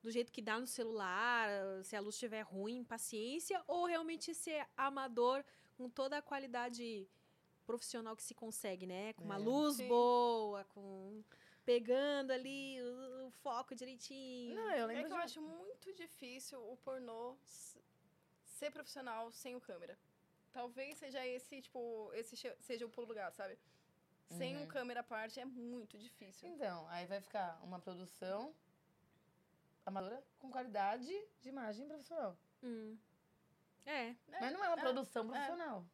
[0.00, 1.48] do jeito que dá no celular,
[1.82, 5.44] se a luz estiver ruim, paciência, ou realmente ser amador
[5.76, 7.08] com toda a qualidade
[7.66, 9.12] profissional que se consegue, né?
[9.14, 9.38] Com uma É.
[9.38, 9.88] luz Sim.
[9.88, 11.22] boa, com
[11.64, 14.54] pegando ali o, o foco direitinho.
[14.54, 15.14] Não, eu É lembro que de...
[15.14, 17.36] eu acho muito difícil o pornô
[18.44, 19.98] ser profissional sem o câmera.
[20.52, 23.58] Talvez seja esse, tipo, esse seja o pulo do gato, sabe?
[24.30, 26.48] Sem um câmera à parte é muito difícil.
[26.48, 28.54] Então, aí vai ficar uma produção
[29.86, 31.10] amadora com qualidade
[31.40, 32.36] de imagem profissional.
[32.62, 32.96] Hum.
[33.86, 35.28] É, Mas não é uma é, produção é.
[35.28, 35.84] profissional.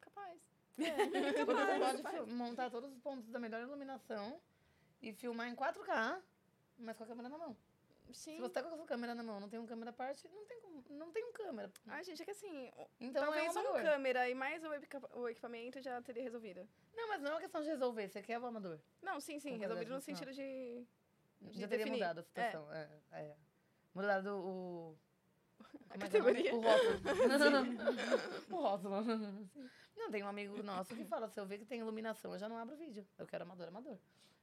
[0.00, 0.40] Capaz.
[0.76, 4.40] Porque você pode montar todos os pontos da melhor iluminação
[5.00, 6.20] e filmar em 4K,
[6.78, 7.56] mas com a câmera na mão.
[8.12, 8.36] Sim.
[8.36, 10.28] Se você tá com a sua câmera na mão não tem um câmera à parte,
[10.28, 10.60] não tem,
[10.90, 11.70] não tem um câmera.
[11.86, 13.82] Ai, gente, é que assim, o- Então talvez é um uma amador.
[13.82, 16.68] câmera e mais o, equipa- o equipamento já teria resolvido.
[16.94, 18.78] Não, mas não é uma questão de resolver, você quer o amador.
[19.02, 20.86] Não, sim, sim, resolvido no sentido de.
[21.40, 21.98] de Já teria definir.
[22.00, 22.72] mudado a situação.
[22.72, 22.88] É.
[23.12, 23.36] É,
[23.94, 24.96] Mudado o.
[25.90, 26.54] A é é o categoria.
[26.54, 27.00] O rótulo.
[28.50, 29.02] o rótulo.
[29.96, 32.48] Não, tem um amigo nosso que fala: se eu ver que tem iluminação, eu já
[32.48, 33.06] não abro vídeo.
[33.18, 33.98] Eu quero amador, amador.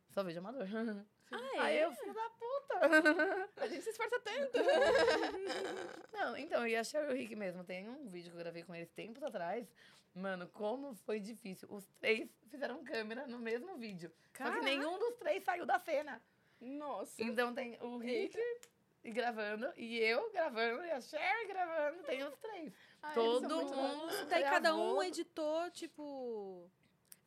[0.10, 0.68] Só vejo amador.
[1.32, 1.86] Ah, Aí é?
[1.86, 3.54] eu, filho da puta.
[3.58, 4.58] A gente se esforça tanto.
[6.12, 8.90] Não, então, e a Cheryl Rick mesmo, tem um vídeo que eu gravei com eles
[8.90, 9.72] tempos atrás.
[10.16, 11.68] Mano, como foi difícil.
[11.72, 14.12] Os três fizeram câmera no mesmo vídeo.
[14.36, 14.58] Só Caraca.
[14.58, 16.20] que nenhum dos três saiu da cena.
[16.60, 17.22] Nossa.
[17.22, 18.36] Então tem o Rick
[19.04, 22.74] e gravando, e eu gravando, e a Sherry gravando, tem os três.
[23.02, 24.26] Ah, eles são Todo mundo.
[24.30, 26.70] Daí cada um editou, tipo.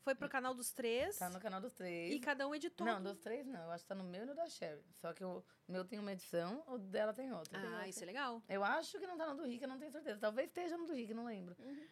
[0.02, 1.16] Foi pro canal dos três.
[1.18, 2.12] Tá no canal dos três.
[2.14, 2.86] E cada um editou.
[2.86, 3.62] Não, dos três não.
[3.64, 4.82] Eu acho que tá no meu e no da Sherry.
[4.96, 7.58] Só que o meu tem uma edição, o dela tem outra.
[7.78, 8.42] Ah, isso é legal.
[8.48, 10.18] Eu acho que não tá no do Rick, eu não tenho certeza.
[10.18, 11.54] Talvez esteja no do Rick, não lembro.
[11.58, 11.86] Uhum.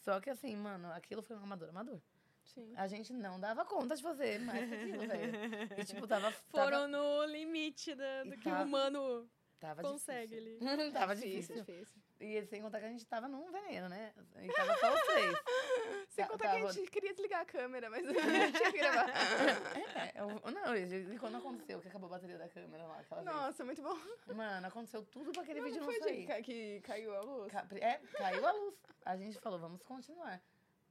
[0.00, 2.00] Só que assim, mano, aquilo foi um amador, amador.
[2.44, 2.74] Sim.
[2.76, 5.32] A gente não dava conta de fazer mais aquilo, velho.
[5.78, 6.30] E tipo, tava.
[6.30, 9.26] Foram tava, no limite da- do E que o humano
[9.58, 10.68] tava consegue difícil.
[10.68, 10.92] ali.
[10.92, 12.02] tava Difícil, difícil.
[12.20, 14.12] E sem contar que a gente tava num veneno, né?
[14.40, 15.36] E tava só os três.
[16.08, 18.70] Sem Tá- contar que a tava- gente queria desligar a câmera, mas a gente tinha
[18.72, 19.10] que gravar.
[19.10, 23.64] É, eu- não, e quando aconteceu que acabou a bateria da câmera lá, aquela Nossa,
[23.64, 23.94] muito bom.
[23.96, 24.36] vez.
[24.36, 26.26] Mano, aconteceu tudo pra aquele Não, vídeo não não sair.
[26.26, 27.50] ca- que caiu a luz?
[27.52, 28.74] Ca- É, caiu a luz.
[29.04, 30.40] A gente falou, vamos continuar.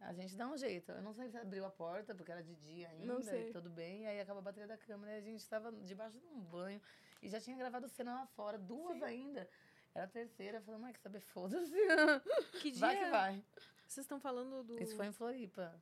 [0.02, 0.92] A gente dá um jeito.
[0.92, 3.50] Eu não sei se abriu a porta, porque era de dia ainda, Não sei.
[3.54, 4.04] tudo bem.
[4.04, 6.82] E aí acabou a bateria da câmera e a gente tava debaixo de um banho.
[7.22, 9.48] E já tinha gravado cena lá fora, duas ainda.
[9.96, 11.72] Era a terceira, falando, mas que saber, foda-se.
[12.62, 13.44] Que dia Vai que vai.
[13.88, 14.82] vocês estão falando do.
[14.82, 15.74] Isso foi em Floripa.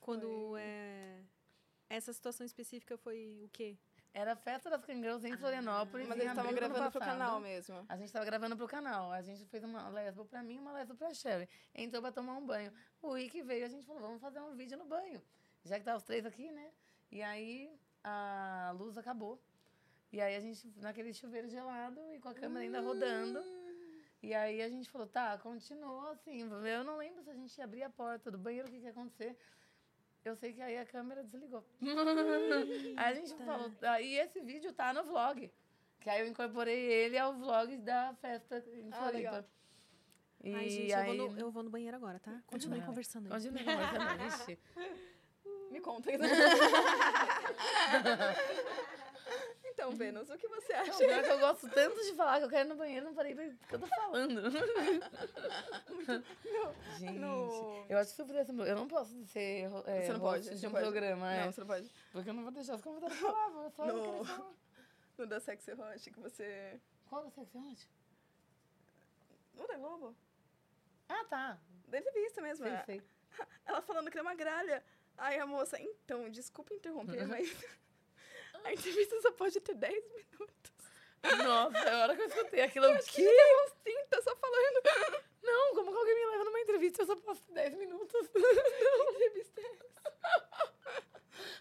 [0.00, 1.22] Quando é.
[1.88, 3.76] Essa situação específica foi o quê?
[4.12, 6.06] Era a festa das Cangirls em Florianópolis.
[6.06, 7.84] Mas em eles estavam abril do ano gravando pro canal mesmo.
[7.88, 9.12] A gente tava gravando pro canal.
[9.12, 11.48] A gente fez uma lesbo pra mim e uma lesbo pra Sherry.
[11.74, 12.72] Entrou pra tomar um banho.
[13.02, 15.22] O Rick veio a gente falou, vamos fazer um vídeo no banho.
[15.64, 16.70] Já que tá os três aqui, né?
[17.10, 19.40] E aí a luz acabou.
[20.12, 23.40] E aí a gente, naquele chuveiro gelado e com a câmera ainda rodando.
[24.22, 26.40] E aí a gente falou, tá, continua assim.
[26.40, 28.90] Eu não lembro se a gente abria a porta do banheiro, o que, que ia
[28.90, 29.36] acontecer.
[30.24, 31.64] Eu sei que aí a câmera desligou.
[32.96, 35.50] aí a gente falou, aí esse vídeo tá no vlog.
[36.00, 39.12] Que aí eu incorporei ele ao vlog da festa em Ah, Floripa.
[39.16, 39.44] legal.
[40.42, 41.10] E Ai, gente, aí...
[41.10, 42.40] eu, vou no, eu vou no banheiro agora, tá?
[42.46, 43.32] Continue Ah, conversando aí.
[43.32, 44.58] Continua conversando, vixe.
[45.70, 46.10] Me conta.
[49.78, 50.98] então, Vênus, o que você Não, acha?
[50.98, 53.32] pior que eu gosto tanto de falar que eu quero ir no banheiro, não parei
[53.34, 54.42] do que eu tô falando.
[56.98, 60.66] Gente, no- eu acho super assim, eu não posso ser é, Você não pode, de
[60.66, 60.82] um pode.
[60.82, 61.90] programa, é, Não, você não pode.
[62.12, 64.50] porque eu não vou deixar os convidados falar, vou só eu No- falar.
[65.16, 66.80] No da Sexy Hot, que você...
[67.08, 67.88] Qual da sexy hot?
[69.56, 70.14] No da Globo?
[71.08, 71.58] Ah, tá.
[71.88, 72.64] Da entrevista mesmo.
[72.66, 72.82] Sei, é.
[72.84, 73.02] sei.
[73.66, 74.84] Ela falando que é uma gralha.
[75.16, 77.50] Aí a moça, então, desculpa interromper, mas
[78.64, 80.72] a entrevista só pode ter 10 minutos.
[81.44, 83.24] Nossa, a hora que eu escutei aquilo, eu, Que que?
[83.24, 84.82] tem uns 30 só falando.
[85.42, 88.28] Não, como que alguém me leva numa entrevista eu só posso ter 10 minutos?
[88.34, 90.72] Não, entrevista é essa?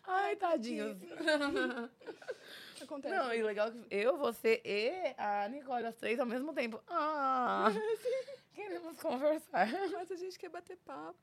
[0.06, 0.98] Ai, tadinhos.
[2.82, 3.16] Acontece.
[3.16, 6.82] Não, e legal que eu, você e a Nicole, as três ao mesmo tempo.
[6.88, 7.68] Ah,
[8.54, 9.68] queremos conversar.
[9.92, 11.18] Mas a gente quer bater papo.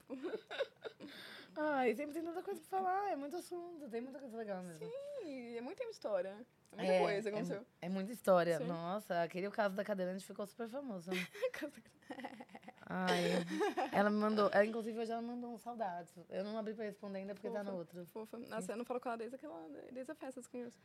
[1.57, 4.85] Ai, sempre tem tanta coisa pra falar, é muito assunto, tem muita coisa legal mesmo.
[5.25, 6.37] Ih, é de história.
[6.73, 7.67] É muita É, coisa é, aconteceu.
[7.81, 8.59] é muita história.
[8.59, 8.67] Sim.
[8.67, 11.11] Nossa, aquele caso da cadeirante ficou super famoso.
[11.11, 11.17] né?
[12.87, 13.23] Ai,
[13.93, 14.51] ela me mandou.
[14.53, 16.13] Ela, inclusive, hoje ela me mandou um saudades.
[16.29, 17.79] Eu não abri pra responder ainda porque tá no Fofa.
[17.79, 18.07] outro.
[18.07, 18.39] Fofa.
[18.39, 20.79] Nossa, eu não falo com ela desde, aquela, desde a festa dos canhões.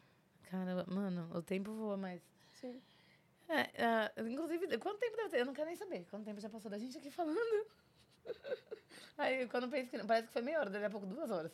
[0.49, 2.21] Cara, mano, o tempo voa, mas.
[2.53, 2.81] Sim.
[3.49, 5.39] É, é, inclusive, quanto tempo deve ter?
[5.41, 6.05] Eu não quero nem saber.
[6.09, 7.65] Quanto tempo já passou da gente aqui falando?
[9.17, 9.97] Aí, quando eu penso que.
[10.05, 11.51] Parece que foi meia hora, daqui a pouco duas horas.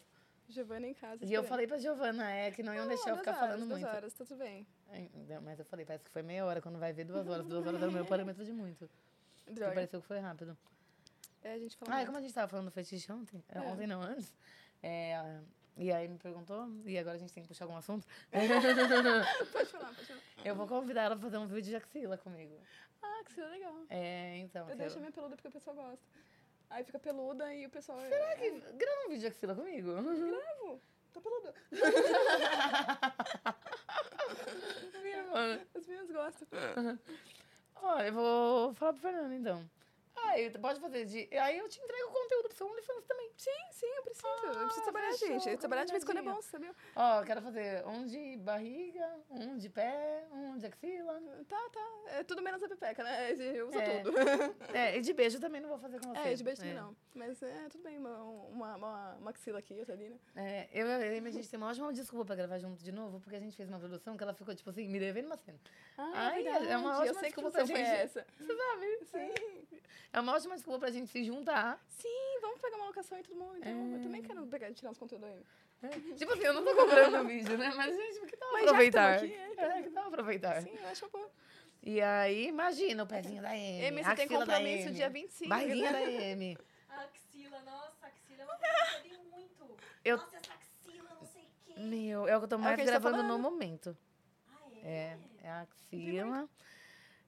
[0.48, 1.26] Giovanna em casa.
[1.26, 3.50] E eu falei pra Giovana, é, que não iam Não, deixar eu duas ficar horas,
[3.50, 3.96] falando duas muito.
[3.96, 4.68] horas, tá tudo bem.
[4.92, 7.48] É, não, Mas eu falei, parece que foi meia hora, quando vai ver duas horas.
[7.48, 8.88] Duas horas era o meu parâmetro de muito.
[9.50, 9.74] Droga.
[9.74, 10.56] pareceu que foi rápido.
[11.44, 12.06] É, a gente fala Ah, e muito.
[12.08, 13.62] como a gente tava falando do fetiche ontem, é, É.
[13.62, 14.32] ontem não, antes,
[14.84, 15.40] é,
[15.78, 18.48] e aí me perguntou, e agora a gente tem que puxar algum assunto, Pode
[19.70, 20.22] falar, pode falar.
[20.44, 22.56] eu vou convidar ela pra fazer um vídeo de axila comigo.
[23.02, 23.76] Ah, que seria legal.
[23.90, 24.66] É, então.
[24.68, 26.06] Eu que deixo a minha peluda porque o pessoal gosta.
[26.70, 27.98] Aí fica peluda e o pessoal...
[28.10, 29.94] Será que grava um vídeo de axila comigo?
[29.94, 30.82] Gravo.
[31.14, 31.54] Tô peluda.
[35.02, 35.62] Minha mano.
[35.76, 36.48] As meninas gostam.
[37.76, 39.64] Ó, eu vou falar pro Fernando, então.
[40.18, 41.28] Ah, eu- pode fazer de...
[41.38, 43.32] Aí eu te entrego o conteúdo pro seu OnlyFans também.
[43.38, 44.28] Sim, sim, eu preciso.
[44.28, 45.58] eu Ah, preciso trabalhar, fechou, gente.
[45.58, 46.74] Trabalhar de vez em quando é bom, sabia?
[46.96, 51.22] Ó, quero fazer um de barriga, um de pé, um de axila.
[51.48, 52.02] Tá, tá.
[52.08, 53.32] É tudo menos a pepeca, né?
[53.34, 54.00] Eu uso É.
[54.02, 54.18] tudo.
[54.74, 56.30] É, e de beijo também não vou fazer com você.
[56.30, 56.82] É, de beijo também É.
[56.82, 56.96] não.
[57.14, 57.98] Mas é, tudo bem.
[57.98, 60.18] Uma, uma, uma, uma axila aqui, outra ali, né?
[60.36, 63.36] É, eu e a gente tem uma ótima desculpa pra gravar junto de novo, porque
[63.36, 65.60] a gente fez uma produção que ela ficou, tipo assim, me devendo uma cena.
[65.98, 66.68] Ai, verdade.
[66.68, 68.02] é uma Eu ótima sei que desculpa produção pra foi gente.
[68.02, 68.28] essa.
[68.38, 69.06] Você sabe?
[69.06, 69.78] Sim.
[70.14, 71.80] É uma ótima desculpa pra gente se juntar.
[71.90, 73.57] Sim, vamos pegar uma locação e todo mundo.
[73.57, 73.95] Então, É.
[73.95, 75.44] eu também quero pegar, tirar uns conteúdos aí.
[76.15, 77.72] Tipo assim, eu não tô cobrando o vídeo, né?
[77.76, 79.15] Mas, gente, que tal Mas já que tamo aproveitar?
[79.15, 80.61] aqui, é, é, que tal aproveitar?
[80.61, 81.30] Sim, eu acho bom.
[81.84, 83.49] E aí, imagina o pezinho da.
[83.49, 85.49] Amy, a você tem axila da compromisso dia 25.
[85.49, 86.57] Barriguinha da Amy.
[86.90, 89.77] A axila, nossa, a axila é uma coisa que eu odeio muito.
[90.03, 91.80] Eu- Nossa, essa axila, não sei o quê.
[91.80, 93.95] Meu, é o que eu tô o mais a gente tá gravando no momento.
[94.49, 96.49] Ah, É, é a axila.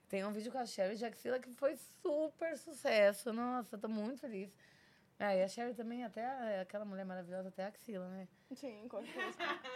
[0.09, 3.34] Tem um vídeo com a Sherry de axila que foi super sucesso.
[3.34, 4.49] Nossa, tô muito feliz.
[5.19, 8.27] Ah, e a Sherry também, até a- aquela mulher maravilhosa, até a axila, né?
[8.55, 9.07] Sim, coisa.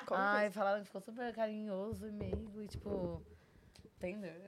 [0.05, 0.15] Qualquer
[0.47, 3.21] Ai, falaram que ficou super carinhoso e meigo e tipo.
[3.99, 4.45] Tender.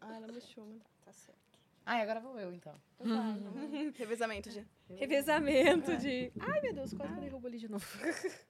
[0.00, 0.76] Ah, ela me chama.
[1.04, 1.38] Tá certo.
[1.86, 2.74] Ai, agora vou eu então.
[3.96, 6.32] Revezamento de, Revezamento de.
[6.40, 7.86] Ai, meu Deus, quase eu derrubo ali de novo.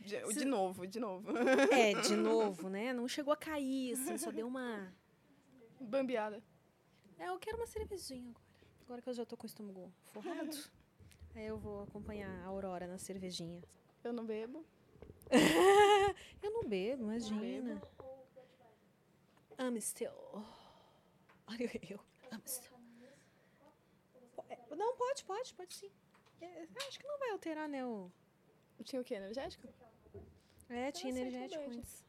[0.00, 0.22] de.
[0.34, 1.30] De novo, de novo.
[1.72, 2.92] É, de novo, né?
[2.92, 4.92] Não chegou a cair, assim, só deu uma.
[5.80, 6.42] Bambeada.
[7.18, 8.50] É, eu quero uma cervejinha agora.
[8.84, 10.50] Agora que eu já tô com o estômago forrado.
[11.34, 13.62] Aí eu vou acompanhar a Aurora na cervejinha.
[14.02, 14.64] Eu não bebo.
[16.42, 17.80] Eu não bebo, imagina.
[19.56, 20.42] Amstel.
[21.46, 22.00] Olha eu.
[24.48, 25.90] É, Não, pode, pode, pode sim.
[26.40, 27.84] É, Acho que não vai alterar, né?
[27.86, 28.10] O...
[28.82, 29.14] Tinha o quê?
[29.14, 29.68] Energético?
[30.70, 32.04] É, tinha energético antes.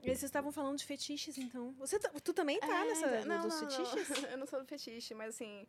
[0.00, 1.72] E vocês estavam falando de fetiches, então.
[1.78, 4.08] Você tu também tá É, nessa então- não, dos não, fetiches?
[4.22, 4.28] Não.
[4.30, 5.66] eu não sou do fetiche, mas assim,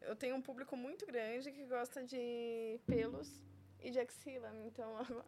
[0.00, 3.28] eu tenho um público muito grande que gosta de pelos
[3.80, 4.50] e de axila.
[4.64, 4.96] Então,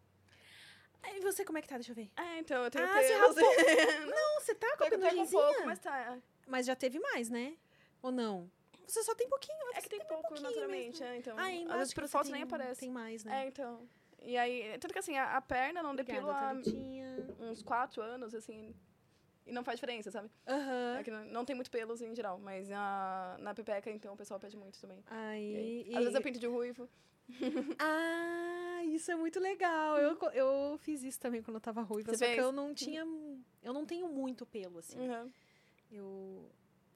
[1.07, 1.75] E você, como é que tá?
[1.75, 2.11] Deixa eu ver.
[2.17, 3.37] é, então eu tenho Ah, você pelos.
[4.07, 6.19] Não, você tá com a com um pouco, mas tá.
[6.47, 7.57] Mas já teve mais, né?
[8.01, 8.51] Ou não?
[8.87, 9.57] Você só tem pouquinho.
[9.75, 11.37] É que tem bem pouco naturalmente, é, então.
[11.39, 12.81] Ah, às vezes que por você foto tem, nem aparece.
[12.81, 13.45] Tem mais, né?
[13.45, 13.89] É, então.
[14.23, 17.29] E aí, tanto que assim, a, a perna não Obrigada, há Thalitinha.
[17.41, 18.75] uns quatro anos, assim.
[19.47, 20.31] E não faz diferença, sabe?
[20.47, 20.97] Aham.
[20.99, 24.17] É que não, não tem muito pelos em geral, mas na, na pepeca, então, o
[24.17, 25.05] pessoal pede muito também.
[25.07, 26.89] Aí, e- Às vezes eu pinto de ruivo.
[27.79, 29.99] Ah, isso é muito legal.
[29.99, 32.43] Eu, eu fiz isso também quando eu tava ruiva, Você só que fez?
[32.43, 33.01] eu não tinha.
[33.63, 34.99] Eu não tenho muito pelo, assim.
[34.99, 35.31] Uhum.
[35.91, 36.51] Eu.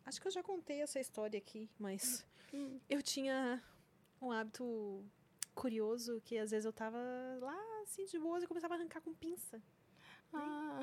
[0.09, 2.81] Acho que eu já contei essa história aqui, mas Hum.
[2.89, 3.63] eu tinha
[4.23, 5.05] um hábito
[5.55, 6.97] curioso que às vezes eu tava
[7.43, 9.63] lá, assim, de boas e começava a arrancar com pinça.
[10.33, 10.81] Ah,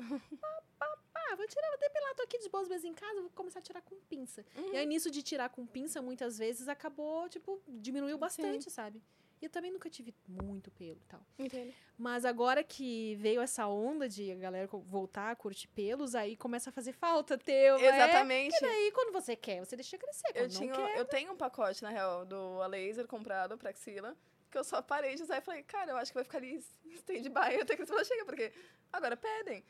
[1.28, 3.62] Ah, vou tirar, vou depilar, tô aqui de boas vezes em casa, vou começar a
[3.62, 4.46] tirar com pinça.
[4.72, 9.02] E aí, nisso de tirar com pinça, muitas vezes acabou, tipo, diminuiu bastante, sabe?
[9.40, 11.20] E eu também nunca tive muito pelo e tal.
[11.38, 11.72] entendo.
[11.98, 16.70] Mas agora que veio essa onda de a galera voltar a curtir pelos, aí começa
[16.70, 17.76] a fazer falta teu.
[17.76, 18.56] É, Exatamente.
[18.56, 20.32] e daí, quando você quer, você deixa crescer.
[20.34, 20.98] Eu, não tinha, quer...
[20.98, 24.16] eu tenho um pacote, na real, do a laser comprado pra axila,
[24.50, 26.54] que eu só parei de usar e falei, cara, eu acho que vai ficar ali
[26.94, 28.52] stand-by até que ela chega, porque
[28.92, 29.62] agora pedem.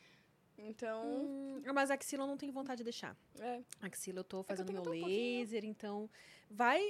[0.59, 3.15] Então, Hum, mas a axila eu não tenho vontade de deixar.
[3.39, 3.61] é.
[3.81, 5.39] Axila eu tô eu fazendo tenho meu tão pouquinho.
[5.39, 6.09] laser, então
[6.49, 6.81] vai.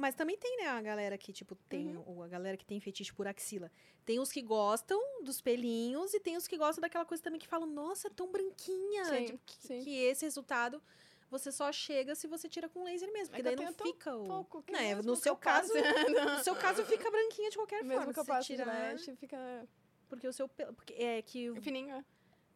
[0.00, 1.94] Mas também tem, né, a galera que, tipo, tem.
[1.96, 2.18] Uhum.
[2.18, 3.70] o- A galera que tem fetiche por axila.
[4.04, 7.46] Tem os que gostam dos pelinhos e tem os que gostam daquela coisa também que
[7.46, 9.04] falam, nossa, é tão branquinha.
[9.04, 10.82] Sim, tipo, que, que esse resultado.
[11.30, 14.24] você só chega se você tira com laser mesmo, porque É daí não fica o...
[14.26, 15.72] pouco que é, no seu eu passe- caso,
[16.38, 18.12] no seu caso fica branquinha de qualquer Mesmo forma.
[18.14, 19.68] que eu você tirar, gilete, fica
[20.08, 22.04] porque o seu pelo, porque é que fininho, é.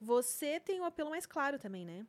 [0.01, 2.05] você tem o apelo mais claro também, né?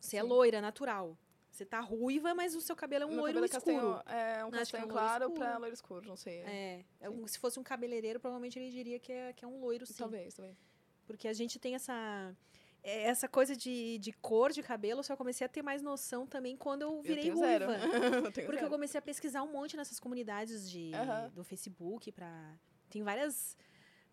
[0.00, 0.28] Você é Sim.
[0.28, 1.16] loira, natural.
[1.50, 3.64] Você tá ruiva, mas o seu cabelo é um Meu loiro é escuro.
[3.64, 5.40] castanho, é um é castanho um loiro claro escuro.
[5.40, 6.38] pra loiro escuro, não sei.
[6.40, 9.60] É, é um- se fosse um cabeleireiro, provavelmente ele diria que é, que é um
[9.60, 9.94] loiro, sim.
[9.98, 10.56] Talvez, talvez.
[11.06, 12.34] Porque a gente tem essa
[12.82, 16.26] é, essa coisa de, de cor de cabelo, eu só comecei a ter mais noção
[16.26, 17.76] também quando eu virei eu ruiva.
[17.76, 21.30] eu Porque eu comecei a pesquisar um monte nessas comunidades de, Aham.
[21.34, 22.54] do Facebook para
[22.88, 23.56] tem várias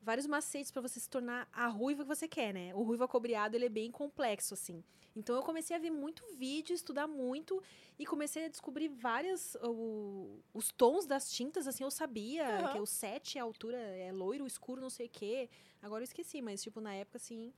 [0.08, 2.74] vários macetes para você se tornar a ruiva que você quer, né?
[2.74, 4.82] O ruivo acobreado, ele é bem complexo assim.
[5.14, 7.62] Então eu comecei a ver muito vídeo, estudar muito
[8.00, 12.72] e comecei a descobrir várias o- os tons das tintas, assim, eu sabia Aham.
[12.72, 15.50] que o 7 a altura é loiro, escuro, não sei o quê.
[15.82, 17.54] Agora eu esqueci, mas tipo na época assim,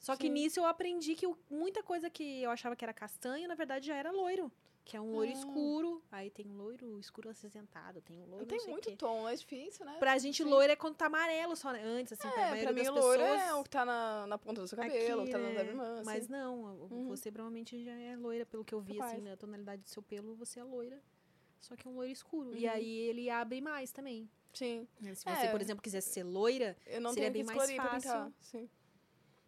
[0.00, 0.32] só que Sim.
[0.32, 3.86] nisso eu aprendi que o- muita coisa que eu achava que era castanho, na verdade
[3.86, 4.50] já era loiro.
[4.84, 5.38] Que é um loiro Ah.
[5.38, 6.02] escuro.
[6.10, 8.88] Aí tem um loiro escuro acinzentado, tem um loiro Não não tem sei o muito
[8.90, 8.96] quê.
[8.96, 9.96] tom, é difícil, né?
[10.00, 10.48] Pra gente, Sim.
[10.50, 11.80] loiro é quando tá amarelo só, né?
[11.84, 13.40] Antes, assim, pra É, maioria pra mim das loiro pessoas.
[13.42, 15.60] é o que tá na, na ponta do seu cabelo, o que tá aqui, né?
[15.64, 16.04] irmãs.
[16.04, 16.32] Mas assim.
[16.32, 17.06] não, Uhum.
[17.08, 19.22] você provavelmente já é loira, pelo que eu vi, assim, Capaz.
[19.22, 21.00] na tonalidade do seu pelo, você é loira.
[21.60, 22.52] Só que é um loiro escuro.
[22.56, 22.72] E Uhum.
[22.72, 24.28] aí ele abre mais também.
[24.52, 24.86] Sim.
[25.00, 25.14] né?
[25.14, 25.50] Se você, É.
[25.52, 28.34] por exemplo, quisesse ser loira, Eu não Seria tenho bem mais pra fácil.
[28.40, 28.68] Sim.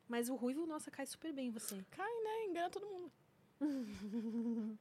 [0.08, 1.84] mas o ruivo, nossa, cai super bem em você.
[1.90, 2.44] Cai, né?
[2.46, 3.12] Engana todo mundo.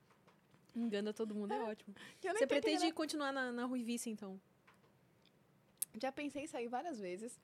[0.75, 1.95] Engana todo mundo, é ótimo.
[2.23, 2.93] Eu nem Você pretende enganar.
[2.93, 4.39] continuar na, na ruivice, então?
[5.95, 7.39] Já pensei em sair várias vezes.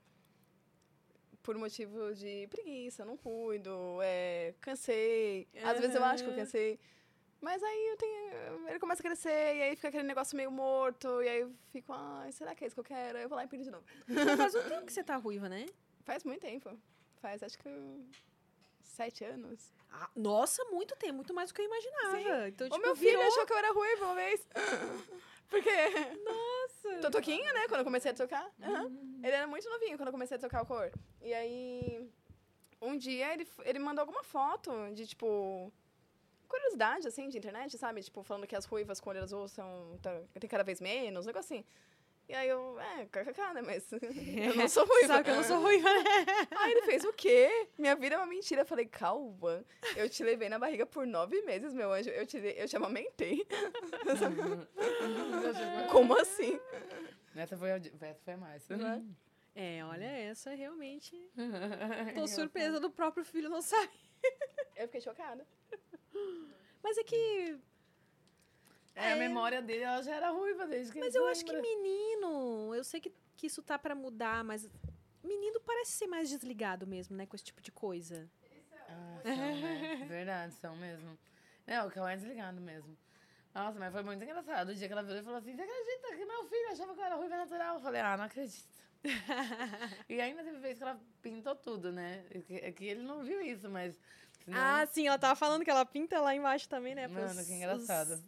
[1.43, 5.47] Por motivo de preguiça, não cuido, é, cansei.
[5.63, 6.79] Às vezes eu acho que eu cansei.
[7.41, 8.69] Mas aí eu tenho.
[8.69, 11.93] Ele começa a crescer, e aí fica aquele negócio meio morto, e aí eu fico,
[11.93, 13.17] ai, será que é isso que eu quero?
[13.17, 13.85] Eu vou lá e pinto de novo.
[14.07, 15.65] Já faz um tempo que você tá ruiva, né?
[16.03, 16.77] Faz muito tempo.
[17.21, 17.69] Faz acho que
[18.81, 19.73] sete anos.
[19.91, 22.47] Ah, nossa, muito tempo, muito mais do que eu imaginava.
[22.47, 23.27] Então, o tipo, meu filho virou...
[23.27, 24.47] achou que eu era ruiva uma vez.
[25.49, 25.69] Porque.
[26.23, 27.01] Nossa!
[27.01, 27.67] Tô toquinho, né?
[27.67, 28.49] Quando eu comecei a tocar.
[28.61, 28.85] Aham.
[29.23, 30.91] Ele era muito novinho quando eu comecei a tocar o cor.
[31.21, 32.07] E aí.
[32.81, 35.71] Um dia ele, ele mandou alguma foto de tipo.
[36.47, 38.01] Curiosidade, assim, de internet, sabe?
[38.01, 39.97] Tipo, falando que as ruivas com olho azul são.
[40.01, 41.65] tá- tem cada vez menos, um negócio assim.
[42.29, 43.63] E aí eu, é, kkk, né?
[43.63, 45.07] Mas eu não sou ruiva.
[45.07, 46.03] Sabe que eu não sou ruiva, né?
[46.57, 47.67] Aí ele fez o quê?
[47.75, 48.61] Minha vida é uma mentira.
[48.61, 49.65] Eu falei, calma,
[49.95, 52.11] eu te levei na barriga por nove meses, meu anjo.
[52.11, 53.47] Eu te, eu te amamentei.
[55.91, 56.59] Como assim?
[57.35, 58.67] Essa foi a, essa foi mais.
[59.55, 61.19] É, olha, essa realmente...
[62.13, 63.89] Tô surpresa do próprio filho não sabe.
[64.75, 65.47] Eu fiquei chocada.
[66.83, 67.57] Mas é que...
[68.99, 71.51] É, a memória dele, ela já era ruiva desde que Mas eu se acho que
[71.51, 71.69] lembra.
[71.69, 72.73] menino...
[72.75, 74.69] Eu sei que, que isso tá pra mudar, mas...
[75.23, 77.25] Menino parece ser mais desligado mesmo, né?
[77.25, 78.29] Com esse tipo de coisa.
[78.87, 80.05] Ah, são, né?
[80.07, 81.17] Verdade, são mesmo.
[81.67, 82.97] Não, o Cauã é desligado mesmo.
[83.53, 84.69] Nossa, mas foi muito engraçado.
[84.69, 86.99] O dia que ela virou e falou assim: Você acredita que meu filho achava que
[86.99, 87.75] eu era ruiva natural?
[87.75, 88.67] Eu falei: Ah, não acredito.
[90.09, 92.23] e ainda teve vez que ela pintou tudo, né?
[92.31, 93.99] É que, é que ele não viu isso, mas.
[94.45, 97.07] senão- Ah, sim, ela tava falando que ela pinta lá embaixo também, né?
[97.07, 98.13] Mano, que engraçado.
[98.13, 98.23] os-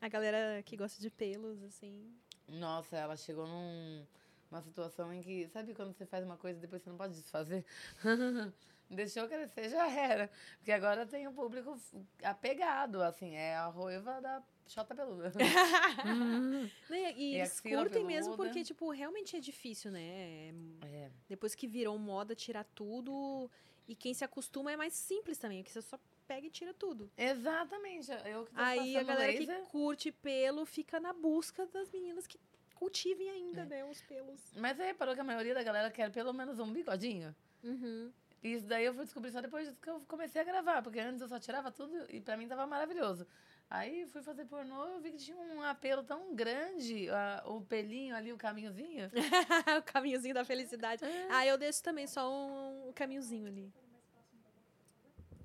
[0.00, 2.14] a galera que gosta de pelos, assim.
[2.48, 4.06] Nossa, ela chegou num,
[4.50, 7.14] uma situação em que, sabe quando você faz uma coisa e depois você não pode
[7.14, 7.64] desfazer?
[8.90, 10.30] Deixou crescer, já era.
[10.56, 11.78] Porque agora tem um público
[12.22, 15.30] apegado, assim, é a ruiva da chota peluda.
[16.88, 20.54] Né, E E eles curtem mesmo porque, tipo, realmente é difícil, né?
[20.82, 21.10] é.
[21.28, 23.50] Depois que virou moda tirar tudo.
[23.86, 25.98] E quem se acostuma é mais simples também, porque você só
[26.28, 27.10] pega e tira tudo.
[27.16, 28.10] Exatamente.
[28.24, 32.26] Eu que tô Aí a galera laser, que curte pelo fica na busca das meninas
[32.26, 32.38] que
[32.74, 34.40] cultivem ainda, né, os pelos.
[34.54, 37.34] Mas você reparou que a maioria da galera quer pelo menos um bigodinho?
[37.64, 38.12] Uhum.
[38.40, 41.26] Isso daí eu fui descobrir só depois que eu comecei a gravar, porque antes eu
[41.28, 43.26] só tirava tudo e pra mim tava maravilhoso.
[43.68, 48.14] Aí fui fazer pornô, eu vi que tinha um apelo tão grande, a- o pelinho
[48.14, 49.10] ali, o caminhozinho.
[49.78, 51.02] o caminhozinho da felicidade.
[51.30, 53.72] Ah, eu deixo também só um, um caminhozinho ali.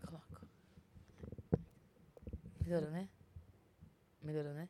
[0.06, 0.48] Coloco.
[2.66, 3.08] Melhorou, né?
[4.22, 4.70] Melhorou, né?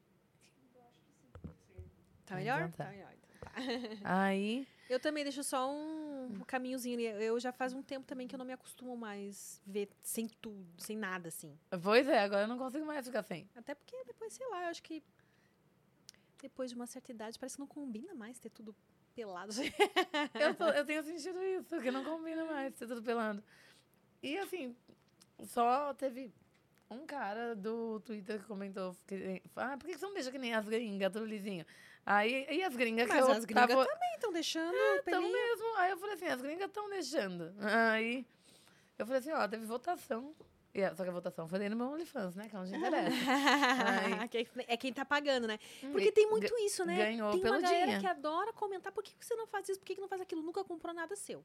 [2.25, 2.61] Tá melhor?
[2.61, 2.91] Então tá.
[2.91, 3.11] melhor.
[3.13, 3.53] então tá.
[4.03, 4.67] Aí.
[4.89, 7.23] Eu também deixo só um, um caminhozinho ali.
[7.23, 10.65] Eu já faz um tempo também que eu não me acostumo mais ver sem tudo,
[10.77, 11.57] sem nada, assim.
[11.81, 13.47] Pois é, agora eu não consigo mais ficar sem.
[13.55, 15.03] Até porque depois, sei lá, eu acho que
[16.41, 18.75] depois de uma certa idade parece que não combina mais ter tudo
[19.15, 19.53] pelado.
[20.33, 23.43] Eu, tô- eu tenho sentido isso, que não combina mais ser tudo pelando.
[24.21, 24.75] E assim,
[25.43, 26.33] só teve
[26.93, 30.53] um cara do Twitter que comentou que, ah, por que você não deixa que nem
[30.53, 31.65] as gringas, tudo lisinho?
[32.05, 33.85] Aí, e as gringas que Mas eu as gringas tava...
[33.85, 35.31] também estão deixando Então pelinho.
[35.31, 35.75] mesmo.
[35.77, 37.53] Aí eu falei assim, as gringas estão deixando.
[37.59, 38.25] Aí
[38.99, 40.35] eu falei assim, ó, teve votação
[40.75, 42.49] a- só que a votação foi dentro do meu OnlyFans, né?
[42.49, 43.15] Que é onde interessa.
[44.23, 45.59] Aí- Que é quem tá pagando, né?
[45.83, 46.95] Hum, Porque tem muito isso, né?
[46.97, 49.85] ganhou tem uma galera que adora comentar por que que você não faz isso, por
[49.85, 51.39] que que não faz aquilo, nunca comprou nada seu.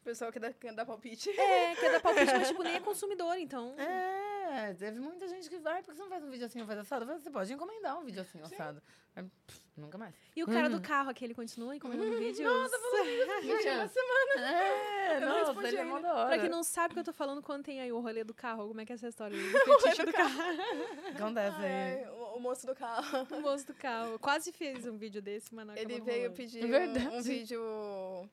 [0.00, 1.28] O pessoal que dá, que dá palpite.
[1.28, 3.74] É, quer dar palpite, mas tipo, nem é consumidor, então.
[3.78, 4.37] É,
[4.78, 7.10] teve muita gente que vai, por que você não faz um vídeo assim, faz assado?
[7.10, 8.82] Eu Você pode encomendar um vídeo assim, assado.
[9.14, 10.14] Pff, nunca mais.
[10.36, 10.76] E o cara Uhum.
[10.76, 12.38] do carro, aquele continua encomendando vídeos?
[13.42, 14.50] Gente, uma semana.
[14.52, 15.92] É, não nossa, respondi ele é ainda.
[15.94, 16.28] mó da hora.
[16.28, 18.32] Pra quem não sabe o que eu tô falando, quando tem aí o rolê do
[18.34, 19.36] carro, como é que é essa história?
[19.68, 20.38] O fetiche do carro.
[21.16, 22.04] Acontece aí.
[22.04, 23.26] Ai, o, o moço do carro.
[23.36, 24.12] O moço do carro.
[24.12, 26.36] Eu Quase fez um vídeo desse, mas não Ele não veio rolando.
[26.36, 27.08] pedir um- Verdade.
[27.08, 28.30] um, vídeo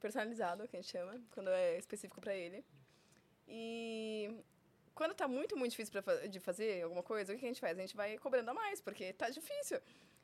[0.00, 2.64] personalizado, que a gente chama, quando é específico pra ele.
[3.48, 4.30] E
[4.96, 7.78] quando tá muito, muito difícil pra, de fazer alguma coisa, o que a gente faz?
[7.78, 9.78] A gente vai cobrando a mais, porque tá difícil.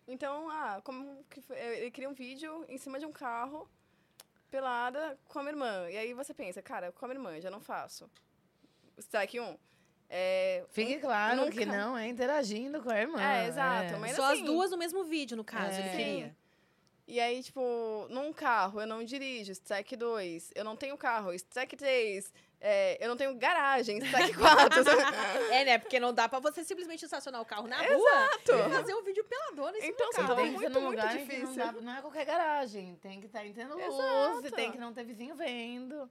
[0.08, 3.68] Então, ah, como que ele cria um vídeo em cima de um carro,
[4.50, 5.90] pelada, com a minha irmã.
[5.90, 8.10] E aí você pensa, cara, com a minha irmã, já não faço.
[8.98, 9.56] Strike 1.
[10.10, 13.22] É, Fique um- claro que nunca- não é interagindo com a irmã.
[13.22, 15.96] É, exato, mas Só as assim, duas no mesmo vídeo, no caso, ele É.
[15.96, 16.36] queria.
[17.06, 21.76] E aí, tipo, num carro eu não dirijo, strike 2, eu não tenho carro, strike
[21.76, 22.32] 3,
[22.64, 24.82] é, eu não tenho garagem, strike 4.
[25.52, 25.78] É, né?
[25.78, 28.52] Porque não dá pra você simplesmente estacionar o carro na Exato.
[28.52, 30.28] rua e fazer um vídeo pelador nesse Então, carro.
[30.28, 31.64] tá tem que ser muito, num muito lugar em que não, difícil.
[31.66, 32.96] dá- não é qualquer garagem.
[33.02, 36.08] Tem que estar entendendo luz, e tem que não ter vizinho vendo.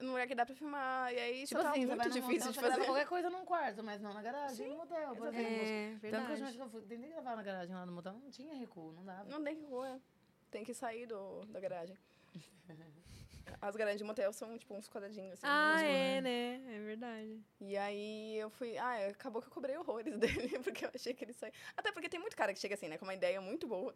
[0.00, 1.12] Num lugar que dá pra filmar.
[1.12, 2.84] E aí, Tipo tá assim, você vai muito difícil motel, de fazer.
[2.86, 5.52] qualquer coisa num quarto, mas não na garagem, no motel, por exemplo.
[5.52, 6.42] É, Tanto verdade.
[6.42, 9.04] vez que eu fui, tentei gravar na garagem lá no motel, não tinha recuo, não
[9.04, 9.24] dava.
[9.28, 10.00] Não tem que rua.
[10.50, 11.96] Tem que sair do, da garagem.
[13.60, 15.42] As garagens de motel são, tipo, uns quadradinhos, assim.
[15.44, 16.60] Ah, é, né?
[16.68, 17.40] É verdade.
[17.60, 18.76] E aí eu fui.
[18.78, 21.52] Ah, acabou que eu cobrei horrores dele, porque eu achei que ele saiu.
[21.76, 22.98] Até porque tem muito cara que chega assim, né?
[22.98, 23.94] Com uma ideia muito boa.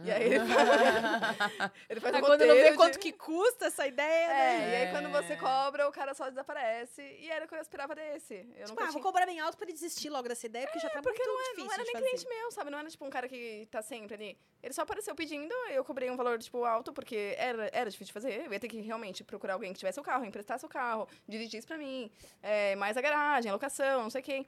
[0.00, 0.68] E aí ele faz.
[1.88, 4.34] ele faz um Aí quando não vê roteiro quanto de- que custa essa ideia, né?
[4.34, 7.02] É, e aí quando você cobra, o cara só desaparece.
[7.02, 8.34] E era o que eu esperava desse.
[8.56, 9.02] Eu Tipo, ah, vou tinha...
[9.02, 11.40] cobrar bem alto pra ele desistir logo dessa ideia, porque já tá Porque muito não,
[11.40, 12.08] é, difícil não era de nem fazer.
[12.08, 12.70] cliente meu, sabe?
[12.70, 14.38] Não era tipo um cara que tá sempre ali.
[14.62, 18.12] Ele só apareceu pedindo, eu cobrei um valor, tipo, alto, porque era, era difícil de
[18.12, 18.44] fazer.
[18.46, 21.66] Eu ia ter que realmente procurar alguém que tivesse o carro, emprestasse o carro, dirigisse
[21.66, 22.10] pra mim.
[22.42, 24.46] É, mais a garagem, a locação, não sei quem.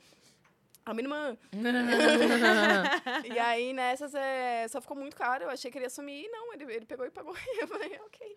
[0.87, 1.37] A minha irmã.
[3.25, 5.45] e aí, nessas, é, só ficou muito caro.
[5.45, 6.25] Eu achei que ele ia sumir.
[6.25, 7.35] E não, ele, ele pegou e pagou.
[7.47, 8.37] E eu falei, ok.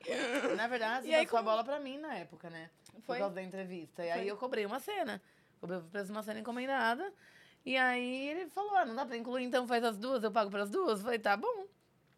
[0.58, 2.70] Na verdade, E você aí, passou a como- bola pra mim na época, né?
[3.06, 3.16] Foi?
[3.16, 4.04] Por causa da entrevista.
[4.06, 4.32] E aí Foi.
[4.32, 5.22] eu cobrei uma cena.
[5.62, 7.14] Cobrei o preço de uma cena encomendada.
[7.66, 10.50] E aí ele falou, ah, não dá pra incluir, então faz as duas, eu pago
[10.52, 11.00] pelas duas.
[11.00, 11.68] Eu falei, tá bom.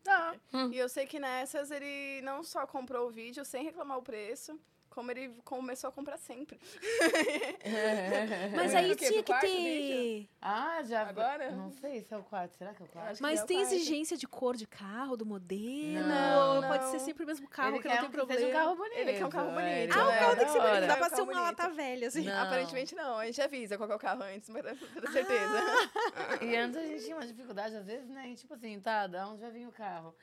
[0.03, 0.35] Tá.
[0.71, 4.59] E eu sei que nessas ele não só comprou o vídeo sem reclamar o preço,
[4.93, 6.59] como ele começou a comprar sempre.
[8.55, 8.77] Mas É.
[8.77, 10.29] aí tinha que ter.
[10.41, 11.01] Ah, já.
[11.07, 11.51] Agora?
[11.51, 12.55] Não sei se é o quarto.
[12.57, 13.19] Será que é o quarto?
[13.21, 16.07] Mas é tem exigência de cor de carro, do modelo?
[16.07, 18.39] Não, Pode ser sempre o mesmo carro, ele que não tem um problema.
[18.39, 18.97] Seja um carro bonito.
[18.97, 20.19] Ele quer um carro É, bonito, Ah, o né?
[20.19, 22.23] carro tem que ser bonito, dá pra ser uma lata velha, assim.
[22.23, 22.43] Não.
[22.43, 25.63] Aparentemente não, a gente avisa qual é o carro antes, pra pra ter certeza.
[26.41, 28.29] E antes a gente tinha uma dificuldade, às vezes, né?
[28.29, 30.15] E tipo assim, tá, da onde vai vir o carro?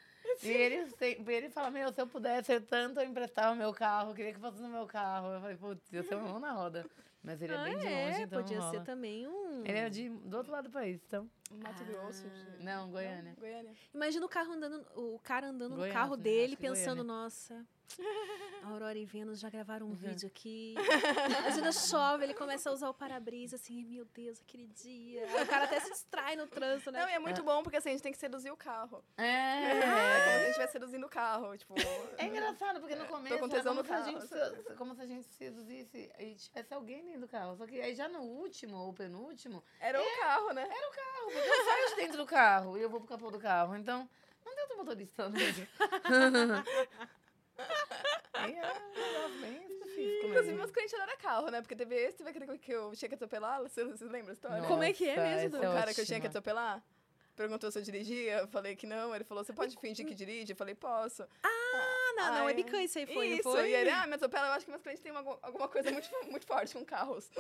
[0.42, 4.10] E ele, sempre- ele fala, meu, se eu pudesse tanto eu emprestava o meu carro,
[4.10, 5.32] eu queria que fosse no meu carro.
[5.34, 6.86] Eu falei, putz, ia ser uma mão na roda.
[7.22, 8.86] Mas ele é Ah, bem de é, longe, então podia não ser rola.
[8.86, 9.60] também um...
[9.66, 11.28] Ele é de, do outro lado do país, então.
[11.51, 12.24] Mato Grosso.
[12.26, 13.34] de- Não, Goiânia.
[13.38, 13.74] Goiânia.
[13.94, 16.22] Imagina o carro andando, o cara andando no Goiás, carro né?
[16.22, 17.22] dele, pensando, Goiânia.
[17.24, 17.66] nossa,
[18.64, 19.92] Aurora e Vênus já gravaram Uhum.
[19.92, 20.74] um vídeo aqui.
[21.40, 25.26] Imagina chove, ele começa a usar o para-brisa, assim, meu Deus, aquele dia.
[25.42, 27.00] O cara até se distrai no trânsito, né?
[27.02, 29.02] Não, e é muito bom porque assim, a gente tem que seduzir o carro.
[29.16, 29.24] É.
[29.24, 31.56] É, como se a gente estivesse seduzindo o carro.
[31.56, 31.74] Tipo,
[32.18, 34.94] É engraçado, porque no começo com é tesão como, no se a gente, se- como
[34.94, 37.56] se a gente seduzisse e tivesse alguém dentro do carro.
[37.56, 40.62] Só que aí já no último ou penúltimo, era o carro, né?
[40.62, 43.30] era o carro, porque eu saio de dentro do carro e eu vou pro capô
[43.30, 43.74] do carro.
[43.76, 44.08] Então,
[44.44, 45.36] não tem outro motorista no
[48.35, 48.73] é
[49.48, 51.61] um específico Inclusive, meus clientes adoram carro, né?
[51.61, 53.61] Porque teve esse, teve aquele que eu tinha que atropelar.
[53.62, 54.62] Você, você lembra a história?
[54.66, 56.39] Como é que é Nossa, mesmo, essa O é cara que eu tinha que ótima.
[56.40, 56.85] atropelar
[57.36, 58.39] perguntou se eu dirigia.
[58.40, 59.15] Eu falei que não.
[59.15, 60.52] Ele falou: Você pode fingir que dirige?
[60.52, 61.27] Eu falei: Posso.
[61.43, 63.70] Ah, não, não, é bican isso aí, foi, Isso, foi?
[63.70, 64.48] e ele, ah, me atropela.
[64.48, 67.31] Eu acho que meus clientes têm uma- alguma coisa muito, muito forte com carros.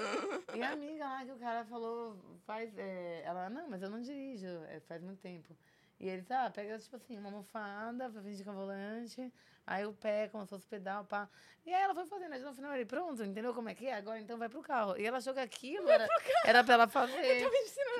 [0.54, 2.72] E a amiga lá que o cara falou, faz.
[2.78, 5.54] é, ela, não, mas eu não dirijo, é, faz muito tempo.
[5.98, 9.32] E ele, tá, pega, tipo assim, uma almofada pra fingir que é volante,
[9.70, 11.28] aí o pé, como se fosse pedal, pá.
[11.64, 13.94] E aí ela foi fazendo, aí no final ele, pronto, entendeu como é que é?
[13.94, 14.98] Agora então vai pro carro.
[14.98, 16.08] E ela achou que aquilo era,
[16.44, 17.24] era pra ela fazer.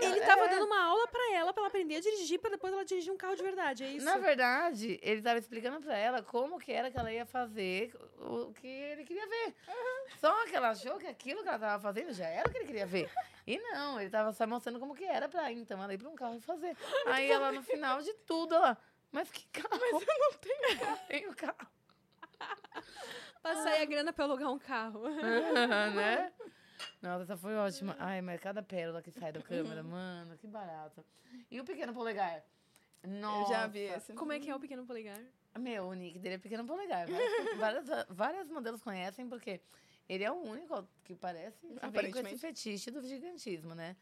[0.03, 2.85] Ele tava dando uma aula pra ela, pra ela aprender a dirigir, pra depois ela
[2.85, 4.05] dirigir um carro de verdade, é isso?
[4.05, 8.53] Na verdade, ele tava explicando pra ela como que era que ela ia fazer o
[8.53, 9.55] que ele queria ver.
[10.19, 12.67] Só que ela achou que aquilo que ela tava fazendo já era o que ele
[12.67, 13.09] queria ver.
[13.47, 15.59] E não, ele tava só mostrando como que era pra ir.
[15.59, 16.77] Então ela ir pra um carro e fazer.
[17.07, 18.77] Aí ela, no final de tudo, ela...
[19.13, 19.69] Mas que carro?
[19.81, 20.99] Mas eu não tenho carro.
[21.09, 21.69] tenho carro.
[23.43, 25.09] Pra sair a grana pra alugar um carro.
[25.09, 26.33] né?
[27.03, 27.97] Nossa, essa foi ótima.
[27.99, 31.05] Ai, mas cada pérola que sai da câmera, mano, que barato.
[31.51, 32.43] E o pequeno polegar?
[33.03, 33.53] Nossa.
[33.53, 34.13] Eu já vi esse.
[34.13, 35.19] Como é que é o pequeno polegar?
[35.59, 37.07] Meu, o nick dele é pequeno polegar.
[37.09, 39.61] Várias, várias, várias modelos conhecem, porque
[40.09, 42.39] ele é o único que parece que vem com esse Aparentemente.
[42.39, 43.97] fetiche do gigantismo, né?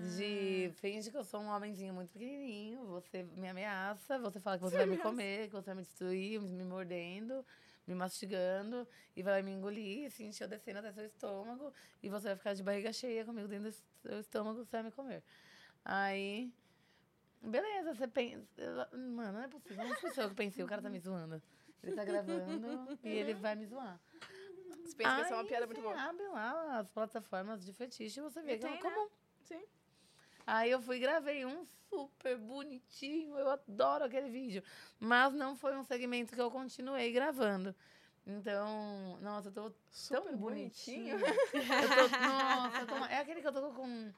[0.00, 0.16] Ah.
[0.16, 4.64] De finge que eu sou um homenzinho muito pequenininho, você me ameaça, você fala que
[4.64, 7.44] você vai me comer, que você vai me destruir, me mordendo,
[7.86, 11.72] me mastigando, e vai me engolir, assim, encher descendo até seu estômago,
[12.02, 14.90] e você vai ficar de barriga cheia comigo dentro do seu estômago, você vai me
[14.90, 15.22] comer.
[15.84, 16.52] Aí,
[17.42, 18.88] beleza, você pensa...
[18.92, 21.42] Mano, não é possível, não foi só eu que pensei, o cara tá me zoando.
[21.82, 23.98] Ele tá gravando e ele vai me zoar.
[24.84, 25.98] Você pensa que essa é uma Aí piada muito boa.
[25.98, 28.76] abre lá as plataformas de fetiche e você vê que é né?
[28.78, 29.08] comum.
[29.44, 29.62] Sim.
[30.52, 34.64] Aí eu fui e gravei um super bonitinho, eu adoro aquele vídeo.
[34.98, 37.72] Mas não foi um segmento que eu continuei gravando.
[38.26, 41.16] Então, nossa, eu tô Super tão bonitinho.
[41.20, 41.38] bonitinho.
[41.54, 44.12] eu tô, nossa, eu tô- é aquele que eu tô com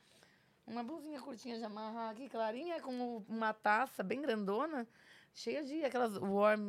[0.67, 4.89] uma blusinha curtinha de amarrar aqui, clarinha, com uma taça bem grandona,
[5.35, 6.69] cheia de aquelas warm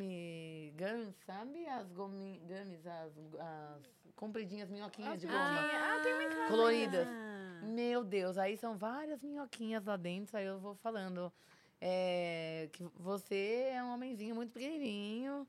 [0.76, 1.65] gums, sabe?
[1.68, 3.81] As gomi, gummies, as, as
[4.15, 5.40] compridinhas minhoquinhas de goma.
[5.40, 6.48] Ah, tem uma em casa.
[6.48, 7.07] coloridas.
[7.07, 7.65] Ah.
[7.65, 11.31] Meu Deus, aí são várias minhoquinhas lá dentro, aí eu vou falando
[11.80, 15.48] é, que você é um homenzinho muito pequenininho,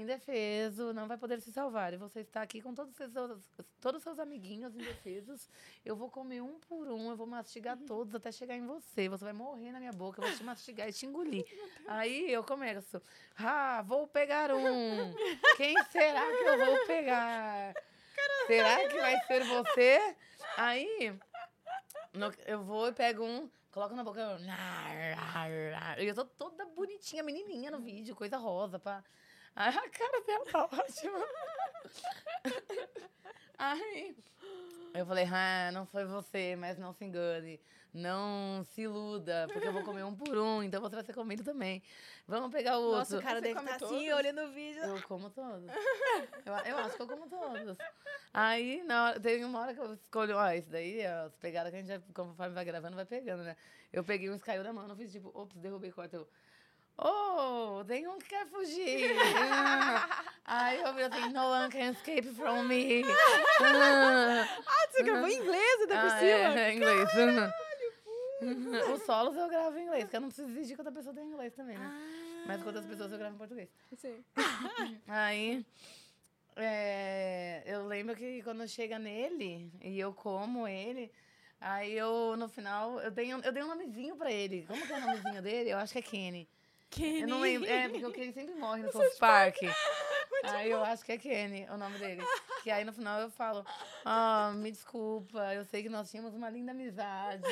[0.00, 1.92] indefeso, não vai poder se salvar.
[1.92, 3.40] E você está aqui com todos os seus,
[3.80, 5.48] todos os seus amiguinhos indefesos.
[5.84, 9.08] Eu vou comer um por um, eu vou mastigar todos até chegar em você.
[9.08, 11.44] Você vai morrer na minha boca, eu vou te mastigar e te engolir.
[11.86, 13.00] Aí eu começo,
[13.38, 15.14] ah, vou pegar um.
[15.56, 17.74] Quem será que eu vou pegar?
[18.46, 20.16] Será que vai ser você?
[20.56, 21.18] Aí
[22.12, 24.20] no- eu vou e pego um, coloco na boca.
[25.98, 28.78] eu- eu tô toda bonitinha, menininha no vídeo, coisa rosa.
[28.78, 29.04] Pra...
[29.58, 31.18] Aí a cara dela tá ótima.
[33.58, 34.14] Aí
[34.94, 37.58] eu falei, ah, não foi você, mas não se engane.
[37.94, 41.42] Não se iluda, porque eu vou comer um por um, então você vai ser comido
[41.42, 41.82] também.
[42.28, 42.98] Vamos pegar o outro.
[42.98, 44.12] Nossa, o cara Você deve estar assim, todos?
[44.12, 44.82] olhando o vídeo.
[44.82, 45.70] Eu como todos.
[46.44, 47.78] Eu, eu acho que eu como todos.
[48.34, 51.70] Aí, na hora, tem uma hora que eu escolho, ó, isso daí, ó, as pegadas
[51.70, 53.56] que a gente, vai, conforme vai gravando, vai pegando, né?
[53.90, 56.16] Eu peguei um caiu da mão, não fiz tipo, ops, derrubei corta.
[56.16, 56.28] Eu,
[56.98, 59.10] oh, tem um que quer fugir.
[60.44, 63.02] Aí eu vi assim, no one can escape from me.
[63.60, 66.60] Ah, você gravou em inglês ainda por Ah, cima?
[66.60, 67.08] é, é inglês.
[68.94, 71.26] Os solos eu gravo em inglês, porque eu não preciso exigir que outra pessoa tenha
[71.26, 71.90] inglês também, né?
[72.46, 73.68] Mas com outras pessoas eu gravo em português.
[73.96, 74.24] Sim.
[75.08, 75.66] Aí,
[76.54, 81.10] é, eu lembro que quando chega nele e eu como ele,
[81.60, 84.64] aí eu, no final, eu dei um, eu dei um nomezinho pra ele.
[84.68, 85.70] Como que é o nomezinho dele?
[85.70, 86.48] Eu acho que é Kenny.
[86.96, 87.20] Kenny.
[87.20, 87.68] Eu não lembro.
[87.68, 89.58] É, porque o Kenny sempre morre no South Park.
[90.44, 92.22] Aí eu acho que é Kenny o nome dele.
[92.62, 93.64] Que aí no final eu falo,
[94.04, 97.44] ah, me desculpa, eu sei que nós tínhamos uma linda amizade,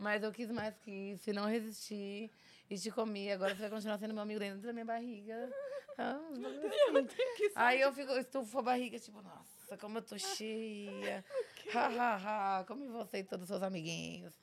[0.00, 2.30] mas eu quis mais que isso e não resisti.
[2.70, 5.50] E te comi, agora você vai continuar sendo meu amigo dentro da minha barriga.
[5.98, 6.18] Ah,
[6.96, 7.52] assim.
[7.54, 11.24] Aí eu fico, estufo a barriga, tipo, nossa, como eu tô cheia.
[11.72, 14.38] Ha, ha, ha, come você e todos os seus amiguinhos.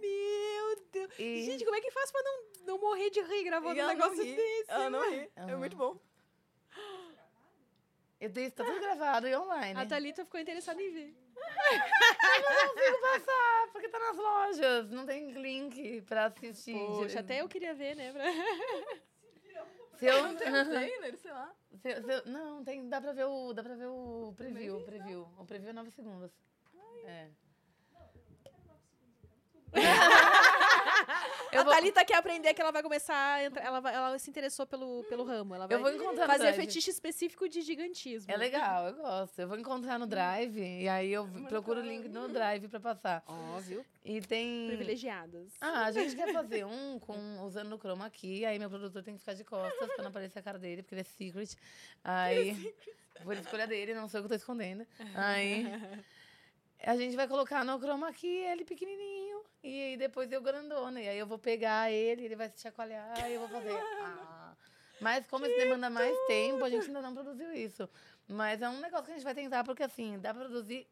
[0.00, 0.59] Meu
[0.90, 1.12] Deus.
[1.18, 3.86] E- Gente, como é que faz pra não, não morrer de rir gravando E um
[3.86, 4.34] não negócio ri.
[4.36, 4.70] desse?
[4.70, 5.30] Ela não ri.
[5.36, 5.58] É Aham.
[5.58, 5.96] muito bom.
[8.20, 9.80] Eu dei, tá tudo gravado e online.
[9.80, 11.16] A Thalita ficou interessada em ver.
[11.34, 14.90] não consigo passar, porque tá nas lojas.
[14.90, 16.74] Não tem link pra assistir.
[16.76, 18.12] Poxa, até eu queria ver, né?
[18.12, 18.24] pra-
[19.98, 21.54] Se eu, Não tem trailer, sei lá.
[21.80, 24.76] se eu- se eu- não, tem, dá pra ver o, dá pra ver o preview,
[24.78, 25.28] o preview.
[25.38, 26.30] O preview é 9 segundos.
[27.06, 27.28] É.
[31.58, 33.64] a Thalita quer aprender que ela vai começar a entrar.
[33.64, 35.54] Ela, vai- ela se interessou pelo, pelo ramo.
[35.54, 38.32] Ela vai Eu vou encontrar no fazer fetiche específico de gigantismo.
[38.32, 39.38] É legal, eu gosto.
[39.38, 43.22] Eu vou encontrar no Drive e aí eu procuro o link no Drive pra passar.
[43.26, 43.84] Óbvio.
[44.04, 44.68] E tem.
[44.68, 45.52] Privilegiadas.
[45.60, 49.14] Ah, a gente quer fazer um com, usando o chroma aqui, aí meu produtor tem
[49.14, 51.56] que ficar de costas pra não aparecer a cara dele, porque ele é secret.
[52.02, 52.74] Aí.
[53.22, 54.86] Por escolha dele, não sei o que eu tô escondendo.
[55.14, 55.66] Aí.
[56.82, 61.00] A gente vai colocar no chroma aqui ele pequenininho e aí depois eu grandona.
[61.00, 63.70] E aí eu vou pegar ele, ele vai se chacoalhar e eu vou fazer.
[64.02, 64.56] Ah.
[65.00, 67.88] Mas como isso demanda mais tempo, a gente ainda não produziu isso.
[68.28, 70.86] Mas é um negócio que a gente vai tentar, porque assim, dá pra produzir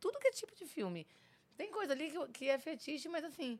[0.00, 1.06] tudo que é tipo de filme.
[1.56, 3.58] Tem coisa ali que, que é fetiche, mas assim.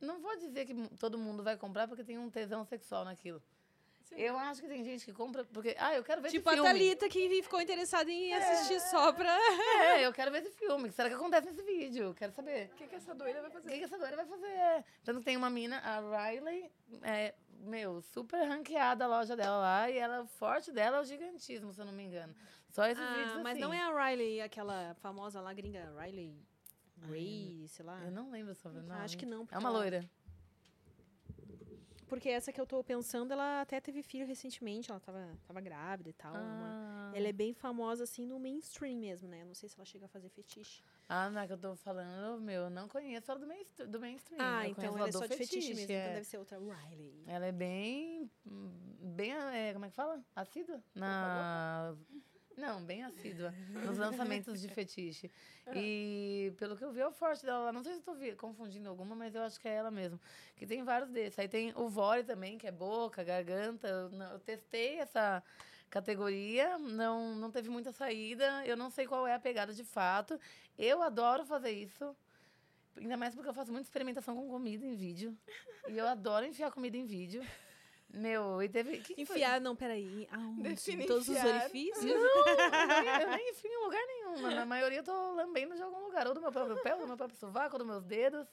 [0.00, 3.42] Não vou dizer que todo mundo vai comprar porque tem um tesão sexual naquilo.
[4.16, 5.74] Eu acho que tem gente que compra porque.
[5.78, 6.78] Ah, eu quero ver Tipo esse a filme.
[6.80, 9.36] Thalita que ficou interessada em assistir só pra.
[9.84, 10.84] É, eu quero ver esse filme.
[10.84, 12.14] O que será que acontece nesse vídeo?
[12.14, 12.70] Quero saber.
[12.72, 13.68] O que, que essa doida vai O fazer?
[13.70, 14.84] que, que essa doida vai fazer?
[15.04, 16.70] Tanto que tem uma mina, a Riley,
[17.02, 19.90] é, meu, super ranqueada a loja dela lá.
[19.90, 22.34] E ela, o forte dela é o gigantismo, se eu não me engano.
[22.70, 23.60] Só esses Ah, vídeos mas assim.
[23.60, 26.36] não é a Riley, aquela famosa lá, gringa, Riley
[27.08, 28.00] Ray, sei lá.
[28.04, 29.00] Eu não lembro sobre o nome.
[29.00, 30.08] Acho que não, É uma loira.
[32.08, 36.08] Porque essa que eu tô pensando, ela até teve filho recentemente, ela tava, tava grávida
[36.08, 36.34] e tal.
[36.34, 37.12] é uma- Ah.
[37.14, 39.42] Ela é bem famosa, assim, no mainstream mesmo, né?
[39.44, 40.82] Não sei se ela chega a fazer fetiche.
[41.08, 43.98] Ah, não é que eu tô falando, meu, eu não conheço ela do, mainstream, do
[44.00, 44.38] mainstream.
[44.40, 46.00] Ah, eu então ela é só de fetiche, mesmo, é.
[46.02, 47.24] então deve ser outra Riley.
[47.26, 48.30] Ela é bem.
[48.44, 49.32] Bem.
[49.32, 50.22] é, como é que fala?
[50.36, 50.82] Assídua?
[50.94, 51.94] Na.
[52.58, 53.54] Não, bem assídua.
[53.86, 55.30] Nos lançamentos de fetiche.
[55.74, 57.72] E pelo que eu vi, é o forte dela lá.
[57.72, 60.20] Não sei se estou confundindo alguma, mas eu acho que é ela mesmo.
[60.56, 61.38] Que tem vários desses.
[61.38, 63.86] Aí tem o Vore também, que é boca, garganta.
[63.86, 65.42] Eu, eu testei essa
[65.88, 68.64] categoria, não, não teve muita saída.
[68.66, 70.38] Eu não sei qual é a pegada de fato.
[70.76, 72.14] Eu adoro fazer isso.
[72.96, 75.36] Ainda mais porque eu faço muita experimentação com comida em vídeo.
[75.86, 77.46] E eu adoro enfiar comida em vídeo.
[78.10, 78.98] Meu, e teve.
[78.98, 79.36] que que foi?
[79.36, 80.26] Enfiar, não, peraí.
[80.32, 80.62] Aonde?
[80.62, 81.60] Define Em todos os enfiar.
[81.60, 82.04] orifícios?
[82.04, 84.50] Nem, eu nem enfio em lugar nenhum.
[84.54, 86.26] Na maioria eu tô lambendo de algum lugar.
[86.26, 88.46] Ou do meu próprio pé, ou do meu próprio sovaco, ou dos meus dedos.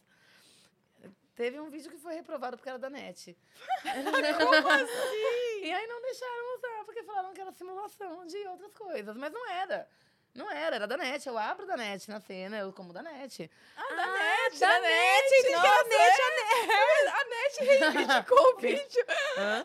[1.35, 3.35] Teve um vídeo que foi reprovado porque era da net.
[3.81, 5.61] Como assim?
[5.63, 9.15] E aí não deixaram usar, porque falaram que era simulação de outras coisas.
[9.17, 9.87] Mas não era.
[10.35, 11.25] Não era, era da net.
[11.25, 13.49] Eu abro da net na cena, eu como da net.
[13.77, 16.21] Ah, da net, da da net, net, nossa, a net,
[16.69, 17.09] é.
[17.09, 19.05] A net reivindicou o vídeo.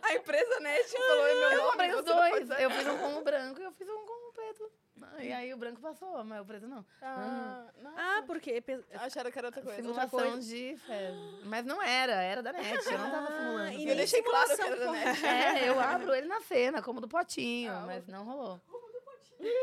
[0.01, 2.51] A empresa net falou, é meu Eu comprei os dois.
[2.61, 4.71] Eu fiz um com o branco e eu fiz um com o preto.
[5.19, 6.87] E aí o branco passou, mas o preto não.
[7.03, 7.97] Ah, nossa.
[7.99, 8.63] Ah, porque...
[8.95, 9.83] Acharam que era outra coisa.
[9.83, 11.45] Simulação de fezes.
[11.47, 12.87] Mas não era, era da net.
[12.87, 13.73] Eu não tava simulando.
[13.73, 15.27] e eu deixei claro que era da net.
[15.27, 18.61] É, eu abro ele na cena, como do potinho, Ah, mas não rolou.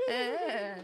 [0.09, 0.75] É.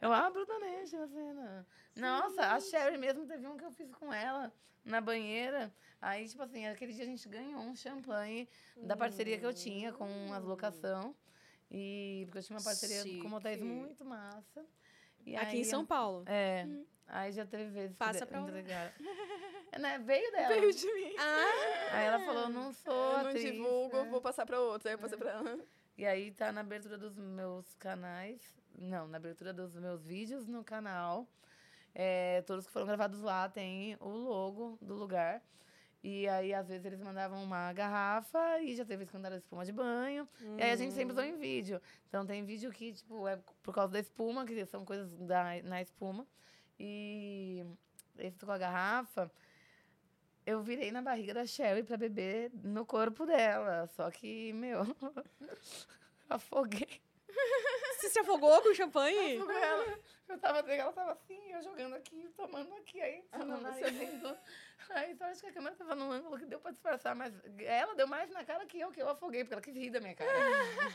[0.00, 1.66] Eu abro da net na cena.
[1.96, 4.52] Nossa, a Sherry mesmo teve um que eu fiz com ela
[4.84, 5.72] na banheira.
[6.00, 9.92] Aí, tipo assim, aquele dia a gente ganhou um champanhe da parceria que eu tinha
[9.92, 11.14] com as locação.
[11.70, 13.68] E porque eu tinha uma parceria com motéis Chique.
[13.68, 14.64] muito massa.
[15.24, 16.24] E Aqui aí, em São Paulo.
[16.26, 16.66] É.
[17.06, 18.48] Aí já teve vezes Passa pra lá.
[18.48, 18.92] entregaram.
[19.78, 20.48] né, veio dela.
[20.48, 21.14] Veio de mim.
[21.92, 24.08] Aí ela falou, não sou Eu não atriz, divulgo, né?
[24.10, 24.90] vou passar pra outra.
[24.90, 25.58] Aí eu passei pra ela.
[25.96, 28.40] E aí tá na abertura dos meus canais.
[28.78, 31.26] Não, na abertura dos meus vídeos no canal.
[31.94, 35.42] É, todos que foram gravados lá tem o logo do lugar.
[36.02, 39.70] E aí, às vezes, eles mandavam uma garrafa e já teve que mandaram espuma de
[39.70, 40.26] banho.
[40.58, 41.80] E aí a gente sempre usou em vídeo.
[42.08, 45.80] Então tem vídeo que, tipo, é por causa da espuma, que são coisas da, na
[45.80, 46.26] espuma.
[46.78, 47.64] E
[48.18, 49.30] esse com a garrafa,
[50.46, 53.88] eu virei na barriga da Sherry pra beber no corpo dela.
[53.96, 54.80] Só que, meu,
[56.28, 57.00] afoguei.
[57.98, 59.38] Você se afogou com champanhe?
[59.38, 59.98] com ela.
[60.28, 63.80] Eu tava, ela tava assim, eu jogando aqui, tomando aqui, aí Ah, nariz.
[63.80, 64.36] você- indo.
[64.90, 67.94] Aí só acho que a câmera tava num ângulo que deu pra disfarçar, mas ela
[67.94, 70.14] deu mais na cara que eu, que eu afoguei, porque ela quis rir da minha
[70.14, 70.28] cara.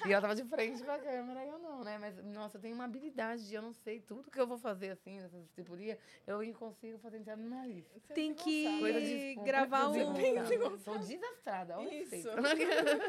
[0.06, 1.98] e ela tava de frente pra câmera, e eu não, né?
[1.98, 4.90] Mas, nossa, eu tenho uma habilidade de eu não sei tudo que eu vou fazer,
[4.90, 7.86] assim, nessa discipliria, eu consigo fazer entrar no nariz.
[8.14, 10.78] Tem que Coisa de gravar um...
[10.80, 12.28] Sou desastrada, olha Isso.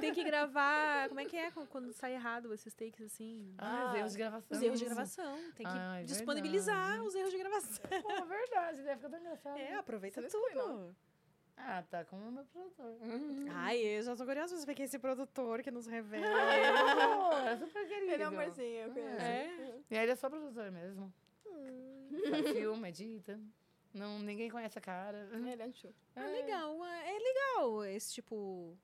[0.00, 1.08] Tem que gravar...
[1.08, 3.52] Como é que é quando- sai errado esses takes, assim?
[3.58, 4.56] Ah, os erros de gravação.
[4.56, 5.36] Os erros de gravação.
[5.56, 7.06] Tem que Ai, disponibilizar verdade.
[7.08, 7.84] os erros de gravação.
[8.02, 9.58] Pô, verdade, deve ficar tão engraçado.
[9.58, 10.96] É, aproveita Você tudo.
[11.56, 12.96] Ah, tá com o meu produtor.
[13.50, 16.54] Ai, eu já tô curiosa pra saber quem é esse produtor que nos revela.
[17.50, 18.12] é super querido.
[18.12, 19.20] Ele é um amorzinho, eu conheço.
[19.20, 19.80] é?
[19.90, 21.12] E aí ele é só produtor mesmo.
[22.30, 23.40] Faz filme, edita.
[23.92, 25.28] Não, ninguém conhece a cara.
[25.32, 25.92] Ele é um tio.
[26.14, 26.80] Ah, legal.
[26.82, 28.76] ah, É legal esse tipo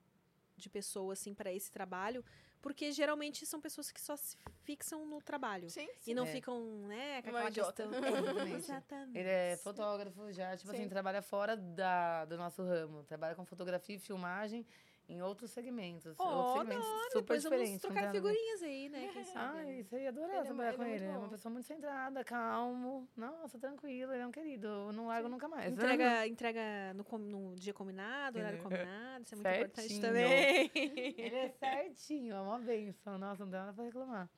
[0.57, 2.25] de pessoa, assim, pra esse trabalho.
[2.65, 5.69] Porque geralmente são pessoas que só se fixam no trabalho.
[5.69, 6.13] Sim, E sim.
[6.15, 6.31] não É.
[6.31, 7.83] ficam, né, com Uma aquela idiota.
[7.87, 8.03] questão.
[8.03, 8.55] É, Exatamente.
[8.55, 9.17] Exatamente.
[9.19, 10.77] Ele é fotógrafo já, tipo Sim.
[10.77, 13.03] assim, trabalha fora da, do nosso ramo.
[13.03, 14.65] Trabalha com fotografia e filmagem
[15.07, 16.15] em outros segmentos.
[16.17, 16.23] Ó,
[16.57, 17.83] outros segmentos super depois vamos diferentes.
[17.83, 19.09] não trocar figurinhas aí, né?
[19.13, 19.57] Quem sabe?
[19.59, 21.03] Ai, seria adorar Ele é trabalhar mu- com ele é ele.
[21.05, 21.31] muito É uma bom.
[21.31, 23.07] pessoa muito centrada, calmo.
[23.15, 24.67] Nossa, tranquilo, ele é um querido.
[24.67, 25.71] Eu não largo nunca mais.
[25.71, 29.23] Entrega, entrega no, com- no dia combinado, horário combinado.
[29.23, 30.71] Isso é muito importante também.
[30.73, 33.17] Ele é certinho, é uma benção.
[33.17, 34.29] Nossa, não dá nada pra reclamar.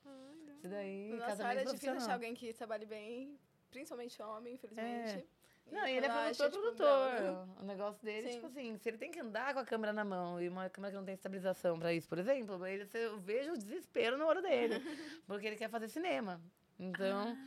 [0.58, 3.40] Isso daí, nossa área é difícil achar alguém que trabalhe bem,
[3.70, 5.26] principalmente homem, infelizmente.
[5.72, 7.48] Não, e ele é produtor, produtor.
[7.60, 8.34] O negócio dele, Sim.
[8.36, 10.92] tipo assim, se ele tem que andar com a câmera na mão e uma câmera
[10.92, 14.42] que não tem estabilização pra isso, por exemplo, ele, eu vejo o desespero no olho
[14.42, 14.76] dele.
[15.28, 16.42] porque ele quer fazer cinema.
[16.80, 17.38] Então,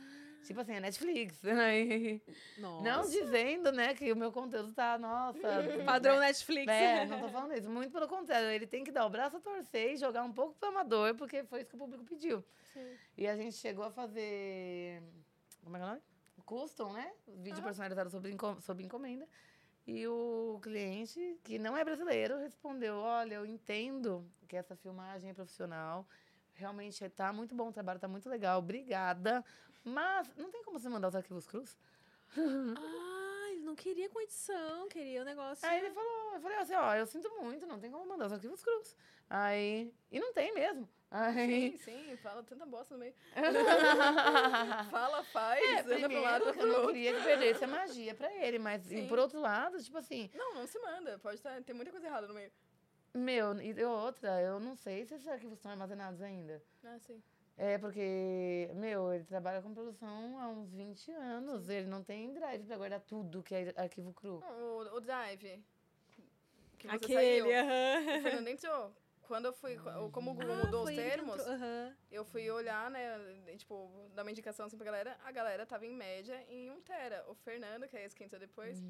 [0.43, 1.41] tipo assim, é Netflix.
[2.59, 2.83] Nossa.
[2.83, 5.39] não dizendo, né, que o meu conteúdo tá, nossa...
[5.85, 6.71] Padrão Netflix.
[6.71, 7.69] É, não tô falando isso.
[7.69, 8.49] Muito pelo contrário.
[8.49, 11.43] Ele tem que dar o braço a torcer e jogar um pouco pro amador, porque
[11.43, 12.43] foi isso que o público pediu.
[13.17, 15.01] E a gente chegou a fazer.
[15.63, 16.10] Como é que é o nome?
[16.41, 17.11] Custom, né?
[17.27, 19.27] Vídeo personalizado enco- sobre encomenda.
[19.87, 25.33] E o cliente, que não é brasileiro, respondeu: Olha, eu entendo que essa filmagem é
[25.33, 26.07] profissional.
[26.53, 28.59] Realmente tá muito bom o trabalho, tá muito legal.
[28.59, 29.43] Obrigada.
[29.83, 31.77] Mas não tem como você mandar os arquivos cruz?
[32.37, 35.67] Ah, ele não queria com edição, queria o negócio.
[35.67, 38.31] Aí ele falou, eu falei assim, ó, eu sinto muito, não tem como mandar os
[38.33, 38.95] arquivos cruz.
[39.29, 39.93] Aí.
[40.11, 40.87] E não tem mesmo.
[41.11, 41.77] Aí.
[41.77, 43.13] Sim, sim, fala tanta bosta no meio.
[44.89, 48.57] fala, faz, É, anda pro lado, eu não queria que perdesse a magia pra ele,
[48.57, 49.07] mas e Sim.
[49.09, 51.19] por outro lado, tipo assim, Não, não se manda.
[51.19, 52.49] Pode tá, ter muita coisa errada no meio.
[53.13, 56.63] meu, e outra, eu não sei se esses arquivos estão armazenados ainda.
[56.81, 57.21] Ah, sim.
[57.57, 61.67] É porque, meu, ele trabalha com produção há uns 20 anos.
[61.69, 64.41] Ele não tem drive pra guardar tudo que é arquivo cru.
[64.49, 65.61] O, o Drive.
[66.79, 67.99] Que você Aquele, aham.
[67.99, 68.93] O Fernando entrou.
[69.31, 69.77] Quando eu fui,
[70.11, 71.41] como o Google Ah, mudou os que termos,
[72.11, 73.17] eu fui olhar, né,
[73.57, 75.17] tipo, dar uma indicação assim pra galera.
[75.23, 77.23] A galera tava em média em 1 tera.
[77.29, 78.83] O Fernando, que é esse que entrou depois,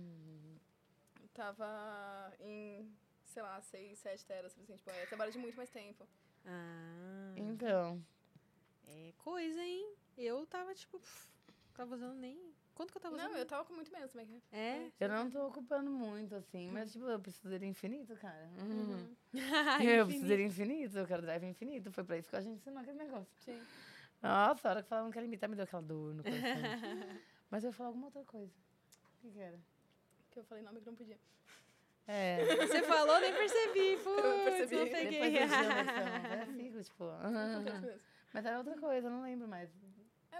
[1.32, 2.92] tava em,
[3.24, 6.08] sei lá, 6, 7 teras, assim, tipo, é trabalho de muito mais tempo.
[6.44, 8.04] Ah, Então,
[8.88, 9.94] é coisa, hein?
[10.18, 11.28] Eu tava, tipo, pff,
[11.76, 12.52] tava usando nem...
[12.74, 13.32] Quanto que eu tava usando?
[13.32, 14.42] Não, eu tava com muito menos também.
[14.52, 14.90] É?
[15.00, 18.50] eu não tô ocupando muito, assim, mas, tipo, eu preciso dele infinito, cara.
[18.58, 19.16] Uhum.
[19.36, 21.92] Ai, Eu preciso dele infinito, eu quero drive infinito.
[21.92, 23.28] Foi pra isso que a gente ensinou aquele negócio.
[23.40, 23.62] Sim.
[24.22, 26.42] Nossa, a hora que falavam que era limitar, me deu aquela dor no coração.
[27.52, 28.54] mas eu ia falar alguma outra coisa.
[28.54, 29.60] O que, que era?
[30.32, 31.20] Que eu falei nome que não podia.
[32.08, 32.44] É.
[32.68, 33.98] Você falou, nem percebi.
[34.04, 34.76] Putz, percebi.
[34.76, 35.44] não Depois peguei.
[35.44, 37.04] eu chamo essa- É assim, tipo.
[37.82, 38.00] Mesmo.
[38.34, 39.70] Mas era outra coisa, eu não lembro mais.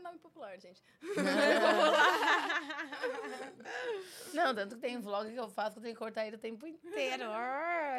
[0.02, 0.84] É nome popular, gente.
[4.34, 6.40] Não, tanto que tem vlog que eu faço que eu tenho que cortar ele o
[6.40, 7.26] tempo inteiro.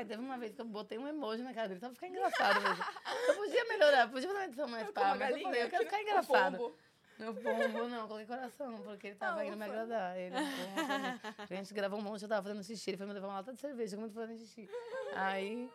[0.08, 2.60] Teve uma vez que eu botei um emoji na cara dele, só pra ficar engraçado
[2.60, 2.84] mesmo.
[3.28, 5.90] Eu podia melhorar, podia fazer uma edição mais pá, mas eu falei, eu quero que
[5.90, 6.74] ficar engraçado.
[7.18, 10.18] Meu pombo, não, coloquei coração, porque ele tava Ah, indo me agradar.
[10.18, 13.34] Ele, a gente gravou um monte, eu tava fazendo xixi, ele foi me levar uma
[13.36, 14.68] lata de cerveja, como eu tô fazendo xixi.
[15.14, 15.70] Aí,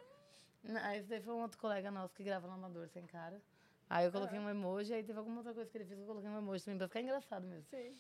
[0.84, 3.42] aí esse daí foi um outro colega nosso que grava no Amador Sem Cara.
[3.90, 6.30] Aí eu coloquei um emoji, aí teve alguma outra coisa que ele fez, eu coloquei
[6.30, 7.64] um emoji também, pra ficar engraçado mesmo.
[7.70, 7.96] Sim.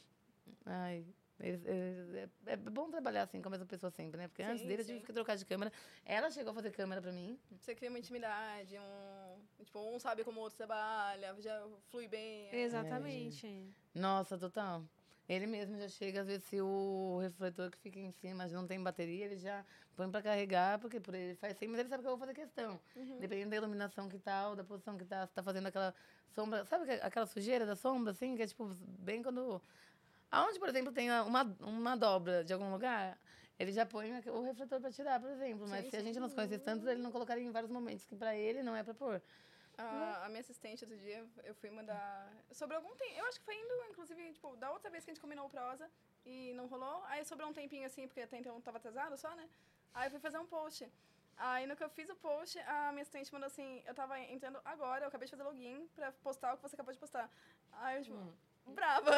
[0.65, 1.05] Ai,
[1.39, 4.27] eles- eles- é, é bom trabalhar assim com a mesma pessoa sempre, né?
[4.27, 4.93] Porque antes Sim, dele eu sim.
[4.95, 5.72] tive que trocar de câmera.
[6.05, 7.39] Ela chegou a fazer câmera pra mim.
[7.59, 9.64] Você cria uma intimidade, um.
[9.64, 12.49] Tipo, um sabe como o outro trabalha, já flui bem.
[12.49, 13.73] é- Exatamente.
[13.93, 14.84] Nossa, total.
[15.27, 18.81] Ele mesmo já chega, às vezes, se o refletor que fica em cima não tem
[18.81, 22.07] bateria, ele já põe pra carregar, porque por ele faz sempre, mas ele sabe que
[22.07, 22.79] eu vou fazer questão.
[23.19, 25.93] Dependendo da iluminação que tal, da posição que tá, se tá fazendo aquela
[26.29, 26.63] sombra.
[26.65, 28.65] Sabe que- aquela sujeira da sombra, assim, que é tipo,
[28.99, 29.61] bem quando.
[30.31, 33.17] Aonde, por exemplo, tem uma, uma dobra de algum lugar,
[33.59, 35.67] ele já põe o refletor pra tirar, por exemplo.
[35.67, 36.05] Mas Sim, se a sim.
[36.05, 38.75] gente não se conhecesse tanto, ele não colocaria em vários momentos que pra ele não
[38.75, 39.21] é pra pôr.
[39.77, 42.31] A, a minha assistente, outro dia, eu fui mandar.
[42.51, 43.13] Sobre algum tempo.
[43.15, 45.49] Eu acho que foi indo, inclusive, tipo, da outra vez que a gente combinou o
[45.49, 45.89] prosa
[46.25, 47.03] e não rolou.
[47.05, 49.47] Aí sobrou um tempinho assim, porque até então tava atrasado só, né?
[49.93, 50.91] Aí eu fui fazer um post.
[51.37, 54.59] Aí no que eu fiz o post, a minha assistente mandou assim: eu tava entrando
[54.65, 57.29] agora, eu acabei de fazer login pra postar o que você acabou de postar.
[57.73, 58.33] Aí eu, tipo,
[58.73, 59.11] brava.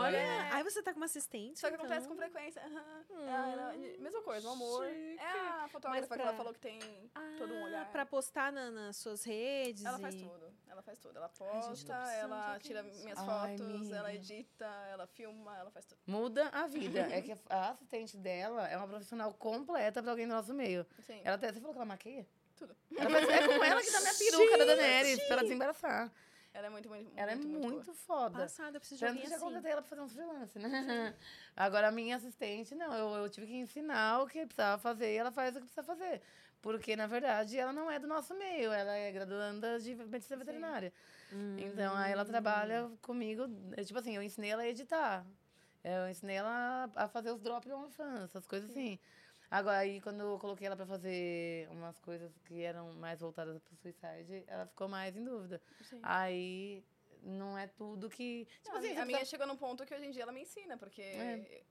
[0.00, 1.58] Olha, aí você tá com uma assistente.
[1.58, 2.16] Só que acontece então.
[2.16, 2.62] com frequência.
[2.62, 3.04] aham.
[3.28, 4.86] Ah, ela- mesma coisa, o amor.
[4.86, 5.18] chique.
[5.18, 6.78] É a fotógrafa Mas que ela pra- falou que tem
[7.38, 7.90] todo um Ah, olhar.
[7.92, 9.84] Pra postar na- nas suas redes.
[9.84, 10.46] Ela faz e- tudo.
[10.68, 11.16] Ela faz tudo.
[11.16, 13.96] Ela gente, posta, ela tira alguém minhas Ai, fotos, amiga.
[13.96, 15.98] ela edita, ela filma, ela faz tudo.
[16.06, 17.00] Muda a vida.
[17.18, 20.86] é que a- assistente dela é uma profissional completa pra alguém do nosso meio.
[21.06, 21.20] Sim.
[21.24, 22.26] Ela até, você falou que ela maqueia?
[22.56, 22.74] Tudo.
[22.96, 26.12] Ela faz, é com ela que tá minha peruca da Daenerys, pra ela desembaraçar.
[26.56, 28.38] Ela é muito, muito, Ela é muito, muito, muito foda.
[28.38, 29.44] Passada, eu preciso de Tanto alguém que já assim.
[29.44, 31.14] contratei ela pra fazer uns freelance, né?
[31.54, 32.94] Agora, a minha assistente, não.
[32.94, 35.82] Eu, eu tive que ensinar o que precisava fazer e ela faz o que precisa
[35.82, 36.22] fazer.
[36.62, 38.72] Porque, na verdade, ela não é do nosso meio.
[38.72, 40.92] Ela é graduanda de medicina veterinária.
[41.58, 43.42] Então, aí ela trabalha comigo.
[43.76, 45.26] é, Tipo assim, eu ensinei ela a editar.
[45.84, 48.98] Eu ensinei ela a fazer os drops do OnlyFans, essas coisas assim.
[49.50, 53.76] Agora, aí, quando eu coloquei ela pra fazer umas coisas que eram mais voltadas pro
[53.76, 55.60] suicide, ela ficou mais em dúvida.
[55.82, 56.00] Sim.
[56.02, 56.84] Aí,
[57.22, 58.46] não é tudo que...
[58.62, 60.42] Tipo Não, assim, a minha precisa- chegou num ponto que hoje em dia ela me
[60.42, 61.64] ensina, porque É.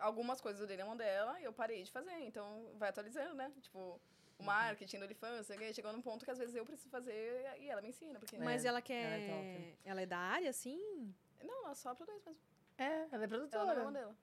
[0.00, 2.18] algumas coisas eu dei na mão dela e eu parei de fazer.
[2.20, 3.50] Então, vai atualizando, né?
[3.62, 4.00] Tipo, Uhum.
[4.38, 7.80] o marketing do OnlyFans, chegou num ponto que às vezes eu preciso fazer e ela
[7.80, 8.18] me ensina.
[8.18, 9.20] Porque, Mas É, ela ela quer.
[9.20, 11.14] é Ela é, da área, assim?
[11.42, 12.40] Não, ela só produz mesmo.
[12.78, 13.84] É, ela é Ela não é produtora.
[13.84, 14.16] modelo.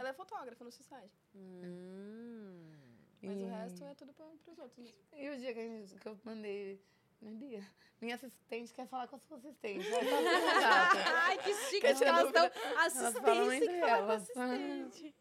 [0.00, 1.10] Ela é fotógrafa no Suicide.
[1.34, 2.70] Hum.
[3.22, 4.98] Mas o E- resto é tudo pra, pros outros mesmo.
[5.12, 6.82] E o dia que, a gente, que eu mandei...
[7.20, 7.62] Né, Bia?
[8.00, 9.84] Minha assistente quer falar com a sua assistente.
[11.26, 12.46] Ai, que chique que elas estão.
[12.78, 15.14] Assistente, que com assistente.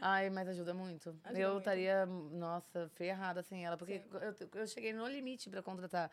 [0.00, 1.10] Ai, mas ajuda muito.
[1.24, 6.12] Ajuda eu estaria, nossa, ferrada sem ela, porque eu, eu cheguei no limite pra contratar.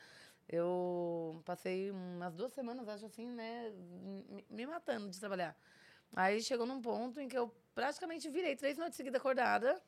[0.50, 5.56] Eu passei umas duas semanas, acho assim, né, me, me matando de trabalhar.
[6.16, 9.82] Aí chegou num ponto em que eu praticamente virei três noites seguidas acordada.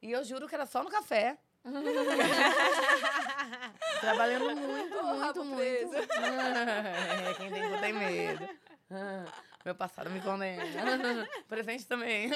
[0.00, 1.38] E eu juro que era só no café.
[4.00, 5.96] Trabalhando muito, muito, muito.
[5.96, 8.48] É, quem tem cu tem medo.
[8.90, 9.24] Ah,
[9.64, 10.64] Meu passado me condena.
[11.48, 12.30] Presente também.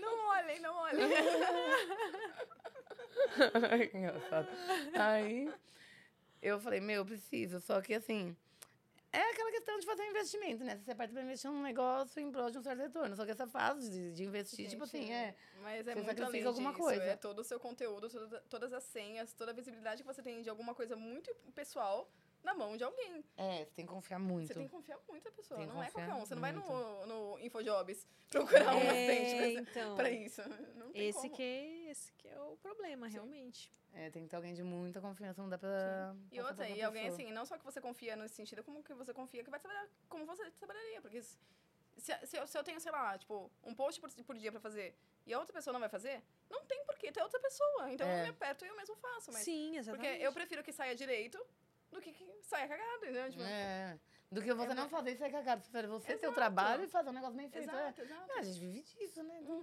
[0.00, 1.08] Não olhem, não olhem.
[3.90, 4.48] Que Engraçado.
[4.94, 5.50] Aí
[6.42, 7.60] eu falei, meu, eu preciso.
[7.60, 8.36] Só que assim,
[9.18, 10.80] é aquela questão de fazer investimento, né?
[10.84, 13.14] Você parte pra investir num negócio em prol de um certo retorno.
[13.16, 15.34] Só que essa fase de, de investir, tipo Gente, assim, é.
[15.62, 16.82] Mas é Você muito além alguma disso.
[16.82, 17.02] coisa.
[17.04, 20.42] É todo o seu conteúdo, toda- todas as senhas, toda a visibilidade que você tem
[20.42, 22.10] de alguma coisa muito pessoal
[22.44, 23.24] na mão de alguém.
[23.36, 24.48] É, você tem que confiar muito.
[24.48, 25.58] Você tem que confiar muito na pessoa.
[25.58, 26.20] Tem não é qualquer um.
[26.20, 29.96] Você não vai no, no Infojobs procurar um É, assistente pra, então.
[29.96, 30.42] pra isso.
[30.76, 31.34] Não tem Esse como.
[31.34, 33.72] que, é, esse que é o problema, realmente.
[33.94, 36.14] É, tem que ter alguém de muita confiança, não dá pra.
[36.30, 38.92] E outra, pra e alguém assim, não só que você confia nesse sentido, como que
[38.94, 41.00] você confia que vai trabalhar como você trabalharia.
[41.00, 41.38] Porque se,
[41.96, 44.60] se, se eu, se eu tenho, sei lá, tipo, um post por, por dia pra
[44.60, 44.94] fazer
[45.26, 47.90] e a outra pessoa não vai fazer, não tem porquê ter outra pessoa.
[47.92, 48.18] Então É.
[48.20, 49.32] eu me aperto e eu mesmo faço.
[49.32, 50.22] Mas, Sim, porque exatamente.
[50.22, 51.38] eu prefiro que saia direito
[51.94, 53.30] do que, que saia cagado, entendeu?
[53.30, 53.98] Tipo, É.
[54.30, 55.62] Do que você É não fazer isso aí cagado.
[55.62, 56.34] Você prefere você ter o Exato.
[56.34, 57.68] trabalho e fazer um negócio bem feito.
[57.68, 58.04] Exato, é.
[58.04, 58.32] exato.
[58.32, 59.38] É, a gente vive disso, né?
[59.40, 59.60] Então,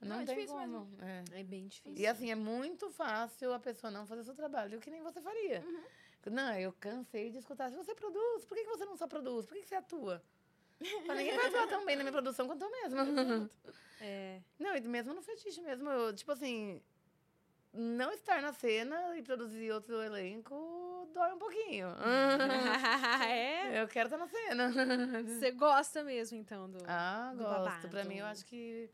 [0.00, 0.88] Não, Não, é tem difícil como.
[1.00, 1.40] É.
[1.40, 1.96] É bem difícil.
[1.96, 5.20] E assim, é muito fácil a pessoa não fazer o seu trabalho, que nem você
[5.20, 5.60] faria.
[5.60, 5.84] Uhum.
[6.32, 7.70] Não, eu cansei de escutar.
[7.70, 9.46] Se você produz, por que você não só produz?
[9.46, 10.20] Por que que você atua?
[11.06, 13.04] Mas ninguém vai atuar tão bem na minha produção quanto eu mesma.
[13.98, 14.42] É.
[14.58, 15.88] Não, e mesmo no fetiche mesmo.
[15.88, 16.82] Eu, tipo assim,
[17.76, 20.54] não estar na cena e produzir outro elenco
[21.12, 21.88] dói um pouquinho.
[23.26, 23.82] é?
[23.82, 24.72] Eu quero estar na cena.
[25.22, 26.78] Você gosta mesmo, então, do.
[26.86, 27.88] Ah, do gosto.
[27.88, 28.08] Pra babado.
[28.08, 28.90] mim, eu acho que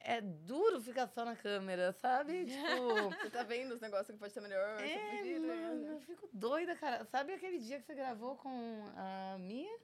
[0.00, 2.46] é duro ficar só na câmera, sabe?
[2.46, 3.10] Tipo.
[3.10, 4.80] Você tá vendo os negócios que pode estar melhor?
[4.80, 5.38] É, né?
[5.40, 7.04] mano, eu fico doida, cara.
[7.04, 9.78] Sabe aquele dia que você gravou com a Mia?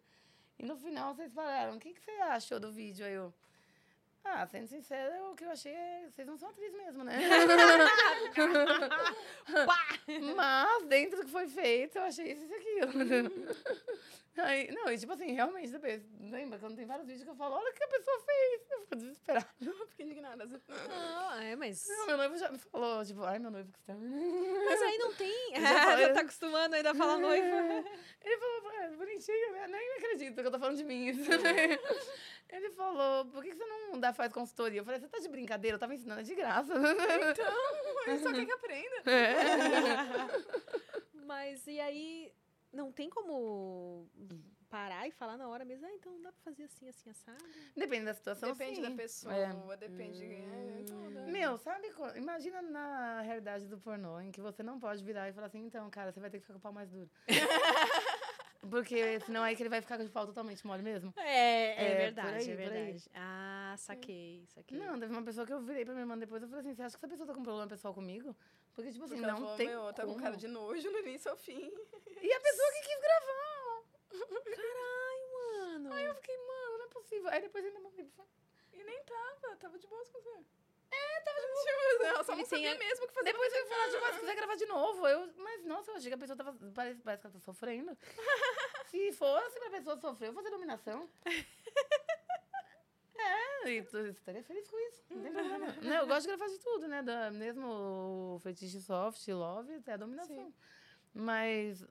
[0.58, 3.04] E no final vocês falaram, o que, que você achou do vídeo?
[3.04, 3.34] Aí eu...
[4.24, 6.06] Ah, sendo sincera, o que eu achei é...
[6.08, 7.18] Vocês não são atriz mesmo, né?
[10.36, 12.92] Mas, dentro do que foi feito, eu achei isso e aquilo.
[14.38, 16.02] Aí, não, e tipo assim, realmente, depois...
[16.20, 18.70] Lembra quando tem vários vídeos que eu falo, olha o que a pessoa fez.
[18.70, 19.48] Eu fico desesperada.
[19.60, 20.46] Eu fico indignada.
[20.88, 21.86] Não, é, mas.
[21.86, 23.92] Não, meu noivo já me falou, tipo, ai, meu noivo que está...
[24.64, 25.52] Mas aí não tem.
[25.60, 27.84] já falei- tá acostumando ainda a falar noiva.
[28.22, 29.66] Ele falou, é, bonitinho, né?
[29.68, 31.08] Nem acredito que eu tô falando de mim.
[31.08, 31.30] Isso.
[32.48, 34.80] Ele falou, por que você não dá, faz consultoria?
[34.80, 35.74] Eu falei, você tá de brincadeira?
[35.76, 36.72] Eu tava ensinando é de graça.
[38.06, 39.02] Eu só quer que aprenda.
[41.26, 42.32] Mas e aí.
[42.72, 44.08] Não tem como
[44.70, 47.44] parar e falar na hora mesmo, ah, então dá pra fazer assim, assim, assado.
[47.76, 48.82] Depende da situação, Depende sim.
[48.82, 49.76] da pessoa, É.
[49.76, 50.24] depende.
[50.24, 51.30] É, tudo.
[51.30, 55.48] Meu, sabe, imagina na realidade do pornô, em que você não pode virar e falar
[55.48, 57.10] assim, então, cara, você vai ter que ficar com o pau mais duro.
[58.70, 61.12] Porque senão aí que ele vai ficar com o pau totalmente mole mesmo.
[61.16, 63.10] É, é, É, verdade, aí, é verdade.
[63.14, 64.78] Ah, saquei, saquei.
[64.78, 66.82] Não, teve uma pessoa que eu virei pra minha irmã depois, eu falei assim, você
[66.82, 68.36] acha que essa pessoa tá com problema pessoal comigo?
[68.72, 71.30] Porque, tipo assim, Porque não falou, tem meu, tá com cara de nojo no início
[71.30, 71.72] ao fim.
[72.20, 73.82] E a pessoa que quis gravar.
[75.32, 75.92] Mano.
[75.92, 77.28] Aí eu fiquei, mano, não é possível.
[77.30, 78.24] Aí depois ainda mandei pra
[78.72, 80.44] E nem tava, tava de boas com você.
[80.92, 82.00] É, tava de boas.
[82.02, 83.32] Ela só Ele não sabia a- mesmo o que fazer.
[83.32, 85.32] Depois eu falar, tipo, se quiser gravar de novo, eu.
[85.36, 86.52] Mas, nossa, eu achei que a pessoa tava.
[86.74, 87.96] Parece, parece que ela tá sofrendo.
[88.90, 91.08] se fosse pra pessoa sofrer, eu vou fazer dominação.
[93.64, 95.02] É, e tu estaria feliz com isso.
[95.10, 95.66] Não tem problema.
[95.82, 97.02] Não, eu gosto de gravar de tudo, né?
[97.02, 100.52] Da, mesmo o fetiche soft, love, até a dominação.
[101.14, 101.84] Mas.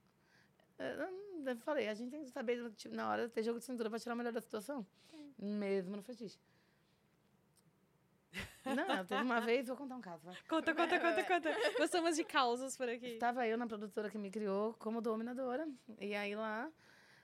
[0.78, 1.08] é,
[1.46, 3.98] Eu falei, a gente tem que saber, tipo, na hora, ter jogo de cintura pra
[4.00, 4.86] tirar o melhor da situação.
[5.38, 6.38] Mesmo no fetiche.
[8.64, 10.36] Não, teve uma vez, vou contar um caso, vai.
[10.48, 11.78] Conta, conta, conta, conta.
[11.78, 13.14] Gostamos de causas por aqui.
[13.14, 15.68] Estava eu na produtora que me criou como dominadora.
[16.00, 16.70] E aí lá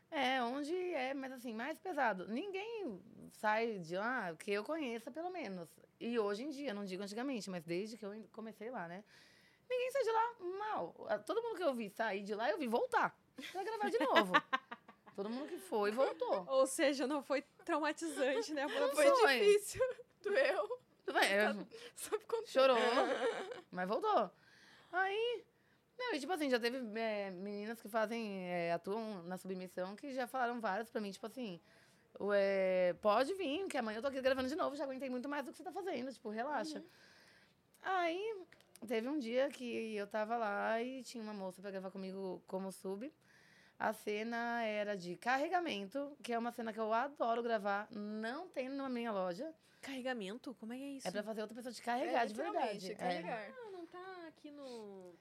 [0.09, 2.27] é onde é, mas assim, mais pesado.
[2.27, 2.99] Ninguém
[3.33, 5.69] sai de lá que eu conheça, pelo menos.
[5.99, 9.03] E hoje em dia, não digo antigamente, mas desde que eu comecei lá, né?
[9.69, 11.07] Ninguém sai de lá mal.
[11.25, 13.15] Todo mundo que eu vi sair de lá, eu vi voltar.
[13.51, 14.33] Pra gravar de novo.
[15.15, 16.45] Todo mundo que foi, voltou.
[16.47, 18.67] Ou seja, não foi traumatizante, né?
[18.69, 19.39] Foi Foi Foi.
[19.39, 19.81] difícil.
[20.21, 20.79] Doeu.
[21.15, 21.53] É,
[21.95, 22.77] Sabe quando chorou,
[23.71, 24.29] mas voltou.
[24.91, 25.43] Aí,
[25.97, 30.13] não, e tipo assim, já teve é, meninas que fazem, é, atuam na submissão, que
[30.13, 31.59] já falaram várias pra mim, tipo assim,
[32.19, 35.45] ué, pode vir, que amanhã eu tô aqui gravando de novo, já aguentei muito mais
[35.45, 36.83] do que você tá fazendo, tipo, relaxa.
[37.81, 38.35] Aí,
[38.85, 42.71] teve um dia que eu tava lá e tinha uma moça pra gravar comigo como
[42.71, 43.11] sub.
[43.79, 48.69] A cena era de carregamento, que é uma cena que eu adoro gravar, não tem
[48.69, 49.53] na minha loja.
[49.81, 50.53] Carregamento?
[50.55, 51.07] Como é que é isso?
[51.07, 52.91] É pra fazer outra pessoa te É, carregar de literalmente, verdade.
[52.91, 52.95] É.
[52.95, 53.53] carregar.
[53.57, 55.13] Ah, não tá aqui no.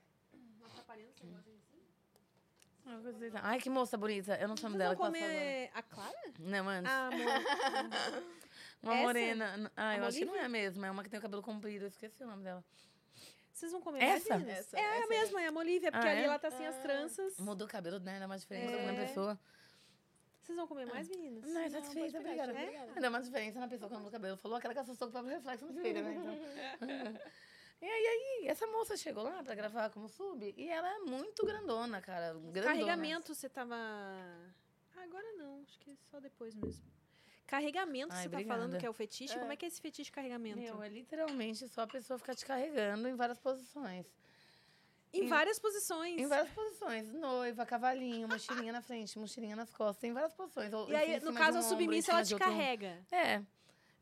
[0.64, 3.26] Atrapalhando esse negócio assim?
[3.26, 3.36] Assim.
[3.42, 4.36] Ai, que moça bonita.
[4.36, 4.94] Eu não chamo dela.
[4.94, 5.42] vão que passou agora.
[5.44, 6.32] comer a Clara?
[6.38, 6.90] Não, antes.
[6.92, 7.26] Ah, amor.
[8.82, 9.02] Uma essa?
[9.02, 9.72] morena.
[9.76, 10.46] Ah, eu A acho que não é Bolívia?
[10.46, 10.86] a mesma.
[10.86, 11.84] É uma que tem o cabelo comprido.
[11.84, 12.64] Eu esqueci o nome dela.
[13.52, 14.34] Vocês vão comer Essa?
[14.38, 14.48] mais?
[14.48, 16.24] Essa, é a essa mesma, é a Molívia, porque Ah, ali é?
[16.24, 17.38] ela tá sem as tranças.
[17.38, 18.20] Mudou o cabelo, né?
[18.20, 18.86] Dá uma diferença É.
[18.92, 19.40] na pessoa.
[20.46, 21.42] Vocês vão comer mais, meninas?
[21.42, 22.52] Não, é satisfeita, obrigada.
[22.52, 23.00] obrigada.
[23.00, 24.36] Dá uma diferença na pessoa que muda o cabelo.
[24.36, 26.14] Falou aquela que assustou com o próprio reflexo no espelho, né?
[26.14, 26.86] Então.
[27.78, 31.44] E aí, aí, essa moça chegou lá pra gravar como sub e ela é muito
[31.44, 32.32] grandona, cara.
[32.32, 32.62] Grandona.
[32.62, 33.74] Carregamento, você tava.
[33.76, 36.82] Ah, agora não, acho que só depois mesmo.
[37.46, 38.60] Carregamento, Ai, você tá obrigada.
[38.60, 39.38] falando que é o fetiche?
[39.38, 40.58] Como é que é esse fetiche de carregamento?
[40.58, 44.06] Meu, é literalmente só a pessoa ficar te carregando em várias posições.
[45.12, 46.20] Em várias posições.
[46.20, 47.12] Em várias posições.
[47.12, 49.98] Noiva, cavalinho, mochilinha na frente, mochilinha nas costas.
[49.98, 50.72] Tem várias posições.
[50.72, 52.98] Ou, E aí, em no caso, a em submissa, ela te outro carrega.
[53.10, 53.42] É.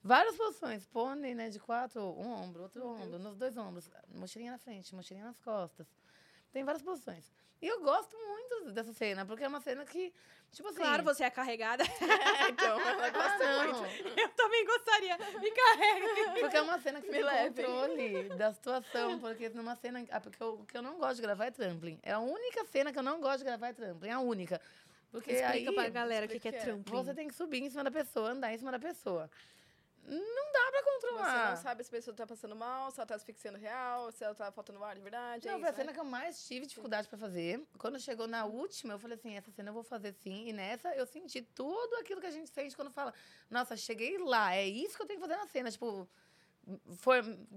[0.02, 0.84] Várias posições.
[0.86, 1.48] Pônei, né?
[1.48, 3.88] De quatro, um ombro, outro ombro, nos dois ombros.
[4.08, 5.86] Mochilinha na frente, mochilinha nas costas.
[6.54, 7.24] Tem várias posições.
[7.60, 10.12] E eu gosto muito dessa cena, porque é uma cena que,
[10.52, 10.78] tipo assim...
[10.78, 11.82] Claro, você é carregada.
[12.48, 13.82] então, ela Ah, gosta não.
[13.82, 14.20] muito.
[14.20, 15.18] Eu também gostaria.
[15.40, 16.40] Me carrega.
[16.40, 17.64] Porque é uma cena que você Me tem levem.
[17.66, 19.18] controle da situação.
[19.18, 20.04] Porque numa cena.
[20.10, 21.98] Ah, porque eu- o que eu não gosto de gravar é trampling.
[22.04, 24.10] É a única cena que eu não gosto de gravar é trampling.
[24.10, 24.60] A única.
[25.10, 26.96] Porque Explica aí pra galera o que, que é trampling.
[27.02, 29.28] você tem que subir em cima da pessoa, andar em cima da pessoa.
[30.06, 31.50] Não dá pra Você controlar.
[31.50, 34.34] não sabe se a pessoa tá passando mal, se ela tá asfixiando real, se ela
[34.34, 35.46] tá faltando ar de verdade.
[35.48, 35.92] Não, é foi a isso, cena né?
[35.94, 37.66] que eu mais tive dificuldade pra fazer.
[37.78, 40.46] Quando chegou na última, eu falei assim, essa cena eu vou fazer sim.
[40.48, 43.14] E nessa eu senti tudo aquilo que a gente sente quando fala,
[43.50, 45.70] nossa, cheguei lá, é isso que eu tenho que fazer na cena.
[45.70, 46.08] Tipo,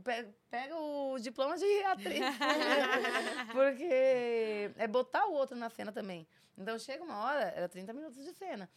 [0.03, 2.21] pe- pega o diploma de atriz.
[3.51, 6.27] Porque é botar o outro na cena também.
[6.57, 8.69] Então chega uma hora, era 30 minutos de cena.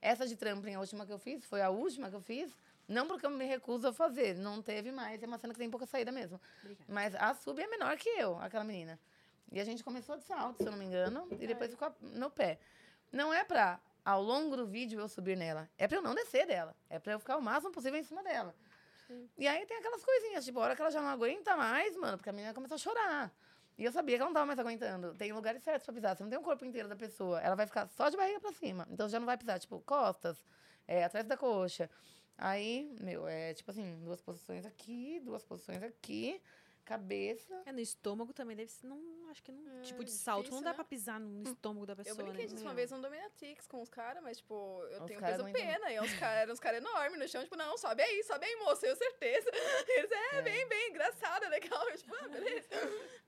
[0.00, 2.54] Essa de trampling, a última que eu fiz, foi a última que eu fiz.
[2.88, 5.22] Não porque eu me recuso a fazer, não teve mais.
[5.22, 6.40] É uma cena que tem pouca saída mesmo.
[6.88, 8.98] Mas a sub é menor que eu, aquela menina.
[9.50, 12.30] E a gente começou de salto, se eu não me engano, e depois ficou no
[12.30, 12.58] pé.
[13.12, 15.68] Não é pra, ao longo do vídeo, eu subir nela.
[15.78, 16.76] É pra eu não descer dela.
[16.88, 18.54] É pra eu ficar o máximo possível em cima dela.
[19.38, 22.16] E aí tem aquelas coisinhas, tipo, a hora que ela já não aguenta mais, mano,
[22.16, 23.32] porque a menina começou a chorar.
[23.78, 25.14] E eu sabia que ela não tava mais aguentando.
[25.14, 26.16] Tem lugares certos pra pisar.
[26.16, 27.40] Você não tem o corpo inteiro da pessoa.
[27.40, 28.86] Ela vai ficar só de barriga pra cima.
[28.90, 30.42] Então já não vai pisar, tipo, costas,
[30.88, 31.90] é, atrás da coxa.
[32.38, 36.40] Aí, meu, é tipo assim, duas posições aqui, duas posições aqui,
[36.84, 37.62] cabeça.
[37.64, 38.86] É, no estômago também deve ser.
[38.86, 39.78] Não, acho que não.
[39.78, 40.42] É, tipo de salto.
[40.44, 40.74] difícil, não dá né?
[40.74, 42.50] pra pisar no estômago da Eu pessoa, brinquei né?
[42.52, 44.54] disso uma vez no Dominatrix com os caras, mas, tipo,
[44.90, 45.62] eu Os tenho peso aguentam.
[45.62, 45.90] pena.
[45.92, 48.56] E uns caras eram uns caras enormes no chão, tipo, não, sobe aí, sobe aí,
[48.56, 49.50] moça, eu certeza.
[49.88, 51.88] Eles, é, bem, bem, engraçado, legal.
[51.88, 52.68] Eu, tipo, ah, beleza.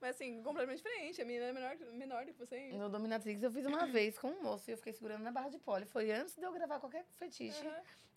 [0.00, 1.22] Mas, assim, completamente diferente.
[1.22, 2.56] A menina é menor, menor do que você.
[2.56, 2.72] hein?
[2.78, 5.48] No Dominatrix eu fiz uma vez com um moço e eu fiquei segurando na barra
[5.48, 5.86] de pole.
[5.86, 7.64] Foi antes de eu gravar qualquer fetiche.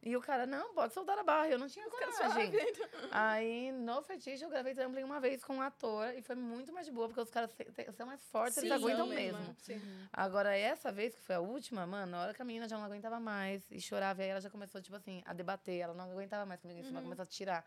[0.03, 1.49] E o cara, não, pode soltar a barra.
[1.49, 2.52] Eu não tinha coragem.
[2.69, 2.88] então.
[3.11, 6.88] Aí, no fetiche, eu gravei trampling uma vez com um ator e foi muito mais
[6.88, 7.52] de boa, porque os caras
[7.95, 9.38] são mais fortes, eles Sim, aguentam são mesmo.
[9.38, 10.07] mesmo, Sim.
[10.11, 12.86] Agora, essa vez, que foi a última, mano, na hora que a menina já não
[12.86, 15.80] aguentava mais e chorava, e aí ela já começou, tipo assim, a debater.
[15.80, 16.88] Ela não aguentava mais comigo em Uhum.
[16.88, 17.65] cima, ela começou a tirar.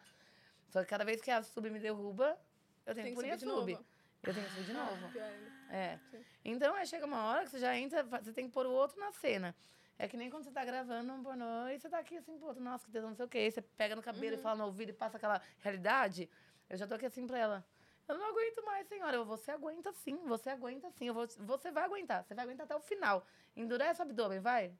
[0.71, 2.37] Só que cada vez que a sub me derruba,
[2.85, 3.73] eu tenho que punir a subir de sub.
[3.75, 3.87] novo.
[4.25, 5.09] Eu tenho que subir de novo.
[5.13, 5.53] Pior ainda.
[5.71, 5.99] É.
[6.11, 6.25] Sim.
[6.45, 8.99] Então, aí chega uma hora que você já entra, você tem que pôr o outro
[8.99, 9.55] na cena.
[9.99, 12.53] É que nem quando você tá gravando um pornô e você tá aqui assim, pô,
[12.55, 13.51] nossa, que tesão, não sei o quê.
[13.51, 16.29] Você pega no cabelo e fala no ouvido e passa aquela realidade.
[16.69, 17.65] Eu já tô aqui assim pra ela.
[18.09, 19.17] Eu não aguento mais, senhora.
[19.17, 21.07] Eu, você aguenta sim, você aguenta sim.
[21.07, 23.25] Eu vou, você vai aguentar, você vai aguentar até o final.
[23.57, 24.73] Endurece o abdômen, vai.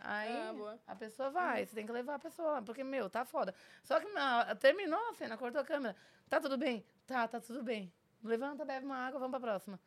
[0.00, 3.24] Aí Ah, a pessoa vai, você tem que levar a pessoa lá, porque, meu, tá
[3.24, 3.52] foda.
[3.82, 4.06] Só que
[4.60, 5.96] terminou a cena, cortou a câmera.
[6.28, 6.84] Tá tudo bem?
[7.04, 7.92] Tá, tá tudo bem.
[8.22, 9.80] Levanta, bebe uma água, vamos pra próxima.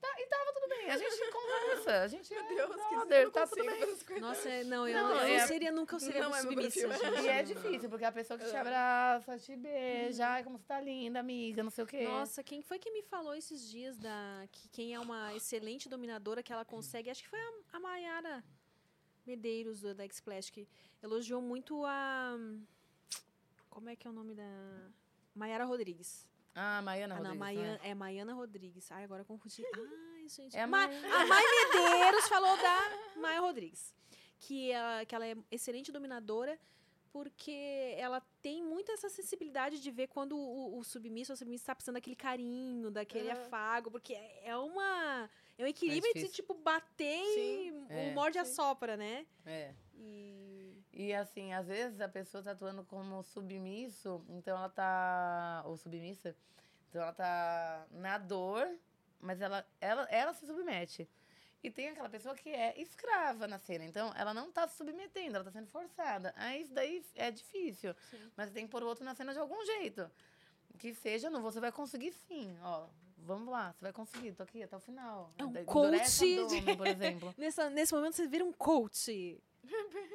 [0.00, 0.90] Tá, e tava tudo bem.
[0.90, 2.02] A gente conversa.
[2.02, 4.20] A gente Meu é Deus, que brother, tá tudo bem.
[4.20, 6.86] Nossa, é- não, eu Não, eu é- seria, nunca eu seria não é submissa.
[7.22, 10.80] E é difícil, porque a pessoa que te abraça, te beija, ai, como você tá
[10.80, 12.04] linda, amiga, não sei o quê.
[12.04, 16.42] Nossa, quem foi que me falou esses dias da que quem é uma excelente dominadora
[16.42, 17.10] que ela consegue?
[17.10, 18.42] Acho que foi a, a Mayara
[19.26, 20.66] Medeiros do, da X-Splash que
[21.02, 22.36] elogiou muito a
[23.68, 24.90] como é que é o nome da
[25.34, 26.26] Mayara Rodrigues.
[26.54, 27.90] Ah, Maiana ah, não, Rodrigues, Maiana, né?
[27.90, 28.90] é Maiana Rodrigues.
[28.92, 29.62] Ai, agora confundi.
[30.16, 30.56] Ai, gente.
[30.56, 33.94] É a Ma- a Mai Medeiros falou da Maia Rodrigues.
[34.38, 36.58] Que ela, que ela é excelente dominadora
[37.12, 41.62] porque ela tem muito essa sensibilidade de ver quando o, o submisso ou a submissa
[41.64, 45.28] está precisando daquele carinho, daquele afago, porque é é uma
[45.58, 46.36] é um equilíbrio de difícil.
[46.36, 47.86] tipo bater Sim.
[47.90, 48.10] e É.
[48.10, 49.26] o morde a sopra, né?
[49.44, 49.74] É.
[49.96, 50.49] E
[51.02, 55.62] E assim, às vezes a pessoa tá atuando como submisso, então ela tá.
[55.64, 56.36] Ou submissa,
[56.90, 58.68] então ela tá na dor,
[59.18, 61.08] mas ela, ela, ela se submete.
[61.62, 65.36] E tem aquela pessoa que é escrava na cena, então ela não tá se submetendo,
[65.36, 66.34] ela tá sendo forçada.
[66.36, 67.94] Aí isso daí é difícil.
[68.36, 70.10] Mas tem que pôr o outro na cena de algum jeito.
[70.78, 72.86] que seja no você vai conseguir sim, ó.
[73.22, 75.30] Vamos lá, você vai conseguir, tô aqui até o final.
[75.38, 75.94] É um Da- coach
[76.38, 77.34] abdômen, de- por exemplo.
[77.38, 79.38] Nessa, nesse momento você vira um coach.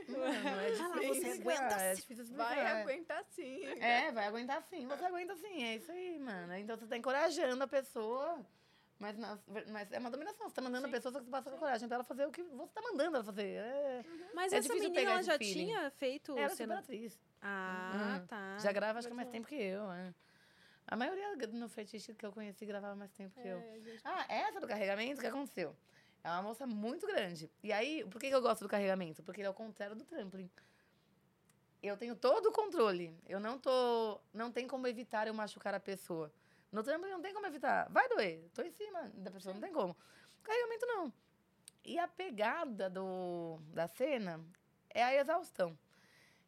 [0.07, 0.89] Mano, é difícil.
[0.89, 2.01] lá, você aguenta é sim.
[2.01, 2.45] difícil explicar.
[2.55, 2.81] Vai é.
[2.81, 3.65] aguentar sim.
[3.65, 6.53] É, vai aguentar sim, você aguenta sim, é isso aí, mano.
[6.55, 8.45] Então você tá encorajando a pessoa,
[8.99, 9.39] mas, na-
[9.71, 10.47] mas é uma dominação.
[10.49, 12.31] Você tá mandando a pessoa, só que você passa com coragem pra ela fazer o
[12.31, 13.57] que você tá mandando ela fazer.
[13.57, 14.03] É,
[14.33, 15.53] Mas É essa difícil menina pegar ela já feeling.
[15.65, 16.75] tinha feito ela é cena...
[16.77, 17.19] super atriz.
[17.41, 18.27] Ah, Uhum.
[18.27, 18.57] tá.
[18.59, 20.13] Já grava acho que mais tempo que eu, é.
[20.87, 23.59] A maioria no fetiche que eu conheci gravava mais tempo que eu.
[24.03, 25.75] Ah, essa do carregamento, o que aconteceu?
[26.25, 27.51] É uma moça muito grande.
[27.61, 29.21] E aí, por que, que eu gosto do carregamento?
[29.21, 30.49] Porque ele é o contrário do trampling.
[31.83, 33.15] Eu tenho todo o controle.
[33.29, 34.19] Eu não tô.
[34.33, 36.33] Não tem como evitar eu machucar a pessoa.
[36.71, 37.87] No trampling não tem como evitar.
[37.91, 38.49] Vai doer.
[38.55, 39.95] Tô em cima da pessoa, não tem como.
[40.41, 41.13] Carregamento não.
[41.83, 44.43] E a pegada do, da cena
[44.89, 45.77] é a exaustão.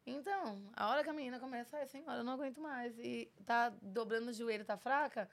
[0.04, 2.98] Então, a hora que a menina começa, ai, senhora, eu não aguento mais.
[2.98, 5.30] E tá dobrando o joelho, tá fraca,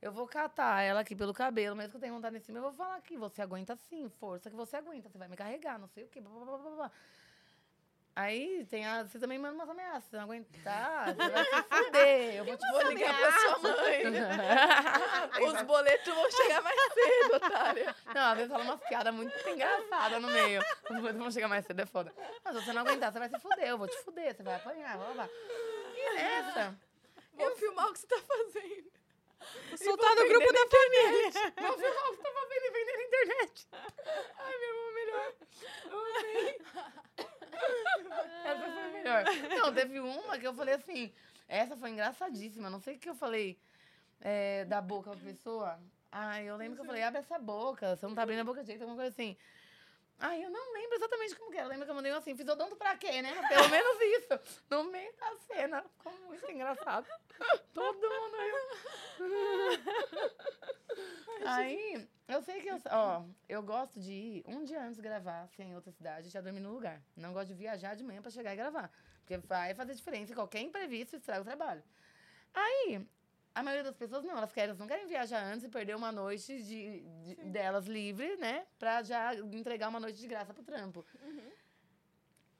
[0.00, 2.62] eu vou catar ela aqui pelo cabelo, mesmo que eu tenha vontade em cima, eu
[2.62, 5.88] vou falar aqui, você aguenta sim, força que você aguenta, você vai me carregar, não
[5.88, 6.90] sei o quê, blá, blá, blá, blá.
[8.16, 12.34] Aí tem a, você também manda umas ameaças, se não aguentar, você vai se fuder,
[12.36, 14.02] eu vou te Vou ligar pra sua mãe.
[15.48, 17.96] Os boletos vão chegar mais cedo, otária.
[18.14, 20.62] Não, às vezes fala umas piadas muito engraçadas no meio.
[20.90, 22.14] Os boletos vão chegar mais cedo, é foda.
[22.44, 24.54] Mas se você não aguentar, você vai se fuder, eu vou te fuder, você vai
[24.54, 25.28] apanhar, blá, blá.
[25.96, 26.78] E essa,
[27.36, 28.93] Vou filmar o que você tá fazendo.
[29.76, 31.52] Soltar no grupo da família.
[31.56, 33.68] Vamos filmar o que tá fazendo e vender na internet.
[34.38, 35.34] Ai, meu irmão, melhor.
[35.90, 36.60] Eu amei.
[38.44, 39.24] Essa foi melhor.
[39.58, 41.12] Não, teve uma que eu falei assim.
[41.48, 42.70] Essa foi engraçadíssima.
[42.70, 43.58] Não sei o que eu falei
[44.20, 45.78] é, da boca pra pessoa.
[46.10, 47.96] Ai, eu lembro que eu falei, abre essa boca.
[47.96, 49.36] Você não tá abrindo a boca direito, alguma coisa assim.
[50.18, 51.66] Ai, eu não lembro exatamente como que era.
[51.66, 53.32] Eu lembro que eu mandei assim, fiz odonto pra quê, né?
[53.48, 54.60] Pelo menos isso.
[54.70, 55.82] No meio da cena.
[55.82, 57.06] Ficou muito engraçado.
[57.74, 58.54] Todo mundo riu.
[61.46, 62.78] Aí, eu sei que eu.
[62.90, 66.40] Ó, eu gosto de ir um dia antes de gravar, sem em outra cidade, já
[66.40, 67.02] dormir no lugar.
[67.16, 68.90] Não gosto de viajar de manhã pra chegar e gravar.
[69.18, 71.82] Porque vai fazer diferença qualquer imprevisto estraga o trabalho.
[72.54, 73.04] Aí,
[73.54, 76.10] a maioria das pessoas não, elas querem, elas não querem viajar antes e perder uma
[76.10, 78.66] noite de, de- delas livre, né?
[78.78, 81.04] Pra já entregar uma noite de graça pro trampo.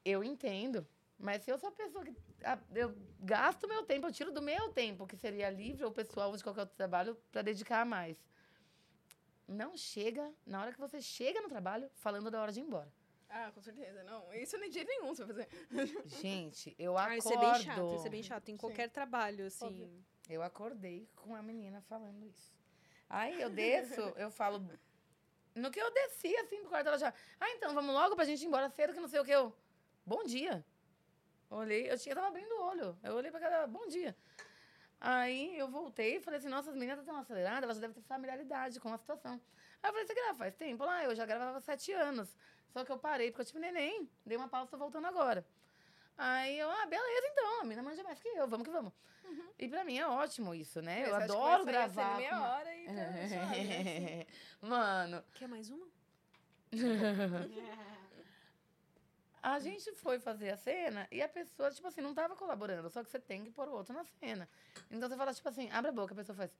[0.05, 0.87] Eu entendo.
[1.19, 2.15] Mas se eu sou a pessoa que.
[2.45, 6.31] a- eu gasto meu tempo, eu tiro do meu tempo, que seria livre ou pessoal
[6.31, 8.16] ou de qualquer outro trabalho, pra dedicar a mais.
[9.47, 12.91] Não chega, na hora que você chega no trabalho, falando da hora de ir embora.
[13.29, 14.03] Ah, com certeza.
[14.05, 16.03] Não, isso nem de jeito nenhum você vai fazer.
[16.21, 17.19] Gente, eu Ah, acordo.
[17.19, 18.49] isso é bem chato, isso é bem chato.
[18.51, 20.05] Em qualquer trabalho, assim.
[20.29, 22.53] Eu acordei com a menina falando isso.
[23.09, 24.67] Aí eu desço, eu falo.
[25.55, 27.13] No que eu desci assim pro quarto, ela já.
[27.41, 29.31] Ah, então vamos logo pra gente ir embora cedo, que não sei o que.
[29.31, 29.55] Eu.
[30.05, 30.65] Bom dia.
[31.51, 32.99] Olhei, eu tinha, tava abrindo o olho.
[33.03, 34.17] Eu olhei pra cara, bom dia.
[35.01, 38.03] Aí eu voltei e falei assim, nossa, as meninas estão aceleradas, elas já devem ter
[38.03, 39.41] familiaridade com a situação.
[39.83, 40.85] Aí eu falei, você grava faz tempo?
[40.85, 42.35] Lá, eu já gravava há sete anos.
[42.71, 45.47] Só que eu parei porque eu tive neném, dei uma pausa, tô voltando agora.
[46.16, 48.93] Aí eu, ah, beleza então, a menina manja mais que eu, vamos que vamos.
[49.59, 51.03] E pra mim é ótimo isso, né?
[51.03, 52.16] Eu Você acha que adoro vai sair a cena gravar.
[52.19, 52.93] meia uma- hora e tá
[53.28, 54.27] suave, né?
[54.62, 55.86] Mano, Quer mais uma?
[59.43, 63.03] a gente foi fazer a cena e a pessoa, tipo assim, não tava colaborando, só
[63.05, 64.49] que você tem que pôr o outro na cena.
[64.91, 66.51] Então você fala, tipo assim, abre a boca, a pessoa faz.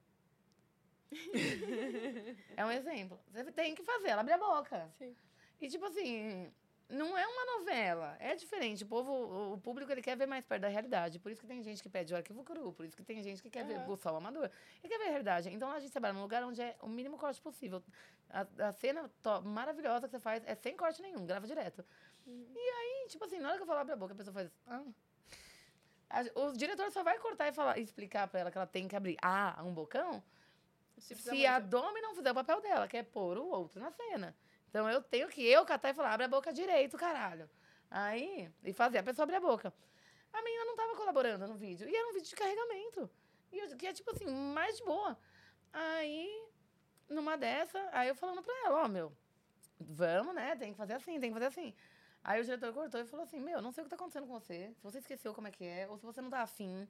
[2.55, 3.19] é um exemplo.
[3.31, 4.89] Você tem que fazer, ela abre a boca.
[4.97, 5.15] Sim.
[5.61, 6.51] E tipo assim,
[6.89, 8.83] não é uma novela, é diferente.
[8.83, 11.17] O povo, o- público, ele quer ver mais perto da realidade.
[11.19, 13.41] Por isso que tem gente que pede o arquivo cru, por isso que tem gente
[13.41, 14.49] que quer ver o sol amador.
[14.83, 15.49] E quer ver a realidade.
[15.49, 17.83] Então a gente trabalha num lugar onde é o mínimo corte possível.
[18.29, 19.09] A, a cena
[19.43, 21.83] maravilhosa que você faz é sem corte nenhum, grava direto.
[22.27, 24.51] E aí, tipo assim, na hora que eu falo abre a boca, a pessoa faz.
[24.67, 24.83] Ah.
[26.09, 28.95] A- o diretor só vai cortar e falar, explicar pra ela que ela tem que
[28.95, 30.23] abrir ah, um bocão
[30.97, 31.59] Se se a.
[31.59, 34.35] Domi não fizer o papel dela, que é pôr o outro na cena.
[34.75, 37.49] Então eu tenho que eu catar e falar, abre a boca direito, caralho.
[37.89, 39.73] Aí, e fazer a pessoa abrir a boca.
[40.33, 41.87] A menina não tava colaborando no vídeo.
[41.87, 43.09] E era um vídeo de carregamento.
[43.53, 45.17] E eu, que é tipo assim, mais de boa.
[45.71, 46.45] Aí,
[47.07, 49.13] numa dessa, aí eu falando pra ela, ó, meu,
[49.79, 50.57] vamos, né?
[50.57, 51.73] Tem que fazer assim, tem que fazer assim.
[52.21, 54.37] Aí o diretor cortou e falou assim, meu, não sei o que tá acontecendo com
[54.37, 54.73] você.
[54.75, 56.85] Se você esqueceu como é que é, ou se você não tá afim.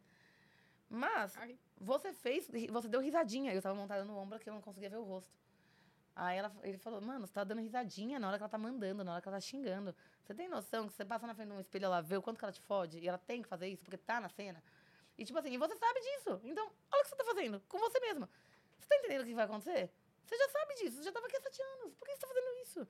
[0.90, 1.56] Mas Ai.
[1.80, 3.54] você fez, você deu risadinha.
[3.54, 5.45] Eu tava montada no ombro que eu não conseguia ver o rosto.
[6.16, 9.04] Aí ela, ele falou, mano, você tá dando risadinha na hora que ela tá mandando,
[9.04, 9.94] na hora que ela tá xingando.
[10.24, 12.38] Você tem noção que você passa na frente de um espelho, ela vê o quanto
[12.40, 14.64] que ela te fode e ela tem que fazer isso porque tá na cena?
[15.18, 16.40] E tipo assim, e você sabe disso.
[16.44, 18.30] Então, olha o que você tá fazendo com você mesma.
[18.80, 19.92] Você tá entendendo o que vai acontecer?
[20.26, 21.94] Você já sabe disso, você já tava aqui há sete anos.
[21.96, 22.88] Por que você tá fazendo isso?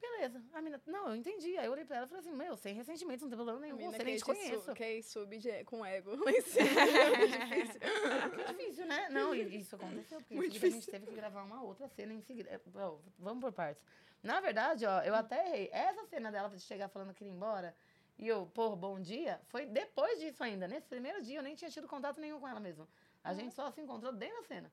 [0.00, 0.42] Beleza.
[0.52, 1.56] A menina, não, eu entendi.
[1.56, 3.76] Aí eu olhei pra ela e falei assim, meu, sem ressentimento, não tem problema nenhum.
[3.76, 4.82] Mina Você nem te quer conheço.
[4.82, 6.16] Ir sub de, com ego.
[6.24, 7.80] Mas é difícil.
[8.46, 9.08] É difícil, né?
[9.10, 12.20] Não, isso aconteceu, porque Muito seguida a gente teve que gravar uma outra cena em
[12.20, 12.50] seguida.
[12.50, 13.82] É, ó, vamos por partes.
[14.22, 15.70] Na verdade, ó, eu até errei.
[15.72, 17.74] Essa cena dela de chegar falando que ia embora,
[18.18, 20.66] e eu, pô, bom dia, foi depois disso ainda.
[20.66, 22.88] Nesse primeiro dia eu nem tinha tido contato nenhum com ela mesmo.
[23.22, 24.72] A gente só se encontrou dentro da cena.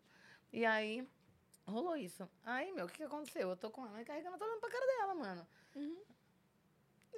[0.51, 1.07] E aí,
[1.71, 2.27] rolou isso.
[2.45, 3.49] Aí, meu, o que, que aconteceu?
[3.49, 5.47] Eu tô com ela e carregando, eu tô olhando pra cara dela, mano.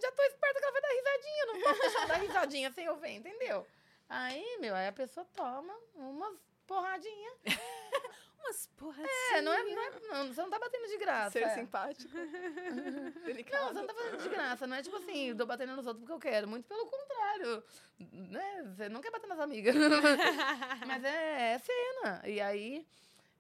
[0.02, 2.86] Já tô esperta que ela vai dar risadinha, não posso deixar ela dar risadinha sem
[2.86, 3.66] eu ver, entendeu?
[4.10, 7.38] Aí, meu, aí a pessoa toma umas porradinhas.
[8.46, 9.04] Umas porra
[9.34, 11.32] É, não é, não é- não, você não tá batendo de graça.
[11.32, 11.50] Ser é.
[11.56, 12.14] simpático.
[12.16, 13.74] Não, Delicado.
[13.74, 16.06] você não tá fazendo de graça, não é tipo assim, eu tô batendo nos outros
[16.06, 16.48] porque eu quero.
[16.48, 17.64] Muito pelo contrário.
[17.98, 18.64] Né?
[18.76, 19.74] Você não quer bater nas amigas.
[20.86, 22.22] Mas é, é cena.
[22.26, 22.86] E aí,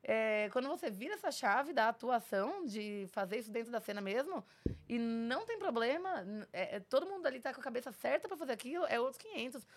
[0.08, 4.46] é, quando você vira essa chave da atuação, de fazer isso dentro da cena mesmo,
[4.88, 6.24] e não tem problema,
[6.54, 9.18] é, é, todo mundo ali tá com a cabeça certa pra fazer aquilo, é outros
[9.18, 9.68] 500.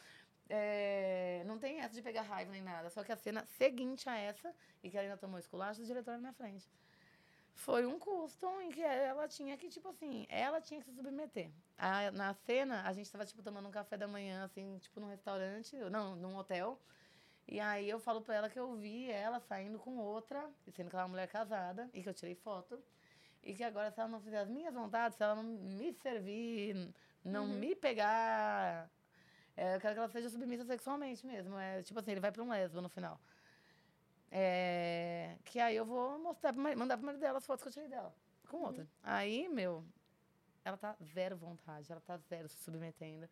[0.51, 2.91] É, não tem essa de pegar raiva nem nada.
[2.91, 6.13] Só que a cena seguinte a essa, e que ela ainda tomou esculacho do diretor
[6.13, 6.69] na minha frente
[7.59, 11.51] foi um custo em que ela tinha que, tipo assim, ela tinha que se submeter.
[11.77, 15.09] A, na cena, a gente tava, tipo, tomando um café da manhã, assim, tipo, num
[15.09, 16.81] restaurante, não, num hotel.
[17.51, 20.97] E aí eu falo pra ela que eu vi ela saindo com outra, sendo que
[20.97, 22.79] ela é uma mulher casada, e que eu tirei foto.
[23.43, 26.93] E que agora, se ela não fizer as minhas vontades, se ela não me servir,
[27.25, 28.91] não me pegar,
[29.57, 31.59] é, eu quero que ela seja submissa sexualmente mesmo.
[31.59, 33.19] É, tipo assim, ele vai pra um lesbo no final.
[34.31, 37.89] É, que aí eu vou mostrar, mandar pro marido dela as fotos que eu tirei
[37.89, 38.15] dela,
[38.47, 38.87] com outra.
[39.03, 39.85] Aí, meu,
[40.65, 43.27] ela tá zero vontade, ela tá zero se submetendo.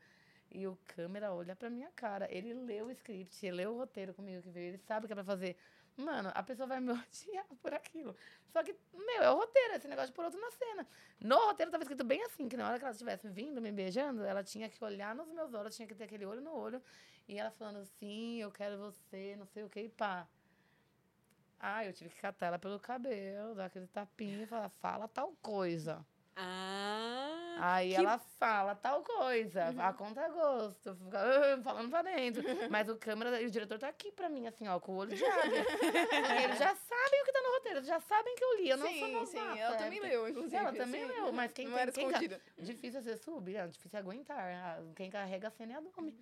[0.51, 2.27] E o câmera olha pra minha cara.
[2.31, 5.13] Ele leu o script, ele leu o roteiro comigo que veio, ele sabe o que
[5.13, 5.57] é pra fazer.
[5.97, 8.15] Mano, a pessoa vai me odiar por aquilo.
[8.53, 10.87] Só que, meu, é o roteiro, esse negócio de pôr outro na cena.
[11.21, 14.23] No roteiro tava escrito bem assim, que na hora que ela estivesse vindo, me beijando,
[14.25, 16.83] ela tinha que olhar nos meus olhos, tinha que ter aquele olho no olho.
[17.27, 20.29] E ela falando assim, eu quero você, não sei o que, e pá.
[21.59, 25.33] Ah, eu tive que catar ela pelo cabelo, dar aquele tapinha e falar, fala tal
[25.43, 26.07] coisa.
[26.37, 27.26] Ah.
[27.59, 32.43] Aí ela fala tal coisa, a conta gosto, fica "Ah", falando pra dentro.
[32.71, 35.15] Mas o câmera e o diretor tá aqui pra mim, assim, ó, com o olho
[35.17, 35.65] de águia.
[35.65, 38.69] Porque eles já sabem o que tá no roteiro, eles já sabem que eu li.
[38.69, 39.59] Eu não sou sim, novata, sim.
[39.59, 40.57] Ela é, também leu, inclusive.
[40.57, 41.13] Ela também sim.
[41.13, 42.41] leu, mas quem Não era quem ca- escondido.
[42.59, 44.79] Difícil você subir, é difícil aguentar.
[44.95, 46.13] Quem carrega a cena é a Domi.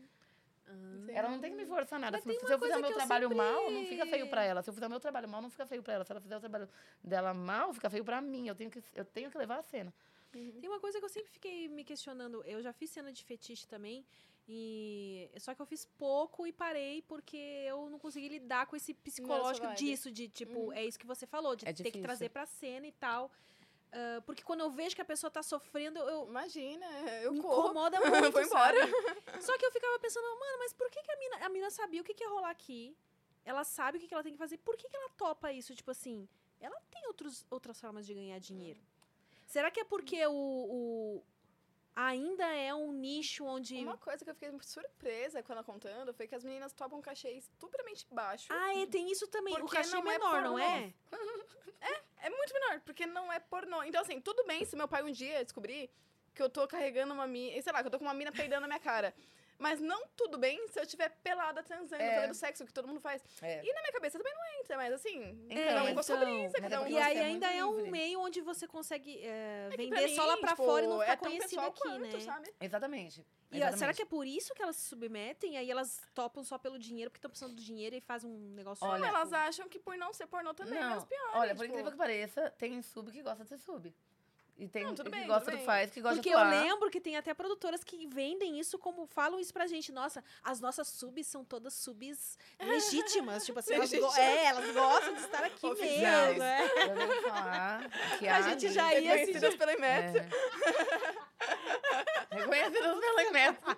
[0.67, 1.13] Sim.
[1.15, 2.17] Ela não tem que me forçar nada.
[2.25, 4.43] Mas Se, se eu fizer meu que eu trabalho sempre- mal, não fica feio pra
[4.45, 4.63] ela.
[4.63, 6.05] Se eu fizer o meu trabalho mal, não fica feio pra ela.
[6.05, 6.69] Se ela fizer o trabalho
[7.03, 8.49] dela mal, fica feio pra mim.
[8.49, 9.93] Eu tenho que, eu tenho que levar a cena.
[10.61, 12.43] Tem uma coisa que eu sempre fiquei me questionando.
[12.45, 14.05] Eu já fiz cena de fetiche também.
[14.49, 17.37] E só que eu fiz pouco e parei porque
[17.67, 19.79] eu não consegui lidar com esse psicológico vibe.
[19.79, 22.03] disso, de tipo, é isso que você falou, de É ter que difícil.
[22.03, 23.31] trazer pra cena e tal.
[23.91, 26.85] Ah, porque quando eu vejo que a pessoa tá sofrendo, eu, Imagina,
[27.23, 27.63] eu me corro.
[27.71, 28.33] incomoda muito.
[28.33, 28.79] Vou embora.
[28.81, 29.41] sabe?
[29.43, 32.01] Só que eu ficava pensando, mano, mas por que, que a, mina, a mina sabia
[32.03, 32.95] o que, que ia rolar aqui?
[33.47, 34.59] Ela sabe o que, que ela tem que fazer.
[34.59, 35.75] Por que, que ela topa isso?
[35.75, 36.29] Tipo assim,
[36.61, 38.81] ela tem outros, outras formas de ganhar dinheiro.
[39.55, 41.23] Será que é porque o, o-
[41.95, 43.77] ainda é um nicho onde.
[43.77, 47.31] Uma coisa que eu fiquei surpresa quando ela contando foi que as meninas topam cachê
[47.31, 48.49] estupidamente baixo.
[48.51, 49.55] Ah, é, tem isso também.
[49.55, 50.59] o cachê não é menor, não pornô.
[51.81, 52.03] é?
[52.27, 53.85] É muito menor, porque não é pornô.
[53.85, 55.89] Então, assim, tudo bem se meu pai um dia descobrir
[56.35, 58.63] que eu tô carregando uma mina, sei lá, que eu tô com uma mina peidando
[58.63, 59.15] na minha cara.
[59.65, 62.17] Mas não tudo bem se eu estiver pelada transando, É.
[62.17, 63.23] fazendo sexo, que todo mundo faz.
[63.41, 63.65] É.
[63.65, 66.17] E na minha cabeça também não entra, mas assim, É, cada um com a sua
[66.17, 66.29] então.
[66.39, 67.91] brisa, cada um E aí é ainda é um livre.
[67.91, 71.01] meio onde você consegue é, que vender mim, só lá pra tipo, fora e não
[71.01, 72.21] ficar é conhecido aqui, quanto, né?
[72.21, 72.55] sabe?
[72.61, 73.27] Exatamente.
[73.51, 75.57] E ó, será que é por isso que elas se submetem?
[75.57, 78.87] Aí elas topam só pelo dinheiro, porque estão precisando do dinheiro e fazem um negócio.
[78.87, 81.31] Olha, elas acham que por não ser pornô também é Não, menos pior.
[81.37, 81.55] olha, né?
[81.55, 83.95] por Tipo, incrível que pareça, tem sub que gosta de ser sub.
[84.57, 86.39] E tem Não, tudo que bem, gosta tudo do faz, que gosta Porque de eu
[86.39, 86.63] atuar.
[86.63, 89.91] lembro que tem até produtoras que vendem isso como falam isso pra gente.
[89.91, 93.45] Nossa, as nossas subs são todas subs legítimas.
[93.45, 96.39] tipo assim, elas, go- é, elas gostam de estar aqui Oficiais.
[96.39, 96.43] mesmo.
[96.45, 96.83] É.
[96.85, 100.21] Eu devo falar que A há gente já ia se Reconhecidas pela Imetro.
[102.31, 102.37] É.
[102.37, 103.77] Reconhecidas pela Imetro.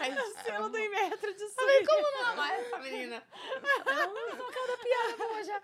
[0.00, 1.86] Ai, Selo do Imetro de Falei, sub.
[1.88, 3.22] como não amar essa menina?
[3.86, 5.62] Ela lançou cada piada já.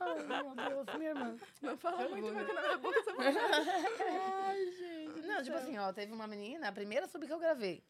[0.00, 1.36] Ai, meu Deus, minha irmã.
[1.62, 2.34] Não fala muito, Orgulho.
[2.36, 3.10] porque na minha boca essa
[4.46, 5.20] Ai, gente.
[5.26, 7.82] Não, tipo assim, ó, teve uma menina, a primeira sub que eu gravei.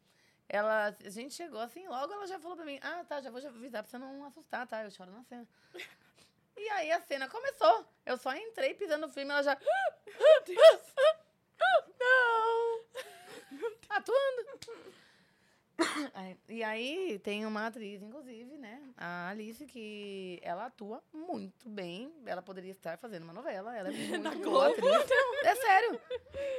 [0.49, 3.41] Ela, a gente chegou assim, logo ela já falou pra mim, ah, tá, já vou
[3.41, 4.83] já avisar pra você não assustar, tá?
[4.83, 5.45] Eu choro na cena.
[6.55, 7.85] E aí a cena começou.
[8.05, 9.57] Eu só entrei pisando firme, ela já.
[10.05, 10.93] Meu Deus!
[11.99, 12.81] Não!
[13.89, 14.59] Atuando.
[16.49, 18.81] E aí tem uma atriz, inclusive, né?
[18.97, 22.11] A Alice, que ela atua muito bem.
[22.25, 23.75] Ela poderia estar fazendo uma novela.
[23.75, 25.11] Ela é muito boa atriz.
[25.43, 26.01] É sério.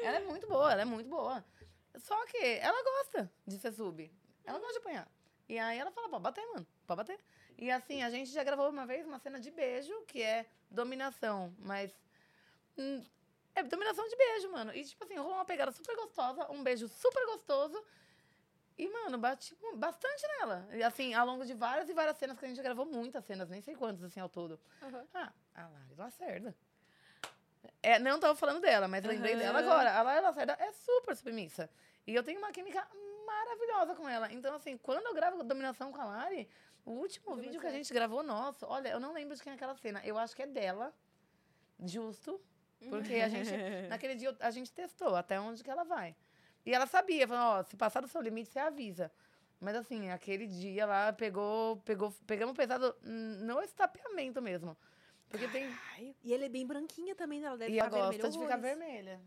[0.03, 1.45] Ela é muito boa, ela é muito boa.
[1.97, 4.11] Só que ela gosta de ser sub.
[4.45, 5.11] Ela gosta de apanhar.
[5.49, 6.67] E aí ela fala, pode bater, mano.
[6.87, 7.19] Pode bater.
[7.57, 11.55] E assim, a gente já gravou uma vez uma cena de beijo, que é dominação,
[11.59, 11.93] mas.
[12.77, 13.03] hum,
[13.55, 14.73] é dominação de beijo, mano.
[14.75, 17.83] E, tipo assim, rolou uma pegada super gostosa, um beijo super gostoso.
[18.79, 20.69] E, mano, bati bastante nela.
[20.73, 23.49] E, assim, ao longo de várias e várias cenas, que a gente gravou muitas cenas,
[23.49, 24.59] nem sei quantas, assim, ao todo.
[24.81, 25.05] Aham.
[25.13, 26.55] Ah, a Lari Lacerda.
[27.83, 29.93] É, não tava falando dela, mas lembrei dela agora.
[29.93, 31.69] A Lari Lacerda é super submissa.
[32.07, 32.87] E eu tenho uma química
[33.27, 34.33] maravilhosa com ela.
[34.33, 36.49] Então, assim, quando eu gravo Dominação com a Lari,
[36.85, 39.57] o último vídeo que a gente gravou, nosso, olha, eu não lembro de quem é
[39.57, 40.01] aquela cena.
[40.05, 40.95] Eu acho que é dela,
[41.81, 42.41] justo,
[42.89, 43.51] porque a gente,
[43.91, 46.15] naquele dia, a gente testou até onde que ela vai.
[46.69, 49.11] E ela sabia, falou, ó, se passar do seu limite, você avisa.
[49.59, 54.77] Mas assim, aquele dia lá pegou, pegou, pegamos pesado no estapeamento mesmo.
[55.31, 55.75] Porque tem.
[55.95, 57.47] Ai, e ela é bem branquinha também, né?
[57.47, 59.21] Ela deve E ela ficar gosta vermelha de ficar vermelha.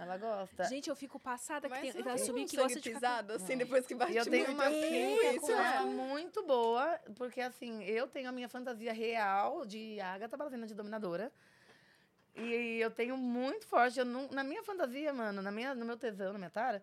[0.00, 0.64] Ela gosta.
[0.64, 3.30] Gente, eu fico passada que Mas tem, ela tem subir um que gosta de ficar...
[3.30, 5.74] assim, depois que bate E eu tenho uma assim, química isso, né?
[5.76, 10.74] ela muito boa, porque assim, eu tenho a minha fantasia real de Agatha Balazina de
[10.74, 11.30] Dominadora.
[12.34, 15.96] E eu tenho muito forte, eu não, na minha fantasia, mano, na minha, no meu
[15.96, 16.82] tesão, na minha tara,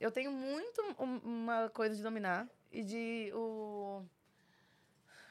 [0.00, 4.02] eu tenho muito um- uma coisa de dominar e de o...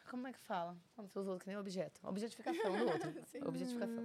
[0.10, 0.77] Como é que fala?
[0.95, 2.00] Quando você usa outro que nem objeto.
[2.03, 3.10] Objetificação do outro.
[3.48, 4.03] Objetificação.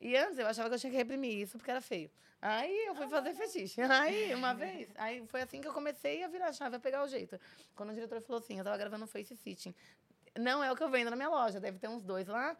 [0.00, 2.10] E antes eu achava que eu tinha que reprimir isso porque era feio.
[2.40, 3.80] Aí eu fui fazer fetiche.
[3.80, 7.02] Aí, uma vez, aí foi assim que eu comecei a virar a chave, a pegar
[7.02, 7.40] o jeito.
[7.74, 9.74] Quando o diretor falou assim, eu tava gravando um face sitting.
[10.38, 12.54] Não é o que eu vendo na minha loja, deve ter uns dois lá.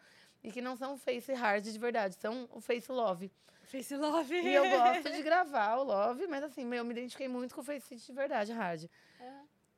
[0.47, 3.29] E que não são face hard de verdade, são o face love.
[3.63, 4.33] Face love.
[4.33, 7.63] E eu gosto de gravar o love, mas assim, eu me identifiquei muito com o
[7.63, 8.85] face de verdade, hard.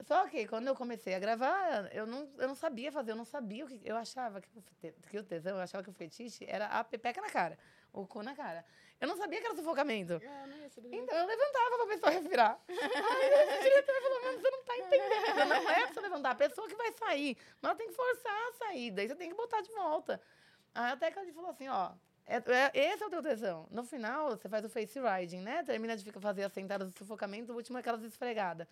[0.05, 3.25] Só que quando eu comecei a gravar, eu não, eu não sabia fazer, eu não
[3.25, 3.81] sabia o que.
[3.83, 4.49] Eu achava que
[5.09, 7.57] que o tesão, eu achava que o fetiche era a pepeca na cara,
[7.91, 8.63] o cu na cara.
[9.01, 10.21] Eu não sabia que era sufocamento.
[10.23, 10.93] Ah, não ia saber.
[10.93, 12.59] Então eu levantava pra pessoa respirar.
[12.69, 15.49] Aí o diretor falou, mano, você não tá entendendo.
[15.49, 17.37] Não é pra você levantar, a pessoa que vai sair.
[17.61, 20.21] Mas ela tem que forçar a sair, daí você tem que botar de volta.
[20.73, 21.91] Até que ele falou assim, ó.
[22.25, 23.67] é- é- esse é o teu tesão.
[23.71, 25.63] No final, você faz o face riding, né?
[25.63, 28.67] Termina de ficar- fazer as sentadas de sufocamento, o último é aquelas esfregadas.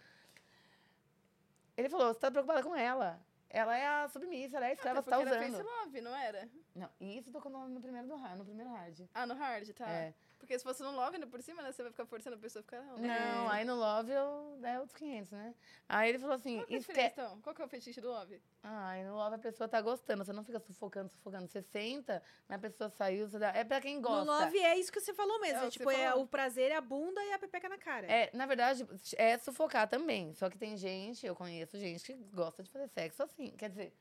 [1.76, 3.20] Ele falou, você tá preocupada com ela.
[3.50, 5.64] Ela é a submissa, ela é a escrava, Até você tá porque era usando.
[5.66, 6.50] Face Love, não era?
[6.76, 9.00] Não, e isso tocou no, no primeiro do hard, no primeiro hard.
[9.14, 9.90] Ah, no hard, tá.
[9.90, 10.14] É.
[10.40, 11.72] Porque se fosse no Love, ainda por cima, né?
[11.72, 12.82] Você vai ficar forçando a pessoa a ficar...
[12.82, 15.56] Não, Não, aí no Love eu, é outros 500, né?
[15.90, 17.42] Aí ele falou assim, Qual que é diferença, então?
[17.42, 18.42] Qual que é o fetiche do Love?
[18.64, 21.48] Ai, no Love a pessoa tá gostando, você não fica sufocando, sufocando.
[21.48, 23.50] Você senta, mas a pessoa saiu, você dá...
[23.50, 24.32] é pra quem No gosta.
[24.32, 25.60] love é isso que você falou mesmo.
[25.64, 28.06] É É, tipo, é o prazer é a bunda e a pepeca na cara.
[28.06, 30.34] É, na verdade, é sufocar também.
[30.36, 33.50] Só que tem gente, eu conheço gente que gosta de fazer sexo assim.
[33.58, 33.94] Quer dizer.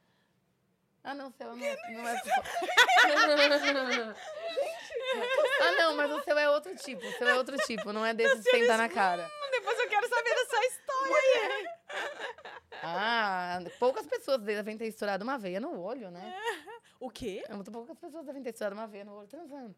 [1.02, 2.52] Ah, não, seu não, é- não é sufocar.
[5.66, 7.06] ah, não, mas o seu é outro tipo.
[7.06, 9.30] O seu é outro tipo, não é desse de sentar na cara.
[9.50, 11.76] Depois eu quero saber dessa história.
[12.82, 16.34] Ah, poucas pessoas devem ter estourado uma veia no olho, né?
[16.98, 17.44] O quê?
[17.46, 19.76] É, Muito poucas pessoas devem ter estourado uma veia no olho transando.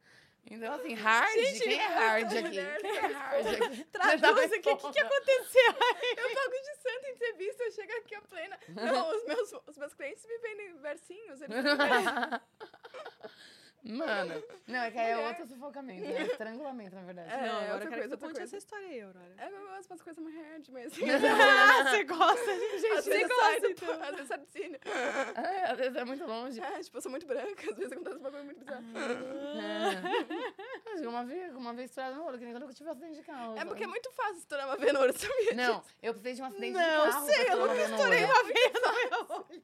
[0.50, 2.50] Então, assim, hard, quem é hard aqui?
[2.80, 3.84] Quem é hard aqui?
[3.86, 5.74] Traduz aqui, o que, que aconteceu?
[6.16, 8.58] Eu pago de santa entrevista, eu chego aqui a plena.
[8.68, 11.42] Não, os meus, os meus clientes me vendem versinhos.
[11.42, 12.40] Eles me vendem.
[13.88, 16.22] Mano, não, é que aí é outro sufocamento, né?
[16.24, 17.30] Estrangulamento, na verdade.
[17.32, 18.42] É, não, agora outra eu quero coisa, que outra conte coisa.
[18.42, 19.34] essa história aí, Aurora.
[19.38, 20.92] É, eu gosto umas coisas mais hard, mas...
[21.48, 24.02] Ah, você gosta de gente, Às você vezes gosta, então.
[24.02, 24.78] Às vezes sai do cine.
[24.84, 26.60] É, às vezes é muito longe.
[26.60, 28.84] É, tipo, eu sou muito branca, às vezes acontece um bagulho muito bizarro.
[29.58, 30.92] É.
[30.92, 32.92] Acho que uma vez, uma vez estourada no olho, que nem quando eu tive um
[32.92, 33.56] acidente de carro.
[33.58, 35.54] É porque é muito fácil estourar uma veia no olho, sabia?
[35.54, 37.26] Não, eu precisei de um acidente Não, de carro.
[37.26, 38.32] sei, pra eu nunca estourei olho.
[38.32, 39.62] uma veia no meu olho.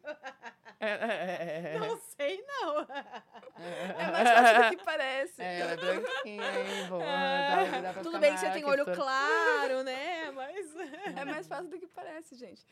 [0.81, 1.78] É, é, é, é.
[1.78, 2.81] Não sei, não.
[2.81, 5.43] É mais fácil do que parece.
[5.43, 7.05] É, ela é branquinha, hein, boa.
[7.05, 10.31] dá- dá pra Tudo bem que você tem olho claro, né?
[10.31, 10.75] Mas.
[11.17, 12.65] É mais fácil do que parece, gente.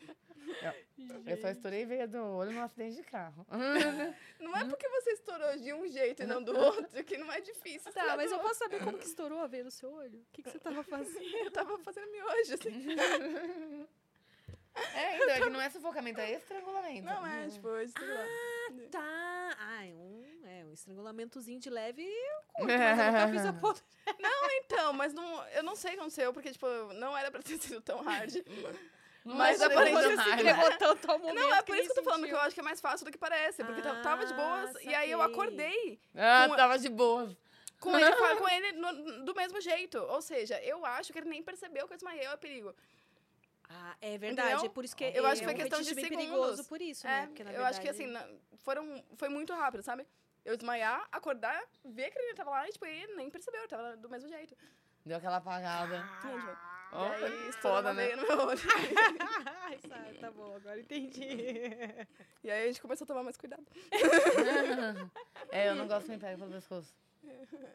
[1.25, 3.45] Eu só estourei veia do olho num acidente de carro.
[4.39, 7.39] Não é porque você estourou de um jeito e não do outro, que não é
[7.39, 7.91] difícil.
[7.93, 10.19] Tá, mas eu posso saber como que estourou a veia no seu olho?
[10.19, 11.13] O que, que você tava fazendo?
[11.43, 12.85] Eu tava fazendo miojo, assim.
[14.95, 17.03] É, então, é que não é sufocamento, é estrangulamento.
[17.05, 18.25] Não é, tipo, eu sei lá.
[18.91, 19.55] Tá.
[19.59, 23.81] Ai, um, é, um estrangulamentozinho de leve eu curto, mas eu nunca fiz a ponta.
[24.65, 27.57] Então, mas não, eu não sei o que aconteceu, porque, tipo, não era pra ter
[27.59, 28.33] sido tão hard.
[29.25, 30.23] Não Mas é aparentemente estrangulamento.
[30.23, 32.39] Se entregou tanto ao momento Não, é por isso que eu tô falando, que eu
[32.41, 33.63] acho que é mais fácil do que parece.
[33.63, 35.33] Porque ta- tava de boas, Ah, e aí eu saquei.
[35.33, 37.33] acordei Ah, Com- tava de boa.
[37.79, 39.97] com ele, com ele no- do mesmo jeito.
[39.99, 42.75] Ou seja, eu acho que ele nem percebeu que eu desmaiei, é perigo.
[43.75, 44.49] Ah, é verdade.
[44.51, 44.65] Entendeu?
[44.69, 46.09] É por isso que Eu é acho que foi um questão de segundos.
[46.09, 47.27] perigoso por isso, É, né?
[47.27, 50.05] Porque, na eu acho que assim, verdade- na- foram, foi muito rápido, sabe?
[50.45, 54.09] Eu desmaiar, acordar, ver que ele tava lá e, tipo, ele nem percebeu, tava do
[54.09, 54.55] mesmo jeito.
[55.05, 55.97] Deu aquela apagada.
[56.21, 56.57] Velho?
[56.91, 58.15] Ó, e aí, foda, né?
[58.15, 58.59] no meu olho.
[59.63, 61.25] Ai, sabe, tá bom, agora entendi.
[62.43, 63.65] e aí a gente começou a tomar mais cuidado.
[65.51, 66.95] É, eu não gosto que me pega pelo pescoço.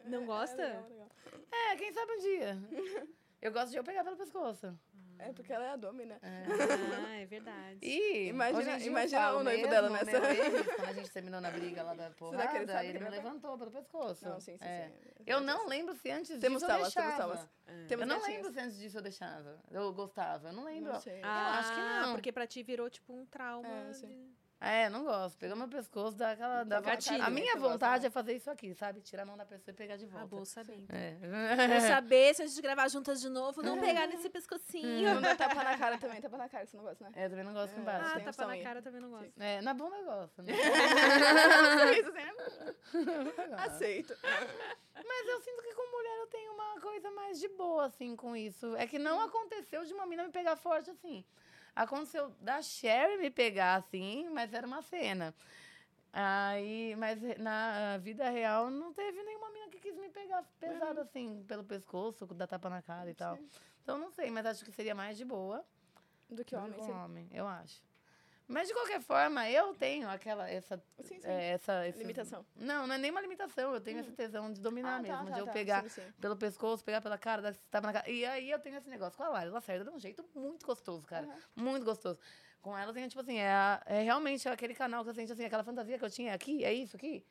[0.05, 0.55] Não gosta?
[0.61, 1.09] Legal, legal.
[1.51, 2.57] É, quem sabe um dia.
[3.41, 4.77] Eu gosto de eu pegar pelo pescoço.
[5.21, 6.17] É porque ela é a Domi, né?
[6.21, 7.77] Ah, é verdade.
[7.81, 10.11] E Imagina- imagina o noivo mesmo, dela nessa.
[10.11, 12.97] ex, quando a gente terminou na briga lá da Será que ele porrada, sabe ele,
[12.99, 14.25] que me vai- levantou pelo pescoço.
[14.29, 14.87] Não, sim, sim, É.
[14.87, 15.23] sim.
[15.25, 17.33] Eu não lembro se antes Temos disso eu telas, temos deixava.
[17.35, 17.49] telas.
[17.89, 18.27] Temos eu não gatinhos.
[18.37, 19.59] lembro se antes disso eu deixava.
[19.69, 20.47] Eu gostava.
[20.49, 20.93] Eu não lembro.
[20.93, 21.19] Não sei.
[21.21, 22.13] Eu acho que Ah, não.
[22.13, 23.67] porque pra ti virou tipo um trauma.
[23.67, 24.07] É, sim.
[24.07, 25.37] de- É, não gosto.
[25.37, 26.63] Pegou meu pescoço, dá aquela.
[26.65, 27.23] Dá Gatilho.
[27.23, 28.07] A minha Você gosta, vontade né?
[28.07, 28.99] é fazer isso aqui, sabe?
[28.99, 30.25] Tirar a mão da pessoa e pegar de volta.
[30.25, 30.75] Ah, bom saber.
[30.79, 30.95] então.
[30.97, 31.15] É.
[31.69, 35.13] Vou saber se a gente gravar juntas de novo, não pegar nesse pescocinho.
[35.15, 37.11] Não dá tapa na cara também, tapa na cara, que você não gosta, né?
[37.15, 37.79] É, eu também não gosto É.
[37.79, 38.05] embaixo.
[38.05, 38.63] Ah, tem tapa na aí.
[38.63, 39.31] cara também não gosto.
[39.39, 40.41] É, na bunda eu gosto.
[40.43, 40.51] Né?
[41.99, 44.15] Isso, assim, Aceito.
[45.07, 48.35] Mas eu sinto que com mulher eu tenho uma coisa mais de boa, assim, com
[48.35, 48.75] isso.
[48.75, 51.23] É que não aconteceu de uma mina me pegar forte, assim.
[51.79, 55.33] Aconteceu da Sherry me pegar, assim, mas era uma cena.
[56.11, 61.41] Aí, mas na vida real não teve nenhuma mina que quis me pegar pesado, assim,
[61.47, 63.39] pelo pescoço, dar tapa na cara e tal.
[63.81, 65.65] Então não sei, mas acho que seria mais de boa
[66.29, 66.91] Do que do homem, que sim.
[66.91, 67.81] com homem, eu acho.
[68.49, 71.27] Mas de qualquer forma, eu tenho aquela essa Sim, sim.
[71.27, 72.43] é, essa esse- Limitação.
[72.55, 75.25] Não, não é nem uma limitação, eu tenho esse tesão de dominar Ah, tá, mesmo,
[75.27, 75.51] tá, de eu tá.
[75.51, 78.09] pegar Sim, pelo pescoço, pegar pela cara, dar tapa na cara.
[78.09, 79.49] E aí eu tenho esse negócio com a Lari.
[79.51, 81.29] Lacerda de um jeito muito gostoso, cara.
[81.55, 82.19] Muito gostoso.
[82.59, 85.45] Com ela, tem, tipo assim, é, a- é realmente aquele canal que eu sinto, assim,
[85.45, 87.23] aquela fantasia que eu tinha aqui, é isso aqui.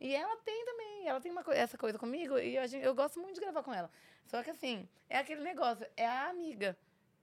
[0.00, 3.20] E ela tem também, ela tem uma, essa coisa comigo e a gente, eu gosto
[3.20, 3.88] muito de gravar com ela.
[4.26, 6.76] Só que assim, é aquele negócio, é a amiga.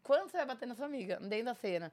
[0.04, 1.92] Quando você vai bater na sua amiga, dentro da cena?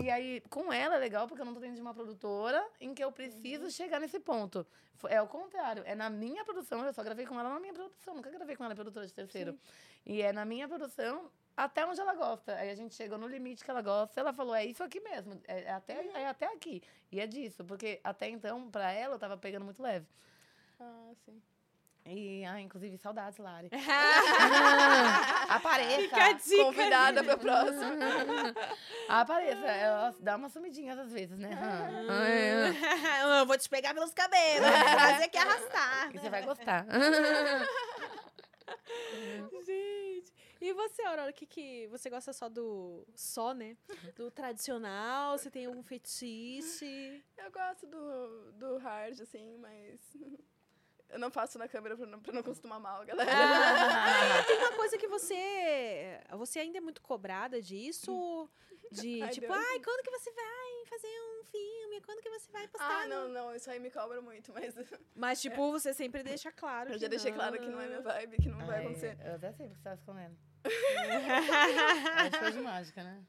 [0.00, 2.92] E aí, com ela é legal, porque eu não tô dentro de uma produtora em
[2.92, 4.66] que eu preciso chegar nesse ponto.
[5.08, 8.14] É o contrário, é na minha produção, eu só gravei com ela na minha produção,
[8.14, 9.58] nunca gravei com ela produtora de terceiro.
[10.04, 12.56] E é na minha produção até onde ela gosta.
[12.56, 15.40] Aí a gente chegou no limite que ela gosta, ela falou, é isso aqui mesmo,
[15.46, 16.82] é, é até, é até aqui.
[17.12, 20.06] E é disso, porque até então, pra ela, eu tava pegando muito leve.
[20.80, 21.40] Ah, sim.
[22.06, 23.70] E, ah, inclusive, saudades, Lari.
[25.48, 26.02] Apareça!
[26.02, 26.64] Fica a dica.
[26.64, 28.54] Convidada pra próxima.
[29.08, 31.50] Apareça, ela dá uma sumidinha às vezes, né?
[33.40, 36.10] eu vou te pegar pelos cabelos, vou trazer aqui arrastar.
[36.10, 36.86] Que você vai gostar.
[39.64, 40.32] Gente.
[40.60, 43.06] E você, Aurora, o que, que você gosta só do.
[43.14, 43.76] Só, né?
[44.16, 45.36] Do tradicional?
[45.36, 47.22] Você tem algum fetiche?
[47.36, 50.00] Eu gosto do, do hard, assim, mas.
[51.14, 53.30] Eu não faço na câmera pra não, pra não costumar mal, galera.
[54.48, 56.18] Tem uma coisa que você.
[56.32, 58.50] Você ainda é muito cobrada disso?
[58.90, 59.64] De Ai, tipo, Deus.
[59.70, 62.00] ai, quando que você vai fazer um filme?
[62.04, 63.02] Quando que você vai postar?
[63.02, 64.74] Ah, no-" não, não, isso aí me cobra muito, mas
[65.14, 66.90] Mas, tipo, você sempre deixa claro.
[66.90, 69.16] eu que já deixei claro que não é minha vibe, que não vai Ai, acontecer.
[69.24, 70.36] Eu até sei porque você tá escondendo.
[70.64, 73.22] É show de mágica, né?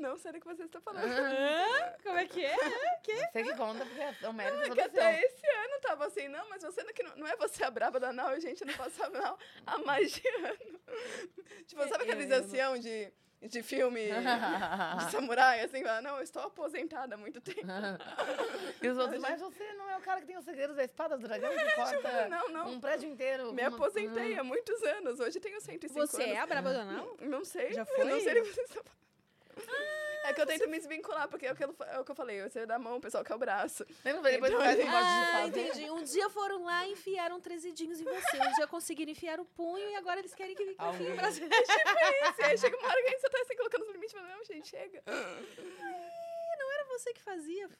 [0.00, 1.04] Não sei do que você está falando.
[1.04, 1.94] Hã?
[2.02, 2.56] Como é que é?
[2.56, 5.02] Você que conta, porque é o mérito É é que todo seu.
[5.02, 7.70] até esse ano tava assim, não, mas você não, que não, não é você a
[7.70, 10.80] braba da Nau, gente, eu não faço a Nau há mais de ano.
[11.66, 13.12] tipo, sabe aquela não- ancião de,
[13.42, 14.10] de filme de
[15.12, 17.60] samurai, assim, fala, não, eu estou aposentada há muito tempo.
[18.82, 21.16] E os outros, mas você não é o cara que tem os segredos da espada
[21.18, 22.68] do dragão que corta não, não.
[22.72, 23.52] um prédio inteiro.
[23.52, 26.34] Me uma- aposentei há muitos anos, hoje tenho 105 Você anos.
[26.36, 27.16] é a braba do anal?
[27.20, 27.72] Não sei.
[27.72, 28.04] Já eu foi?
[28.04, 29.00] Não sei do que vocês estão falando.
[30.24, 32.14] É que eu tento me desvincular, porque é o que eu, é o que eu
[32.14, 33.84] falei, você dá a mão, o pessoal quer o braço.
[34.04, 35.90] Lembra depois Então, de Ah, entendi.
[35.90, 38.36] Um dia foram lá e enfiaram três dedinhos em você.
[38.36, 41.40] Um dia conseguiram enfiar o punho e agora eles querem que enfie Ao o braço.
[41.42, 44.14] Isso, e aí chega uma hora que a gente só tá assim, colocando os limites,
[44.14, 45.02] mas não, gente, chega.
[46.90, 47.66] Você que fazia.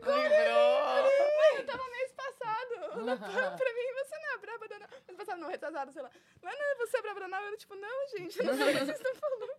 [0.00, 1.10] Lembrou?
[1.56, 2.74] Eu tava mês passado.
[2.90, 4.88] Falou pra mim, você não é braba da Nau.
[5.06, 6.10] Mês passado, não, retrasado, sei lá.
[6.42, 7.42] Mas não, você é braba da Nau?
[7.44, 9.50] Eu, tipo, não, gente, eu não sei o que vocês estão falando.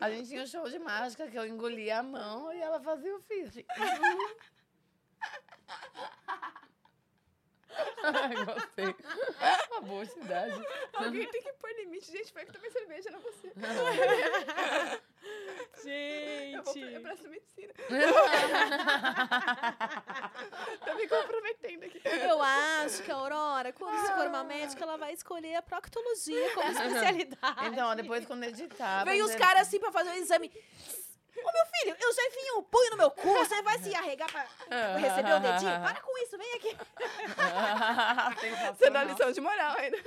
[0.00, 3.14] A gente tinha um show de mágica que eu engolia a mão e ela fazia
[3.14, 3.68] o físico.
[8.02, 8.94] Ai, gostei.
[9.70, 10.66] Uma boa cidade.
[10.94, 12.10] Alguém tem que pôr limite.
[12.10, 13.52] Gente, foi que tomei cerveja, não você.
[16.52, 17.72] Eu, vou, eu presto medicina.
[20.84, 22.00] Tô me comprometendo aqui.
[22.04, 26.50] Eu acho que a Aurora, quando se for uma médica, ela vai escolher a proctologia
[26.54, 27.66] como especialidade.
[27.66, 29.04] Então, depois quando editar.
[29.04, 30.50] Vem os ser- caras assim pra fazer um exame.
[31.36, 34.30] Ô, meu filho, eu já enfiei um punho no meu cu, você vai se arregar
[34.30, 35.80] pra pra receber o dedinho?
[35.80, 36.76] Para com isso, vem aqui.
[38.78, 39.98] Você dá lição de moral ainda.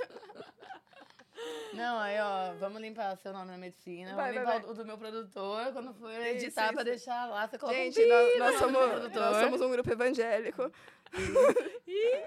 [1.74, 4.14] Não, aí, ó, vamos limpar seu nome na medicina.
[4.14, 4.70] Vai, vamos vai, limpar vai.
[4.70, 5.72] O, do meu produtor.
[5.72, 6.84] Quando for Isso, editar pra isso.
[6.84, 9.20] deixar lá, você coloca Gente, um nós, nós nome do somos, produtor.
[9.22, 10.72] nós somos um grupo evangélico.
[11.84, 12.22] Que,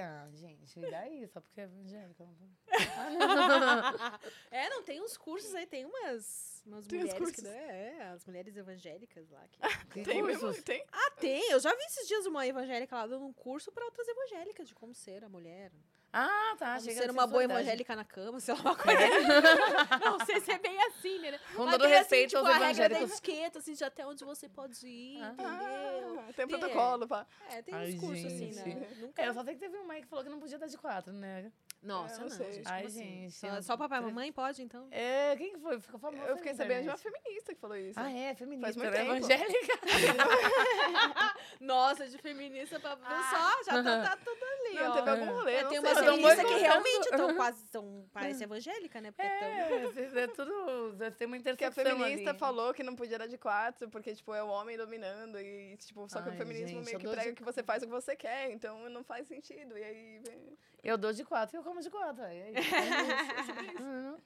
[0.00, 1.26] ah, gente, e daí?
[1.28, 2.26] Só porque é evangélica.
[4.50, 7.42] É, não, tem uns cursos aí, tem umas, umas Tem mulheres que cursos.
[7.44, 9.46] dão- é, as mulheres evangélicas lá.
[9.48, 9.58] Que...
[9.90, 10.40] Que Tem mesmo?
[10.40, 10.62] cursos?
[10.64, 10.84] Tem?
[10.92, 11.50] Ah, tem!
[11.50, 14.74] Eu já vi esses dias uma evangélica lá dando um curso pra outras evangélicas de
[14.74, 15.72] como ser a mulher.
[16.12, 16.76] Ah, tá.
[16.78, 18.98] Como ser uma boa evangélica na cama, sei lá, uma coisa.
[20.04, 21.38] não sei se é bem assim, né?
[21.54, 23.12] Com todo assim, respeito tipo, aos a regra da evangélicos.
[23.18, 25.28] etiqueta, assim, de até onde você pode ir, Ah.
[25.32, 26.20] entendeu?
[26.20, 26.58] Ah, tem um Tem.
[26.58, 27.26] protocolo, pá.
[27.50, 28.88] É, tem Ai, uns cursos assim, né?
[28.98, 29.22] Nunca...
[29.22, 30.76] É, eu só sei que teve uma aí que falou que não podia dar de
[30.78, 31.52] quatro, né?
[31.82, 32.52] Nossa, É, não, sei.
[32.52, 32.68] gente.
[32.68, 32.98] Ai, assim?
[32.98, 34.86] gente, Só, eu- só papai e mamãe pode, então?
[34.90, 35.80] É, quem que foi?
[35.80, 36.22] Ficou famoso.
[36.28, 37.98] Eu fiquei sabendo de uma feminista que falou isso.
[37.98, 38.98] Ah, é, feminista, Faz muito né?
[38.98, 39.16] tempo.
[39.16, 39.80] evangélica.
[41.60, 44.94] Nossa, de feminista pra ver só, já tá, tá tudo ali, Não, ó.
[44.94, 49.10] teve algum rolê, É, tem tô feministas que realmente estão quase, tão, parece evangélica, né?
[49.10, 49.48] Porque tão...
[49.48, 50.92] É, vocês- é tudo.
[50.96, 52.38] Deve ter uma Que a feminista ali.
[52.38, 55.38] falou que não podia dar de quatro, porque, tipo, é o homem dominando.
[55.40, 57.82] E, tipo, só que Ai, o feminismo gente, meio que prega de- que você faz
[57.82, 59.76] o que você quer, então não faz sentido.
[59.78, 60.18] E aí.
[60.26, 62.22] vem- Eu dou de quatro e eu como de quatro.
[62.24, 63.82] aí É isso.
[63.82, 64.18] Uhum.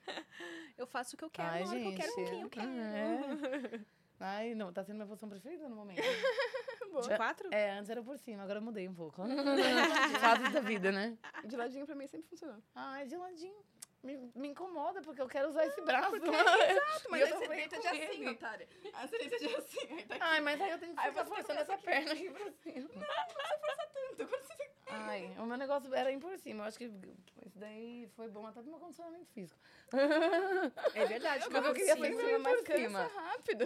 [0.77, 2.01] Eu faço o que eu quero, Ai, na hora que eu gente.
[2.01, 2.65] quero, com quem eu quero.
[2.65, 3.79] É.
[4.19, 6.01] Ai, não, tá sendo minha posição preferida no momento.
[7.09, 7.49] De quatro?
[7.53, 9.21] É, antes era por cima, agora eu mudei um pouco.
[10.21, 11.17] Fases da vida, né?
[11.43, 12.57] De ladinho pra mim sempre funcionou.
[12.73, 13.55] Ai, de ladinho.
[14.01, 16.15] Me, me incomoda, porque eu quero usar esse braço.
[16.15, 18.69] Exato, mas eu aí você deita de assim, otária.
[18.93, 20.23] Aí você deita de assim, aí tá aqui.
[20.23, 22.87] Ai, mas aí eu tenho que ficar forçando essa perna aqui pra cima.
[22.87, 23.35] Tanto,
[24.17, 26.63] quando você- Ai, o meu negócio era ir por cima.
[26.63, 29.59] Eu acho que isso daí foi bom até pro meu condicionamento físico.
[30.93, 31.43] É verdade.
[31.45, 32.05] Porque eu por queria cima.
[32.07, 33.03] sempre Cima, mas por cima.
[33.15, 33.65] rápido.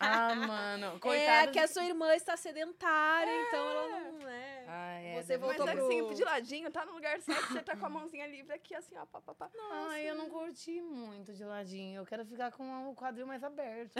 [0.00, 0.96] Ah, mano.
[0.96, 4.64] É Coitada que a sua irmã está sedentária, então ela não é.
[4.68, 5.76] Ai, é, Você deve Mas voltou ser.
[5.76, 8.74] pro- assim, de ladinho, tá no lugar certo, você tá com a mãozinha livre aqui,
[8.74, 9.50] assim, ó, pá, pá, pá.
[9.88, 12.00] Ai, eu não curti muito de ladinho.
[12.00, 13.92] Eu quero ficar com o quadril mais aberto.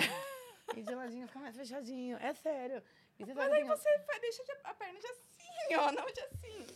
[0.77, 2.17] e de ladinho ficar mais fechadinho.
[2.19, 2.83] É sério.
[3.19, 5.23] Mas aí tem- você vai, deixa de- a perna de assim,
[5.79, 6.67] ó, não de assim.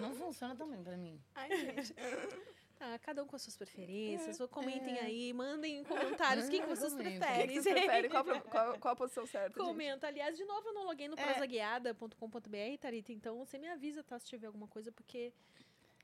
[0.00, 1.20] Não funciona também pra mim.
[1.34, 1.94] Ai, gente.
[2.80, 4.38] Tá, cada um com as suas preferências.
[4.48, 7.46] Comentem aí, mandem em comentários o que, que vocês preferem.
[7.48, 8.10] que, que vocês preferem?
[8.10, 9.68] Qual, qual, qual a posição certa, gente?
[9.68, 10.06] Comenta.
[10.06, 11.22] Aliás, de novo, eu não loguei no É.
[11.22, 13.12] prosaguiada.com.br, Tarita.
[13.12, 14.18] Então, você me avisa, tá?
[14.18, 15.30] Se tiver alguma coisa, porque...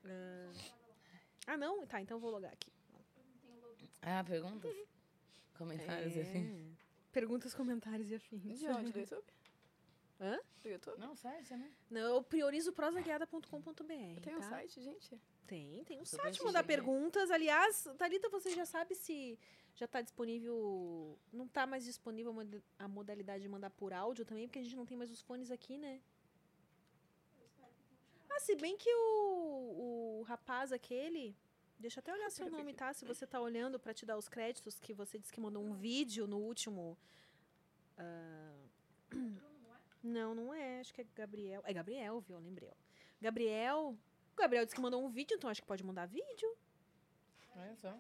[0.05, 0.52] ah,
[1.47, 1.86] Ah, não?
[1.86, 2.70] Tá, então eu vou logar aqui.
[4.02, 4.70] Ah, perguntas?
[5.56, 6.20] Comentários, É.
[6.20, 6.76] assim.
[7.10, 8.58] Perguntas, comentários e afins.
[8.58, 8.92] De onde?
[8.92, 9.24] Do YouTube?
[10.20, 10.38] Hã?
[10.62, 10.98] Do YouTube?
[10.98, 11.70] Não, site, né?
[11.90, 14.20] Não, eu priorizo prosaguiada.com.br.
[14.22, 14.48] Tem um tá?
[14.48, 15.20] site, gente?
[15.46, 17.30] Tem, tem um site mandar perguntas.
[17.30, 19.38] Aliás, Thalita, você já sabe se
[19.74, 21.18] já tá disponível.
[21.32, 24.62] Não tá mais disponível a mod- a modalidade de mandar por áudio também, porque a
[24.62, 26.00] gente não tem mais os fones aqui, né?
[28.30, 31.36] Ah, se bem que o, o rapaz aquele.
[31.78, 32.92] Deixa eu até olhar seu nome, tá?
[32.94, 35.74] Se você tá olhando pra te dar os créditos, que você disse que mandou um
[35.74, 36.96] vídeo no último.
[37.98, 38.54] ah,
[40.07, 40.81] Não, não é.
[40.81, 41.62] Acho que é Gabriel.
[41.65, 42.36] É Gabriel, viu?
[42.36, 42.73] Eu lembrei.
[43.20, 43.97] Gabriel.
[44.33, 46.57] O Gabriel disse que mandou um vídeo, então acho que pode mandar vídeo.
[47.57, 47.99] Olha só.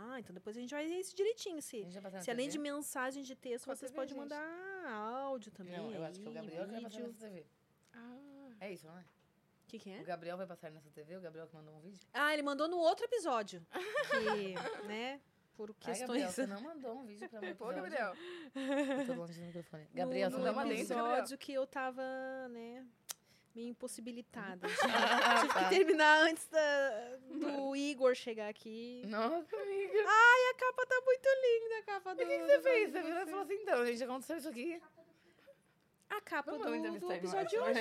[0.00, 1.60] Ah, então depois a gente vai ver isso direitinho.
[1.60, 1.84] Se,
[2.22, 4.18] se além de mensagem de texto, vocês podem gente.
[4.18, 4.46] mandar
[4.86, 5.76] áudio também.
[5.76, 7.46] Não, eu acho que o aí, Gabriel vai passar nessa TV.
[7.92, 8.50] Ah.
[8.60, 9.00] É isso, não é?
[9.00, 10.00] O que, que é?
[10.00, 11.16] O Gabriel vai passar nessa TV?
[11.16, 12.06] O Gabriel que mandou um vídeo?
[12.12, 13.66] Ah, ele mandou no outro episódio.
[14.08, 14.54] Que,
[14.86, 15.20] né,
[15.58, 16.22] por Ai, questões...
[16.22, 17.54] Gabriel, você não mandou um vídeo pra mim.
[17.56, 18.12] Pô, Gabriel.
[18.54, 19.88] Eu tô longe do microfone.
[19.92, 22.02] Gabriel, no, você não dá uma mandou um episódio que eu tava,
[22.50, 22.86] né,
[23.54, 24.68] meio impossibilitada.
[24.80, 25.68] Ah, Tive que tá.
[25.68, 29.02] terminar antes da- do Igor chegar aqui.
[29.06, 29.98] Nossa, amiga.
[30.06, 32.22] Ai, a capa tá muito linda, a capa do...
[32.22, 32.92] O que, que você fez?
[32.92, 34.80] Você virou e falou assim, então, gente, aconteceu isso aqui.
[36.10, 36.58] A capa do,
[36.98, 37.80] do episódio hoje.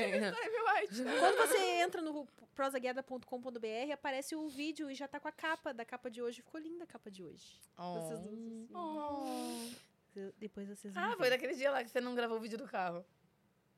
[1.20, 2.26] Quando você entra no
[2.56, 6.42] prosaguiada.com.br, aparece o vídeo e já tá com a capa da capa de hoje.
[6.42, 7.62] Ficou linda a capa de hoje.
[7.78, 8.70] Vocês duas, assim.
[8.74, 10.30] Oh.
[10.38, 11.18] Depois vocês vão Ah, ver.
[11.18, 13.06] foi daquele dia lá que você não gravou o vídeo do carro.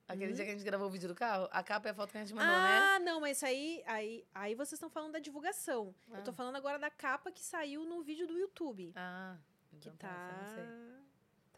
[0.08, 2.12] Aquele dia que a gente gravou o vídeo do carro, a capa é a foto
[2.12, 2.80] que a gente mandou, né?
[2.96, 5.94] Ah, não, mas aí, aí, aí vocês estão falando da divulgação.
[6.12, 6.34] Eu tô Ah.
[6.34, 8.92] falando agora da capa que saiu no vídeo do YouTube.
[8.96, 9.38] Ah,
[9.70, 10.08] que então tá.
[10.08, 10.40] tá.
[10.42, 11.00] essa eu não sei.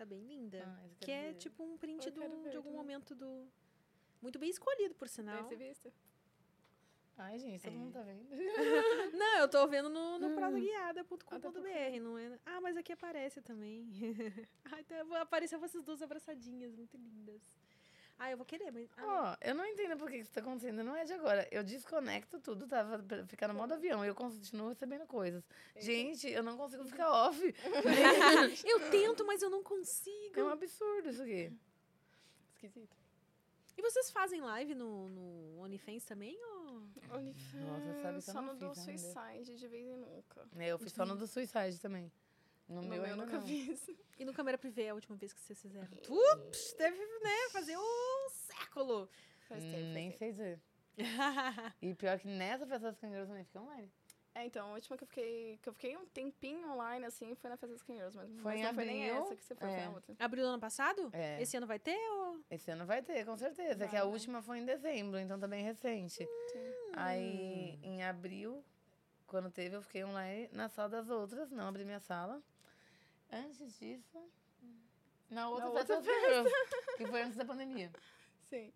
[0.02, 0.64] Tá bem linda.
[0.66, 1.38] Ah, que é ver.
[1.38, 2.74] tipo um print do, ver de algum também.
[2.74, 3.48] momento do.
[4.20, 5.36] Muito bem escolhido, por sinal.
[5.44, 5.94] Deve ser visto.
[7.20, 7.70] Ai, gente, É.
[7.70, 8.26] todo mundo tá vendo.
[9.16, 10.18] Não, eu tô vendo no, Hum.
[10.20, 12.40] no Ah, tá prosaguiada.com.br, não é?
[12.48, 13.88] Ah, mas aqui aparece também.
[14.66, 17.44] Ai, tá, apareceu vocês duas abraçadinhas, muito lindas.
[18.24, 18.88] Ah, eu vou querer, mas.
[18.98, 20.84] ah, Ó, eu não entendo por que isso tá acontecendo.
[20.84, 21.48] Não é de agora.
[21.50, 24.06] Eu desconecto tudo, tava pra ficar no modo avião.
[24.06, 25.44] Eu continuo recebendo coisas.
[25.76, 27.42] Gente, eu não consigo ficar off.
[28.64, 30.40] eu tento, mas eu não consigo.
[30.40, 31.52] É um absurdo isso aqui.
[32.52, 32.96] Esquisito.
[33.76, 36.38] E vocês fazem live no, no OnlyFans também?
[36.46, 36.84] Ou...
[37.18, 39.32] OnlyFans, Nossa, sabe que eu só não no do fiz ainda.
[39.32, 40.48] Suicide de vez em nunca.
[40.60, 42.12] É, eu fiz só no do Suicide também.
[42.68, 43.42] No, No meu, meu eu nunca não.
[43.42, 43.90] fiz.
[44.18, 45.88] E no câmera privê, a última vez que vocês fizeram?
[46.10, 49.10] Ups, teve, né, fazer um século.
[49.48, 50.18] Faz tempo, faz Nem tempo.
[50.18, 50.62] sei dizer.
[51.82, 53.92] E pior que nessa festa das cangueiras também fica online.
[54.34, 57.50] É, então, a última que eu fiquei, que eu fiquei um tempinho online, assim, foi
[57.50, 59.68] na Festa dos Canheiros, mas, Foi mas em não foi nem essa que você foi,
[59.70, 59.76] é.
[59.76, 60.16] foi a outra.
[60.20, 61.10] Abriu ano passado?
[61.12, 61.42] É.
[61.42, 61.98] Esse ano vai ter?
[61.98, 62.40] Ou...
[62.50, 63.88] Esse ano vai ter, com certeza.
[63.90, 66.26] que a última foi em dezembro, então tá bem recente.
[66.94, 68.64] Aí, em abril,
[69.28, 72.42] quando teve, eu fiquei online na sala das outras, não abri minha sala.
[73.32, 74.30] Antes disso,
[75.30, 76.54] na outra Na festa, outra das Cangueiras,
[76.98, 77.92] que foi antes da pandemia.
[78.50, 78.74] Sim.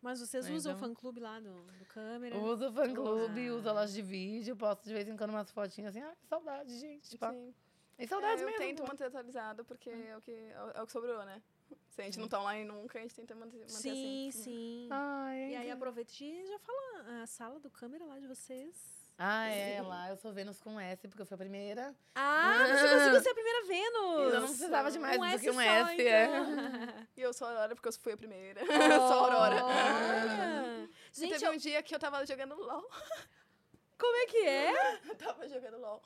[0.00, 0.86] Mas vocês usam então.
[0.86, 2.36] o fã-clube lá do, do câmera?
[2.38, 3.52] Uso o fã-clube, Ah.
[3.54, 6.78] uso a loja de vídeo, posto de vez em quando umas fotinhas assim, ah, saudade,
[6.78, 7.08] gente.
[7.10, 7.54] Tipo, Sim.
[7.98, 8.62] e saudades É, eu mesmo.
[8.64, 8.88] tento pô.
[8.88, 11.42] manter atualizado, porque é o que, é o- é o que sobrou, né?
[11.88, 14.42] Se a gente não tá online nunca, a gente tenta manter, manter Sim, assim.
[14.42, 14.88] sim.
[14.90, 18.97] Ai, E aí aproveita e já fala a sala do câmera lá de vocês.
[19.20, 21.92] Ah, é, lá eu sou Vênus com S, porque eu fui a primeira.
[22.14, 24.32] Ah, você conseguiu ser a primeira Vênus!
[24.34, 26.24] Eu não precisava de mais um do S que um só, S, é.
[26.26, 27.06] então.
[27.16, 28.60] E eu sou a Aurora porque eu fui a primeira.
[28.64, 29.56] sou a Aurora.
[31.16, 32.88] E Gente, teve eu- um dia que eu tava jogando LOL.
[33.98, 34.72] Como é que é?
[35.10, 36.02] Eu tava jogando LOL.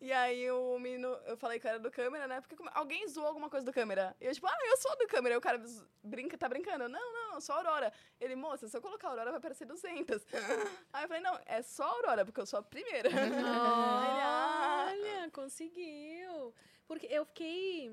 [0.00, 2.40] E aí o menino, eu falei que eu era do câmera, né?
[2.40, 4.14] Porque alguém zoou alguma coisa do câmera.
[4.20, 5.34] E eu, tipo, ah, eu sou do câmera.
[5.34, 5.62] Aí o cara
[6.02, 6.88] brinca, tá brincando.
[6.88, 7.92] Não, não, eu sou a Aurora.
[8.20, 10.26] Ele, moça, se eu colocar a Aurora vai aparecer 200.
[10.92, 13.08] Aí eu falei, não, é só a Aurora, porque eu sou a primeira.
[13.08, 14.88] Ele, ah.
[14.90, 16.54] Olha, conseguiu.
[16.86, 17.90] Porque eu fiquei.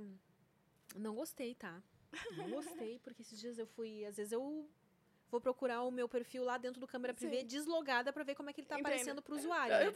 [0.96, 1.82] Não gostei, tá?
[2.36, 4.04] Não gostei, porque esses dias eu fui.
[4.04, 4.70] Às vezes eu
[5.32, 7.46] vou procurar o meu perfil lá dentro do câmera privê, Sim.
[7.48, 8.86] deslogada, pra ver como é que ele tá Entendo.
[8.88, 9.74] aparecendo pro usuário.
[9.88, 9.96] né?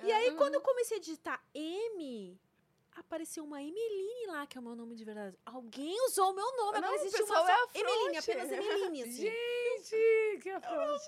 [0.00, 2.38] "Ah." E aí, quando eu comecei a digitar M,
[2.96, 5.36] apareceu uma Emeline lá, que é o meu nome de verdade.
[5.44, 9.12] Alguém usou o meu nome, Não, agora existe uma é a Emeline, apenas Emeline, assim.
[9.22, 11.04] Gente, que afronte.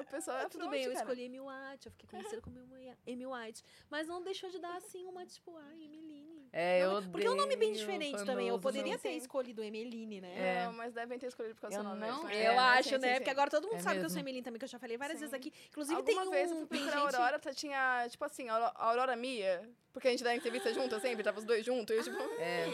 [0.00, 1.02] O pessoal é Tudo fronte, bem, eu cara.
[1.04, 3.64] escolhi Amy White, eu fiquei conhecida como Amy- White.
[3.88, 6.25] Mas não deixou de dar, assim, uma, tipo, ai, Emeline.
[6.52, 7.10] É, eu odeio.
[7.12, 8.48] Porque é um nome bem diferente também.
[8.48, 9.16] Eu poderia ter Sim.
[9.16, 10.32] escolhido Emeline, né?
[10.36, 10.64] É.
[10.66, 12.06] Não, mas devem ter escolhido por causa Eu do seu nome.
[12.10, 12.30] não- mesmo.
[12.30, 13.08] Eu É, acho, sim, né?
[13.08, 13.30] sim, Porque sim.
[13.30, 14.28] agora todo mundo É sabe que eu sou mesmo.
[14.28, 15.20] Emeline também, que eu já falei várias Sim.
[15.26, 15.52] vezes aqui.
[15.68, 16.30] Inclusive, Alguma tem um...
[16.30, 17.14] vez eu fui procurar gente...
[17.14, 19.68] a Aurora, tá- tinha, tipo assim, Aurora Mia.
[19.92, 21.94] Porque a gente dá entrevista junto sempre, tava os dois juntos.
[21.94, 22.66] E eu, tipo, É.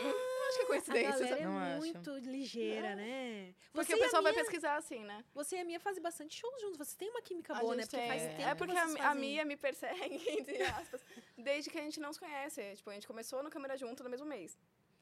[0.53, 1.11] acho que é A coincidência.
[1.13, 1.41] galera sabe?
[1.41, 1.79] é Não acho.
[1.79, 3.55] muito ligeira, né?
[3.73, 5.25] Porque Você o a pessoal vai pesquisar assim, né?
[5.35, 6.79] Você e a Mia fazem bastante shows juntos.
[6.79, 7.83] Vocês têm uma química A boa, né?
[7.83, 8.09] Porque tem.
[8.09, 9.21] faz tempo É porque que a, vocês a fazem.
[9.21, 11.01] Mia me persegue, entre aspas,
[11.37, 12.77] desde que a gente não se conhece.
[12.77, 14.57] Tipo, a gente começou no Câmera Junto no mesmo mês.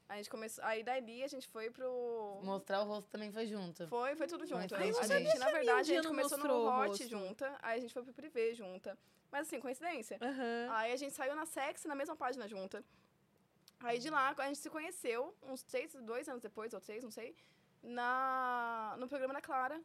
[0.09, 2.41] A gente começou, aí dali a gente foi pro...
[2.43, 3.87] Mostrar o rosto também foi junto.
[3.87, 4.75] Foi, foi tudo junto.
[4.75, 7.79] Mas A não gente, na a verdade, a gente não começou no Hot junta, aí
[7.79, 8.99] a gente foi pro Privé junta.
[9.31, 10.19] Mas assim, coincidência.
[10.21, 10.69] Aham.
[10.73, 12.85] Aí a gente saiu na Sexy na mesma página junta.
[13.81, 17.11] Aí de lá a gente se conheceu, uns seis, dois anos depois, ou três, não
[17.11, 17.35] sei,
[17.83, 19.81] na, no programa da Clara,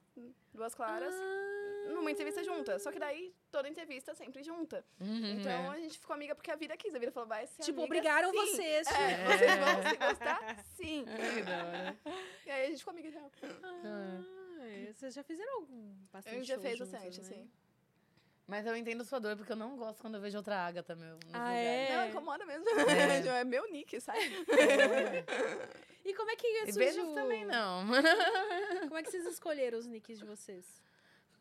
[0.54, 1.92] Duas Claras, Ah.
[1.94, 2.78] numa entrevista junta.
[2.78, 4.86] Só que daí toda entrevista sempre junta.
[5.00, 5.78] Uhum, Então é.
[5.78, 6.94] a gente ficou amiga porque a vida quis.
[6.94, 8.38] A vida falou, vai ser Tipo, amiga, obrigaram sim.
[8.38, 8.88] vocês.
[8.88, 10.66] É, vocês vão se gostar?
[10.76, 11.06] Sim.
[11.08, 11.98] Hora.
[12.46, 13.32] E aí a gente ficou amiga real.
[13.74, 17.28] Ah, vocês já fizeram algum bastante A gente já fez bastante, né?
[17.28, 17.52] assim.
[18.48, 21.16] Mas eu entendo sua dor, porque eu não gosto quando eu vejo outra Agatha, meu.
[21.16, 21.60] nos Ah, lugares.
[21.68, 21.96] é?
[21.98, 22.66] Não, incomoda mesmo.
[22.70, 22.76] É.
[23.42, 24.20] É, meu nick, sabe?
[26.06, 26.80] E como é que E surgiu?
[26.80, 27.86] beijos também não.
[28.88, 30.82] Como é que vocês escolheram os nicks de vocês?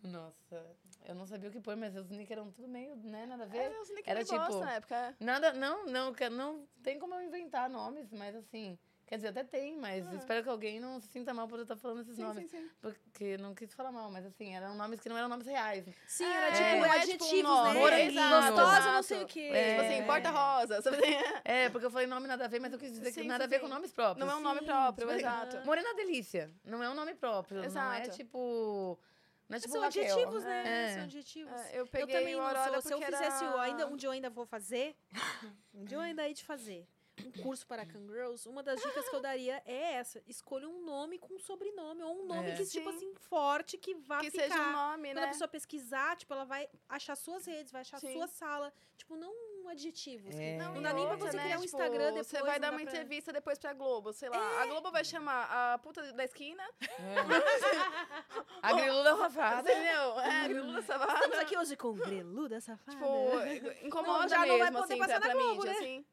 [0.03, 0.65] Nossa,
[1.07, 3.47] eu não sabia o que pôr, mas os nick eram tudo meio, né, nada a
[3.47, 3.59] ver.
[3.73, 5.17] É, os nick Era tipo- bosta na época.
[5.21, 9.45] Nada, não, não, que- não tem como eu inventar nomes, mas assim, quer dizer, até
[9.45, 12.23] tem, mas espero que alguém não se sinta mal por eu estar falando esses Sim,
[12.23, 12.51] nomes.
[12.51, 12.71] sim, sim.
[12.81, 15.85] Porque não quis falar mal, mas assim, eram nomes que não eram nomes reais.
[16.07, 18.11] Sim, É, era tipo é tipo um adjetivos, nome, né?
[18.41, 19.41] Gostosa, não sei o quê.
[19.53, 19.71] É.
[19.71, 20.81] Tipo assim, porta-rosa.
[21.45, 23.45] É, porque eu falei nome nada a ver, mas eu quis dizer que Sim, nada
[23.45, 24.27] a ver com nomes próprios.
[24.27, 25.67] Não é um nome Sim, próprio, tipo assim, exato.
[25.67, 26.51] Morena Delícia.
[26.65, 27.57] Não é um nome próprio.
[27.59, 28.11] Não é Exato.
[28.17, 28.99] tipo.
[29.47, 30.03] Não é tipo São Raquel.
[30.05, 30.65] adjetivos, né?
[30.67, 30.95] É.
[30.95, 31.53] São adjetivos.
[31.61, 32.81] É, eu Eu peguei também o não sou.
[32.81, 33.57] Se eu fizesse, era...
[33.57, 34.97] o- ainda, um dia eu ainda vou fazer,
[35.75, 36.89] um dia eu ainda hei de fazer
[37.23, 40.23] um curso para Kangirls, uma das dicas que eu daria é essa.
[40.27, 42.57] Escolha um nome com um sobrenome, ou um nome É.
[42.57, 42.97] que, tipo Sim.
[42.97, 44.43] assim, forte, que vá Que ficar.
[44.45, 45.25] seja um nome, Quando né?
[45.25, 48.13] a pessoa pesquisar, tipo, ela vai achar suas redes, vai achar Sim.
[48.15, 48.73] sua sala.
[48.97, 49.33] Tipo, não
[49.69, 50.35] adjetivos.
[50.35, 50.57] É.
[50.59, 52.27] Não, e dá nem pra você né, criar um tipo, Instagram depois.
[52.27, 52.95] Você vai não dar uma pra- É.
[52.95, 54.63] entrevista depois pra Globo, sei lá.
[54.63, 55.45] A Globo vai chamar
[55.75, 56.63] a puta da esquina,
[58.63, 59.71] A Griluda Safada.
[59.73, 60.21] entendeu?
[60.21, 61.15] É, Lula Savada.
[61.15, 62.93] Estamos aqui hoje com Greluda Safada.
[62.93, 65.73] Tipo, incomoda Não, já não vai mesmo, poder assim, passar pra, na pra Globo, mídia,
[65.73, 65.79] né?
[65.79, 66.07] assim.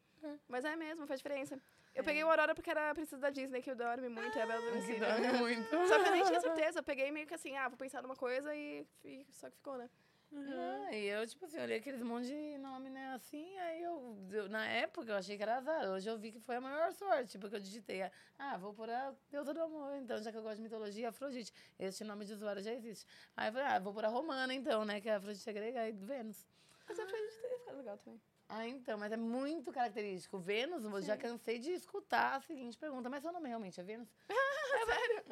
[0.48, 1.60] Mas é mesmo, faz diferença.
[1.94, 4.46] Eu peguei o Aurora porque era a princesa da Disney, que dorme muito, é a
[4.48, 5.08] Bela Que Adormecida.
[5.08, 5.70] dorme muito.
[5.88, 6.80] Só que eu nem tinha certeza.
[6.80, 9.78] Eu peguei meio que assim, ah, vou pensar numa coisa e, e só que ficou,
[9.78, 9.90] né?
[10.34, 14.48] Ah, e eu, tipo assim, olhei aqueles monte de nome, né, assim, aí eu, eu-
[14.48, 17.38] na época eu achei que era azar, hoje eu vi que foi a maior sorte,
[17.38, 18.10] porque eu digitei,
[18.40, 21.52] ah, vou por a deusa do amor, então, já que eu gosto de mitologia, Afrodite,
[21.78, 23.06] esse nome de usuário já existe.
[23.36, 25.52] Aí eu falei, ah, vou por a romana, então, né, que é a Afrodite é
[25.54, 26.48] grega e Vênus.
[26.88, 28.22] Mas a frente teria ficado legal também.
[28.54, 30.38] Ah, então, mas é muito característico.
[30.38, 34.10] Vênus, eu já cansei de escutar a seguinte pergunta, mas seu nome realmente é Vênus?
[34.86, 35.24] Sério?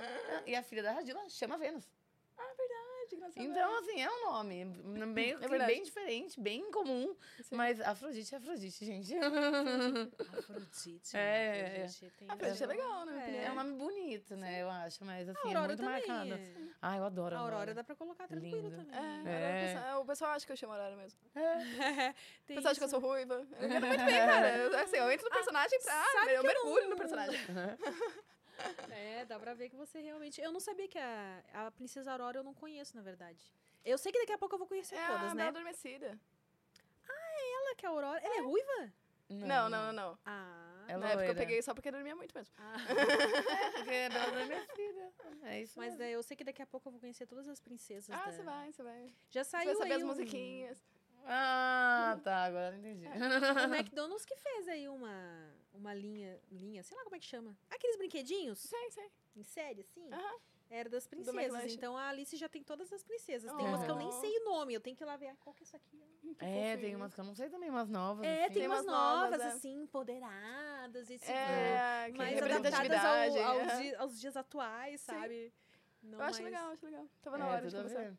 [0.46, 1.86] E a filha da Radila chama Vênus.
[3.16, 3.44] Ah, verdade, engraçado.
[3.46, 4.74] Então, assim, é um nome
[5.40, 5.74] que verdade.
[5.74, 7.16] bem diferente, bem comum.
[7.52, 9.16] Mas Afrodite é Afrodite, gente.
[9.18, 11.16] Afrodite.
[11.18, 11.60] É, né?
[11.60, 11.84] é.
[11.86, 13.44] Afrodite tem- Afrodite é legal, minha opinião.
[13.44, 14.62] É um nome bonito, né?
[14.62, 16.34] Eu acho, mas assim, é Aurora muito marcado.
[16.34, 16.54] é.
[16.82, 18.78] Ah, eu adoro A a Aurora dá pra colocar tranquilo Lindo.
[18.84, 19.00] também.
[19.26, 19.50] É, É.
[19.50, 21.20] O, pessoal, o pessoal acha que eu chamo Aurora mesmo.
[22.46, 23.36] O Tem pessoal acha que eu sou ruiva.
[23.60, 24.58] Eu entendo muito bem, cara.
[24.58, 26.04] Eu, assim, eu entro no personagem pra.
[26.14, 27.40] sabe eu mergulho não- no personagem.
[28.92, 30.42] É, dá pra ver que você realmente.
[30.42, 33.52] Eu não sabia que a, a Princesa Aurora eu não conheço, na verdade.
[33.86, 35.46] Eu sei que daqui a pouco eu vou conhecer É todas, a né?
[35.46, 36.20] Bela Adormecida.
[37.08, 38.20] Ela que é a Aurora.
[38.24, 38.94] Ela é ruiva?
[39.30, 40.20] Não, não, não, não.
[40.26, 40.86] Ah.
[40.88, 42.54] É Na época eu peguei só porque dormia muito mesmo.
[43.76, 45.12] Porque é Bela Adormecida.
[45.44, 46.00] É isso Mas mesmo.
[46.00, 48.10] daí eu sei que daqui a pouco eu vou conhecer todas as princesas.
[48.10, 49.14] Ah, da- você vai, você vai.
[49.30, 50.84] Já Você saiu vai saber aí as um- musiquinhas.
[51.26, 53.06] Ah, tá, agora eu entendi.
[53.06, 53.10] O
[53.76, 57.56] McDonald's que fez aí uma, uma linha, linha, sei lá como é que chama.
[57.70, 59.12] Aqueles brinquedinhos Sei, sei.
[59.36, 60.12] em série, assim.
[60.12, 60.38] Aham.
[60.72, 61.74] Era das princesas.
[61.74, 63.52] Então a Alice já tem todas as princesas.
[63.54, 64.72] Tem umas que eu nem sei o nome.
[64.72, 65.30] Eu tenho que ir lá ver.
[65.30, 66.00] ah, Qual que é isso aqui?
[66.38, 68.24] É, tem umas que eu não sei também, umas novas.
[68.24, 68.54] É, assim.
[68.54, 69.48] tem, Tem umas umas novas, novas, é.
[69.48, 71.10] assim, empoderadas.
[71.10, 73.82] Esse É, que mais adaptadas ao- aos, aham.
[73.82, 75.52] di- aos dias atuais, sabe?
[76.04, 77.10] Não Eu acho mais- legal, acho legal.
[77.24, 78.00] Tava na É, hora de começar.
[78.00, 78.18] ver.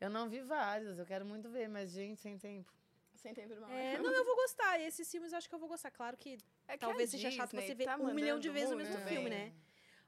[0.00, 2.72] Eu não vi vários, eu quero muito ver, mas, gente, sem tempo.
[3.16, 3.70] Sem tempo mal.
[3.70, 4.80] É, não, eu vou gostar.
[4.80, 5.90] Esses filmes eu acho que eu vou gostar.
[5.90, 8.76] Claro que É que talvez seja chato você ver tá um milhão de vezes o
[8.76, 9.06] mesmo bem.
[9.08, 9.52] filme, né?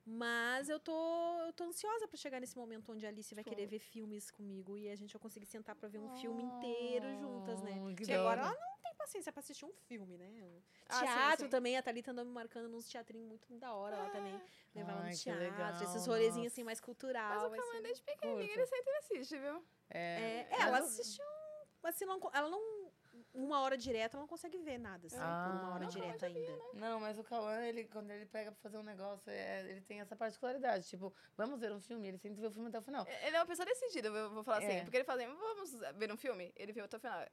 [0.05, 0.93] Mas eu tô,
[1.47, 4.31] eu tô ansiosa pra chegar nesse momento onde a Alice vai Tipo- querer ver filmes
[4.33, 7.79] comigo e a gente vai conseguir sentar pra ver um filme inteiro juntas, né?
[7.81, 10.31] Oh, que Porque agora ela não tem paciência pra assistir um filme, né?
[10.89, 11.51] Ah, sim, teatro sim.
[11.51, 14.41] também, a Thalita andou me marcando nos teatrinhos muito da hora lá também.
[14.75, 17.47] Levar ela Ai, no teatro, legal, esses rolezinhos assim mais Mas cultural.
[17.47, 18.59] o vai Cauã, ser- desde pequenininho, Curto.
[18.61, 19.65] ele sempre assiste, viu?
[19.91, 21.25] É, É, ela mas eu- assistiu.
[21.83, 22.93] Assim, não, ela não.
[23.35, 25.75] Uma hora direta, ela não consegue ver nada, assim, por uma Ah.
[25.75, 26.59] hora Não, direta ainda.
[26.75, 30.01] Não, mas o Cauã, ele, quando ele pega pra fazer um negócio, é, ele tem
[30.01, 30.87] essa particularidade.
[30.89, 33.07] Tipo, vamos ver um filme, ele sempre vê o filme até o final.
[33.07, 34.69] Ele é uma pessoa decidida, eu vou falar assim.
[34.79, 34.83] É.
[34.83, 36.53] Porque ele fala assim, vamos ver um filme?
[36.57, 37.27] Ele viu até o final.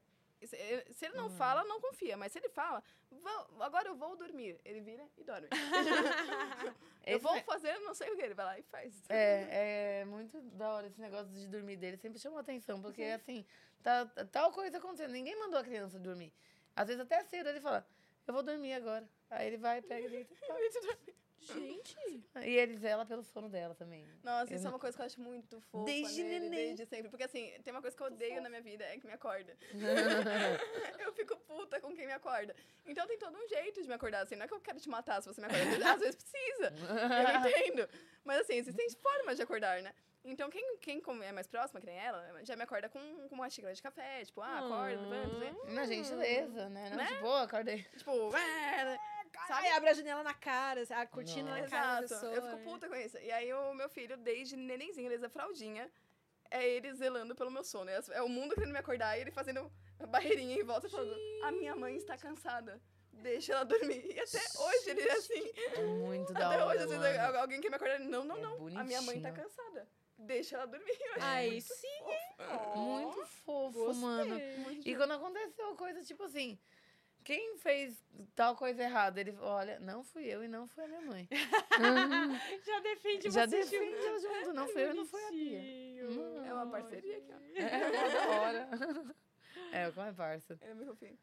[0.47, 1.23] Se ele- se ele Uhum.
[1.23, 2.15] não fala, não confia.
[2.17, 4.59] Mas se ele fala, "Vou- agora eu vou dormir.
[4.63, 5.47] Ele vira e dorme.
[7.05, 8.21] eu vou fazer não sei o que.
[8.21, 8.93] Ele vai lá e faz.
[9.09, 11.97] É, é muito da hora esse negócio de dormir dele.
[11.97, 13.45] Sempre chamou atenção, porque assim,
[13.83, 15.11] tá, tá- tal coisa acontecendo.
[15.11, 16.31] Ninguém mandou a criança dormir.
[16.75, 17.85] Às vezes até cedo ele fala,
[18.25, 19.07] eu vou dormir agora.
[19.29, 20.33] Aí ele vai, pega e deita.
[21.53, 22.23] Gente.
[22.43, 24.05] E ele zela pelo sono dela também.
[24.23, 26.67] Nossa, isso Eu é uma coisa que eu acho muito fofa Desde nele, neném.
[26.75, 27.09] Desde sempre.
[27.09, 29.55] Porque assim, tem uma coisa que eu odeio na minha vida, é que me acorda.
[30.99, 32.55] eu fico puta com quem me acorda.
[32.85, 34.35] Então tem todo um jeito de me acordar, assim.
[34.35, 35.93] Não é que eu quero te matar se você me acordar.
[35.95, 36.73] Às vezes precisa.
[36.73, 37.89] Eu entendo.
[38.23, 39.93] Mas assim, existem formas de acordar, né?
[40.23, 43.49] Então, quem, quem é mais próxima, que nem ela, já me acorda com, com uma
[43.49, 44.25] xícara de café.
[44.25, 45.55] Tipo, ah, acorda, levanta, né?
[45.69, 46.89] Na gentileza, né?
[46.89, 47.05] Não, Né?
[47.07, 47.83] tipo, "Ô, acordei.
[47.97, 48.29] Tipo,
[49.33, 49.67] "É", sabe?
[49.69, 52.21] Abre a janela na cara, a cortina na cara da Exato.
[52.21, 52.33] pessoa.
[52.35, 52.63] Eu fico né?
[52.63, 53.17] puta com isso.
[53.17, 55.91] E aí o meu filho, desde nenenzinho, ele usa fraldinha.
[56.51, 57.89] É ele zelando pelo meu sono.
[57.91, 61.15] É é o mundo querendo me acordar e ele fazendo a barreirinha em volta falando:
[61.43, 62.81] A minha mãe está cansada.
[63.11, 64.03] Deixa ela dormir.
[64.15, 65.51] E até hoje ele é assim.
[65.75, 67.37] É muito da Até hora, hoje, às vezes, mano.
[67.37, 67.99] alguém quer me acordar.
[67.99, 68.79] Não, não, É não.
[68.79, 69.87] A minha mãe tá cansada.
[70.17, 70.97] Deixa ela dormir.
[71.21, 71.87] Aí muito sim.
[72.37, 72.77] fofo.
[72.79, 74.01] Muito fofo, Gostei.
[74.01, 74.41] mano.
[74.85, 76.57] E quando aconteceu coisa tipo assim,
[77.29, 78.03] quem fez
[78.35, 79.21] tal coisa errada?
[79.21, 81.29] Ele olha, não fui eu e não foi a minha mãe.
[82.65, 85.59] Já defende Já você defende eu junto, não foi eu e não foi a Bia.
[85.59, 86.43] bonitinho.
[86.43, 87.61] É uma parceria aqui, ó.
[87.61, 88.69] É, da hora.
[89.71, 90.57] É, como é parça.
[90.61, 91.19] Ele é meu fofinho.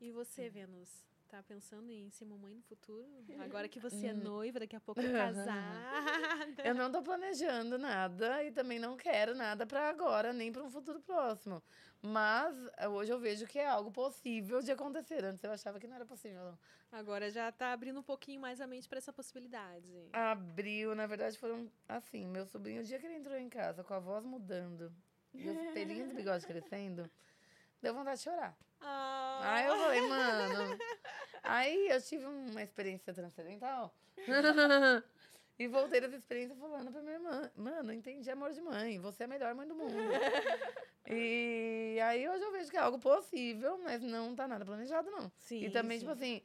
[0.00, 1.04] E você, Vênus?
[1.34, 3.04] Tá pensando em ser mamãe no futuro?
[3.40, 4.18] Agora que você é Hum.
[4.22, 5.02] noiva, daqui a pouco é
[5.34, 5.84] casada.
[6.62, 10.70] Eu não tô planejando nada e também não quero nada pra agora, nem pra um
[10.70, 11.60] futuro próximo.
[12.00, 15.24] Mas eh, hoje eu vejo que é algo possível de acontecer.
[15.24, 16.58] Antes eu achava que não era possível, não.
[16.92, 19.92] Agora já tá abrindo um pouquinho mais a mente pra essa possibilidade.
[20.12, 22.28] Abriu, na verdade, foram assim.
[22.28, 24.94] Meu sobrinho, o dia que ele entrou em casa, com a voz mudando
[25.34, 27.10] e os pelinhos do bigode crescendo,
[27.82, 28.56] deu vontade de chorar.
[28.86, 30.78] Ah, Aí eu falei, mano.
[31.44, 33.94] Aí eu tive uma experiência transcendental.
[35.58, 38.98] e voltei dessa experiência falando pra minha irmã: Mano, entendi amor de mãe.
[38.98, 39.94] Você é a melhor mãe do mundo.
[41.06, 45.30] e aí hoje eu vejo que é algo possível, mas não tá nada planejado, não.
[45.36, 46.06] Sim, e também, sim.
[46.06, 46.42] tipo assim.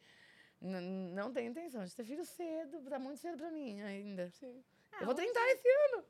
[0.62, 4.30] Não tenho intenção de ter filho cedo, tá muito cedo pra mim ainda.
[4.32, 4.62] Sim.
[5.00, 6.04] eu vou 30 esse ano.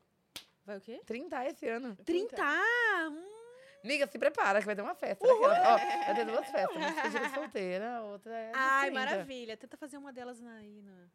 [0.66, 1.00] Vai o quê?
[1.06, 1.96] 30 esse ano.
[2.04, 2.42] 30!
[3.10, 3.39] Hum,
[3.82, 5.26] Miga, se prepara que vai ter uma festa.
[5.26, 5.74] daquela.
[5.74, 6.76] Ó, vai ter duas festas.
[6.76, 8.50] Uma despedida solteira, a outra é.
[8.50, 9.00] de Ai, 30.
[9.00, 9.56] maravilha.
[9.56, 11.06] Tenta fazer uma delas na- aí na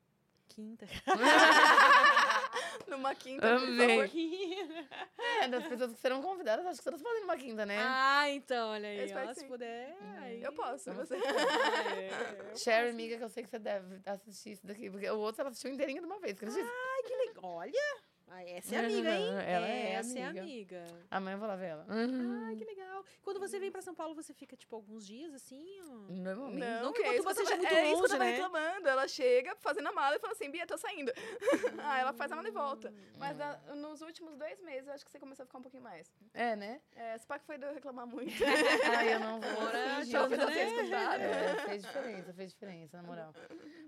[0.48, 0.86] quinta.
[2.88, 4.08] Numa quinta, por Amei.
[4.08, 4.10] favor.
[5.42, 7.78] É, das pessoas que serão convidadas, acho que todas podem numa quinta, né?
[7.80, 9.00] Ah, então, olha aí.
[9.00, 9.48] Eu espero ó, que se sim.
[9.48, 9.98] puder.
[10.22, 11.16] aí- Eu posso, você.
[11.26, 14.90] É, Sherry, amiga, que eu sei que você deve assistir isso daqui.
[14.90, 16.62] Porque o outro ela assistiu inteirinho de uma vez, acredita?
[16.64, 17.44] Ai, que legal.
[17.44, 17.98] Olha,
[18.28, 19.34] ah, essa é amiga, hein?
[19.46, 20.42] Ela é essa é amiga.
[20.42, 20.84] amiga.
[21.12, 21.86] Amanhã eu vou lá ver ela.
[21.88, 23.04] Ai, que legal.
[23.22, 25.80] Quando você vem pra São Paulo, você fica, tipo, alguns dias, assim?
[26.10, 26.82] Normalmente.
[26.82, 28.32] Não que é isso eu seja muito é isso que eu longe, tava né?
[28.32, 28.88] reclamando.
[28.88, 31.12] Ela chega fazendo a mala e fala assim, Bia, tô saindo.
[31.84, 32.94] ah, ela faz a mala e volta.
[33.18, 35.84] Mas na- nos últimos dois meses, eu acho que você começou a ficar um pouquinho
[35.84, 36.12] mais.
[36.34, 36.82] É, né?
[36.96, 38.32] É, esse pack foi de eu reclamar muito.
[38.98, 39.70] Ai, eu não vou.
[40.00, 40.16] Fingir.
[40.16, 40.48] Eu né?
[40.48, 41.22] fiz escutar.
[41.22, 43.34] É, fez diferença, fez diferença, na moral.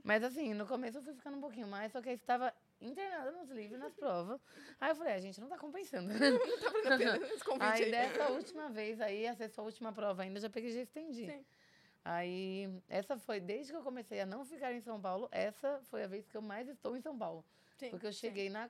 [0.03, 3.31] Mas assim, no começo eu fui ficando um pouquinho mais, só que aí estava internada
[3.31, 4.39] nos livros, nas provas.
[4.79, 6.07] Aí eu falei, a gente não tá compensando.
[6.13, 7.91] não tá valendo a pena esse convite Aí aí.
[7.91, 10.73] dessa última vez aí, essa é a sua última prova ainda, eu já peguei e
[10.73, 11.25] já estendi.
[11.25, 11.45] Sim.
[12.05, 16.03] Aí, essa foi, desde que eu comecei a não ficar em São Paulo, essa foi
[16.03, 17.43] a vez que eu mais estou em São Paulo.
[17.77, 18.19] Sim, Porque eu sim.
[18.19, 18.69] cheguei na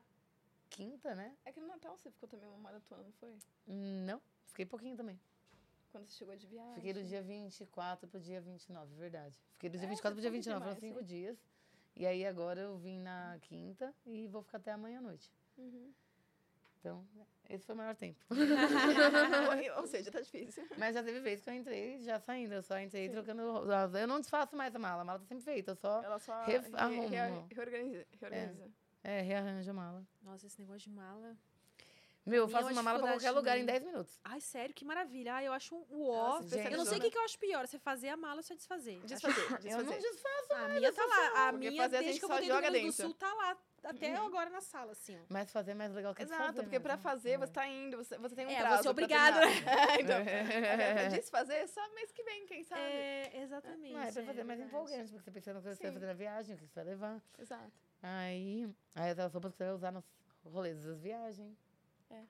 [0.69, 1.35] quinta, né?
[1.45, 3.35] É que no Natal você ficou também uma maratona, não foi?
[3.67, 5.19] Não, fiquei pouquinho também.
[5.91, 6.73] Quando você chegou de viagem.
[6.75, 9.35] Fiquei do dia 24 pro dia 29, verdade.
[9.53, 11.05] Fiquei do dia É, 24 pro dia ficou 29, foram demais, cinco sim.
[11.05, 11.37] dias.
[11.99, 15.31] E aí agora eu vim na quinta e vou ficar até amanhã à noite.
[15.57, 15.91] Uhum.
[16.79, 17.03] Então,
[17.49, 18.23] esse foi o maior tempo.
[19.77, 20.63] Ou- seja, tá difícil.
[20.77, 22.53] Mas já teve vez que eu entrei já saindo.
[22.53, 23.51] Eu só entrei trocando.
[23.51, 23.97] roupa.
[23.99, 25.01] Eu não desfaço mais a mala.
[25.01, 25.71] A mala tá sempre feita.
[25.71, 26.01] Eu só.
[26.03, 27.01] Ela só re- arrumo.
[27.09, 28.05] re- reorganiza.
[28.19, 28.71] reorganiza.
[29.03, 30.07] É, rearranjo a mala.
[30.21, 31.35] Nossa, esse negócio de mala.
[32.27, 33.79] Meu, eu é faço uma mala pra qualquer lugar em também.
[33.79, 34.19] 10 minutos.
[34.23, 35.33] Ai, sério, que maravilha.
[35.35, 36.41] Ai, eu acho um Ela ó.
[36.41, 38.43] se Eu não sei o que, que eu acho pior, você fazer a mala ou
[38.43, 38.99] você desfazer.
[39.05, 40.01] Desfazer, Eu não desfazer.
[40.01, 40.53] desfaço.
[40.53, 41.47] A minha tá lá.
[41.47, 43.05] A minha, fazer a desde gente que eu só joga Grande do dentro.
[43.05, 45.17] Sul, tá lá até agora na sala, assim.
[45.29, 48.17] Mas fazer é mais legal que Exato, desfazer porque pra fazer, você tá indo, você,
[48.17, 48.75] você tem um É, prazo.
[48.75, 49.77] você é pra obrigado, terminar.
[49.97, 52.81] É, então, agora, pra desfazer, só mês que vem, quem sabe?
[52.81, 53.93] É, exatamente.
[53.93, 54.63] Não, é pra fazer mais verdade.
[54.63, 56.83] empolgante, porque você pensa no que você vai fazer na viagem, o que você vai
[56.83, 57.21] levar.
[57.39, 57.71] Exato.
[58.03, 60.03] Aí, aí as roupas que você vai usar nos
[60.43, 61.57] rolês das viagens.
[62.09, 62.21] É.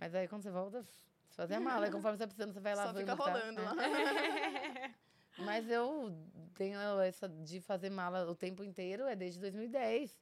[0.00, 0.92] Mas aí quando você volta, você
[1.36, 1.86] fazer a mala.
[1.86, 3.00] Aí conforme você vai precisando, você vai Só lavando.
[3.00, 3.26] fica e tal.
[3.26, 3.64] rolando É.
[3.64, 3.74] lá.
[5.38, 6.12] Mas eu
[6.54, 10.20] tenho essa de fazer mala o tempo inteiro, é desde 2010.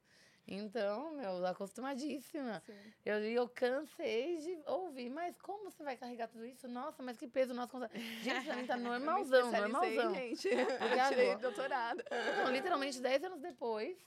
[0.49, 2.63] Então, meu, acostumadíssima.
[2.67, 2.93] Sim.
[3.05, 6.69] Eu, e eu cansei de ouvir, mas como você vai carregar tudo isso?
[6.69, 7.73] Nossa, mas que peso nosso.
[7.73, 7.91] consa-
[8.23, 10.15] Gente, pra mim tá Eu normalzão, especializei, normalzão.
[10.15, 10.49] gente.
[10.49, 12.01] Eu tirei doutorado.
[12.01, 13.99] Então, literalmente, 10 anos depois,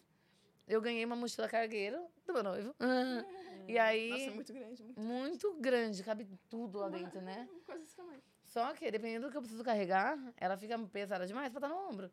[0.67, 2.73] eu ganhei uma mochila cargueiro do meu noivo.
[3.69, 4.83] E aí, Nossa, muito grande.
[4.83, 4.99] Muito...
[4.99, 7.48] muito grande, cabe tudo lá dentro, né?
[7.65, 8.22] Coisa desse tamanho.
[8.43, 11.89] Só que, dependendo do que eu preciso carregar, ela fica pesada demais pra estar no
[11.89, 12.11] ombro.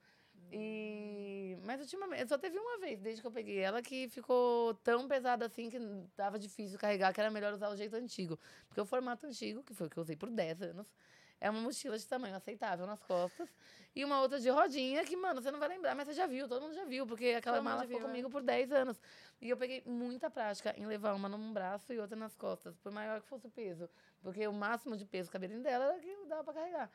[0.52, 1.58] E...
[1.64, 5.46] Mas ultimamente, só teve uma vez, desde que eu peguei ela, que ficou tão pesada
[5.46, 5.78] assim que
[6.14, 8.38] tava difícil carregar, que era melhor usar o jeito antigo.
[8.68, 10.92] Porque o formato antigo, que foi o que eu usei por 10 anos,
[11.40, 13.48] é uma mochila de tamanho aceitável nas costas.
[13.94, 16.46] E uma outra de rodinha, que, mano, você não vai lembrar, mas você já viu,
[16.46, 18.10] todo mundo já viu, porque aquela Todo mala ficou viu, é.
[18.10, 19.00] comigo por 10 anos.
[19.40, 22.92] E eu peguei muita prática em levar uma num braço e outra nas costas, por
[22.92, 23.88] maior que fosse o peso.
[24.22, 26.90] Porque o máximo de peso cabia dentro dela era que dava pra carregar.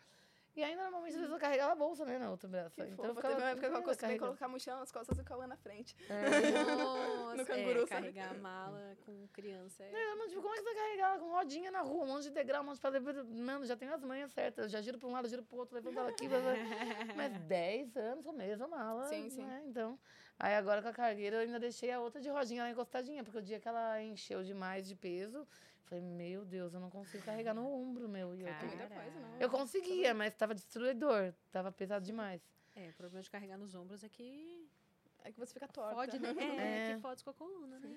[0.55, 2.75] E aí, normalmente, às vezes eu carregava a bolsa, né, na outra braço.
[2.75, 5.17] Que então eu ficava Teve uma época que eu acostumei colocar a mochila nas costas
[5.17, 5.95] e o Cauã na frente.
[6.77, 9.83] Nossa, No canguru, é, carregar a mala com criança.
[9.83, 10.15] É...
[10.15, 12.23] Não, tipo, como é que você vai carregar ela com rodinha na rua, um monte
[12.23, 13.23] de degrau, um monte de pedra?
[13.23, 14.65] Mano, já tenho as manhas certas.
[14.65, 16.27] Eu já giro pra um lado, giro pro outro, levanto ela aqui.
[17.15, 19.07] Mas 10 anos com a mesma mala.
[19.07, 19.45] Sim, sim.
[19.45, 19.63] Né?
[19.65, 19.97] Então,
[20.37, 23.37] aí agora com a cargueira eu ainda deixei a outra de rodinha lá encostadinha, porque
[23.37, 25.47] o dia que ela encheu demais de peso,
[25.91, 28.33] falei, meu Deus, eu não consigo carregar no ombro, meu.
[28.33, 29.39] E eu, muita coisa, não.
[29.39, 32.41] eu conseguia, mas tava destruidor, tava pesado demais.
[32.75, 34.67] É, o problema de carregar nos ombros é que
[35.23, 35.93] É que você fica torta.
[35.95, 36.29] fode, né?
[36.89, 36.95] É, É.
[36.95, 37.89] que fode com a coluna, né?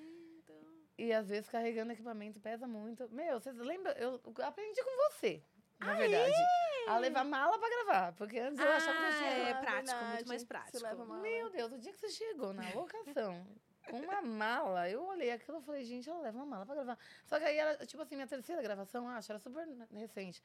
[0.42, 0.56] Então...
[0.98, 3.08] E às vezes carregando equipamento pesa muito.
[3.10, 3.92] Meu, vocês lembram?
[3.94, 5.40] Eu aprendi com você,
[5.78, 6.34] na verdade.
[6.88, 8.12] A levar mala pra gravar.
[8.14, 9.30] Porque antes eu achava que eu Ah, tinha.
[9.30, 10.14] é Ah, prático, verdade.
[10.14, 10.84] muito mais prático.
[11.20, 13.46] Meu Deus, o dia que você chegou na locação
[13.90, 16.98] com uma mala, eu olhei aquilo e falei, gente, ela leva uma mala pra gravar.
[17.26, 20.42] Só que aí era, tipo assim, minha terceira gravação, acho, era super recente.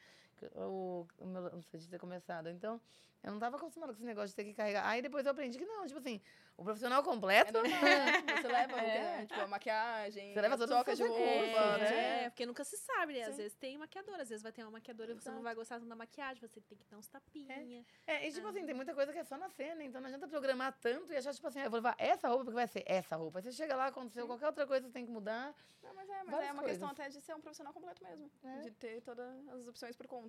[0.56, 2.50] O, o meu lance de ter começado.
[2.50, 2.80] Então,
[3.24, 4.88] eu não tava acostumada com esse negócio de ter que carregar.
[4.88, 6.22] Aí depois eu aprendi que não, tipo assim,
[6.56, 7.52] o profissional É completo.
[7.52, 8.22] normal, né?
[8.44, 8.86] Você leva o quê?
[8.86, 9.26] É.
[9.26, 12.24] Tipo, a maquiagem, Você leva a todas troca as de roupa, recursos, né?
[12.24, 13.24] É, porque nunca se sabe, né?
[13.24, 13.42] Às Sim.
[13.42, 15.44] vezes tem maquiadora, às vezes vai ter uma maquiadora e você não Exato.
[15.44, 17.86] vai gostar tanto da maquiagem, você tem que dar uns tapinha.
[18.08, 20.26] É, e tipo assim, tem muita coisa que é só na cena, então não adianta
[20.28, 22.84] programar tanto e achar, tipo assim, ah, eu vou levar essa roupa porque vai ser
[22.86, 23.40] essa roupa.
[23.40, 25.54] Aí você chega lá, aconteceu qualquer outra coisa, você tem que mudar.
[25.84, 27.06] Não, mas é, mas Várias é uma questão coisas.
[27.06, 28.30] até de ser um profissional completo mesmo.
[28.44, 28.60] É.
[28.60, 30.29] De ter todas as opções por conta.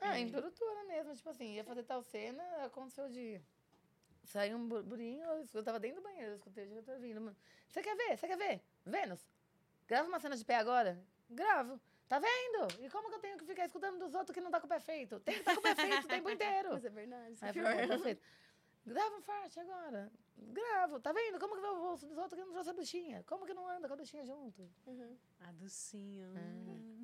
[0.00, 3.40] Ah, em produtora mesmo, tipo assim, ia fazer tal cena, aconteceu de.
[4.24, 7.36] Saiu um burburinho, eu tava dentro do banheiro, eu escutei o diretor vindo.
[7.68, 8.16] Você quer ver?
[8.16, 8.62] Você quer ver?
[8.84, 9.20] Vênus?
[9.86, 10.98] Grava uma cena de pé agora?
[11.28, 11.80] Gravo.
[12.08, 12.84] Tá vendo?
[12.84, 14.68] E como que eu tenho que ficar escutando dos outros que não tá com o
[14.68, 15.18] pé feito?
[15.20, 16.68] Tem que estar com o pé feito o tempo inteiro.
[16.74, 17.38] Mas é verdade.
[17.40, 18.18] é Aí
[18.84, 20.10] Grava um fart agora.
[20.36, 20.98] Gravo.
[21.00, 21.38] Tá vendo?
[21.38, 23.24] Como que vai o bolso dos outros que não trouxe a buchinha?
[23.26, 24.68] Como que não anda com a buchinha junto?
[25.40, 26.26] A docinha.
[26.36, 27.02] É.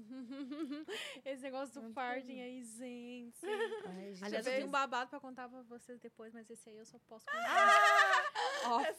[1.31, 3.47] Esse negócio do farting aí, gente.
[3.47, 6.69] Ai, gente, Aliás, Já eu tenho um babado pra contar pra vocês depois, mas esse
[6.69, 8.25] aí eu só posso contar.
[8.67, 8.95] Off.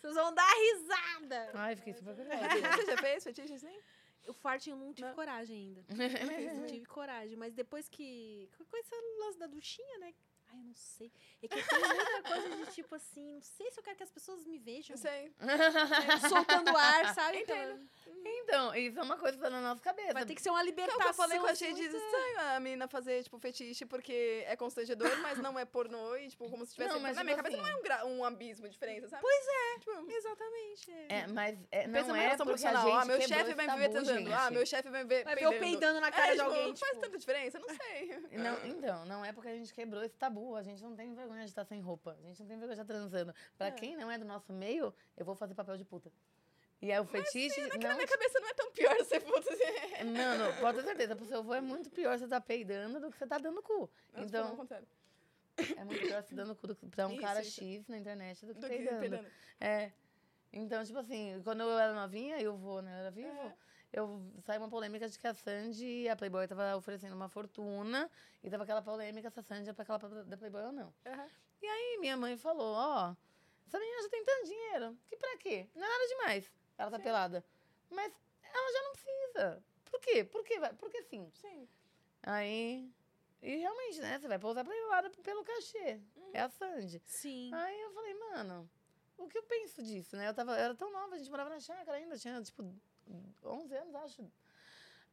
[0.00, 1.50] Vocês vão dar risada.
[1.54, 2.48] Ai, fiquei super curiosa.
[2.76, 3.80] Você já fez fetiche assim?
[4.26, 5.14] O farting eu não tive Não.
[5.14, 5.84] coragem ainda.
[6.60, 8.50] não tive coragem, mas depois que.
[8.68, 10.14] Com esse lance da duchinha, né?
[10.52, 11.12] Ai, eu não sei.
[11.42, 14.10] É que tem muita coisa de tipo assim, não sei se eu quero que as
[14.10, 15.32] pessoas me vejam Eu sei.
[16.28, 17.38] soltando ar, sabe?
[17.40, 17.88] Entendo.
[18.22, 20.12] Então, isso é uma coisa que tá na nossa cabeça.
[20.12, 21.00] Vai ter que ser uma Então, libertação.
[21.02, 23.86] que eu falei que eu achei assim, de muito- estranho a menina fazer, tipo, fetiche,
[23.86, 26.92] porque é constrangedor, mas não é pornô, e, tipo, como se tivesse...
[26.92, 29.08] Não, mas, na minha tipo cabeça assim- não é um, gra- um abismo de diferença,
[29.08, 29.22] sabe?
[29.22, 30.90] Pois é, Tipo, exatamente.
[30.90, 31.06] é.
[31.20, 32.82] É, mas é, não pensa é relação porque a profissional.
[32.86, 34.32] gente Ah, meu chefe vai me ver transando.
[34.34, 34.52] Ah, gente.
[34.52, 36.68] meu chefe vai me ver Vai ver eu peidando na cara É, de tipo, alguém,
[36.68, 38.18] Não faz tipo- tanta diferença, eu não sei.
[38.38, 40.39] Não, então, não é porque a gente quebrou esse tabu.
[40.56, 42.16] A gente não tem vergonha de estar sem roupa.
[42.18, 43.34] A gente não tem vergonha de estar transando.
[43.56, 46.10] Pra quem não é do nosso meio, eu vou fazer papel de puta.
[46.82, 47.60] E é o fetiche.
[47.60, 49.50] É que não, na minha cabeça não é tão pior ser puta.
[50.16, 53.18] Mano, pode ter certeza, pro seu avô é muito pior você tá peidando do que
[53.18, 53.90] você tá dando cu.
[54.14, 54.66] Não, então,
[55.76, 57.60] é muito pior você dando cu do, pra um Isso, cara isso.
[57.60, 59.00] X na internet do que Do que peidando.
[59.00, 59.28] peidando.
[59.60, 59.92] É.
[60.52, 63.54] Então, tipo assim, quando eu era novinha e o vô né, era vivo, É.
[63.92, 68.10] eu saiu uma polêmica de que a Sandy, a Playboy, tava oferecendo uma fortuna
[68.42, 70.94] e tava aquela polêmica se a Sandy é pra aquela da Playboy ou não.
[71.06, 71.28] Aham.
[71.62, 73.14] E aí minha mãe falou, ó,
[73.66, 75.68] essa menina já tem tanto dinheiro, que pra quê?
[75.74, 76.52] Não é nada demais.
[76.78, 77.44] Ela tá pelada.
[77.90, 78.12] Mas
[78.42, 79.64] ela já não precisa.
[79.84, 80.24] Por quê?
[80.24, 80.54] Por quê?
[80.78, 81.30] Porque sim.
[81.34, 81.68] Sim.
[82.22, 82.90] Aí.
[83.42, 84.18] E realmente, né?
[84.18, 86.00] Você vai pousar pra pelada pelo cachê.
[86.16, 86.30] Uhum.
[86.32, 87.02] É a Sandy.
[87.04, 87.50] Sim.
[87.52, 88.70] Aí eu falei, mano,
[89.18, 90.28] o que eu penso disso, né?
[90.28, 92.62] Eu, tava, eu era tão nova, a gente morava na chácara ainda, tinha, tipo,
[93.44, 94.30] 11 anos, acho.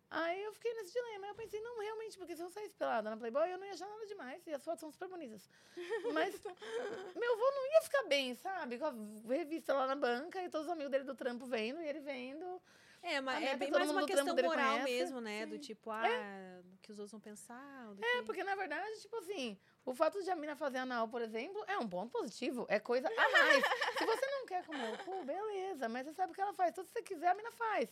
[0.09, 1.27] Aí eu fiquei nesse dilema.
[1.27, 3.87] Eu pensei, não, realmente, porque se eu saísse pelada na Playboy, eu não ia achar
[3.87, 4.45] nada demais.
[4.47, 5.49] E as fotos são super bonitas.
[6.13, 6.33] Mas
[7.15, 8.77] meu avô não ia ficar bem, sabe?
[8.77, 8.93] Com a
[9.33, 12.61] revista lá na banca e todos os amigos dele do trampo vendo e ele vendo.
[13.03, 15.45] É, mas é bem mais uma questão moral mesmo, né?
[15.45, 16.03] Do tipo, ah,
[16.63, 17.93] do que os outros vão pensar.
[18.01, 18.23] É, que...
[18.23, 21.77] porque na verdade, tipo assim, o fato de a mina fazer anal, por exemplo, é
[21.77, 22.65] um ponto positivo.
[22.67, 23.63] É coisa a mais.
[23.97, 25.87] Se você não quer comer o cu, beleza.
[25.87, 26.73] Mas você sabe o que ela faz.
[26.73, 27.89] Tudo que você quiser, a mina faz.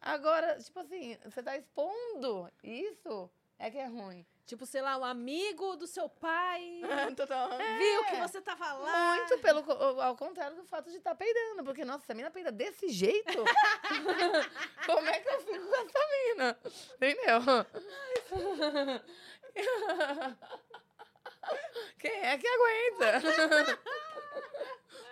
[0.00, 4.24] Agora, tipo assim, você tá expondo isso, é que é ruim.
[4.46, 6.80] Tipo, sei lá, um amigo do seu pai
[7.16, 7.50] Total.
[7.78, 9.14] viu que você tava lá.
[9.16, 9.60] Muito pelo,
[10.00, 11.62] ao contrário do fato de estar peidando.
[11.62, 13.44] Porque, nossa, se a mina peida desse jeito,
[14.86, 16.58] como é que eu fico com essa mina?
[16.94, 17.40] Entendeu?
[21.98, 23.20] Quem é que aguenta?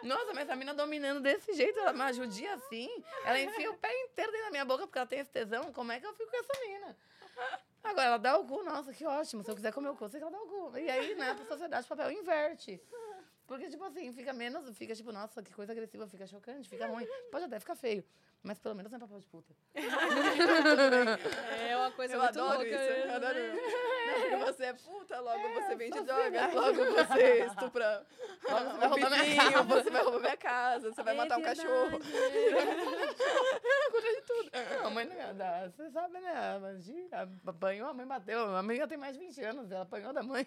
[0.03, 2.89] Nossa, mas a mina dominando desse jeito, ela me judia assim,
[3.25, 5.93] ela enfia o pé inteiro dentro da minha boca porque ela tem esse tesão, como
[5.93, 6.97] é que eu fico com essa mina?
[7.83, 9.43] Agora, ela dá o cu, nossa, que ótimo.
[9.43, 10.79] Se eu quiser comer o cu, eu sei que ela dá o cu.
[10.79, 12.81] E aí, né, pra sociedade, o papel inverte.
[13.47, 17.07] Porque, tipo assim, fica menos, fica tipo, nossa, que coisa agressiva, fica chocante, fica ruim.
[17.31, 18.05] Pode até ficar feio,
[18.49, 19.55] mas pelo menos não é papel de puta.
[21.69, 22.67] É uma coisa Eu muito adoro louca.
[22.67, 23.39] isso, eu adoro.
[23.39, 26.61] Não, porque você é puta, logo você vende droga, filha.
[26.61, 28.07] logo você estupra
[28.49, 29.63] Logo você vai um roubar minha casa.
[29.65, 31.99] você vai roubar minha casa, você vai É matar um verdade, cachorro.
[33.91, 34.51] Cuida de tudo.
[34.83, 35.71] Não, mãe não ia dar.
[35.71, 36.57] Você sabe, né?
[36.57, 38.57] Imagina, apanhou, a mãe bateu.
[38.57, 40.47] A mãe já tem mais de 20 anos, ela apanhou da mãe.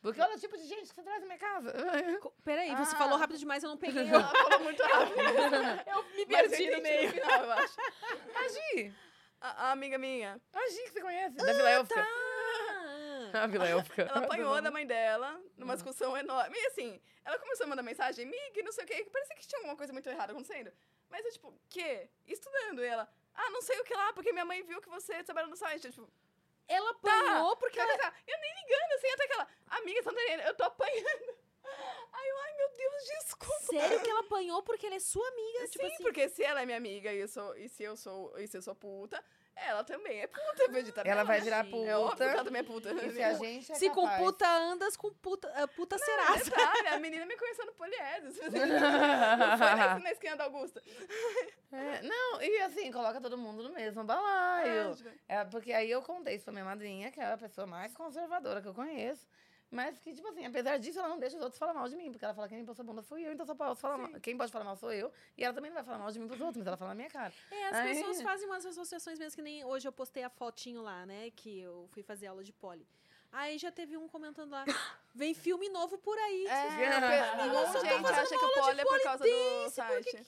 [0.00, 1.72] Porque olha o tipo de gente que você traz na minha casa.
[2.44, 2.98] Peraí, você Ah.
[2.98, 4.06] falou rápido demais, eu não peguei.
[4.08, 5.16] Ela falou muito rápido.
[5.86, 7.12] Eu me perdi no meio.
[7.26, 7.76] Final, eu acho.
[8.34, 8.94] A Gi,
[9.40, 11.86] A, a amiga minha, a Gi que você conhece, da Vila.
[13.32, 14.02] Ah, A Vila Élfica.
[14.02, 16.56] ela apanhou da mãe dela numa discussão enorme.
[16.58, 19.46] E assim, ela começou a mandar mensagem, Mig, não sei o quê, que parecia que
[19.46, 20.72] tinha alguma coisa muito errada acontecendo.
[21.10, 22.08] Mas eu, tipo, quê?
[22.26, 22.82] Estudando.
[22.82, 25.48] E ela, ah, não sei o que lá, porque minha mãe viu que você trabalha
[25.48, 25.84] no site.
[25.86, 26.08] Eu, tipo,
[26.68, 27.98] ela apanhou porque Tá, ela...
[27.98, 28.16] tá, tá.
[28.26, 31.36] Eu nem ligando, assim, até aquela amiga Santarena, eu tô apanhando.
[32.12, 33.56] Aí eu, ai meu Deus, desculpa.
[33.66, 35.60] Sério que ela apanhou porque ela é sua amiga?
[35.66, 37.96] Sim, tipo assim, porque se ela é minha amiga e, eu sou, e, se eu
[37.96, 39.22] sou, e se eu sou puta,
[39.54, 41.20] ela também é puta, vegetariana.
[41.20, 41.70] Ela vai virar Sim.
[41.70, 41.90] puta.
[41.90, 42.92] É óbvio que ela também é puta.
[42.92, 46.44] E se a gente é se com puta andas, com puta, ah, puta serás.
[46.44, 48.36] Detalhe, a menina me conheceu no Poliedros.
[48.46, 50.82] Não foi na, na esquina da Augusta.
[51.72, 54.92] É, não, e assim, coloca todo mundo no mesmo balaio.
[54.92, 57.66] É, tipo- É, porque aí eu contei isso pra minha madrinha, que é a pessoa
[57.66, 59.26] mais conservadora que eu conheço.
[59.76, 62.10] Mas que, tipo assim, apesar disso, ela não deixa os outros falar mal de mim.
[62.10, 64.20] Porque ela fala que quem pôs a bunda fui eu, então só posso falar mal.
[64.20, 65.12] Quem pode falar mal sou eu.
[65.36, 66.94] E ela também não vai falar mal de mim pros outros, mas ela fala na
[66.94, 67.32] minha cara.
[67.50, 70.80] É, as Aí- pessoas fazem umas associações mesmo, que nem hoje eu postei a fotinho
[70.80, 71.30] lá, né?
[71.36, 72.86] Que eu fui fazer aula de poli.
[73.38, 74.64] Aí já teve um comentando lá,
[75.14, 76.46] vem filme novo por aí.
[76.46, 76.64] É,
[77.44, 80.26] um monte de gente acha que o pole é por causa do site.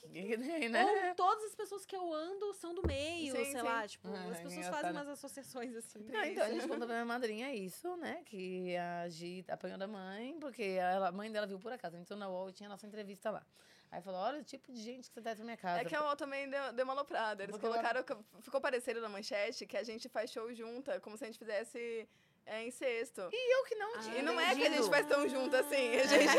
[0.69, 0.85] Né?
[1.09, 3.61] Ou todas as pessoas que eu ando são do meio, Sim, sei sim.
[3.61, 4.75] lá, tipo, Ah, as pessoas engraçado.
[4.75, 5.99] fazem umas associações assim.
[6.07, 8.21] Não, então, a gente contou pra minha madrinha isso, né?
[8.27, 11.97] Que a Gi apanhou da mãe, porque ela- a mãe dela viu por acaso.
[11.97, 13.43] Entrou na UOL e tinha a nossa entrevista lá.
[13.91, 15.81] Aí falou: olha o tipo de gente que você traz pra minha casa.
[15.81, 17.41] É que a UOL também deu, deu uma aloprada.
[17.41, 18.23] Eles Porque ela- colocaram.
[18.41, 22.07] Ficou parecendo na manchete que a gente faz show junta, como se a gente fizesse
[22.49, 23.29] é, incesto.
[23.31, 24.19] E eu que não tinha.
[24.19, 25.95] E não é que a gente faz tão junto assim.
[25.95, 26.37] A gente,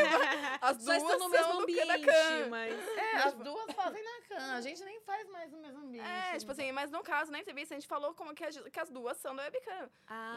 [0.60, 2.48] as duas estão no mesmo ambiente, Canacan.
[2.48, 2.88] mas...
[2.98, 4.54] É, as duas fazem na cama.
[4.54, 6.08] A gente nem faz mais no mesmo ambiente.
[6.08, 8.80] É, tipo assim, mas no caso, na entrevista, a gente falou como que, a que
[8.80, 9.88] as duas são da webcam.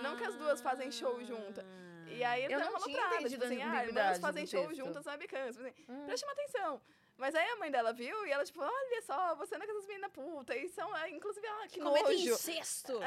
[0.01, 1.65] Não que as duas fazem show junta.
[2.07, 4.75] E aí Eu não tinha aloprada, entendido tipo assim, ah, fazem show texto.
[4.75, 5.51] juntas na webcam.
[5.51, 6.81] Tipo assim, preste uma atenção.
[7.15, 9.73] Mas aí a mãe dela viu e ela, tipo, olha só, você não é com
[9.73, 10.55] essas meninas puta.
[10.55, 12.33] E são, é, inclusive, ah, que Comenta nojo.
[12.33, 12.93] incesto.
[12.93, 13.05] Não,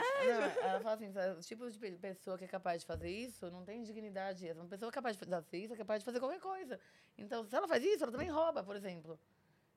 [0.64, 3.50] ela fala assim, sabe, o tipo de pe- pessoa que é capaz de fazer isso
[3.50, 4.50] não tem dignidade.
[4.52, 6.78] Uma pessoa capaz de fazer isso é capaz de fazer qualquer coisa.
[7.18, 9.18] Então, se ela faz isso, ela também rouba, por exemplo.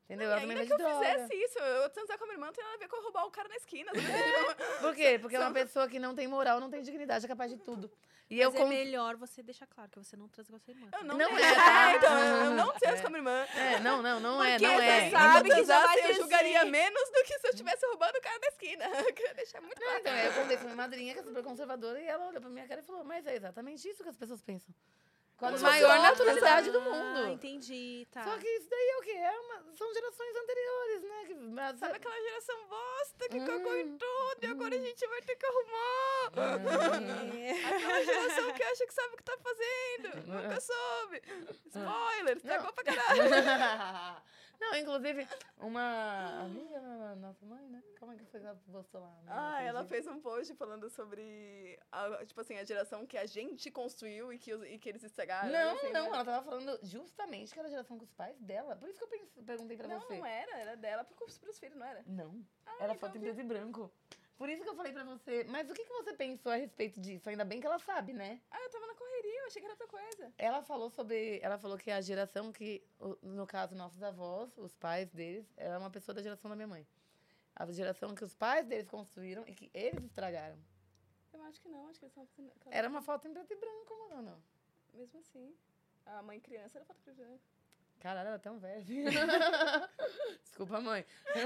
[0.10, 0.28] Entendeu?
[0.30, 1.06] E ela ainda que eu droga.
[1.06, 3.04] fizesse isso, eu transar com a minha irmã, não tem nada a ver com eu
[3.04, 3.92] roubar o cara na esquina.
[4.82, 5.20] Por quê?
[5.22, 7.92] Porque é uma pessoa que não tem moral, não tem dignidade, é capaz de tudo.
[8.28, 10.60] E Mas eu é con- melhor você deixar claro que você não transa com a
[10.60, 10.88] sua irmã.
[10.94, 11.92] Eu não, Não é, tá?
[11.92, 13.46] É, então, eu não transo com a minha irmã.
[13.56, 15.10] É, não, não, não é, Porque não você é.
[15.12, 18.22] sabe que já vai eu ter julgaria menos do que se eu estivesse roubando o
[18.22, 18.86] cara da esquina.
[19.10, 20.00] Eu queria deixar muito Não, claro.
[20.02, 22.68] então, eu contei pra minha madrinha, que é super conservadora, e ela olhou pra minha
[22.68, 24.74] cara e falou, mas é exatamente isso que as pessoas pensam.
[25.40, 27.28] Com a maior óbvio, naturalidade do Ah, mundo.
[27.30, 28.24] entendi, tá.
[28.26, 29.12] Só que isso daí é o quê?
[29.12, 31.24] É uma- são gerações anteriores, né?
[31.28, 33.46] Que, mas- Sabe aquela geração bosta que Hum.
[33.46, 36.32] cagou em tudo e agora a gente vai ter que arrumar?
[37.40, 37.52] É.
[37.66, 40.28] Aquela geração que acha que sabe o que tá fazendo.
[40.28, 41.22] Nunca soube.
[41.68, 43.22] Spoiler, estragou pra caralho.
[44.60, 45.26] Não, inclusive,
[45.58, 47.82] uma amiga da nossa mãe, né?
[48.00, 49.18] Como é que foi que ela postou lá?
[49.28, 53.72] Ah, ela fez um post falando sobre, a, tipo assim, a geração que a gente
[53.72, 55.50] construiu e que, os- e que eles estragaram.
[55.50, 56.10] Não, assim, não, né?
[56.14, 58.76] ela tava falando justamente que era a geração com os pais dela.
[58.76, 60.18] Por isso que eu perguntei pra Não, você.
[60.18, 62.04] não era, era dela pros, pros filhos, não era?
[62.06, 62.46] Não.
[62.80, 63.92] Era foto em preto e branco.
[64.40, 65.44] Por isso que eu falei pra você.
[65.50, 67.28] Mas o que, que você pensou a respeito disso?
[67.30, 68.42] Ainda bem que ela sabe, né?
[68.50, 70.34] Ah, eu tava na correria, eu achei que era outra coisa.
[70.38, 71.42] Ela falou sobre.
[71.44, 72.82] Ela falou que a geração que,
[73.22, 76.88] no caso, nossos avós, os pais deles, era uma pessoa da geração da minha mãe.
[77.54, 80.58] A geração que os pais deles construíram e que eles estragaram.
[81.34, 82.26] Eu acho que não, acho que eles são...
[82.72, 84.42] Era uma foto em preto e branco, mano.
[84.94, 85.54] Mesmo assim.
[86.06, 87.44] A mãe criança era foto preto e branco.
[88.00, 88.84] Caralho, ela é tão velha.
[90.44, 91.06] Desculpa, mãe.
[91.36, 91.44] Eu,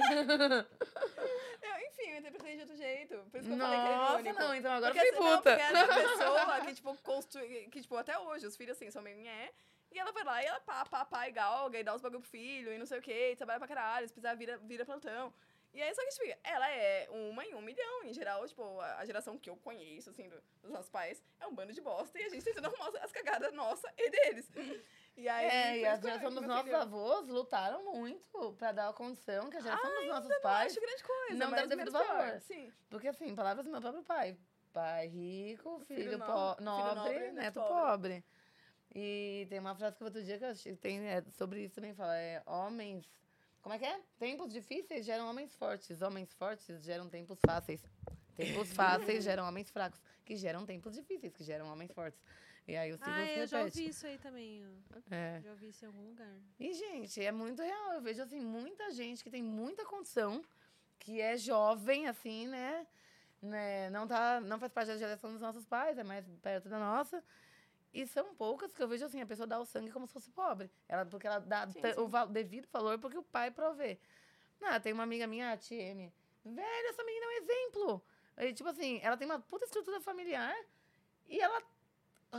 [1.88, 3.17] enfim, eu interpretei de outro jeito.
[3.32, 5.27] Por isso que eu falei que ele é Nossa, não, então agora porque, eu fiquei
[5.27, 5.49] assim, puta.
[5.49, 7.67] Não, porque era uma pessoa que, tipo, construi...
[7.72, 9.51] Que, tipo, até hoje, os filhos, assim, são meio nhé.
[9.91, 12.19] E ela vai lá e ela pá, pá, pá, e galga, e dá os bagulho
[12.22, 14.83] pro filho, e não sei o quê, e trabalha pra caralho, se precisar, vira, vira
[14.85, 15.32] plantão.
[15.72, 18.03] E aí, só que, tipo, ela é uma em um milhão.
[18.03, 21.48] Em geral, tipo, a, a geração que eu conheço, assim, do- dos nossos pais, é
[21.48, 22.19] um bando de bosta.
[22.19, 24.48] E a gente tentando arrumar as cagadas nossa e deles.
[25.16, 25.45] E aí...
[25.45, 29.58] É, e a geração dos nossos filho- avós lutaram muito pra dar a condição que
[29.58, 30.72] a geração dos nossos Eu não pais.
[30.72, 32.06] acho grande coisa, não deve ter pior.
[32.08, 32.40] valor.
[32.42, 32.72] Sim.
[32.90, 34.38] Porque, assim, palavras do meu próprio pai.
[34.72, 37.74] Pai rico, filho, filho nobre, nobre, neto neto pobre.
[37.75, 38.25] pobre.
[38.95, 41.93] E tem uma frase que outro dia que eu achei, tem é, sobre isso também,
[41.93, 43.08] fala, é homens...
[43.61, 44.00] Como é que é?
[44.19, 47.82] Tempos difíceis geram homens fortes, homens fortes geram tempos fáceis.
[48.35, 52.19] Tempos fáceis geram homens fracos, que geram tempos difíceis, que geram homens fortes.
[52.67, 54.66] E aí o ciclo Ah, se eu já ouvi isso aí também.
[55.11, 55.42] É.
[55.43, 56.33] Já ouvi isso em algum lugar.
[56.59, 57.93] E, gente, é muito real.
[57.93, 60.43] Eu vejo, assim, muita gente que tem muita condição,
[60.98, 62.88] que é jovem, assim, né?
[63.42, 63.90] né?
[63.90, 67.22] Não, tá, não faz parte da geração dos nossos pais, é mais perto da nossa.
[67.93, 70.32] E são poucas que eu vejo, assim, a pessoa dá o sangue como se fosse
[70.32, 70.72] pobre.
[70.88, 72.00] Ela, porque ela dá Sim, sim.
[72.00, 74.00] o devido valor porque o pai provê.
[74.61, 76.11] Ah, tem uma amiga minha, a TM.
[76.45, 78.06] Velho, essa menina é um exemplo.
[78.38, 80.56] E, tipo assim, ela tem uma puta estrutura familiar
[81.27, 81.61] e ela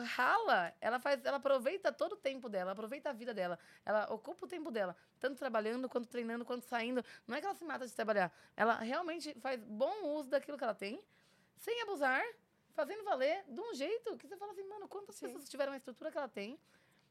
[0.02, 4.44] rala, ela faz, ela aproveita todo o tempo dela, aproveita a vida dela, ela ocupa
[4.44, 7.05] o tempo dela, tanto trabalhando, quanto treinando, quanto saindo.
[7.26, 10.64] Não é que ela se mata de trabalhar, ela realmente faz bom uso daquilo que
[10.64, 11.00] ela tem,
[11.56, 12.23] sem abusar,
[12.70, 16.10] fazendo valer de um jeito que você fala assim, mano, quantas pessoas tiveram a estrutura
[16.10, 16.58] que ela tem?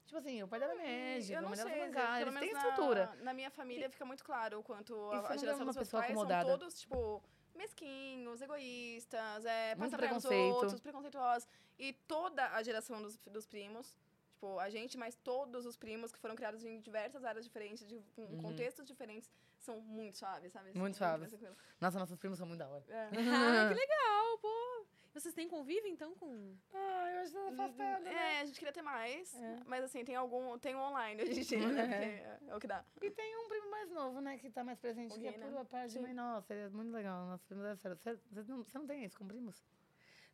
[0.05, 2.59] Tipo assim, o pai dela é médico, a mãe dela é bancária, eles têm na-
[2.59, 3.17] estrutura.
[3.21, 5.77] Na minha família fica muito claro o quanto a, a é geração uma dos meus
[5.77, 6.49] pessoa pais acomodada.
[6.49, 7.23] são todos, tipo,
[7.55, 11.47] mesquinhos, egoístas, é, Muito passam pra os outros, preconceituosos.
[11.77, 13.97] E toda a geração dos, dos primos,
[14.43, 18.01] tipo, a gente, mas todos os primos que foram criados em diversas áreas diferentes, de,
[18.15, 20.71] com contextos diferentes, são muito suaves, sabe?
[20.71, 20.81] Uhum.
[20.81, 21.33] Muito suaves.
[21.79, 22.83] Nossa, nossos primos são muito da hora.
[22.89, 23.09] É.
[23.63, 24.72] Ah, que legal, pô.
[25.13, 26.55] Vocês têm convívio, então, com...
[26.73, 28.13] Ah, eu acho que afastada, né?
[28.13, 29.31] É, a gente queria ter mais,
[29.67, 31.83] mas assim, tem algum, tem um online hoje em dia, né?
[32.47, 32.83] É, é o que dá.
[32.99, 35.47] E tem um primo mais novo, né, que tá mais presente, O que é né?
[35.47, 36.13] por a parte de mãe.
[36.13, 37.27] Nossa, ele é muito legal.
[37.27, 37.95] Nosso primo é sério.
[37.97, 39.63] Você, você não, você não tem isso com primos?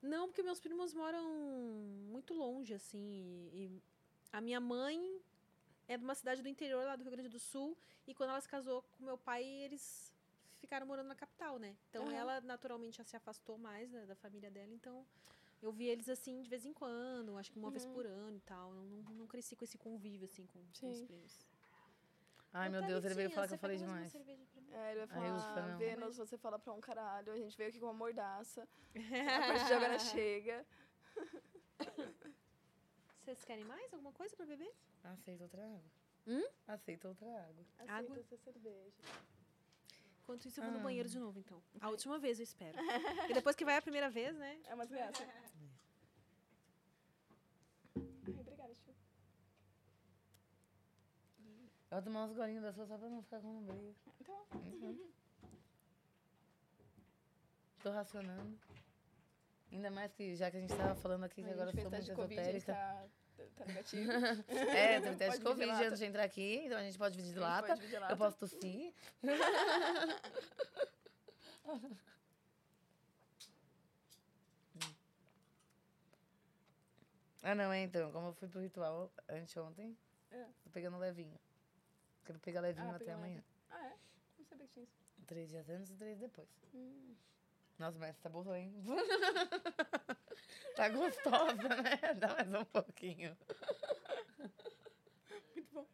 [0.01, 3.49] Não, porque meus primos moram muito longe, assim.
[3.51, 3.81] E
[4.31, 5.21] a minha mãe
[5.89, 7.77] é de uma cidade do interior, lá do Rio Grande do Sul.
[8.07, 10.08] E quando ela se casou com meu pai, eles
[10.59, 11.75] ficaram morando na capital, né?
[11.89, 12.13] Então Aham.
[12.13, 14.73] ela naturalmente já se afastou mais da, da família dela.
[14.73, 15.05] Então
[15.61, 18.41] eu vi eles assim de vez em quando, acho que uma vez por ano e
[18.41, 18.73] tal.
[18.73, 21.47] Eu não, não cresci com esse convívio, assim, com, com os primos.
[22.51, 24.15] Ai, Ô, meu Deus, ele veio falar que você eu falei demais.
[24.15, 25.77] É, ele vai Aí eu falar, falei, não.
[25.77, 28.67] Vênus, você fala pra um caralho, a gente veio aqui com uma mordaça.
[28.95, 30.65] a partir de agora chega.
[33.21, 34.73] Vocês querem mais alguma coisa pra beber?
[35.03, 35.91] Aceita outra água.
[36.27, 36.43] Hum?
[36.67, 37.65] Aceita outra água.
[37.77, 38.19] Aceita Água?
[38.19, 38.97] essa cerveja.
[40.29, 40.83] Enquanto isso, eu vou no Ah.
[40.83, 41.59] banheiro de novo, então.
[41.81, 42.77] A última vez, eu espero.
[43.27, 44.59] e depois que vai a primeira vez, né?
[44.67, 45.23] É uma desgraça.
[47.95, 48.93] Ai, obrigada, tio.
[51.89, 53.95] Eu vou tomar uns golinhos da sua só pra não ficar com briga.
[54.21, 54.45] Então,
[57.81, 58.55] Tô racionando.
[59.71, 62.73] Ainda mais que, já que a gente tava falando aqui, que agora de gente esotérica.
[62.73, 63.05] tá,
[63.55, 64.11] tá negativo.
[64.49, 67.41] É, teve teste de Covid antes de entrar aqui, então a gente pode dividir gente
[67.43, 67.67] lata.
[67.67, 68.13] pode lata.
[68.13, 68.93] Eu posso tossir.
[77.43, 78.11] ah, não, é então.
[78.11, 79.97] Como eu fui pro ritual anteontem,
[80.31, 80.45] É.
[80.63, 81.39] tô pegando levinho.
[82.25, 83.43] Quero pegar levinho Ah, até amanhã.
[83.69, 83.95] Ah, é?
[84.37, 84.99] Não sabia que tinha isso.
[85.25, 86.47] Três dias antes e três depois.
[86.73, 87.15] Hum.
[87.79, 88.73] Nossa, mas tá boa, hein?
[90.75, 92.13] tá gostosa, né?
[92.15, 93.37] Dá mais um pouquinho.
[95.55, 95.87] Muito bom.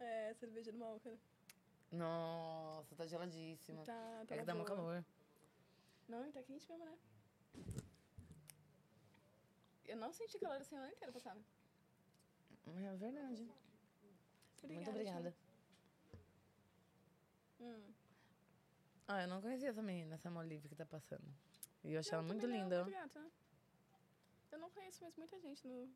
[0.00, 1.16] É, cerveja do mal, cara.
[1.92, 3.84] Nossa, tá geladíssima.
[3.84, 4.66] Tá, tá é que uma dá boa.
[4.66, 5.04] calor.
[6.08, 6.98] Não, tá quente mesmo, né?
[9.86, 11.40] Eu não senti calor assim o ano inteiro passado.
[12.66, 13.48] É verdade.
[14.64, 15.32] Muito obrigada.
[17.60, 17.94] Hum.
[19.08, 21.24] Ah, eu não conhecia essa menina, essa Molívia que tá passando.
[21.82, 22.84] E eu achei ela Não, muito não, linda.
[22.84, 23.30] muito gata, né?
[24.52, 25.86] Eu não conheço mais muita gente no,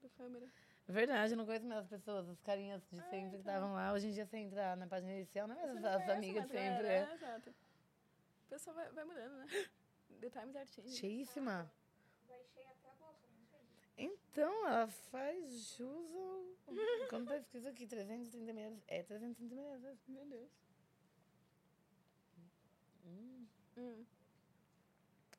[0.00, 0.46] do câmera.
[0.88, 3.40] Verdade, eu não conheço mais as pessoas, as carinhas de Ah, sempre que então.
[3.40, 3.92] estavam lá.
[3.92, 6.54] Hoje em dia, você entra na página inicial, não é mais não as amigas de
[6.54, 6.86] mas sempre.
[6.86, 7.14] era, É.
[7.14, 7.50] Exato.
[7.50, 9.46] O pessoal vai, vai mudando, né?
[10.20, 10.96] The times are changing.
[10.96, 11.70] Cheíssima.
[13.96, 16.42] Então, ela faz jus ao...
[17.10, 19.98] Quando tá escrito aqui, 330 milhares, é 330 milhares.
[20.08, 20.50] Meu Deus.
[23.76, 24.04] Hum.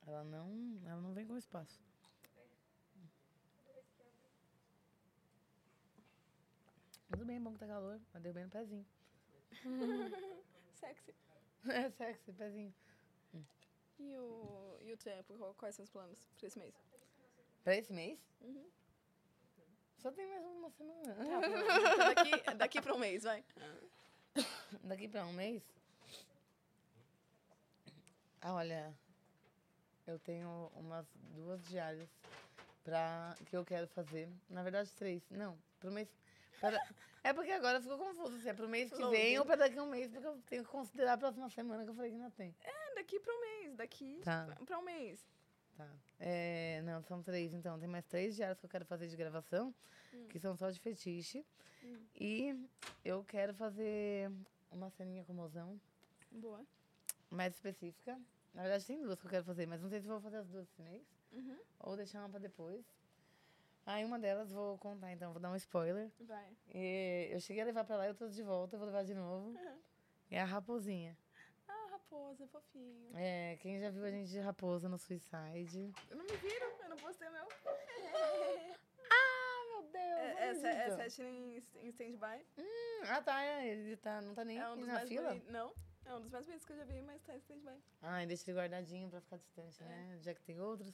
[0.06, 1.80] Ela não, ela não vem com espaço.
[7.10, 8.86] Tudo bem, bom que tá calor, mas deu bem no pezinho.
[10.74, 11.14] Sexy.
[11.70, 12.74] É sexy, pezinho.
[13.98, 15.34] E o, e o tempo?
[15.54, 16.76] Quais são os planos pra esse mês?
[17.64, 18.20] Pra esse mês?
[18.42, 18.70] Uhum.
[19.98, 21.16] Só tem mais uma semana.
[21.22, 23.46] Então daqui, daqui pra um mês, vai.
[24.84, 25.64] Daqui pra um mês?
[28.46, 28.94] Ah, olha,
[30.06, 32.10] eu tenho umas duas diárias
[32.84, 34.30] pra, que eu quero fazer.
[34.50, 35.24] Na verdade, três.
[35.32, 36.10] Não, pro mês.
[37.24, 39.18] é porque agora ficou confuso se é pro mês que Loading.
[39.18, 41.84] vem ou pra daqui a um mês, porque eu tenho que considerar a próxima semana
[41.84, 42.54] que eu falei que não tem.
[42.62, 43.76] É, daqui pra um mês.
[43.78, 44.46] Daqui Tá.
[44.46, 45.26] pra- pra um mês.
[45.78, 45.90] Tá.
[46.20, 47.80] É, não, são três, então.
[47.80, 49.74] Tem mais três diárias que eu quero fazer de gravação,
[50.30, 51.46] que são só de fetiche.
[52.20, 52.56] E
[53.04, 54.30] eu quero fazer
[54.72, 55.80] uma ceninha com mozão,
[56.32, 56.64] Boa.
[57.34, 58.20] Mais específica.
[58.54, 60.48] Na verdade, tem duas que eu quero fazer, mas não sei se vou fazer as
[60.48, 61.04] duas esse mês.
[61.80, 62.86] Ou deixar uma pra depois.
[63.86, 66.10] Aí uma delas vou contar, então, vou dar um spoiler.
[66.22, 66.48] Vai.
[66.74, 69.58] E eu cheguei a levar pra lá, eu trouxe de volta, vou levar de novo.
[70.32, 71.18] É a raposinha.
[71.68, 73.10] Ah, raposa, fofinho.
[73.16, 75.94] É, quem já viu a gente de raposa no Suicide?
[76.10, 77.46] Eu não me viro, eu não postei meu.
[79.10, 79.94] Ah, meu Deus!
[80.40, 80.96] É, não se- é acredito.
[80.98, 82.46] sete em, em stand-by.
[82.58, 85.30] Hum, ah, tá, é, ele tá, não tá nem É um na fila?
[85.30, 85.74] boni- Não,
[86.06, 87.82] é um dos mais bonitos que eu já vi, mas tá em stand-by.
[88.02, 90.18] Ai, deixa ele guardadinho pra ficar distante, né?
[90.22, 90.94] Já que tem outros.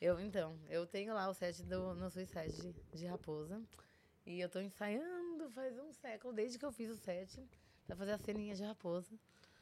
[0.00, 3.62] Eu, então, eu tenho lá o set do, no Suicide de, de Raposa.
[4.24, 7.42] E eu tô ensaiando faz um século, desde que eu fiz o set,
[7.86, 9.18] pra fazer a ceninha de Raposa.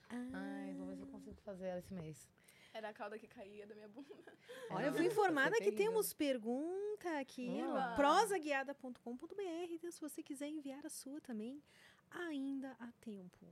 [0.09, 2.29] Ai, vou ver se eu consigo fazer ela esse mês.
[2.73, 4.33] Era a cauda que caía da minha bunda.
[4.71, 7.91] Olha, eu fui informada é que temos pergunta aqui Oba.
[7.91, 9.71] no prosaguiada.com.br.
[9.71, 11.63] Então, se você quiser enviar a sua também,
[12.11, 13.47] ainda há tempo.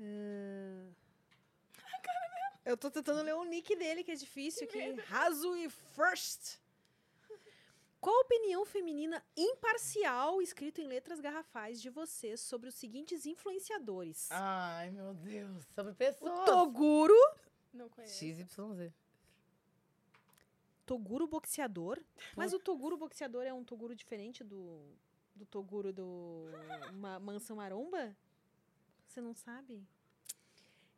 [0.00, 0.86] Ah,
[2.64, 4.92] Eu tô tentando ler o nick dele, que é difícil aqui.
[5.02, 6.58] Raso e First.
[8.00, 14.28] Qual a opinião feminina imparcial, escrito em letras garrafais, de vocês sobre os seguintes influenciadores?
[14.30, 15.64] Ai, meu Deus.
[15.74, 16.44] Sobre o pessoas.
[16.44, 17.14] Toguro,
[17.72, 18.14] Não conheço.
[18.18, 18.92] XYZ.
[20.84, 21.98] Toguro boxeador.
[22.36, 24.82] Mas o Toguro boxeador é um Toguro diferente do,
[25.34, 26.44] do Toguro do
[26.92, 28.14] Ma Mansão Maromba?
[29.14, 29.80] Você não sabe?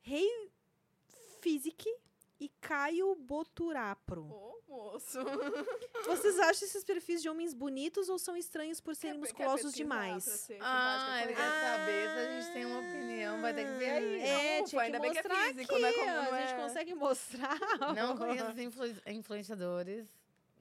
[0.01, 0.51] Rei
[1.43, 1.95] Physique
[2.41, 4.23] e Caio Boturapro.
[4.33, 5.19] Ô, moço.
[6.07, 9.73] Vocês acham esses perfis de homens bonitos ou são estranhos por serem Quer- quer musculosos
[9.73, 10.49] pra demais?
[10.63, 13.43] Ah, ele quer saber se a gente tem uma opinião.
[13.43, 14.21] Vai ter que ver aí.
[14.23, 16.57] É, tinha que ainda bem que é físico, aqui, né, como não A gente é-
[16.63, 17.59] consegue mostrar.
[17.95, 20.09] Não conheço os influ- influenciadores.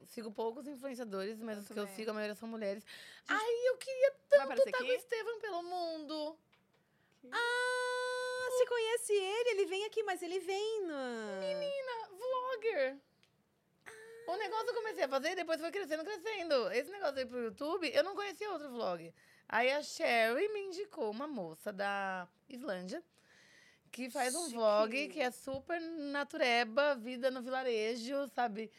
[0.08, 2.84] Sigo poucos influenciadores, mas os que eu sigo, a maioria são mulheres.
[3.26, 4.94] Ai, eu queria tanto estar com o aqui?
[4.94, 6.38] Estevam pelo mundo.
[7.32, 9.50] Ah, você conhece ele?
[9.50, 11.38] Ele vem aqui, mas ele vem na...
[11.40, 12.96] Menina, vlogger.
[14.26, 16.72] O negócio eu comecei a fazer e depois foi crescendo, crescendo.
[16.72, 19.14] Esse negócio aí pro YouTube, eu não conhecia outro vlog.
[19.48, 23.02] Aí a Sherry me indicou uma moça da Islândia
[23.92, 28.70] que faz um vlog que é super natureba, vida no vilarejo, sabe?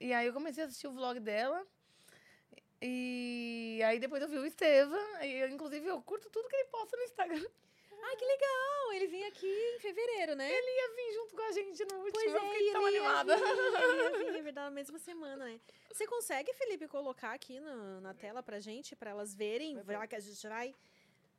[0.00, 1.66] E aí eu comecei a assistir o vlog dela.
[2.80, 5.22] E aí depois eu vi o Estevam.
[5.22, 7.46] E eu, inclusive eu curto tudo que ele posta no Instagram.
[8.02, 8.92] Ai, que legal!
[8.92, 10.50] Ele vem aqui em fevereiro, né?
[10.50, 12.12] Ele ia vir junto com a gente no último.
[12.12, 13.36] Pois eu é, fiquei e tão ele ia animada.
[13.36, 15.60] vir, ele ia vir, é verdade, na mesma semana, né?
[15.92, 19.80] Você consegue, Felipe, colocar aqui na, na tela pra gente, pra elas verem?
[19.82, 20.74] Vai que a gente vai,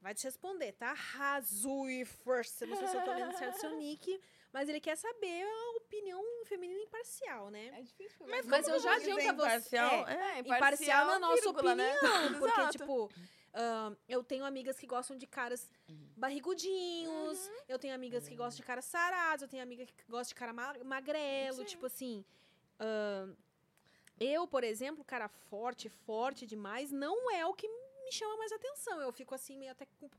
[0.02, 0.94] vai te responder, tá?
[0.94, 2.62] Razui First.
[2.62, 4.20] Eu Não sei se eu tô lendo certo o seu nick,
[4.52, 7.68] mas ele quer saber a opinião feminina imparcial, né?
[7.78, 8.26] É difícil.
[8.28, 8.76] Mas, né?
[8.76, 9.32] eu já adianto a você.
[9.32, 10.08] imparcial?
[10.08, 11.96] É, É, imparcial na nossa vírgula, né?
[11.98, 12.40] opinião.
[12.40, 12.78] Porque, Exato.
[12.78, 13.12] tipo,
[13.58, 15.68] ahn, eu tenho amigas que gostam de caras
[16.16, 20.36] barrigudinhos, eu tenho amigas que gostam de caras sarados, eu tenho amiga que gosta de
[20.36, 22.24] cara ma- magrelo, tipo assim.
[22.80, 23.34] ahn,
[24.20, 29.00] eu, por exemplo, cara forte, forte demais, não é o que me chama mais atenção.
[29.02, 30.10] Eu fico assim, meio até com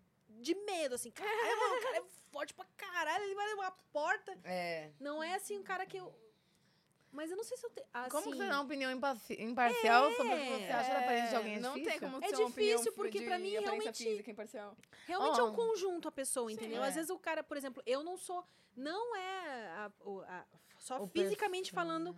[0.40, 3.70] de medo, assim, caralho, mano, o cara é forte pra caralho, ele vai levar a
[3.92, 4.38] porta.
[4.44, 4.90] É.
[5.00, 6.14] Não é assim um cara que eu.
[7.10, 7.86] Mas eu não sei se eu tenho.
[7.92, 10.98] Assim, Como que você dá uma opinião imparci- imparcial sobre o que você acha da
[11.00, 11.54] aparência de alguém?
[11.56, 11.90] É não difícil?
[12.00, 14.76] tem como É ser uma opinião difícil, porque de pra mim, realmente- física imparcial.
[15.06, 15.48] Realmente é Ó.
[15.48, 16.82] um conjunto a pessoa, entendeu?
[16.82, 16.96] Às é.
[16.96, 18.44] vezes o cara, por exemplo, eu não sou.
[18.76, 20.44] Não é a- o- a-
[20.76, 21.74] só O fisicamente perfil.
[21.74, 22.16] falando.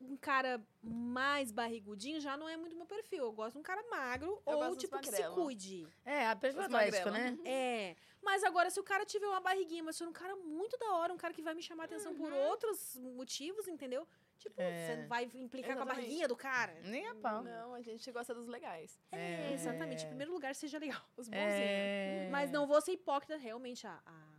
[0.00, 3.24] Um cara mais barrigudinho já não é muito meu perfil.
[3.24, 5.88] Eu gosto de um cara magro Eu ou tipo que se cuide.
[6.04, 7.10] É, a atlético, magrelo.
[7.12, 7.38] né?
[7.44, 7.96] É.
[8.20, 11.12] Mas agora, se o cara tiver uma barriguinha, mas for um cara muito da hora,
[11.12, 14.06] um cara que vai me chamar a atenção por outros motivos, motivos,
[14.38, 14.86] Tipo, É.
[14.86, 15.96] você não vai implicar com a Exatamente.
[16.04, 16.74] barriguinha do cara.
[16.82, 17.42] Nem a pau.
[17.42, 18.98] Não, a gente gosta dos legais.
[19.12, 20.04] É, exatamente.
[20.04, 21.00] Em primeiro lugar, seja legal.
[21.16, 21.54] Os bonzinhos.
[21.54, 22.28] É...
[22.30, 23.86] Mas não vou ser hipócrita, realmente.
[23.86, 24.33] A, a,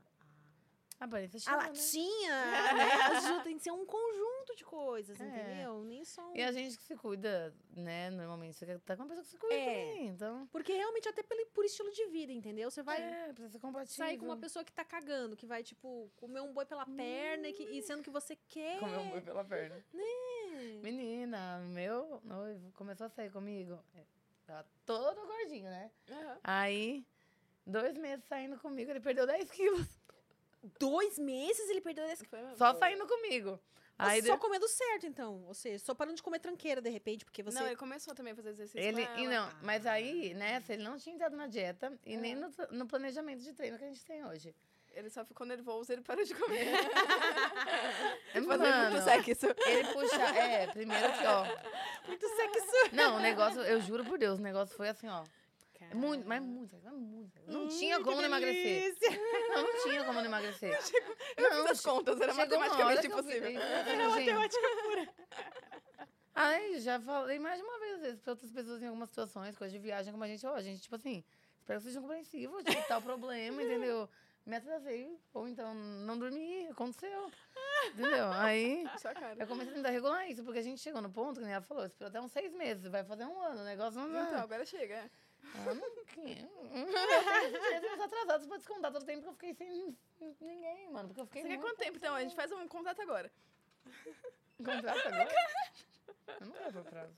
[1.05, 1.67] A aparência a chama, né?
[1.69, 2.91] latinha, né?
[3.17, 5.23] Ajuda, tem que ser um conjunto de coisas, É.
[5.25, 5.83] entendeu?
[5.83, 6.35] Nem só um...
[6.35, 8.09] E a gente que se cuida, né?
[8.09, 9.65] Normalmente você estar com uma pessoa que se cuida É.
[9.65, 10.07] também.
[10.07, 10.47] Então.
[10.51, 12.71] Porque realmente até pelo, por estilo de vida, entendeu?
[12.71, 14.05] Você vai é, precisa ser compatível.
[14.05, 17.47] sair com uma pessoa que tá cagando, que vai, tipo, comer um boi pela perna
[17.49, 18.79] e, que- e sendo que você quer.
[18.79, 19.75] Comer um boi pela perna.
[19.93, 20.03] Né?
[20.81, 23.77] Menina, meu noivo começou a sair comigo.
[24.45, 25.91] Tava todo gordinho, né?
[26.09, 26.39] Aham.
[26.43, 27.05] Aí,
[27.65, 29.87] dois meses saindo comigo, ele perdeu 10 quilos.
[30.79, 32.25] Dois meses ele perdeu esse.
[32.25, 32.57] Foi mesmo.
[32.57, 33.59] Só saindo comigo.
[33.97, 35.43] Aí só de- comendo certo, então.
[35.47, 37.57] Ou seja, só parando de comer tranqueira, de repente, porque você.
[37.57, 40.83] Não, ele começou também a fazer exercício Ele, com e não, mas aí, nessa, ele
[40.83, 44.03] não tinha entrado na dieta e nem no, no planejamento de treino que a gente
[44.03, 44.53] tem hoje.
[44.93, 46.67] Ele só ficou nervoso e ele parou de comer.
[48.33, 49.47] É, mano, muito sexo.
[49.65, 51.45] ele puxa, é, primeiro que, ó.
[52.07, 52.65] Muito sexo.
[52.91, 55.23] Não, o negócio, eu juro por Deus, o negócio foi assim, ó.
[55.95, 57.41] Muito, mas muito, mas muito.
[57.47, 58.93] Não tinha como não emagrecer.
[59.49, 60.77] Não, não tinha como não emagrecer.
[61.37, 63.49] Eu fiz as contas, era matematicamente eu impossível.
[63.49, 64.55] e falei assim, gente,
[66.35, 69.71] Ai, já falei mais de uma vez, vezes, pra outras pessoas em algumas situações, coisa
[69.71, 71.23] de viagem, como a gente, ó, a gente, tipo assim,
[71.59, 74.09] espero que sejam compreensivos, tipo, tal problema, entendeu?
[74.45, 77.31] Me atrasei, ou então não dormi, aconteceu.
[77.87, 78.31] Entendeu?
[78.33, 78.85] Aí
[79.37, 81.63] eu comecei a tentar regular isso, porque a gente chegou no ponto, que nem ela
[81.63, 84.65] falou, esperou até uns seis meses, vai fazer um ano, o negócio não Então, agora
[84.65, 85.09] chega.
[85.53, 86.49] Ah, não quero.
[86.75, 89.95] Eu tenho dias atrasados pra descontar todo o tempo que eu fiquei sem
[90.41, 92.15] ninguém, mano, porque eu fiquei Você quer quanto tempo, então?
[92.15, 93.31] A gente faz um contrato agora.
[94.57, 95.29] Contrato agora?
[96.41, 97.13] Eu não por prazo.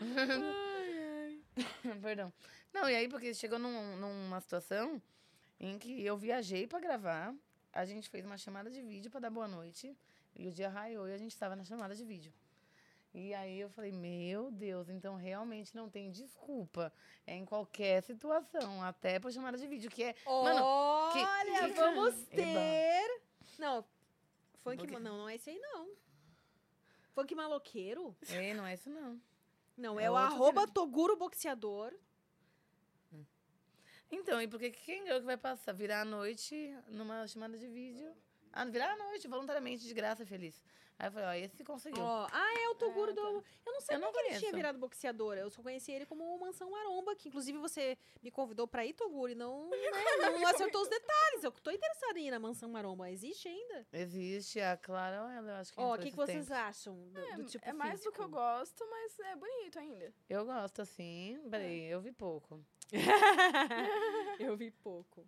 [2.02, 2.32] Perdão.
[2.72, 5.00] Não, e aí, porque chegou num- numa situação
[5.58, 7.34] em que eu viajei pra gravar,
[7.72, 9.96] a gente fez uma chamada de vídeo pra dar boa noite,
[10.36, 12.32] e o dia raiou e a gente estava na chamada de vídeo.
[13.12, 16.92] E aí eu falei, meu Deus, então realmente não tem desculpa.
[17.26, 20.14] É em qualquer situação, até por chamada de vídeo, que é.
[20.24, 22.36] Mano, que- Olha, que- vamos Eba.
[22.36, 23.22] ter.
[23.58, 23.84] Não,
[24.62, 24.78] funk.
[24.78, 25.90] Porque- Não, não é esse aí, não.
[27.12, 28.16] Funk maloqueiro?
[28.28, 29.20] Ei, não é isso não.
[29.76, 30.74] Não, É é, o arroba vídeo.
[30.74, 31.92] Toguro Boxeador.
[34.12, 35.72] Então, e porque quem é que vai passar?
[35.72, 36.54] Virar a noite
[36.88, 38.12] numa chamada de vídeo
[38.52, 40.62] Ah, virar à noite, voluntariamente, de graça, feliz.
[40.98, 42.02] Aí eu falei, ó, esse conseguiu.
[42.02, 43.20] Ó, ah, é o Toguro do.
[43.22, 44.56] Eu não sei Eu não como que ele tinha conheço.
[44.56, 45.34] virado boxeador.
[45.38, 48.92] Eu só conheci ele como o Mansão Maromba, que inclusive você me convidou pra ir,
[48.92, 51.42] Toguro, e não, né, não acertou os detalhes.
[51.42, 53.10] Eu tô interessada em ir na Mansão Maromba.
[53.10, 53.86] Existe ainda?
[53.90, 56.50] Existe a Clara ela, eu acho que Ó, o que, que vocês tempos.
[56.50, 58.28] acham do, do tipo é mais do que eu físico?
[58.38, 60.12] gosto, mas é bonito ainda.
[60.28, 61.40] Eu gosto, assim.
[61.50, 62.60] Peraí, eu vi pouco.
[64.38, 65.24] Eu vi pouco.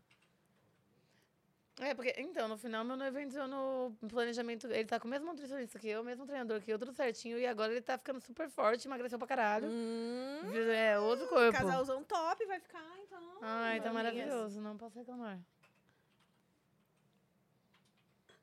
[1.81, 4.67] É, porque, então, no final, meu noivo entrou no planejamento.
[4.67, 7.39] Ele tá com o mesmo nutricionista que eu, o mesmo treinador que eu, tudo certinho.
[7.39, 9.69] E agora ele tá ficando super forte, emagreceu pra caralho.
[9.69, 11.53] Hum, É outro corpo.
[11.53, 13.39] casalzão top vai ficar, então.
[13.41, 15.41] Ai, tá maravilhoso, não posso reclamar.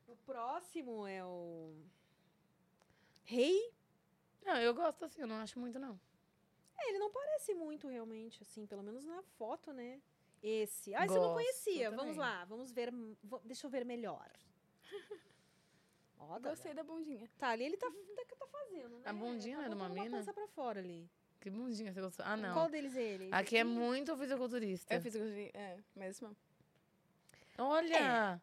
[0.08, 1.72] O próximo é o.
[3.24, 3.72] Rei.
[4.44, 5.98] Não, eu gosto assim, eu não acho muito, não.
[6.76, 10.00] É, ele não parece muito realmente, assim, pelo menos na foto, né?
[10.42, 10.94] Esse.
[10.94, 11.90] Ah, esse eu não conhecia.
[11.90, 12.92] Vamos lá, vamos ver.
[13.44, 14.30] Deixa eu ver melhor.
[16.18, 17.28] Ó, tá, Gostei da bundinha.
[17.38, 19.02] tá ali ele tá, tá, tá fazendo, né?
[19.06, 20.18] A bundinha tá não é de uma mina?
[20.18, 21.08] pança pra fora ali.
[21.40, 22.24] Que bundinha você gostou.
[22.26, 22.52] Ah, não.
[22.52, 23.28] Qual deles é ele?
[23.32, 24.92] Aqui é muito fisiculturista.
[24.94, 25.50] É fisiologia.
[25.54, 26.36] É, mesmo.
[27.56, 28.40] Olha!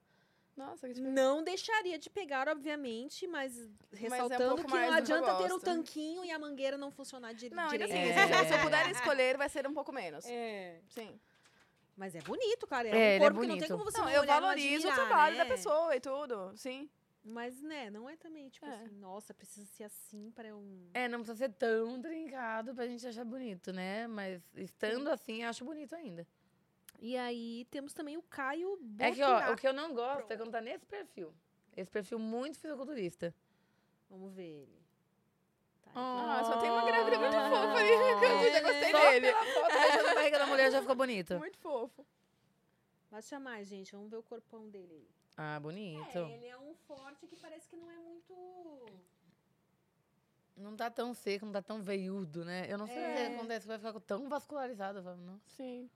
[0.56, 1.00] Nossa, que.
[1.00, 5.18] Não deixaria de pegar, obviamente, mas é um ressaltando que mais não do que eu
[5.26, 8.18] adianta ter o tanquinho e a mangueira não funcionar di Não, ainda direito.
[8.20, 8.44] assim, É.
[8.44, 10.26] se, se eu puder escolher, vai ser um pouco menos.
[10.26, 10.82] É.
[10.90, 11.20] Sim.
[11.98, 12.88] Mas é bonito, cara.
[12.88, 14.40] É, É, um é corpo que não tem como você Não, não, eu olhar e
[14.40, 15.44] não valorizo o admirar, trabalho né?
[15.44, 16.54] da pessoa e tudo.
[16.56, 16.88] Sim.
[17.24, 18.70] Mas, né, não é também, tipo É.
[18.70, 20.90] assim, nossa, precisa ser assim pra um...
[20.94, 24.08] É, não precisa ser tão trincado pra gente achar bonito, né?
[24.08, 26.26] Mas estando assim, acho bonito ainda.
[27.00, 30.38] E aí temos também o Caio É que, ó, o que eu não gosto é
[30.38, 31.34] quando tá nesse perfil.
[31.76, 33.36] Esse perfil muito fisiculturista.
[34.10, 34.87] Vamos ver ele.
[36.00, 37.50] Ah, só tem uma grávida muito Ah.
[37.50, 37.90] fofa ali.
[37.90, 39.28] Eu já gostei Só dele.
[39.28, 41.38] pela foto beijando a barriga da mulher já ficou bonito.
[41.40, 42.06] Muito fofo.
[43.10, 43.92] Baixa mais, gente.
[43.94, 45.10] Vamos ver o corpão dele.
[45.36, 46.18] Ah, bonito.
[46.18, 48.86] É, ele é um forte que parece que não é muito...
[50.56, 52.66] Não tá tão seco, não tá tão veiudo, né?
[52.72, 53.30] Eu não sei o É.
[53.30, 55.04] que acontece, vai ficar tão vascularizado.
[55.04, 55.40] Falo, não.
[55.46, 55.90] Sim.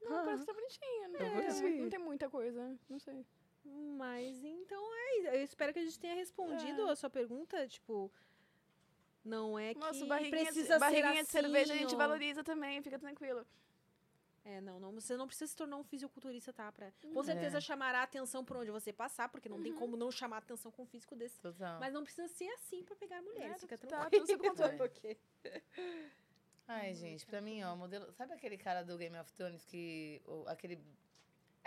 [0.00, 1.18] Não, parece que tá bonitinho, né?
[1.20, 3.26] Eu Não, tem- não tem muita coisa, não sei.
[3.64, 5.26] Mas, então, é isso.
[5.28, 6.92] Eu espero que a gente tenha respondido É.
[6.92, 8.10] a sua pergunta, tipo...
[9.28, 11.98] Não é que Nossa, barriguinha, precisa de, barriguinha ser de cerveja a assim, gente ou-
[11.98, 13.46] valoriza também, fica tranquilo.
[14.44, 16.72] É, não, não, você não precisa se tornar um fisiculturista, tá?
[16.72, 17.60] Pra, com certeza É.
[17.60, 20.86] chamará atenção por onde você passar, porque não tem como não chamar atenção com um
[20.86, 21.38] físico desse.
[21.38, 21.78] Total.
[21.78, 24.26] Mas não precisa ser assim pra pegar mulheres, É, fica tá tranquilo.
[24.26, 24.82] tudo sob controle.
[24.82, 25.18] Ok.
[26.66, 28.10] Ai, gente, pra mim, ó, modelo.
[28.12, 30.22] Sabe aquele cara do Game of Thrones que.
[30.26, 30.78] o- aquele.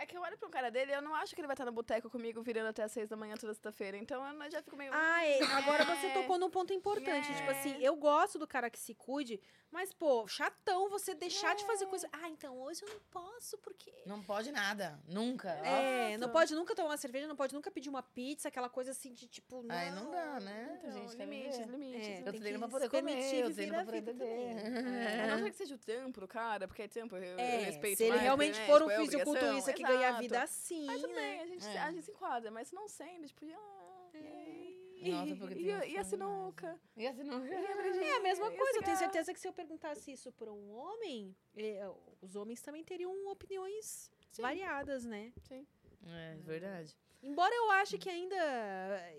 [0.02, 1.54] É que eu olho pra um cara dele e eu não acho que ele vai
[1.54, 3.96] estar no boteco comigo virando até as seis da manhã toda sexta-feira.
[3.96, 4.90] Então eu já fico meio.
[4.92, 6.12] Ah, é, agora você É.
[6.12, 7.30] tocou num ponto importante.
[7.30, 7.34] É.
[7.36, 9.40] Tipo assim, eu gosto do cara que se cuide,
[9.72, 12.08] mas, pô, chatão você deixar de fazer coisa.
[12.12, 13.90] Ah, então hoje eu não posso, porque.
[14.06, 15.00] Não pode nada.
[15.08, 15.48] Nunca.
[15.50, 18.90] É, não pode nunca tomar uma cerveja, não pode nunca pedir uma pizza, aquela coisa
[18.90, 19.62] assim de tipo.
[19.62, 20.78] Não, Aí não dá, né?
[20.78, 21.70] Então, gente, limites, viver.
[21.70, 22.08] limites.
[22.08, 24.62] É, Eu treino que pra poder comer, eu treino pra poder vida beber.
[24.62, 25.20] também.
[25.20, 27.56] A não ser que seja o trampo do cara, porque é trampo, eu, eu É,
[27.64, 28.66] respeito se ele mais, realmente né?
[28.66, 31.20] for um Tipo, é obrigação, fisiculturista que ganha a vida assim, Mas tudo né?
[31.20, 31.78] bem, a gente, É.
[31.80, 34.71] a gente se enquadra, mas se não sendo, tipo, ah, e,
[35.10, 36.80] Nossa, porque tem e, a- uns e a sinuca?
[36.96, 37.44] E assim não.
[37.44, 38.78] É a mesma coisa.
[38.78, 41.80] Eu tenho certeza que se eu perguntasse isso para um homem, eh,
[42.20, 45.32] os homens também teriam opiniões variadas, né?
[45.48, 45.66] Sim.
[46.06, 46.96] É, verdade.
[47.22, 48.36] Embora eu ache que ainda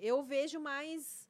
[0.02, 1.28] eu vejo mais.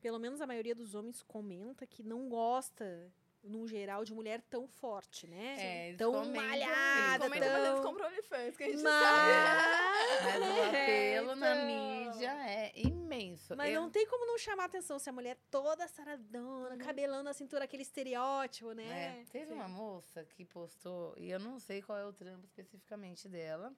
[0.00, 3.12] Pelo menos a maioria dos homens comenta que não gosta,
[3.42, 5.90] no geral, de mulher tão forte, né?
[5.92, 7.82] É, tão comentam- eles malhada, Comenta quando eles tão...
[7.82, 11.66] compram OnlyFans, que a gente Mas, Mas o apelo na então.
[11.66, 13.56] mídia é imenso.
[13.56, 17.32] mas Eu- não tem como não chamar atenção se a mulher toda saradona, cabelando a
[17.32, 19.20] cintura, aquele estereótipo, né?
[19.20, 19.54] É, teve Sim.
[19.54, 23.72] uma moça que postou, e eu não sei qual é o trampo especificamente dela,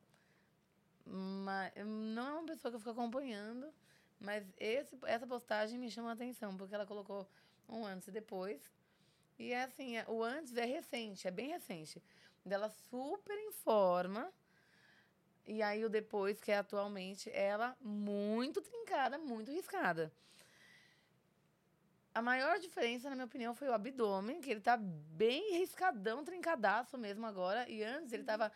[1.07, 3.73] mas não é uma pessoa que eu fico acompanhando,
[4.21, 7.29] mas esse, essa postagem me chamou a atenção, porque ela colocou
[7.69, 8.61] um antes e depois.
[9.43, 12.01] E é assim, é- o antes é recente, é bem recente.
[12.45, 14.33] Dela super em forma.
[15.45, 20.13] E aí o depois, que é atualmente, ela muito trincada, muito riscada.
[22.15, 26.97] A maior diferença, na minha opinião, foi o abdômen, que ele tá bem riscadão, trincadaço
[26.97, 27.69] mesmo agora.
[27.69, 28.53] E antes ele tava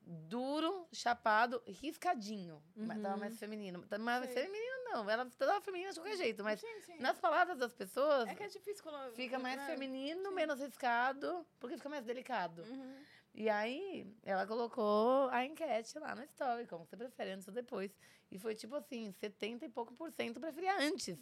[0.00, 2.62] duro, chapado, riscadinho.
[2.74, 3.82] Mas tava mais feminino.
[3.86, 4.44] Tá- Mas Sei.
[4.44, 6.42] feminino não, ela tava feminina de qualquer jeito.
[6.42, 6.98] Mas Sim, sim.
[6.98, 9.12] nas palavras das pessoas, É que é difícil quando...
[9.14, 9.66] fica mais né?
[9.66, 12.62] feminino, menos riscado, porque fica mais delicado.
[12.62, 12.96] Uhum.
[13.32, 17.96] E aí, ela colocou a enquete lá no story, como você prefere, antes ou depois.
[18.30, 21.18] E foi tipo assim, 70 e pouco por cento preferia antes.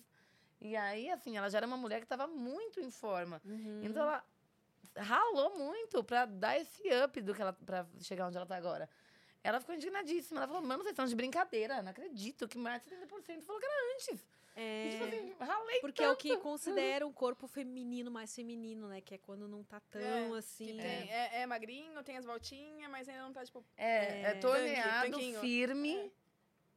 [0.61, 3.41] E aí, assim, ela já era uma mulher que estava muito em forma.
[3.83, 4.25] Então ela
[4.97, 8.89] ralou muito pra dar esse up do que ela para chegar onde ela tá agora.
[9.43, 10.41] Ela ficou indignadíssima.
[10.41, 11.83] Ela falou, mano, vocês estão de brincadeira.
[11.83, 14.25] Não acredito que mais de 30% falou que era antes.
[14.61, 15.07] E, tipo É.
[15.07, 16.41] assim, ralei Porque é o que tanto.
[16.43, 19.01] considera um corpo feminino mais feminino, né?
[19.01, 20.67] Que é quando não tá tão É, assim.
[20.67, 21.43] Que tem, é.
[21.43, 23.65] é magrinho, tem as voltinhas, mas ainda não tá, tipo...
[23.77, 24.35] É, é, É.
[24.35, 26.13] torneado, Tanque, firme.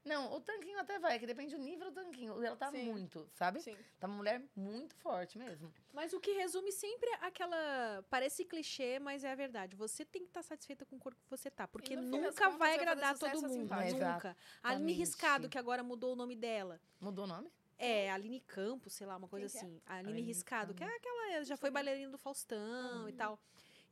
[0.04, 2.44] Não, o tanquinho até vai, que depende do nível do tanquinho.
[2.44, 2.86] Ela tá Sim.
[2.86, 3.62] muito, sabe?
[3.62, 3.78] Sim.
[4.00, 5.72] Tá uma mulher muito forte mesmo.
[5.94, 8.04] Mas o que resume sempre aquela.
[8.10, 9.76] Parece clichê, mas é a verdade.
[9.76, 11.68] Você tem que estar satisfeita com o corpo que você tá.
[11.68, 13.68] Porque nunca vai agradar todo assim, mundo.
[13.68, 13.92] vai.
[13.92, 14.36] Nunca.
[14.64, 14.94] A Aline.
[14.94, 16.82] Riscado, que agora mudou o nome dela.
[17.00, 17.52] Mudou o nome?
[17.78, 19.70] É, Aline Campos, sei lá, uma coisa Quem que é?
[19.70, 19.82] assim.
[19.86, 21.32] A Aline Aline Riscado, que é aquela.
[21.32, 23.40] ela Já foi bailarina do Faustão e tal.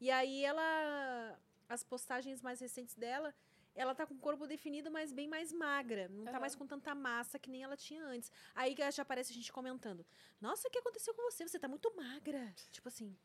[0.02, 1.40] E aí ela.
[1.68, 3.34] As postagens mais recentes dela.
[3.80, 6.10] Ela tá com o corpo definido, mas bem mais magra.
[6.10, 8.30] Não tá mais com tanta massa que nem ela tinha antes.
[8.54, 10.06] Aí já aparece a gente comentando.
[10.42, 11.48] Nossa, o que aconteceu com você?
[11.48, 12.54] Você tá muito magra.
[12.72, 13.16] Tipo assim.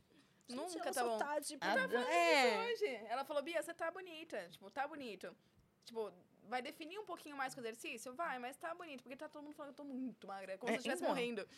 [0.48, 1.18] gente, Nunca tá bom.
[1.18, 2.70] Tá, tipo, Ah, tá- é.
[2.72, 4.48] Hoje, ela falou, Bia, você tá bonita.
[4.48, 5.36] Tipo, tá bonito.
[5.84, 6.12] Tipo,
[6.44, 8.14] vai definir um pouquinho mais com o exercício?
[8.14, 9.02] Vai, mas tá bonito.
[9.02, 10.52] Porque tá todo mundo falando que eu tô muito magra.
[10.52, 11.12] É como É, se eu estivesse então.
[11.12, 11.48] morrendo.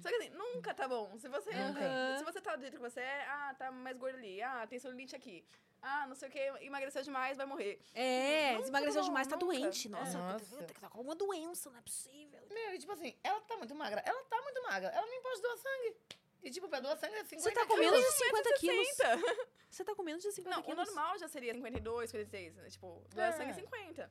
[0.00, 1.18] Só que assim, nunca tá bom.
[1.18, 1.80] Se você, Nunca.
[2.18, 4.40] se você tá do jeito que você é, ah, tá mais gordo ali.
[4.40, 5.44] Ah, tem celulite aqui.
[5.80, 7.80] Ah, não sei o que, emagreceu demais, vai morrer.
[7.94, 9.46] É, Nunca emagreceu tá demais, tá nunca.
[9.46, 9.88] doente.
[9.88, 10.56] Nossa, Nossa.
[10.64, 12.40] tá, tá com uma doença, não é possível.
[12.50, 14.02] Meu, e tipo assim, ela tá muito magra.
[14.04, 14.88] Ela tá muito magra.
[14.88, 15.96] Ela nem pode doar sangue.
[16.42, 18.88] E tipo, pra doar sangue é 50 Você tá com menos de 50 quilos.
[18.88, 19.48] 60.
[19.70, 20.86] Você tá com menos de 50 Não, o quilos.
[20.86, 22.54] normal já seria 52, 56.
[22.56, 22.70] Né?
[22.70, 23.32] Tipo, doar É.
[23.32, 24.10] sangue 50.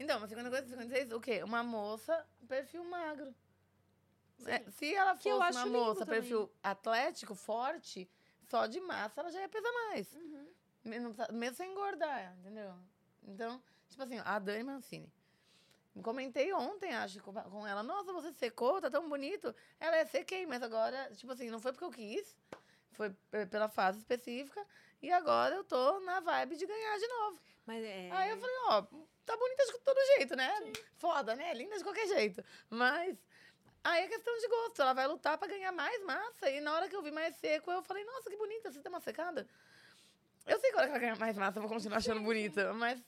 [0.00, 1.42] Então, mas 50 coisas, 56, o quê?
[1.42, 3.34] Uma moça, perfil magro.
[4.46, 6.20] É, se ela fosse uma moça, também.
[6.20, 8.08] perfil atlético, forte,
[8.48, 10.12] só de massa, ela já ia pesar mais.
[10.14, 10.47] Uhum.
[10.88, 12.74] Me- não precisa- Mesmo sem engordar, entendeu?
[13.24, 15.12] Então, tipo assim, a Dani Mancini.
[16.02, 17.82] Comentei ontem, acho, com ela.
[17.82, 19.52] Nossa, você secou, tá tão bonito.
[19.80, 22.36] Ela é sequei, mas agora, tipo assim, não foi porque eu quis.
[22.92, 23.10] Foi
[23.50, 24.64] pela fase específica.
[25.02, 27.40] E agora eu tô na vibe de ganhar de novo.
[27.66, 28.10] Mas é.
[28.12, 28.82] Aí eu falei, ó,
[29.26, 30.52] tá bonita de todo jeito, né?
[30.98, 31.52] Foda, né?
[31.54, 32.44] Linda de qualquer jeito.
[32.70, 33.16] Mas
[33.82, 34.80] aí é questão de gosto.
[34.82, 36.48] Ela vai lutar pra ganhar mais massa.
[36.48, 38.90] E na hora que eu vi mais seco, eu falei, nossa, que bonita, você tem
[38.90, 39.48] uma secada.
[40.48, 42.72] Eu sei a que ela ganhar mais massa, eu vou continuar achando bonita.
[42.74, 43.00] Mas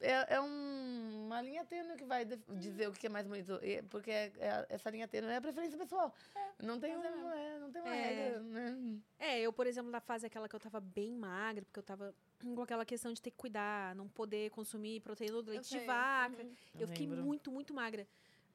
[0.00, 3.60] é, é um- uma linha tênue que vai dizer o que é mais bonito.
[3.90, 6.12] Porque é- é- essa linha tênue é a preferência pessoal.
[6.60, 8.02] não, tem um, é, não tem uma É.
[8.02, 8.98] regra, né?
[9.18, 12.14] É, eu, por exemplo, na fase aquela que eu tava bem magra, porque eu tava
[12.56, 16.42] com aquela questão de ter que cuidar, não poder consumir proteína do leite de vaca.
[16.42, 16.54] Uhum.
[16.74, 18.06] Eu, Eu fiquei muito, muito magra.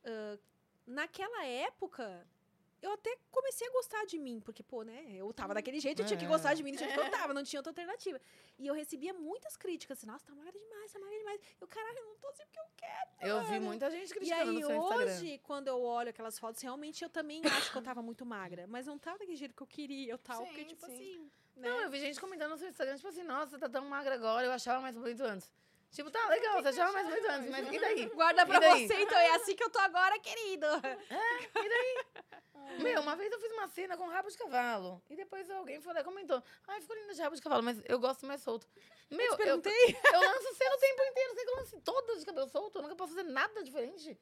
[0.03, 0.37] Ah,
[0.85, 2.25] naquela época,
[2.83, 6.05] eu até comecei a gostar de mim, porque, pô, né, eu tava daquele jeito, eu
[6.05, 6.27] tinha que É.
[6.27, 8.19] gostar de mim do jeito que eu tava, não tinha outra alternativa.
[8.59, 11.41] E eu recebia muitas críticas, assim, nossa, tá magra demais, tá magra demais.
[11.61, 13.09] Eu, caralho, eu não tô assim porque eu quero.
[13.21, 15.05] Eu vi muita gente E criticando aí, no seu Instagram.
[15.13, 18.67] hoje, quando eu olho aquelas fotos, realmente eu também acho que eu tava muito magra.
[18.67, 20.93] Mas não tava daquele jeito que eu queria, eu tava, Sim, porque, tipo sim.
[20.93, 21.31] assim.
[21.55, 21.69] Né?
[21.69, 24.45] Não, eu vi gente comentando no seu Instagram, tipo assim, nossa, tá tão magra agora,
[24.45, 25.51] eu achava mais bonito antes.
[25.93, 28.05] Tipo, tá legal, você achava mais bonito antes, mas e daí?
[28.07, 28.87] Guarda pra E daí?
[28.87, 30.65] você, então é assim que eu tô agora, querido.
[32.81, 34.99] Meu, uma vez eu fiz uma cena com rabo de cavalo.
[35.07, 36.41] E depois alguém e comentou.
[36.67, 38.67] Ai, ficou linda de rabo de cavalo, mas eu gosto mais solto.
[39.11, 39.71] Meu, eu, perguntei.
[40.13, 41.33] eu lanço cena o tempo inteiro.
[41.35, 42.79] Você que eu lance todas de cabelo solto.
[42.79, 44.17] Eu nunca posso fazer nada diferente.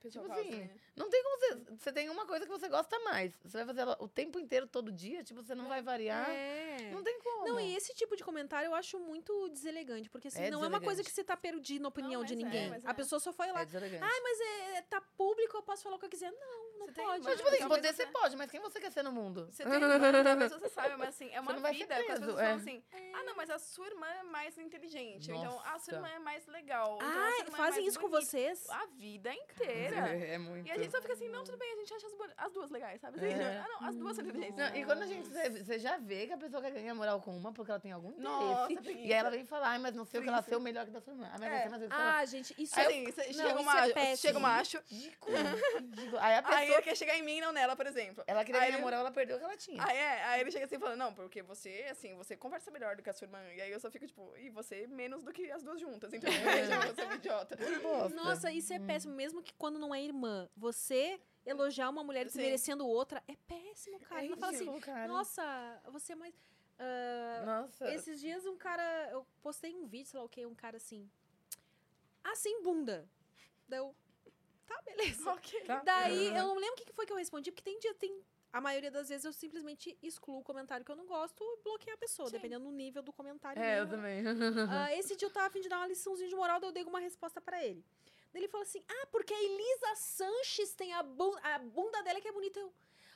[0.00, 0.70] Pessoal Tipo gosta, assim, né?
[0.96, 1.76] não tem como você.
[1.78, 3.32] Você tem uma coisa que você gosta mais.
[3.44, 6.28] Você vai fazer ela o tempo inteiro, todo dia, tipo, você não vai variar.
[6.30, 6.90] É.
[6.92, 7.48] Não tem como.
[7.48, 10.68] Não, e esse tipo de comentário eu acho muito deselegante, porque assim, É não é
[10.68, 11.08] uma coisa deselegante.
[11.10, 12.70] que você tá perdendo a opinião Não, de é, ninguém.
[12.70, 12.94] mas A é.
[12.94, 13.62] pessoa só foi lá.
[13.62, 14.02] É deselegante.
[14.02, 14.40] Ai, mas
[14.76, 16.30] é, tá público, eu posso falar o que eu quiser.
[16.30, 17.24] Não, não Você tem pode.
[17.24, 19.48] Mas, tipo assim, poder você- você pode, mas quem você quer ser no mundo?
[19.50, 21.94] Você tem irmã, talvez você saiba, mas assim, é uma não vai ser vida.
[21.96, 22.42] que as preso, pessoas é.
[22.44, 25.30] falam assim, ah, não, mas a sua irmã é mais inteligente.
[25.32, 25.84] Ou então, a Nossa.
[25.84, 26.96] sua irmã é mais legal.
[26.96, 28.68] então, a é fazem isso com vocês?
[28.70, 29.87] A vida inteira.
[29.94, 30.66] É, é muito.
[30.66, 32.12] E a gente só fica assim, não, tudo bem, a gente acha as,
[32.46, 33.16] as duas legais, sabe?
[33.18, 33.58] Assim, É.
[33.58, 34.56] Ah, não, as duas são inteligentes.
[34.56, 35.28] Não, e quando a gente.
[35.28, 38.08] Você já vê que a pessoa quer ganhar moral com uma porque ela tem algum
[38.10, 38.28] interesse.
[38.28, 40.60] Nossa, e aí ela vem falar, ai, mas não sei o que ela ser o
[40.60, 41.28] melhor que da sua irmã.
[41.32, 41.68] Aí vai É.
[41.68, 43.04] vezes fala, Ah, gente, isso Assim, é...
[43.04, 44.16] Não, chega, isso uma, é péssimo.
[44.16, 45.36] chega o macho, ridículo,
[45.78, 46.18] ridículo.
[46.20, 46.62] Aí a aí pessoa.
[46.64, 48.22] ele quer chegar em mim e não nela, por exemplo.
[48.26, 49.82] Ela queria aí ganhar ele- moral, ela perdeu o que ela tinha.
[49.84, 53.02] Aí, é, aí ele chega assim falando, não, porque você, assim, você conversa melhor do
[53.02, 53.38] que a sua irmã.
[53.56, 56.12] E aí eu só fico, tipo, e você menos do que as duas juntas.
[56.12, 57.58] Então, veja, você é um idiota.
[58.14, 59.14] Nossa, isso é péssimo.
[59.14, 64.22] Mesmo que quando não é irmã, você elogiar uma mulher desmerecendo outra é péssimo, cara.
[64.22, 65.08] É Ela fala assim, cara.
[65.08, 66.34] nossa, você é mais...
[66.78, 67.92] ah, Nossa.
[67.94, 69.10] Esses dias um cara.
[69.10, 71.10] Eu postei um vídeo, sei lá o que, um cara assim.
[72.22, 73.08] Assim, bunda.
[73.66, 73.94] Deu.
[74.66, 75.24] Tá, beleza.
[75.32, 75.64] ok.
[75.64, 75.82] Tá?
[75.84, 78.22] Daí eu não lembro o que foi que eu respondi, porque tem dia, tem.
[78.50, 81.94] A maioria das vezes eu simplesmente excluo o comentário que eu não gosto e bloqueio
[81.94, 82.32] a pessoa, Sim.
[82.36, 83.60] dependendo do nível do comentário.
[83.60, 83.96] É, eu mesmo.
[83.96, 84.24] também.
[84.70, 86.72] Ah, esse dia eu tava a fim de dar uma liçãozinha de moral, daí eu
[86.72, 87.84] dei uma resposta pra ele.
[88.32, 92.20] Daí ele falou assim: Ah, porque a Elisa Sanches tem a, bu a bunda dela
[92.20, 92.58] que é bonita.
[92.60, 92.72] Eu,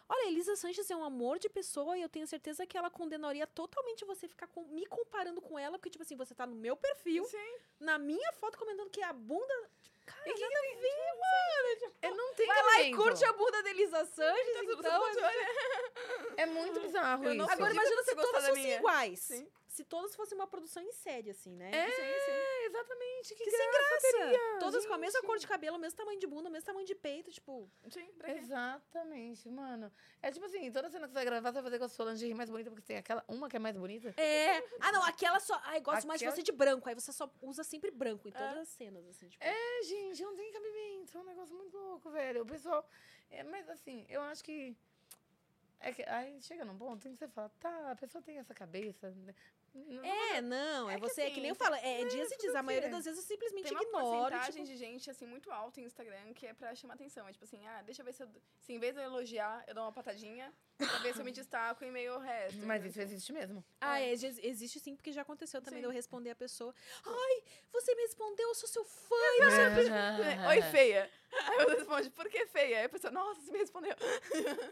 [0.09, 2.91] Olha, a Elisa Sanches é um amor de pessoa e eu tenho certeza que ela
[2.91, 6.55] condenaria totalmente você ficar com- me comparando com ela, porque, tipo assim, você tá no
[6.55, 7.57] meu perfil, Sim.
[7.81, 9.71] na minha foto, comentando que a bunda.
[10.05, 11.93] Cara, E que nada a ver, mano.
[12.03, 15.03] Eu não tenho Vai lá e curte a bunda da Elisa Sanches, Tudo então.
[16.37, 17.51] É muito bizarro Eu isso.
[17.51, 19.21] Agora imagina que você se todas da fossem iguais.
[19.21, 19.49] Sim.
[19.73, 21.71] Se todas fossem uma produção em série, assim, né?
[21.73, 23.35] É, exatamente.
[23.35, 24.13] Que, Que sem graça graça.
[24.19, 25.27] teria, Todas com a mesma gente.
[25.27, 27.67] cor de cabelo, o mesmo tamanho de bunda, o mesmo tamanho de peito, tipo.
[27.89, 28.39] Sim, pra quê?
[28.39, 29.91] Exatamente, mano.
[30.21, 32.05] É tipo assim, toda cena que você vai gravar, você vai fazer com a sua
[32.11, 34.13] lingerie mais bonita, porque tem aquela uma que é mais bonita.
[34.21, 34.59] É.
[34.79, 35.59] Ah, não, aquela só.
[35.65, 36.87] Ai, gosto mais de Aquela- você de branco.
[36.87, 39.43] Aí você só usa sempre branco em todas as cenas, assim, tipo.
[39.43, 41.17] É, gente, não tem cabimento.
[41.17, 42.43] É um negócio muito louco, velho.
[42.43, 42.87] O pessoal.
[43.31, 44.77] É, mas assim, eu acho que.
[45.81, 48.55] É que aí chega num ponto em que você fala, tá, a pessoa tem essa
[48.55, 49.11] cabeça.
[49.11, 49.35] né?
[49.75, 52.31] Não- É, não, é, É que você, é que assim, nem eu falo, é, dias
[52.31, 52.55] e dias.
[52.55, 52.95] o A maioria quê?
[52.95, 54.05] das vezes eu simplesmente Tem uma ignoro.
[54.31, 57.27] porcentagem tipo, de gente, assim, muito alta no Instagram que é pra chamar atenção.
[57.27, 58.29] É tipo assim, ah, deixa eu ver se eu...
[58.61, 61.33] Se em vez de eu elogiar, eu dou uma patadinha pra ver se eu me
[61.33, 62.59] destaco em meio ao resto.
[62.67, 63.65] Mas isso existe mesmo.
[63.81, 65.83] Ah, é, exi- existe sim, porque já aconteceu também Sim.
[65.83, 66.75] de eu responder a pessoa.
[67.07, 67.43] Ai,
[67.73, 69.15] você me respondeu, eu sou seu fã.
[70.43, 70.49] É.
[70.49, 71.11] Oi, feia.
[71.33, 72.79] Aí você responde, por que feia?
[72.81, 73.95] Aí a pessoa, nossa, você me respondeu.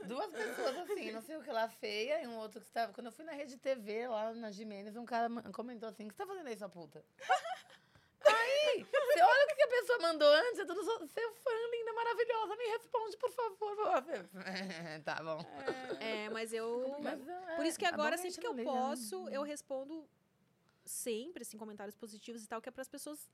[0.06, 2.92] Duas pessoas assim, não sei o que lá, feia, e um outro que estava.
[2.92, 4.50] Quando eu fui na rede TV lá na
[4.96, 7.04] Um cara comentou assim: o que você tá fazendo aí, sua puta?
[8.22, 12.56] Aí, você olha o que a pessoa mandou antes, é tudo seu fã, linda, maravilhosa,
[12.56, 14.04] me responde, por favor.
[15.04, 15.40] tá bom.
[15.98, 16.96] É, mas eu.
[17.00, 18.62] Mas, é, Por isso que a agora, sempre que eu né?
[18.62, 20.06] posso, eu respondo
[20.84, 23.30] sempre, assim, comentários positivos e tal, que é para as pessoas.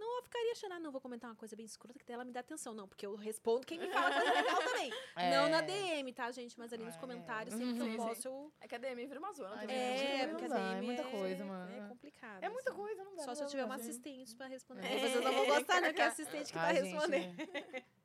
[0.00, 2.24] Não eu ficaria achando, ah, não, vou comentar uma coisa bem escrota que daí ela
[2.24, 2.72] me dá atenção.
[2.72, 4.92] Não, porque eu respondo quem me fala coisa legal também.
[5.16, 5.30] É.
[5.30, 6.58] Não na DM, tá, gente?
[6.58, 6.98] Mas ali nos É.
[6.98, 8.52] comentários, sempre que Sim, eu posso, eu.
[8.60, 9.98] É que a DM vira uma zona também.
[9.98, 11.70] gente, É, porque a dá, é DM muita coisa, mano.
[11.84, 12.42] É complicado.
[12.42, 12.78] É muita assim.
[12.80, 13.22] coisa, não dá.
[13.24, 13.90] Só se eu tiver uma fazer.
[13.90, 14.86] assistente pra responder.
[14.86, 14.98] É.
[14.98, 15.92] Vocês não vão gostar, né?
[15.92, 17.36] Que é a assistente que tá Ai, gente, respondendo.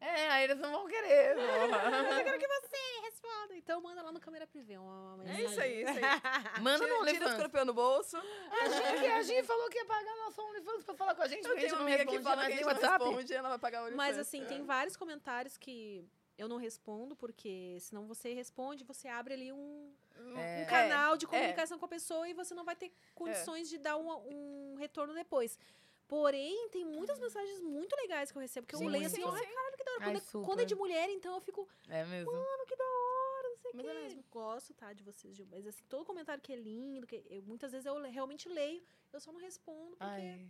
[0.01, 1.35] É, aí eles não vão querer.
[2.19, 3.55] Eu quero que você responda.
[3.55, 6.61] Então manda lá no câmera privê uma, uma É isso aí, isso aí.
[6.61, 7.31] Manda no Tira, tira o OnlyFans.
[7.31, 8.17] escorpião no bolso.
[8.17, 11.43] A Gi, a Gi falou que ia pagar nosso OnlyFans pra falar com a gente,
[11.45, 13.59] Eu porque tenho amiga que respondia fala que mais a gente não responde, ela vai
[13.59, 13.97] pagar o OnlyFans.
[13.97, 14.63] Mas assim, tem É.
[14.63, 16.03] vários comentários que
[16.37, 19.91] eu não respondo, porque senão você responde, você abre ali um,
[20.37, 20.61] É.
[20.63, 21.29] um canal de é.
[21.29, 24.09] comunicação com a pessoa e você não vai ter condições de dar um,
[24.73, 25.57] um retorno depois.
[26.07, 29.31] Porém, tem muitas mensagens muito legais que eu recebo, que eu Sim, leio assim, ai,
[29.31, 30.01] caralho, que da hora.
[30.01, 32.31] Ai, Quando, é, quando é de mulher, então eu fico, É mesmo.
[32.31, 33.91] mano, que da hora, não sei o Mas quê.
[33.91, 34.23] é mesmo.
[34.29, 35.47] Gosto, tá, de vocês, Gil.
[35.49, 39.19] Mas assim, todo comentário que é lindo, que eu, muitas vezes eu realmente leio, eu
[39.19, 40.47] só não respondo, porque Ai.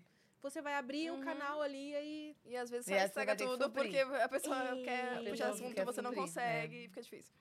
[0.49, 1.21] Você vai abrir o Uhum.
[1.21, 2.35] canal ali aí.
[2.45, 4.83] E às vezes E você estraga tudo porque a pessoa É.
[4.83, 6.83] quer puxar assunto quer e você não suprir, consegue é.
[6.83, 7.33] e fica difícil.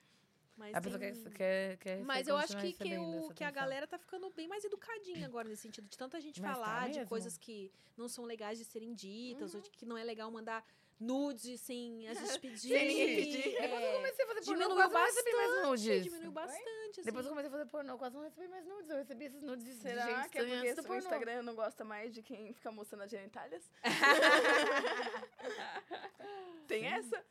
[0.57, 3.85] Mas A pessoa quer, quer, quer Mas eu acho que, que, o, que a galera
[3.85, 5.85] tá ficando bem mais educadinha agora nesse sentido.
[5.87, 7.09] De tanta gente Mas tá falar de mesmo?
[7.09, 10.65] coisas que não são legais de serem ditas, ou de que não é legal mandar
[10.99, 12.69] nudes sem a gente pedir.
[12.69, 13.61] Sem ninguém pedir.
[13.61, 16.03] Depois eu É, comecei a fazer pornô, diminuiu quase não recebi mais bastante, nudes.
[16.03, 16.91] diminuiu bastante.
[16.91, 17.01] Assim.
[17.03, 18.89] Depois eu comecei a fazer pornô, quase não recebi mais nudes.
[18.89, 20.97] Eu recebi esses nudes de Será gente que é porque do o pornô.
[20.99, 23.69] Instagram não gosta mais de quem fica mostrando as genitálias?
[26.67, 27.23] tem essa?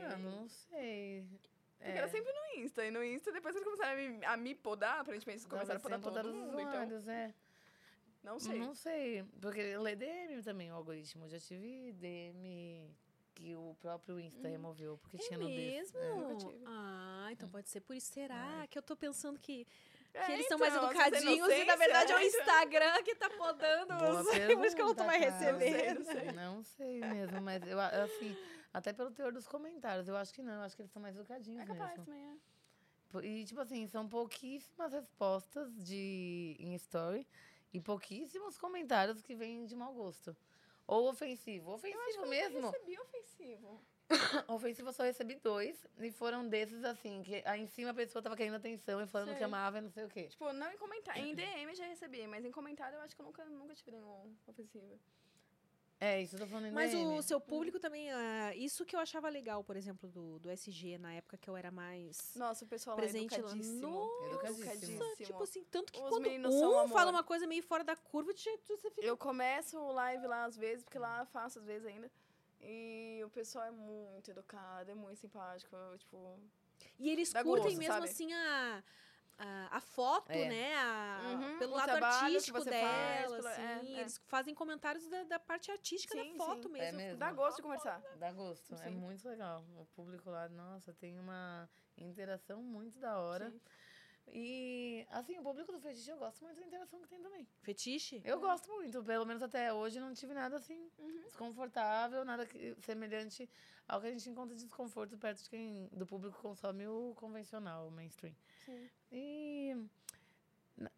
[0.00, 1.26] Mano, não sei.
[1.78, 2.84] Porque era sempre no Insta.
[2.86, 5.82] E no Insta, depois eles começaram a me, a me podar, aparentemente eles começaram a
[5.82, 6.60] podar todo os mundo.
[6.60, 7.34] Então, usuários, é.
[8.22, 8.58] Não sei.
[8.58, 9.24] Não sei.
[9.40, 11.28] Porque lê DM também, o algoritmo.
[11.28, 12.90] Já tive DM
[13.34, 15.92] que o próprio Insta removeu, porque É tinha nudez.
[15.92, 15.98] mesmo?
[15.98, 16.14] É.
[16.14, 16.64] nunca tive.
[16.66, 18.12] Ah, então pode ser por isso.
[18.12, 19.64] Será que eu tô pensando que,
[20.12, 22.26] que É, eles são mais então, educadinhos e na verdade é o né?
[22.26, 24.26] Instagram que tá podando os...
[24.66, 26.04] Isso que eu não tô mais recebendo.
[26.34, 28.36] Não sei mesmo, mas eu assim,
[28.72, 31.16] até pelo teor dos comentários, eu acho que não, eu acho que eles são mais
[31.16, 32.04] educadinhos É capaz mesmo.
[32.04, 32.52] também, é.
[33.26, 37.26] E, tipo assim, são pouquíssimas respostas de, em story
[37.72, 40.36] e pouquíssimos comentários que vêm de mau gosto.
[40.86, 41.72] Ou ofensivo.
[41.72, 42.58] Ofensivo mesmo.
[42.58, 43.80] Eu recebi ofensivo.
[44.48, 45.86] Ofensivo eu só recebi dois.
[45.98, 49.28] E foram desses, assim, que aí em cima a pessoa tava querendo atenção e falando
[49.28, 49.38] Sei.
[49.38, 50.24] que amava e não sei o quê.
[50.24, 51.24] Tipo, não em comentário.
[51.24, 53.92] Em DM eu já recebi, mas em comentário eu acho que eu nunca, nunca tive
[53.92, 54.98] nenhum ofensivo.
[56.04, 57.16] É, isso eu tô falando em Mas DM.
[57.16, 60.98] o seu público também, ah, isso que eu achava legal, por exemplo, do, do SG,
[60.98, 63.54] na época que eu era mais Nossa, o pessoal presente lá é.
[63.54, 65.04] Nossa, Educadíssimo.
[65.24, 68.76] tipo assim, tanto que Os quando um fala uma coisa meio fora da curva, você
[68.78, 69.00] fica...
[69.00, 72.10] Eu começo o live lá às vezes, porque lá eu faço às vezes ainda.
[72.60, 75.76] E o pessoal é muito educado, é muito simpático.
[75.76, 76.36] eu, Tipo,
[76.98, 78.08] E eles curtem gosto, mesmo, sabe?
[78.08, 78.82] assim, a,
[79.44, 80.48] a, a foto, É.
[80.48, 80.74] né?
[80.76, 82.80] A, Uhum, pelo lado artístico você faz,
[83.22, 83.62] dela, pela- assim.
[83.62, 84.00] é, é.
[84.00, 86.72] Eles fazem comentários da, da parte artística Sim, da foto sim.
[86.74, 87.00] mesmo.
[87.00, 87.18] É mesmo.
[87.18, 88.00] dá gosto de conversar.
[88.18, 88.90] Dá gosto, é Sim.
[88.96, 89.64] muito legal.
[89.76, 93.50] O público lá, nossa, tem uma interação muito da hora.
[93.50, 93.60] Sim.
[94.28, 97.44] E, assim, o público do fetiche eu gosto muito da interação que tem também.
[97.60, 98.22] Fetiche?
[98.24, 100.88] Eu gosto muito, pelo menos até hoje não tive nada assim
[101.24, 103.50] desconfortável, nada que- semelhante
[103.88, 107.14] ao que a gente encontra de desconforto perto de quem do público que consome o
[107.16, 108.34] convencional, o mainstream.
[109.10, 109.76] E
[110.76, 110.90] na-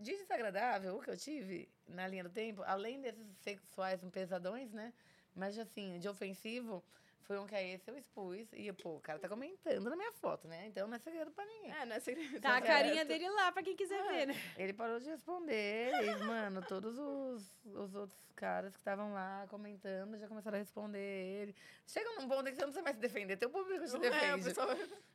[0.00, 4.92] de desagradável, o que eu tive na linha do tempo, além desses sexuais pesadões, né?
[5.34, 6.82] Mas assim, de ofensivo,
[7.24, 8.48] foi um que aí esse eu expus.
[8.52, 10.66] E, pô, o cara tá comentando na minha foto, né?
[10.66, 11.72] Então não é segredo pra ninguém.
[11.72, 12.40] É, não é segredo.
[12.40, 12.66] Tá a certo.
[12.66, 14.34] carinha dele lá pra quem quiser ver, né?
[14.56, 20.16] Ele parou de responder e, mano, todos os, os outros caras que estavam lá comentando
[20.18, 21.54] já começaram a responder ele.
[21.86, 23.98] Chega num ponto em que você não precisa mais se defender, teu público te É,
[23.98, 24.44] defende.
[24.44, 24.68] pessoal...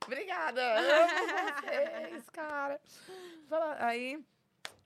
[0.06, 2.80] Obrigada, amo vocês, cara.
[3.48, 4.24] Fala- Aí,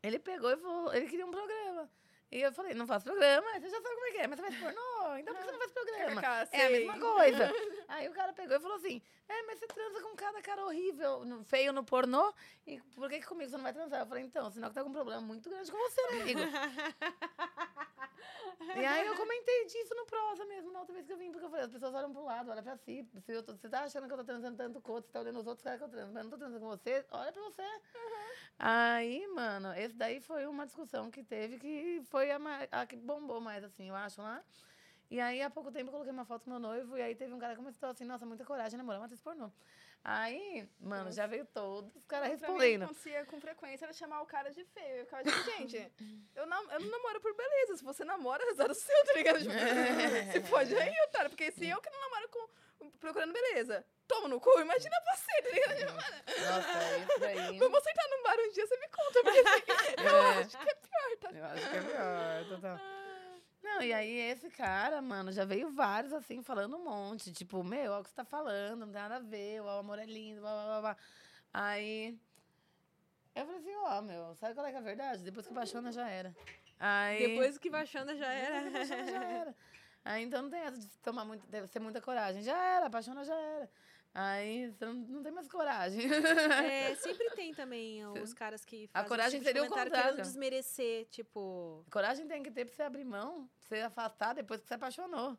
[0.03, 1.89] ele pegou e falou, ele queria um programa.
[2.29, 4.45] E eu falei, não faço programa, você já sabe como é que é, mas você
[4.51, 6.21] faz pornô, então por que você não faz programa?
[6.21, 7.53] KKK, É a mesma coisa.
[7.87, 11.23] Aí o cara pegou e falou assim, é, mas você transa com cada cara horrível,
[11.23, 12.33] no- feio no pornô,
[12.65, 14.01] e por que, que comigo você não vai transar?
[14.01, 16.39] Eu falei, então, sinal que tá com um problema muito grande com você, amigo?
[18.75, 21.45] E aí eu comentei disso no prosa mesmo, na outra vez que eu vim, porque
[21.45, 23.07] eu falei, as pessoas olham pro lado, olham pra si.
[23.25, 25.19] Se eu tô- você tá achando que eu tô transando tanto com outros, você tá
[25.21, 27.31] olhando os outros caras que eu transo, mas eu não tô transando com você, olha
[27.31, 27.63] pra você.
[28.59, 32.95] Aí, mano, esse daí foi uma discussão que teve que foi a, ma- a que
[32.95, 34.43] bombou mais, assim, eu acho, lá.
[35.09, 37.33] E aí, há pouco tempo, eu coloquei uma foto com meu noivo, e aí teve
[37.33, 39.49] um cara que começou assim, nossa, muita coragem, namorar uma atriz pornô.
[40.03, 42.83] Aí, mano, já veio todos os caras Pra mim, respondendo.
[42.83, 44.97] acontecia com frequência era chamar o cara de feio.
[44.97, 45.91] Eu ficava tipo, gente,
[46.35, 47.77] eu, nam eu não namoro por beleza.
[47.77, 49.39] Se você namora, é azar o seu, tá ligado?
[49.39, 49.51] Tipo,
[50.31, 51.29] você pode aí, otário.
[51.29, 55.49] Porque se eu que não namoro com, procurando beleza, tomo no cu, imagina você, tá
[55.49, 55.93] ligado?
[55.93, 57.57] Nossa, isso daí.
[57.57, 59.23] Vamos sentar num bar um dia, você me conta.
[59.23, 60.37] Porque assim, eu É.
[60.39, 61.31] acho que é pior, tá?
[61.31, 62.79] Eu acho que é pior, total.
[63.67, 67.31] Não, e aí esse cara, mano, já veio vários assim, falando um monte.
[67.33, 69.99] Tipo, meu, olha o que você tá falando, não tem nada a ver, o amor
[69.99, 70.97] é lindo, blá, blá, blá, blá.
[71.53, 72.17] Aí,
[73.35, 75.21] eu falei assim, ó, meu, sabe qual é que é a verdade?
[75.21, 76.35] Depois que apaixona, já era.
[76.79, 78.63] Aí, Depois que baixando já era.
[78.63, 79.55] depois que apaixona, já era.
[80.05, 82.41] Aí, então não tem essa de tomar muito, deve ser muita coragem.
[82.41, 83.69] Já era, apaixona, já era.
[84.19, 86.09] Aí, você não, não tem mais coragem.
[86.11, 90.21] É, sempre tem também os caras que A fazem coragem esse tipo seria o contrário.
[90.23, 91.85] desmerecer, tipo...
[91.91, 95.37] Coragem tem que ter pra você abrir mão, pra você afastar depois que você apaixonou.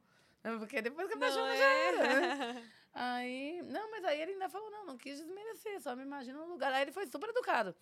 [0.60, 1.58] Porque depois que Não apaixona, é?
[1.58, 2.20] já era.
[2.54, 2.70] né?
[2.94, 6.46] Aí, não, mas aí ele ainda falou, não, não quis desmerecer, só me imagina no
[6.48, 6.72] lugar.
[6.72, 7.74] Aí ele foi super educado.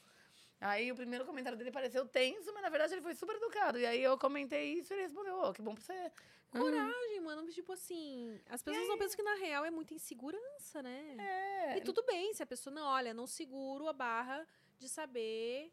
[0.60, 3.78] Aí o primeiro comentário dele pareceu tenso, mas na verdade ele foi super educado.
[3.78, 6.12] E aí eu comentei isso e ele respondeu, ô, que bom pra você.
[6.50, 7.46] Coragem, mano.
[7.50, 11.16] Tipo assim, as pessoas não pensam que na real é muita insegurança, né?
[11.18, 11.78] É.
[11.78, 14.46] E tudo bem se a pessoa não, olha, não seguro a barra
[14.78, 15.70] de saber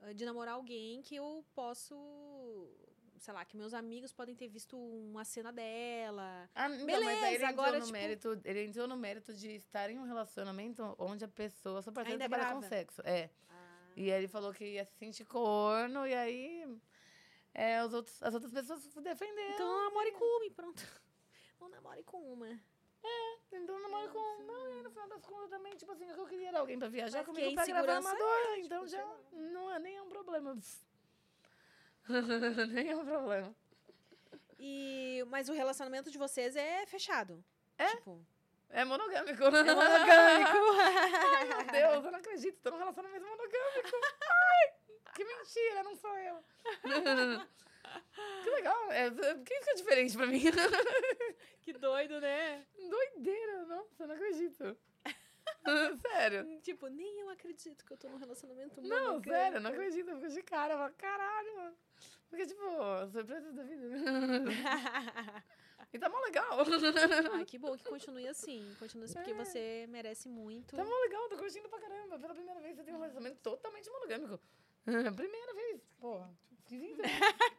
[0.00, 1.94] eh, de namorar alguém que eu posso,
[3.18, 6.50] sei lá, que meus amigos podem ter visto uma cena dela.
[6.54, 9.32] Ah, então, Beleza, mas aí ele entrou agora, no tipo- mérito, ele entrou no mérito
[9.32, 13.00] de estar em um relacionamento onde a pessoa, sua parceira Ainda é trabalha com sexo.
[13.04, 13.30] É.
[13.96, 16.66] E ele falou que ia se sentir corno, e aí
[17.54, 19.54] é, os outros, as outras pessoas se defenderam.
[19.54, 20.82] Então não namore com uma e pronto.
[21.60, 22.60] Não namore com uma.
[23.50, 24.42] Então namoro com.
[24.42, 26.78] Não, e no final das contas também, tipo assim, o que eu queria era alguém
[26.78, 28.28] pra viajar Mas comigo que pra gravar amador.
[28.48, 29.50] é, então tipo, já sei lá.
[29.50, 30.58] não é nem é um problema.
[32.68, 33.54] nem é um problema.
[34.58, 37.42] E, mas o relacionamento de vocês é fechado.
[37.78, 37.96] É?
[37.96, 38.26] Tipo,
[38.70, 39.44] É monogâmico.
[39.44, 40.58] é monogâmico.
[40.80, 42.60] Ai, meu Deus, eu não acredito.
[42.62, 43.96] Tô num relacionamento monogâmico.
[44.22, 44.72] Ai,
[45.14, 46.44] que mentira, não sou eu.
[48.42, 48.92] que legal.
[48.92, 50.42] É, por que é diferente pra mim?
[51.62, 52.66] que doido, né?
[52.90, 54.76] Doideira, nossa, eu não acredito.
[56.00, 56.60] sério.
[56.60, 59.30] Tipo, nem eu acredito que eu tô num relacionamento Não, monogâmico.
[59.30, 60.10] sério, eu não acredito.
[60.10, 60.74] Eu fico de cara.
[60.74, 61.76] Eu falo, caralho, mano.
[62.28, 62.62] Porque, tipo,
[63.12, 63.86] surpresa da vida.
[65.92, 66.58] e tá mó legal.
[67.32, 68.74] Ai, que bom que continue assim.
[68.78, 70.76] Continue assim, porque você merece muito.
[70.76, 72.18] Tá mó legal, tô curtindo pra caramba.
[72.18, 74.40] Pela primeira vez você tem um relacionamento totalmente monogâmico.
[75.16, 75.80] Primeira vez.
[76.00, 76.30] Porra.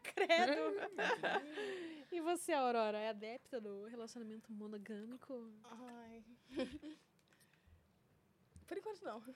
[0.04, 0.76] Credo.
[2.12, 5.52] e você, Aurora, é adepta do relacionamento monogâmico?
[5.64, 6.24] Ai.
[8.68, 9.22] Por enquanto, não.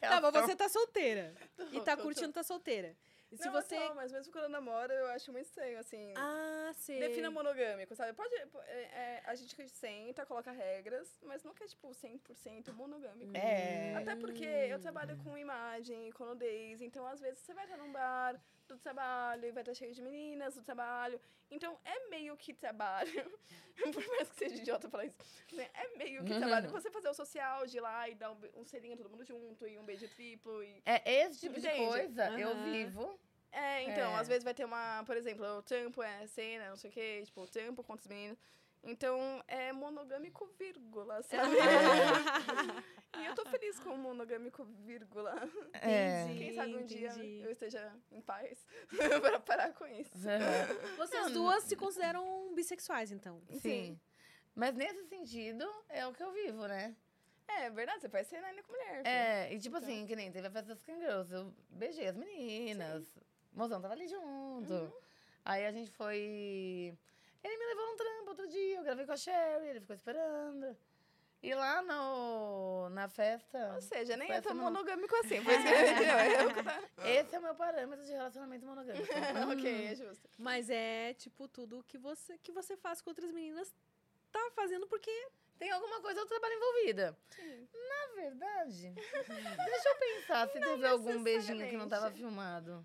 [0.00, 1.34] Tá, mas você tá solteira.
[1.72, 2.94] e tá tô, curtindo tá solteira.
[3.32, 3.76] E se não, você.
[3.76, 6.12] tô, mas mesmo quando eu namoro, eu acho muito estranho, assim.
[6.16, 7.00] Ah, sei.
[7.00, 8.12] Defina monogâmico, sabe?
[8.12, 8.34] Pode.
[8.34, 13.34] é, é, a gente senta, coloca regras, mas nunca é, tipo, 100% monogâmico.
[13.34, 13.94] É.
[13.96, 17.90] Até porque eu trabalho com imagem, com nudez, então às vezes você vai estar num
[17.90, 18.38] bar
[18.72, 21.20] do trabalho e vai estar cheio de meninas do trabalho.
[21.50, 23.30] Então é meio que trabalho.
[23.92, 25.16] Por mais que seja idiota falar isso.
[25.52, 25.68] né?
[25.74, 28.64] É meio que trabalho você fazer o social de ir lá e dar um, um
[28.64, 30.82] selinho todo mundo junto e um beijo triplo e.
[30.84, 31.86] É esse tipo de Entende?
[31.86, 32.64] coisa eu Aham.
[32.64, 33.20] vivo.
[33.50, 34.20] É, então, É.
[34.20, 37.22] às vezes vai ter uma, por exemplo, o trampo é cena, não sei o quê,
[37.24, 38.38] tipo, o trampo com os meninos.
[38.82, 41.56] Então é monogâmico, vírgula, sabe?
[43.18, 45.34] e eu tô feliz com o monogâmico, vírgula.
[45.74, 46.26] É.
[46.36, 47.42] Quem sabe um dia entendi.
[47.42, 48.66] eu esteja em paz
[49.20, 50.16] pra parar com isso.
[50.96, 53.42] Vocês duas se consideram bissexuais, então.
[53.60, 53.98] Sim.
[54.54, 56.94] Mas nesse sentido, é o que eu vivo, né?
[57.48, 58.96] É verdade, você faz cena ainda com mulher.
[58.96, 59.06] filho.
[59.06, 63.06] É, e tipo assim, que nem teve a festa dos Girls, eu beijei as meninas,
[63.52, 64.92] o mozão tava ali junto.
[65.44, 66.96] Aí a gente foi.
[67.42, 70.76] Ele me levou num trampo outro dia, eu gravei com a Sherry, ele ficou esperando.
[71.42, 73.72] E lá no, na festa.
[73.74, 75.42] Ou seja, nem é tão no- monogâmico assim.
[75.42, 76.16] Foi isso que ele entendeu.
[76.18, 79.06] É tá- Esse é o meu parâmetro de relacionamento monogâmico.
[79.52, 80.28] ok, é justo.
[80.38, 83.74] Mas é, tipo, tudo que você, que você faz com outras meninas
[84.30, 85.10] tá fazendo porque.
[85.58, 87.16] Tem alguma coisa do trabalho envolvida.
[87.72, 88.92] Na verdade,
[89.64, 92.84] deixa eu pensar se teve algum beijinho que não tava filmado.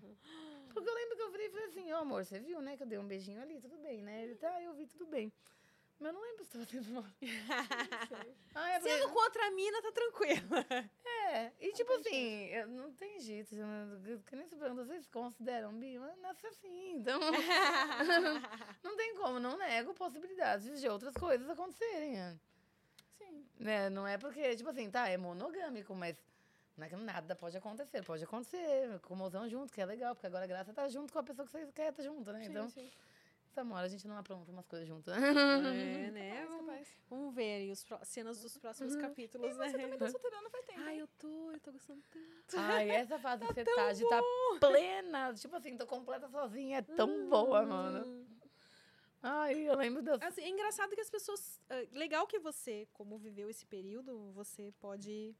[0.72, 2.86] Porque eu lembro que eu e falei assim, ó amor, você viu, né, que eu
[2.86, 4.22] dei um beijinho ali, tudo bem, né?
[4.22, 5.32] Ele tá, eu vi, tudo bem.
[6.00, 7.04] Mas eu não lembro se tava sendo mal.
[8.54, 10.48] ah, é porque- Sendo com outra mina, tá tranquilo.
[11.30, 15.72] É, e tipo assim, eu- não tem jeito, eu- que nem se pergunta, vocês consideram
[15.74, 15.98] bi?
[15.98, 17.18] Mas nasce assim, então...
[18.82, 22.12] não tem como, não nego possibilidades de outras coisas acontecerem.
[22.12, 22.38] né?
[23.18, 23.44] Sim.
[23.58, 26.16] Né, não é porque, tipo assim, tá, é monogâmico, mas
[26.76, 28.04] não é que nada pode acontecer.
[28.04, 30.88] Pode acontecer, com o mozão junto, que é legal, porque agora a graça é estar
[30.88, 32.44] junto com a pessoa que você quer estar junto, né?
[32.44, 32.88] então, sim.
[33.62, 35.14] Hora a gente não apronta umas coisas juntas.
[35.16, 35.20] É,
[36.12, 36.42] né?
[36.42, 36.88] Capaz, Vamos, capaz.
[37.10, 39.72] vamos ver aí os cenas dos próximos capítulos, Você né?
[39.72, 40.80] também tá solteirando faz tempo.
[40.80, 42.56] Ai, eu tô, eu tô gostando tanto.
[42.56, 44.22] Ai, essa fase que você tá de tá
[44.60, 48.26] plena, tipo assim, tô completa sozinha, é tão boa, mano.
[49.22, 50.22] Ai, eu lembro das.
[50.22, 51.60] Assim, é engraçado que as pessoas.
[51.68, 55.34] ah, legal que você, como viveu esse período, você pode.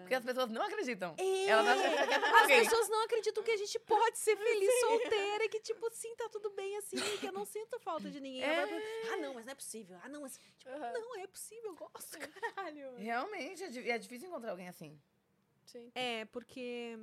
[0.00, 1.14] Porque as pessoas não acreditam.
[1.18, 1.46] É.
[1.46, 2.64] Elas acham que é As alguém.
[2.64, 6.28] pessoas não acreditam que a gente pode ser feliz solteira e que, tipo, sim, tá
[6.28, 8.42] tudo bem assim, que eu não sinto falta de ninguém.
[8.42, 8.62] É.
[8.62, 8.82] Agora,
[9.12, 9.98] ah, não, mas não é possível.
[10.02, 10.38] Ah, não, mas.
[10.58, 10.92] Tipo, Aham.
[10.92, 12.96] não, é possível, eu gosto, caralho.
[12.96, 15.00] Realmente, é é difícil encontrar alguém assim.
[15.64, 15.90] Sim.
[15.94, 16.98] É, porque.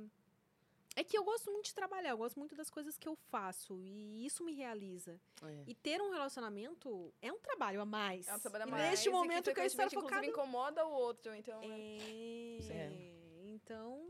[0.94, 3.80] É que eu gosto muito de trabalhar, eu gosto muito das coisas que eu faço
[3.82, 5.18] e isso me realiza.
[5.42, 5.64] É.
[5.66, 8.28] E ter um relacionamento é um trabalho a mais.
[8.28, 8.90] É um trabalho a E mais.
[8.90, 10.26] neste e momento eu quero estar frequentemente, focado.
[10.26, 11.60] Incomoda o outro, então...
[11.62, 14.06] é- É, então.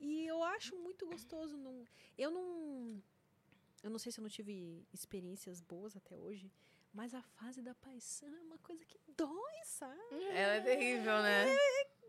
[0.00, 1.56] E eu acho muito gostoso.
[1.56, 1.84] Não,
[2.16, 3.02] eu não.
[3.82, 6.50] Eu não sei se eu não tive experiências boas até hoje,
[6.92, 9.98] mas a fase da paixão é uma coisa que dói, sabe?
[10.32, 11.44] Ela é terrível, né?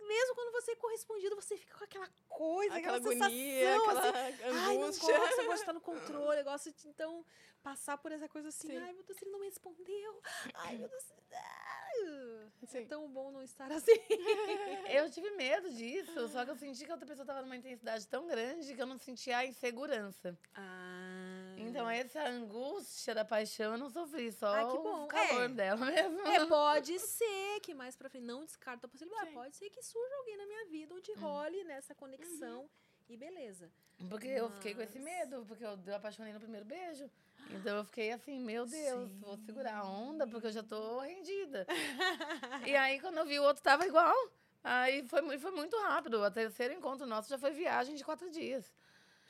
[0.10, 4.28] Mesmo quando você é correspondido, você fica com aquela coisa, Aquela aquela, agonia, sensação, aquela
[4.28, 7.24] assim, Ai, não gosto, eu gosto de estar no controle, eu gosto de, então,
[7.62, 8.78] passar por essa coisa assim, Sim.
[8.78, 10.22] ai, meu Deus, ele não me respondeu,
[10.56, 12.86] ai, meu Deus, ai, é Sim.
[12.88, 13.92] tão bom não estar assim.
[14.90, 18.08] Eu tive medo disso, só que eu senti que a outra pessoa tava numa intensidade
[18.08, 20.36] tão grande que eu não sentia a insegurança.
[20.56, 21.39] Ah,
[21.80, 25.06] Então, essa angústia da paixão eu não sofri, só Ah, que bom.
[25.06, 25.48] o calor É.
[25.48, 26.20] dela mesmo.
[26.28, 29.30] É, pode ser que mais pra frente não descarta a possibilidade.
[29.30, 29.34] Sim.
[29.36, 32.70] Pode ser que surja alguém na minha vida onde role nessa conexão
[33.08, 33.72] e beleza.
[34.10, 37.10] Porque eu fiquei com esse Mas- medo, porque eu, apaixonei no primeiro beijo.
[37.52, 41.66] Então eu fiquei assim, meu Deus, vou segurar a onda, porque eu já tô rendida.
[42.72, 44.16] e aí, quando eu vi o outro tava igual.
[44.64, 46.22] Aí foi, foi muito rápido.
[46.22, 48.70] O terceiro encontro nosso já foi viagem de quatro dias.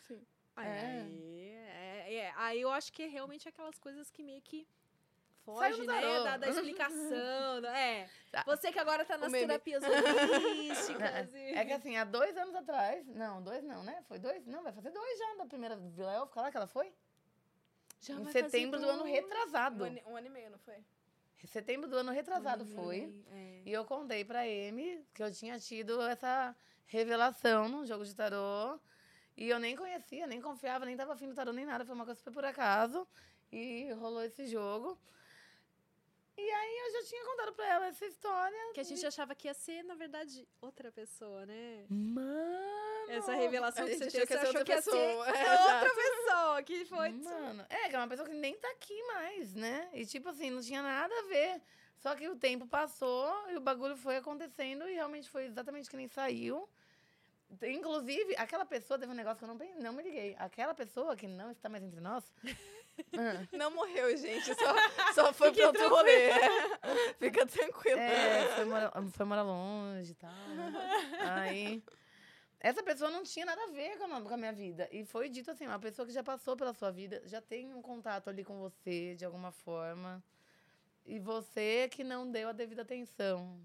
[0.08, 0.22] Sim.
[0.58, 1.02] É.
[1.02, 1.39] Aí,
[2.18, 4.68] é, aí eu acho que é realmente aquelas coisas que meio que
[5.46, 6.02] foge, né?
[6.24, 7.66] Da, da explicação.
[7.74, 8.08] É.
[8.32, 8.44] Tá.
[8.46, 11.34] Você que agora tá nas terapias holísticas.
[11.34, 13.06] e- É que assim, há dois anos atrás.
[13.08, 14.04] Não, dois não, né?
[14.08, 14.46] Foi dois?
[14.46, 16.94] Não, vai fazer dois já da primeira Vila Élfica lá que ela foi?
[18.02, 19.84] Já em setembro do ano retrasado.
[19.84, 20.76] Um ano, um ano e meio, não foi?
[21.46, 23.14] Setembro do ano retrasado foi.
[23.32, 23.62] É.
[23.66, 26.56] E eu contei pra Amy que eu tinha tido essa
[26.86, 28.78] revelação num jogo de tarô.
[29.40, 31.86] E eu nem conhecia, nem confiava, nem tava afim do tarô, nem nada.
[31.86, 33.08] Foi uma coisa super por acaso.
[33.50, 35.00] E rolou esse jogo.
[36.38, 38.74] E aí eu já tinha contado pra ela essa história.
[38.74, 41.86] Que a gente achava que ia ser, na verdade, outra pessoa, né?
[41.90, 43.12] Mano!
[43.12, 44.92] Essa revelação que você que ia você ser achou que ia ser.
[45.34, 46.64] É, outra pessoa.
[46.64, 47.10] Que foi...
[47.12, 49.90] Mano, é, que é uma pessoa que nem tá aqui mais, né?
[49.94, 51.62] E tipo assim, não tinha nada a ver.
[51.98, 55.96] Só que o tempo passou e o bagulho foi acontecendo e realmente foi exatamente que
[55.96, 56.68] nem saiu.
[57.64, 60.36] Inclusive, aquela pessoa teve um negócio que eu não, pen- não me liguei.
[60.38, 62.24] Aquela pessoa que não está mais entre nós.
[63.14, 64.54] ah, Não morreu, gente.
[64.54, 66.30] Só, só foi pra outro rolê.
[67.18, 68.00] Fica tranquilo.
[68.00, 70.32] é, foi morar, foi morar longe e tal.
[70.32, 71.18] né?
[71.32, 71.84] Aí.
[72.62, 74.88] Essa pessoa não tinha nada a ver com a, com a minha vida.
[74.92, 77.82] E foi dito assim: uma pessoa que já passou pela sua vida, já tem um
[77.82, 80.22] contato ali com você, de alguma forma.
[81.06, 83.58] E você que não deu a devida atenção.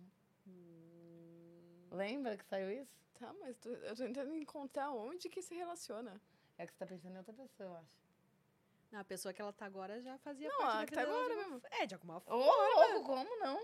[1.90, 3.03] Lembra que saiu isso?
[3.24, 6.20] Tá, mas tô- eu tô tentando encontrar onde que se relaciona.
[6.58, 8.04] É que você tá pensando em outra pessoa, eu acho.
[9.00, 11.30] A pessoa que ela tá agora já fazia Não, parte a da que tá agora
[11.30, 11.62] de mesmo.
[11.70, 12.86] É, de alguma Ô, forma.
[12.92, 13.58] louco, como não?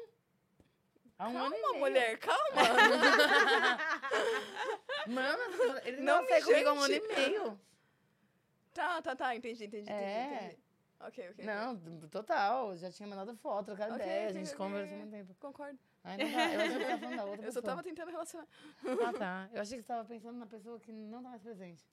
[1.18, 1.78] Há um ano Calma, meio.
[1.78, 2.40] mulher, calma.
[5.06, 7.60] Mano, ele Não não me sai comigo há um ano e meio.
[8.72, 10.44] tá, tá, tá, entendi, entendi, entendi, É.
[10.46, 10.58] entendi.
[11.00, 11.44] Ok, ok.
[11.44, 11.76] Não,
[12.10, 12.76] total.
[12.76, 15.34] Já tinha mandado foto, trocado Ok, ideia, a ok, gente ok, conversou muito tempo.
[15.40, 15.78] Concordo.
[16.04, 16.52] Ai, não dá.
[16.52, 17.62] Eu achei que você tava falando da outra Eu só pessoa.
[17.62, 18.46] tava tentando relacionar.
[19.06, 19.50] Ah, tá.
[19.54, 21.88] Eu achei que você tava pensando na pessoa que não tá mais presente.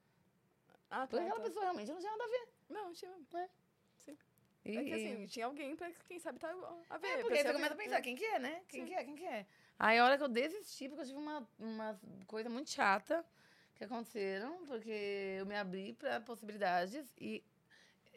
[0.90, 1.08] Ah, tá.
[1.08, 1.44] Porque aquela tá.
[1.46, 2.48] pessoa realmente não tinha nada a ver.
[2.70, 3.12] Não, tinha.
[3.36, 3.50] É.
[3.98, 4.18] Sim.
[4.66, 6.50] E, É que assim, tinha alguém pra quem sabe tá
[6.90, 7.08] a ver.
[7.08, 8.62] É, porque você começa a pensar, quem que é, né?
[8.68, 9.46] Quem que é, quem que é?
[9.80, 13.26] Aí a hora que eu desisti, porque eu tive uma, uma coisa muito chata
[13.76, 17.44] que aconteceram, porque eu me abri pra possibilidades e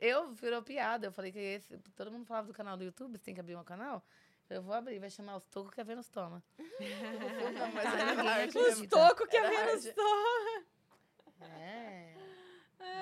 [0.00, 1.06] eu virou piada.
[1.06, 3.56] Eu falei que esse, todo mundo falava do canal do YouTube, você tem que abrir
[3.56, 4.02] um canal.
[4.48, 6.42] Eu vou abrir, vai chamar os tocos que a Vênus toma.
[6.58, 8.48] Não, mas Tá, era ninguém hard.
[8.48, 8.60] acredita.
[8.68, 8.88] mesmo.
[8.88, 11.44] Toco que a Era Vênus só.
[11.46, 12.14] É.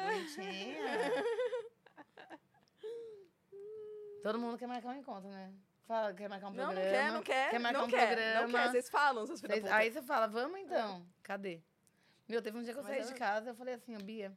[0.04, 0.84] Bonitinha.
[4.22, 5.52] Todo mundo quer marcar um encontro, né?
[5.86, 6.82] Fala, quer marcar um Não, programa.
[6.84, 7.50] não quer, não quer.
[7.50, 8.40] Quer marcar não um quer, programa.
[8.42, 11.06] Não quer, vocês falam, seus filhos aí você fala, vamos então.
[11.22, 11.62] Cadê?
[12.28, 14.36] Meu, teve um dia que eu Mas saí eu- de casa, eu falei assim, Bia,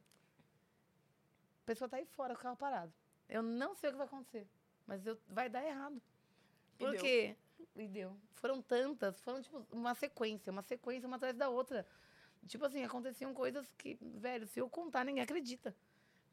[1.62, 2.92] a pessoa tá aí fora com o carro parado.
[3.28, 4.46] Eu não sei o que vai acontecer,
[4.86, 6.02] mas eu, vai dar errado.
[6.78, 7.00] E Por deu.
[7.00, 7.36] quê?
[7.76, 8.16] E deu.
[8.32, 11.86] Foram tantas, foram tipo uma sequência, uma sequência, uma atrás da outra.
[12.46, 15.74] Tipo assim, aconteciam coisas que, velho, se eu contar, ninguém acredita.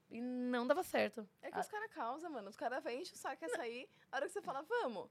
[0.09, 1.29] E não dava certo.
[1.41, 2.49] É que os caras causam, mano.
[2.49, 3.87] Os caras vêm, enchem o saco, quer sair.
[4.11, 5.07] A hora que você fala, vamos.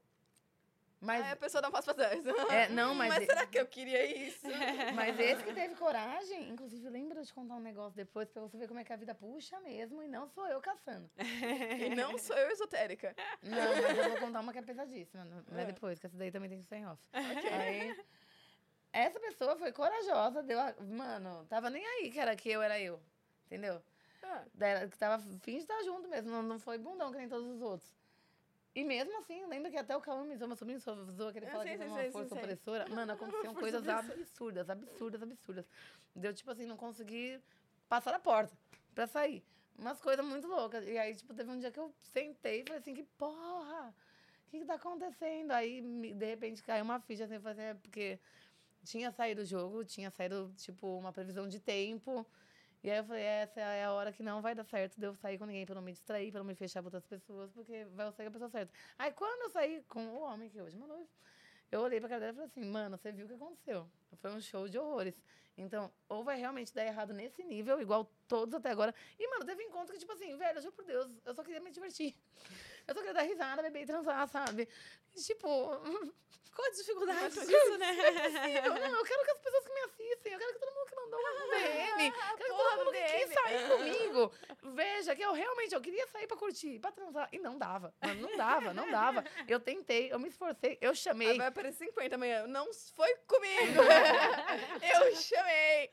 [1.01, 2.21] Mas, Aí a pessoa dá um passo pra trás.
[2.51, 4.45] É, não, mas- Mas será que eu queria isso?
[4.93, 8.67] mas esse que teve coragem, inclusive, lembra de contar um negócio depois pra você ver
[8.67, 11.09] como é que a vida puxa mesmo e não sou eu caçando.
[11.17, 13.15] e não sou eu esotérica.
[13.41, 15.23] Não, mas eu vou contar uma que é pesadíssima.
[15.23, 15.65] Não não é É.
[15.67, 17.01] depois, que essa daí também tem que ser em off.
[17.13, 17.97] Aí,
[18.91, 20.73] essa pessoa foi corajosa, deu a...
[20.81, 22.99] Mano, tava nem aí que era que eu era eu.
[23.45, 23.81] Entendeu?
[24.21, 27.29] Ah, Daí, Que tava fim de estar junto mesmo, não, não foi bundão que nem
[27.29, 27.95] todos os outros.
[28.75, 31.73] E mesmo assim, lembra que até o Cauã meu sobrinho zoou que ele fala sei,
[31.73, 32.89] que sou uma sei, força sei, opressora.
[32.89, 35.65] Mano, aconteciam coisas absurdas, absurdas, absurdas.
[36.15, 37.41] Deu, tipo assim, não consegui
[37.87, 38.55] passar a porta
[38.93, 39.43] pra sair.
[39.77, 40.87] Umas coisas muito loucas.
[40.87, 43.93] E aí, tipo, teve um dia que eu sentei e falei assim, que porra!
[44.47, 45.51] O que que tá acontecendo?
[45.51, 48.19] Aí, de repente, caiu uma ficha assim, eu falei assim, é porque
[48.83, 52.25] tinha saído o jogo, tinha saído, tipo, uma previsão de tempo.
[52.81, 55.13] E aí eu falei, essa é a hora que não vai dar certo de eu
[55.15, 57.85] sair com ninguém, pra não me distrair, pra não me fechar pra outras pessoas, porque
[57.91, 58.73] vai eu sair com a pessoa certa.
[58.97, 61.07] Aí quando eu saí com o homem, que hoje é meu
[61.71, 63.87] eu olhei pra cara dela e falei assim, mano, você viu o que aconteceu.
[64.17, 65.13] Foi um show de horrores.
[65.55, 68.95] Então, ou vai realmente dar errado nesse nível, igual todos até agora.
[69.19, 71.69] E, mano, teve encontro que, tipo assim, velho, juro por Deus, eu só queria me
[71.69, 72.15] divertir.
[72.89, 74.67] Eu só queria dar risada, beber e transar, sabe?
[75.15, 75.47] Tipo,
[76.59, 77.95] Qual a dificuldade disso, né?
[78.65, 80.87] eu, não, eu quero que as pessoas que me assistem, eu quero que todo mundo
[80.87, 84.31] que mandou um DM, quero que todo mundo do que quis sair comigo,
[84.75, 88.21] veja que eu realmente, eu queria sair pra curtir, pra transar, e não dava, mano,
[88.21, 89.23] não dava, não dava.
[89.47, 92.45] Eu tentei, eu me esforcei, eu chamei, vai aparecer 50 amanhã.
[92.45, 93.81] Não foi comigo.
[94.81, 95.89] eu chamei.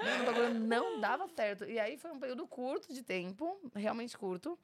[0.58, 1.64] não dava certo.
[1.64, 4.58] E aí foi um período curto de tempo, realmente curto,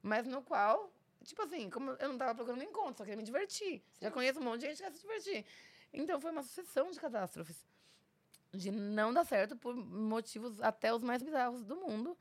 [0.00, 0.90] mas no qual,
[1.22, 3.82] tipo assim, como eu não tava procurando encontro, só queria me divertir.
[4.00, 5.46] Já conheço um monte de gente que quer se divertir.
[5.92, 7.66] Então foi uma sucessão de catástrofes.
[8.52, 12.16] De não dar certo por motivos até os mais bizarros do mundo.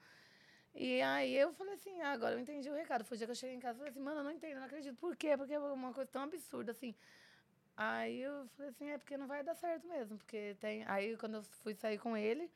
[0.74, 3.04] E aí eu falei assim, ah, agora eu entendi o recado.
[3.04, 4.58] Foi o dia que eu cheguei em casa e falei assim, mano, eu não entendo,
[4.58, 4.96] não acredito.
[4.98, 5.36] Por quê?
[5.36, 6.96] Porque é uma coisa tão absurda, assim.
[7.76, 10.18] Aí eu falei assim, é porque não vai dar certo mesmo.
[10.18, 10.86] Porque tem.
[10.88, 12.50] Aí quando eu fui sair com ele,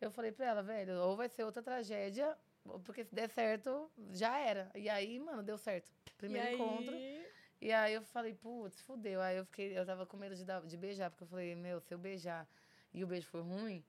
[0.00, 2.36] eu falei pra ela, velho, ou vai ser outra tragédia,
[2.84, 4.70] porque se der certo, já era.
[4.74, 5.90] E aí, mano, deu certo.
[6.16, 6.54] Primeiro E aí?
[6.54, 6.94] encontro.
[7.60, 9.20] E aí eu falei, putz, fudeu.
[9.20, 11.80] Aí eu fiquei, eu tava com medo de, dar, de beijar, porque eu falei, meu,
[11.80, 12.46] se eu beijar
[12.92, 13.84] e o beijo for ruim,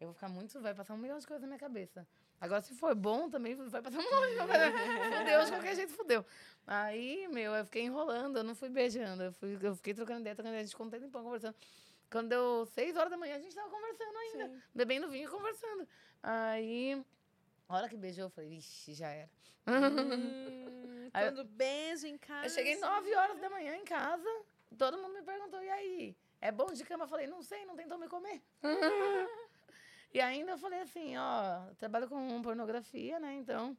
[0.00, 0.60] eu vou ficar muito.
[0.60, 2.06] Vai passar um milhão de coisas na minha cabeça.
[2.38, 4.72] Agora, se for bom, também vai passar um monte de coisa.
[5.18, 6.24] Fudeu, de qualquer jeito, fudeu.
[6.66, 9.22] Aí, meu, eu fiquei enrolando, eu não fui beijando.
[9.22, 11.56] Eu, fui, eu fiquei trocando ideia, trocando ideia, a gente ficou um tempão conversando.
[12.10, 14.62] Quando deu seis horas da manhã, a gente tava conversando ainda.
[14.74, 15.88] Bebendo vinho e conversando.
[16.22, 17.02] Aí,
[17.68, 19.30] a hora que beijou, eu falei, vixe, já era.
[19.66, 22.46] Hum, Aí eu- quando beijo em casa.
[22.46, 24.28] Eu cheguei 9 horas da manhã em casa,
[24.78, 26.16] todo mundo me perguntou, e aí?
[26.40, 27.04] É bom de cama?
[27.04, 28.42] Eu falei, não sei, não tentou me comer.
[30.12, 33.34] e ainda eu falei assim, ó, trabalho com pornografia, né?
[33.34, 33.76] Então.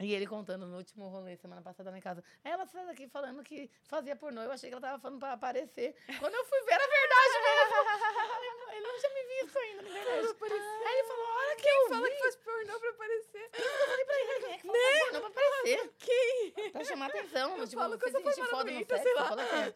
[0.00, 2.22] E ele contando no último rolê, semana passada lá em casa.
[2.44, 4.40] Ela saiu daqui falando que fazia pornô.
[4.42, 5.96] Eu achei que ela tava falando pra aparecer.
[6.20, 7.74] Quando eu fui ver, era verdade mesmo.
[8.78, 10.36] ele não tinha me visto ainda, na verdade.
[10.86, 12.10] Aí ele falou, olha que eu Fala vi.
[12.12, 13.50] que faz pornô pra aparecer.
[13.52, 15.92] Eu falei pra ele, quem é que faz pornô pra aparecer?
[15.98, 16.70] Quem?
[16.72, 17.66] Pra chamar atenção.
[17.66, 19.02] tipo, falo que você foi foda no sexo.
[19.02, 19.28] sei lá.
[19.28, 19.74] fala é.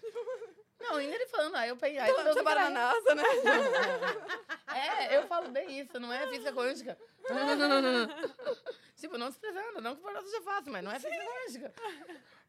[0.81, 1.55] Não, ainda ele falando.
[1.57, 1.99] Aí eu peguei.
[2.01, 3.23] Aí quando Eu eu trabalho na separei- NASA, né?
[4.75, 6.99] É, eu falo bem isso, não é física quântica.
[9.03, 11.75] Tipo, não desprezando, não que o pornô seja fácil, mas não é fisiológica.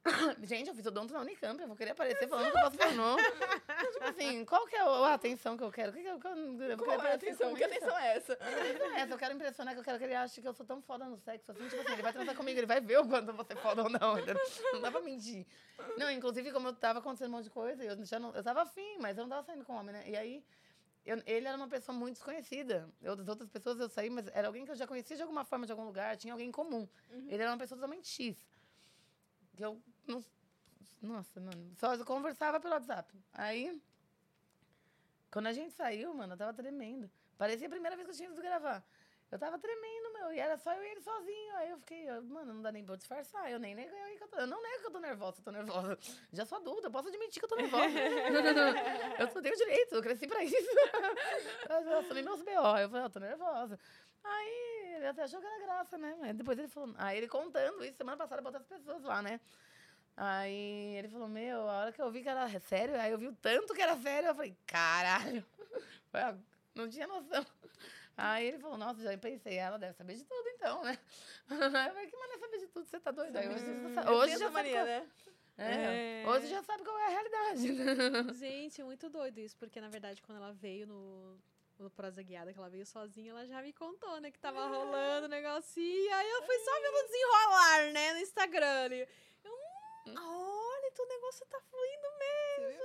[0.44, 3.16] Gente, eu fiz odonto na Unicamp, eu vou querer aparecer falando que eu faço pornô.
[3.18, 5.92] tipo assim, qual que é a atenção que eu quero?
[5.92, 7.56] Que que eu, que eu, Qual é a atenção?
[7.56, 8.34] Que atenção é essa?
[8.34, 10.80] É, essa, eu quero impressionar, que eu quero que ele ache que eu sou tão
[10.80, 13.34] foda no sexo, assim, tipo assim, ele vai transar comigo, ele vai ver o quanto
[13.34, 14.16] você é foda ou não?
[14.74, 15.48] Não dá pra mentir.
[15.98, 18.62] Não, inclusive, como eu tava acontecendo um monte de coisa, eu já não, eu tava
[18.62, 20.04] afim, mas eu não tava saindo com homem, né?
[20.06, 20.44] E aí,
[21.06, 22.90] eu- ele era uma pessoa muito desconhecida.
[23.02, 25.44] Eu, das outras pessoas eu saí, mas era alguém que eu já conhecia de alguma
[25.44, 26.88] forma, de algum lugar, tinha alguém em comum.
[27.28, 28.38] Ele era uma pessoa totalmente X.
[29.56, 30.24] Que eu não.
[31.02, 31.76] Nossa, mano.
[31.78, 33.14] Só eu conversava pelo WhatsApp.
[33.34, 33.82] Aí,
[35.30, 37.10] quando a gente saiu, mano, eu tava tremendo.
[37.38, 38.86] Parecia a primeira vez que eu tinha ido gravar.
[39.34, 41.56] Eu tava tremendo, meu, e era só eu e ele sozinho.
[41.56, 43.52] Aí eu fiquei, eu, mano, não dá nem pra eu disfarçar.
[43.52, 44.38] Eu nem nego que eu tô.
[44.38, 45.98] Eu não nego que eu tô nervosa, eu tô nervosa.
[46.32, 47.84] Já sou adulta, eu posso admitir que eu tô nervosa.
[49.18, 50.56] eu só tenho direito, eu cresci pra isso.
[51.68, 52.52] eu assumi meus BO.
[52.52, 53.80] Eu falei, eu tô nervosa.
[54.24, 56.16] Aí ele até achou que era graça, né?
[56.20, 56.94] Mas depois ele falou.
[57.00, 59.40] Aí ele contando isso semana passada pra outras pessoas lá, né?
[60.16, 63.30] Aí ele falou, meu, a hora que eu vi que era sério, aí eu vi
[63.30, 65.44] o tanto que era sério, eu falei, caralho.
[66.76, 67.44] Não tinha noção.
[68.16, 70.98] Aí ele falou, nossa, já pensei, ela deve saber de tudo então, né?
[71.50, 71.58] Eu
[71.94, 73.36] falei, que maneira saber de tudo, você tá doido?
[73.38, 75.10] Aí hoje, você sabe- hoje já sabe né?
[75.58, 76.28] É, É.
[76.28, 77.68] Hoje já sabe qual é a realidade.
[78.40, 81.40] Gente, muito doido isso, porque na verdade, quando ela veio no,
[81.80, 85.26] no Prosa Guiada, que ela veio sozinha, ela já me contou, né, que tava rolando
[85.26, 86.14] o negocinho.
[86.16, 88.88] Aí eu fui só vendo desenrolar, né, no Instagram.
[88.96, 89.00] E
[89.44, 89.54] eu,
[90.08, 92.84] hum, olha, então o negócio tá fluindo mesmo.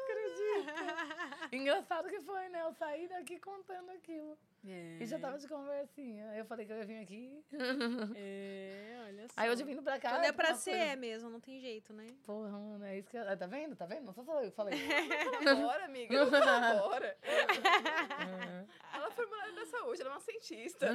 [1.52, 2.62] Engraçado que foi, né?
[2.62, 4.38] Eu saí daqui contando aquilo.
[4.70, 6.34] É, E já tava de conversinha.
[6.36, 7.44] Eu falei que eu ia vir aqui.
[8.16, 9.34] é, olha só.
[9.36, 10.10] Aí hoje vindo pra cá.
[10.10, 12.06] Quando é pra ser, coisas- é mesmo, não tem jeito, né?
[12.24, 13.16] Porra, mano, é isso que.
[13.16, 13.74] eu- Tá vendo?
[13.76, 14.04] Tá vendo?
[14.04, 14.74] Não sou só eu que falei.
[15.72, 16.26] Bora, amiga.
[16.26, 17.16] Bora.
[18.94, 20.86] ela foi mulher da saúde, ela é uma cientista.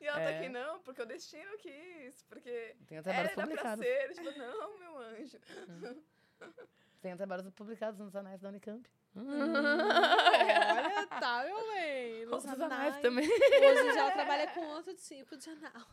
[0.00, 0.38] e ela tá É.
[0.38, 2.22] aqui, não, porque o destino quis.
[2.24, 4.12] Porque Tem trabalhos era pra ser.
[4.14, 5.38] Tipo, não, meu anjo.
[7.00, 8.88] Tem trabalhos publicados nos anais da Unicamp.
[9.16, 12.26] Olha, tá, meu bem.
[12.26, 13.02] Nos Os anais anais.
[13.02, 13.28] também.
[13.28, 15.86] Hoje já trabalha com outro tipo de anal.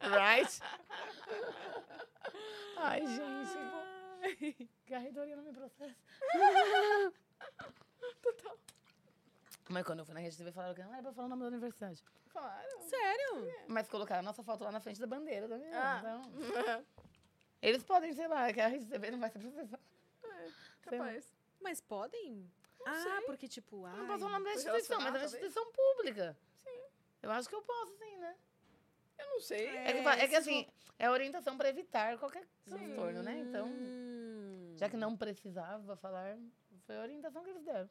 [0.00, 0.60] Right?
[2.76, 4.68] Ai, gente.
[4.86, 5.94] Que a reitoria não me processa.
[8.22, 8.56] Total.
[9.68, 11.42] Mas quando eu fui na Rede TV, falaram que não era pra falar o nome
[11.42, 12.02] da universidade.
[12.32, 12.68] Claro.
[12.80, 13.52] Sério?
[13.68, 15.70] Mas colocaram a nossa foto lá na frente da bandeira da minha.
[15.74, 15.98] Ah.
[15.98, 16.22] Então,
[17.62, 19.80] eles podem, sei lá, que a TV não vai ser processada.
[20.82, 21.32] Capaz.
[21.60, 22.50] Mas podem?
[22.84, 25.72] ah, porque tipo, Não ai, posso falar o nome da instituição, mas é uma instituição
[25.72, 26.36] pública.
[26.64, 26.80] Sim.
[27.22, 28.36] Eu acho que eu posso, sim, né?
[29.18, 29.66] Eu não sei.
[29.68, 30.66] É, que, fa- é que assim,
[30.98, 33.38] é orientação pra evitar qualquer transtorno, né?
[33.38, 33.68] Então,
[34.76, 36.36] já que não precisava falar,
[36.84, 37.88] foi a orientação que eles deram.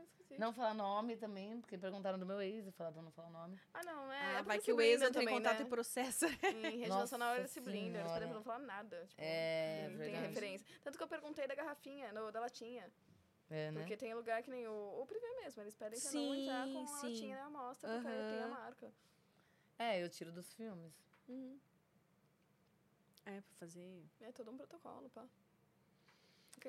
[0.00, 0.38] Ah, esqueci.
[0.40, 3.60] Não falar nome também, porque perguntaram do meu ex e falaram não falar nome.
[3.74, 4.20] Ah, não, é.
[4.36, 5.66] Ah, é vai que o ex blindam entra em contato né?
[5.66, 6.26] e processa.
[6.44, 9.06] Em rede Nossa nacional eles se blindam, eles podem não falar nada.
[9.06, 10.26] Tipo, É, não tem verdade.
[10.28, 10.66] referência.
[10.82, 12.90] Tanto que eu perguntei da garrafinha, no- da latinha.
[13.50, 13.80] É, né?
[13.80, 16.68] Porque tem lugar que nem o, o privê mesmo, eles pedem pra não Sim, entrar
[16.68, 17.06] com a sim.
[17.08, 18.92] latinha na amostra, porque tem a marca.
[19.78, 20.94] É, eu tiro dos filmes.
[23.26, 24.04] É, pra fazer.
[24.20, 25.24] É todo um protocolo, pá.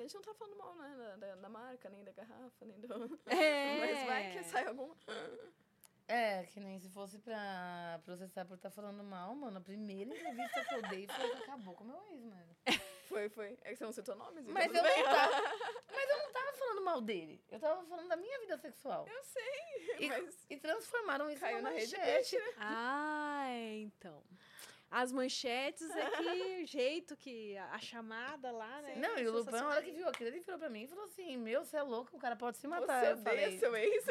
[0.00, 2.80] A gente não tá falando mal, né, da, da, da marca, nem da garrafa, nem
[2.80, 2.86] do...
[3.26, 3.78] É.
[3.80, 4.96] Mas vai que sai alguma...
[6.08, 9.56] É, que nem se fosse pra processar por estar falando mal, mano.
[9.58, 12.56] A primeira entrevista que eu dei foi que acabou com o meu ex, mano.
[13.08, 13.58] Foi, foi.
[13.62, 15.02] É que você não citou nomes, então Mas eu, bem.
[15.02, 15.32] não tava,
[15.92, 17.44] mas eu não tava falando mal dele.
[17.50, 19.06] Eu tava falando da minha vida sexual.
[19.06, 20.46] Eu sei, E, mas...
[20.48, 22.38] e transformaram isso Caiu numa na rede manchete.
[22.56, 24.22] Ah, é, então.
[24.92, 26.20] As manchetes é que
[26.62, 28.96] o jeito que a, chamada lá, né?
[28.96, 31.04] Não, e o Lupão, a hora que viu aquilo, ele virou pra mim e falou
[31.06, 33.02] assim: Meu, você é louco, o cara pode se matar.
[33.06, 34.04] Você eu falei: seu ex?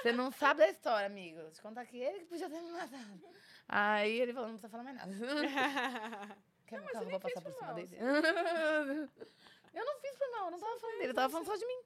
[0.00, 1.50] Você não sabe da história, amigo.
[1.50, 3.28] Te contar que ele que podia ter me matado.
[3.68, 5.12] Aí ele falou: Não precisa falar mais nada.
[6.64, 7.04] Quer meu carro?
[7.04, 7.96] nem Vou passar por cima mal, dele.
[9.74, 11.66] eu não fiz por mal, eu não tava falando dele, eu tava falando só de
[11.66, 11.82] mim.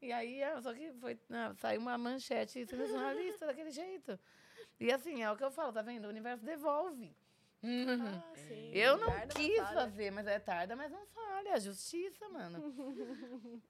[0.00, 4.16] E aí, é, só que foi, ah, saiu uma manchete sensacionalista daquele jeito.
[4.78, 6.04] E assim, é o que eu falo, tá vendo?
[6.04, 7.12] O universo devolve.
[7.62, 8.70] Ah, sim.
[8.72, 11.54] Eu não Tarda, quis fazer, mas é tarda, mas não falha.
[11.54, 12.72] A justiça, mano.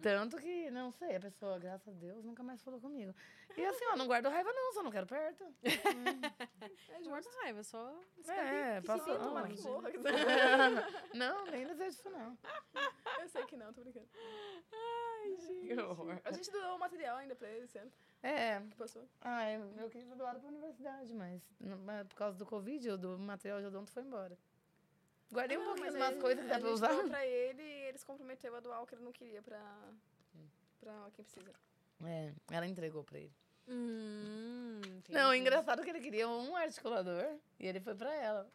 [0.00, 3.14] Tanto que, não sei, a pessoa, graças a Deus, nunca mais falou comigo.
[3.56, 5.44] E assim, ó, não guardo raiva não, só não quero perto.
[6.90, 7.98] É Guarda raiva, só.
[8.28, 8.80] É.
[8.80, 9.90] Sim, tomara que morra.
[11.14, 12.38] Não, nem desejo isso não.
[13.20, 14.06] Eu sei que não, tô brincando.
[15.62, 16.20] Que horror.
[16.24, 17.90] A gente doou o material ainda pra ele esse ano,
[18.22, 19.02] É, que passou.
[19.22, 21.40] ai, eu queria ter doado pra universidade, mas,
[21.84, 24.36] mas por causa do Covid, o material de odonto foi embora.
[25.32, 26.88] Guardei um Não, pouquinho mas umas coisas que dá a pra usar.
[26.88, 29.62] doou pra ele e ele se comprometeu a doar o que ele não queria pra,
[30.80, 31.52] pra quem precisa.
[32.04, 33.32] É, ela entregou pra ele.
[33.68, 37.24] Hum, Não, engraçado que ele queria um articulador
[37.58, 38.50] e ele foi pra ela.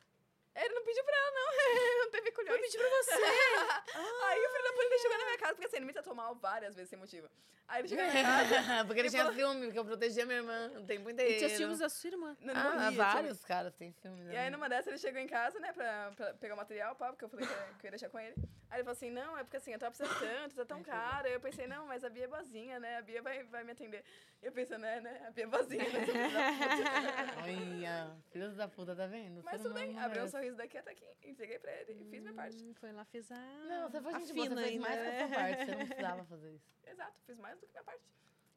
[0.56, 1.46] Ele não pediu pra ela, não.
[2.06, 2.58] não teve culhões.
[2.58, 3.12] Foi pedir pra você.
[4.26, 6.16] Aí o filho da puta ele chegou na minha casa, porque assim, ele me tratou
[6.16, 7.30] mal várias vezes sem motivo.
[7.68, 8.86] Aí ele chegou na minha casa.
[8.86, 11.32] porque ele tinha falou- ciúme, porque eu protegia minha irmã o tempo inteiro.
[11.34, 12.38] E tinha ciúmes da sua irmã.
[12.40, 14.32] Não, não Ah, morria, vários caras têm ciúme.
[14.32, 17.08] E aí, numa dessas, ele chegou em casa, né, pra, pra pegar o material, pá,
[17.10, 18.36] porque eu falei que, eu- ia deixar com ele.
[18.70, 21.28] Aí ele falou assim, não, é porque assim, eu tava precisando tanto, tá tão caro.
[21.28, 23.72] Aí eu pensei, não, mas a Bia é boazinha, né, a Bia vai, vai me
[23.72, 24.04] atender.
[24.42, 27.42] E eu pensei, né, né, a Bia é boazinha, né, seu filho da puta.
[27.44, 29.42] Olha, filhos da puta, tá vendo?
[29.44, 30.32] Mas tudo bem, abriu um merece.
[30.46, 32.64] Sorriso daqui até aqui, entreguei pra ele e fiz minha parte.
[32.64, 33.36] Hum, Foi lá, fez a.
[33.36, 35.20] Não, você foi a gente boa, você fina fez ainda, mais que a né?
[35.20, 36.72] sua parte, você não precisava fazer isso.
[36.86, 38.04] Exato, fiz mais do que minha parte.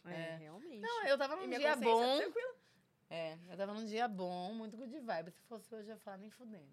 [0.07, 0.81] É, realmente.
[0.81, 2.19] Não, eu tava num dia bom.
[2.19, 2.55] tranquila.
[3.11, 5.31] É, eu tava num dia bom, muito good vibe.
[5.31, 6.69] Se fosse hoje, eu ia falar nem fudendo.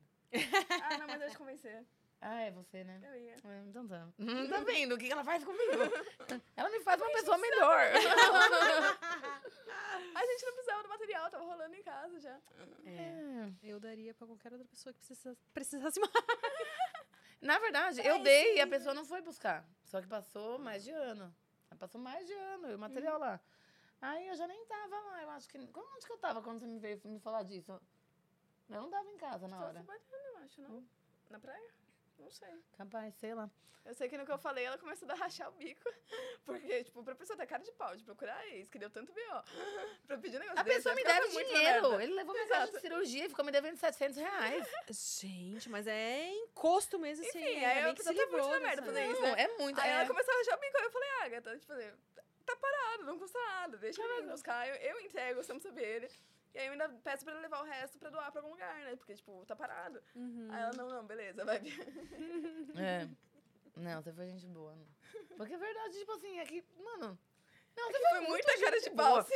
[0.83, 1.85] Ah, não, mas eu te convencer.
[2.21, 2.99] Ah, é você, né?
[3.03, 3.35] Eu ia.
[3.43, 4.07] É, Então tá.
[4.17, 5.61] Hum, tá vendo o que ela faz comigo?
[6.57, 7.79] Ela me faz uma pessoa melhor.
[10.15, 12.39] A gente não precisava do material, tava rolando em casa já.
[12.85, 13.51] É.
[13.61, 16.11] Eu daria pra qualquer outra pessoa que precisasse, precisasse mais.
[17.41, 19.67] Na verdade, eu dei e a pessoa não foi buscar.
[19.83, 21.35] Só que passou mais de ano.
[21.69, 23.39] Ela Passou mais de ano, e o material lá.
[24.01, 25.21] Aí eu já nem tava lá.
[25.23, 25.57] Eu acho que.
[25.57, 27.79] Onde que eu tava quando você me veio me falar disso?
[28.69, 29.83] Eu não tava em casa na Tava hora.
[29.83, 30.87] trabalhando, eu acho, não?
[31.29, 31.69] Na praia?
[32.17, 32.63] Não sei.
[32.77, 33.49] Capaz, sei lá.
[33.85, 35.83] Eu sei que no que eu falei, ela começou a dar rachar o bico.
[36.43, 39.43] Porque, tipo, pra pessoa ter cara de pau, de procurar ex, que deu tanto B.O.
[40.07, 42.01] Pra pedir um negócio A desse, pessoa me deve dinheiro.
[42.01, 44.67] Ele levou caixa de cirurgia e ficou me devendo 700 reais.
[44.89, 47.39] Gente, mas é encosto mesmo, assim.
[47.39, 49.21] Enfim, aí bem eu tô muito na merda fazer isso.
[49.21, 49.43] Não, né?
[49.43, 49.79] é muito.
[49.79, 49.93] Aí é.
[49.93, 51.91] ela começou a rachar o bico, aí eu falei, Agatha, tipo, assim,
[52.43, 56.09] tá parado, não custa nada, deixa eu buscar, eu, eu entrego, sem saber ele.
[56.55, 58.79] E aí eu ainda peço pra ele levar o resto pra doar pra algum lugar,
[58.79, 58.95] né?
[58.95, 60.01] Porque, tipo, tá parado.
[60.49, 61.75] Aí ela, não, não, beleza, vai vir.
[62.79, 63.09] É.
[63.75, 64.73] Não, você foi gente boa.
[64.73, 64.87] Não.
[65.35, 67.19] Porque é verdade, tipo assim, é que, mano.
[67.77, 69.23] Não, você Foi foi muita cara gente de pau, boa.
[69.23, 69.33] sim.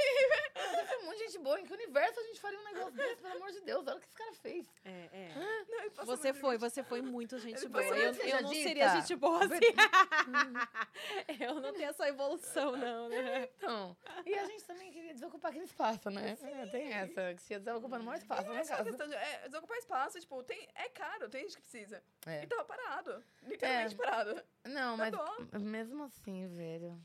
[0.55, 1.59] Você foi muito gente boa.
[1.59, 3.87] Em que universo a gente faria um negócio desse, pelo amor de Deus?
[3.87, 4.67] Olha o que esse cara fez.
[4.85, 5.33] É, é.
[5.67, 6.69] Não, Você foi, limite.
[6.71, 7.83] você foi muito gente Ele boa.
[7.83, 9.59] Eu, eu não seria gente boa assim.
[11.39, 13.49] eu não tenho essa evolução, não, né?
[13.57, 13.95] Então,
[14.25, 16.37] e a gente também queria desocupar aquele espaço, né?
[16.41, 20.19] É, tem essa, que se ia desocupando mais espaço na É de é, desocupar espaço,
[20.19, 22.01] tipo, tem, é caro, tem gente que precisa.
[22.25, 22.43] É.
[22.43, 23.23] E tava parado.
[23.43, 23.97] Literalmente É.
[23.97, 24.43] parado.
[24.65, 25.59] Não, Dá mas dó.
[25.59, 26.99] mesmo assim, velho.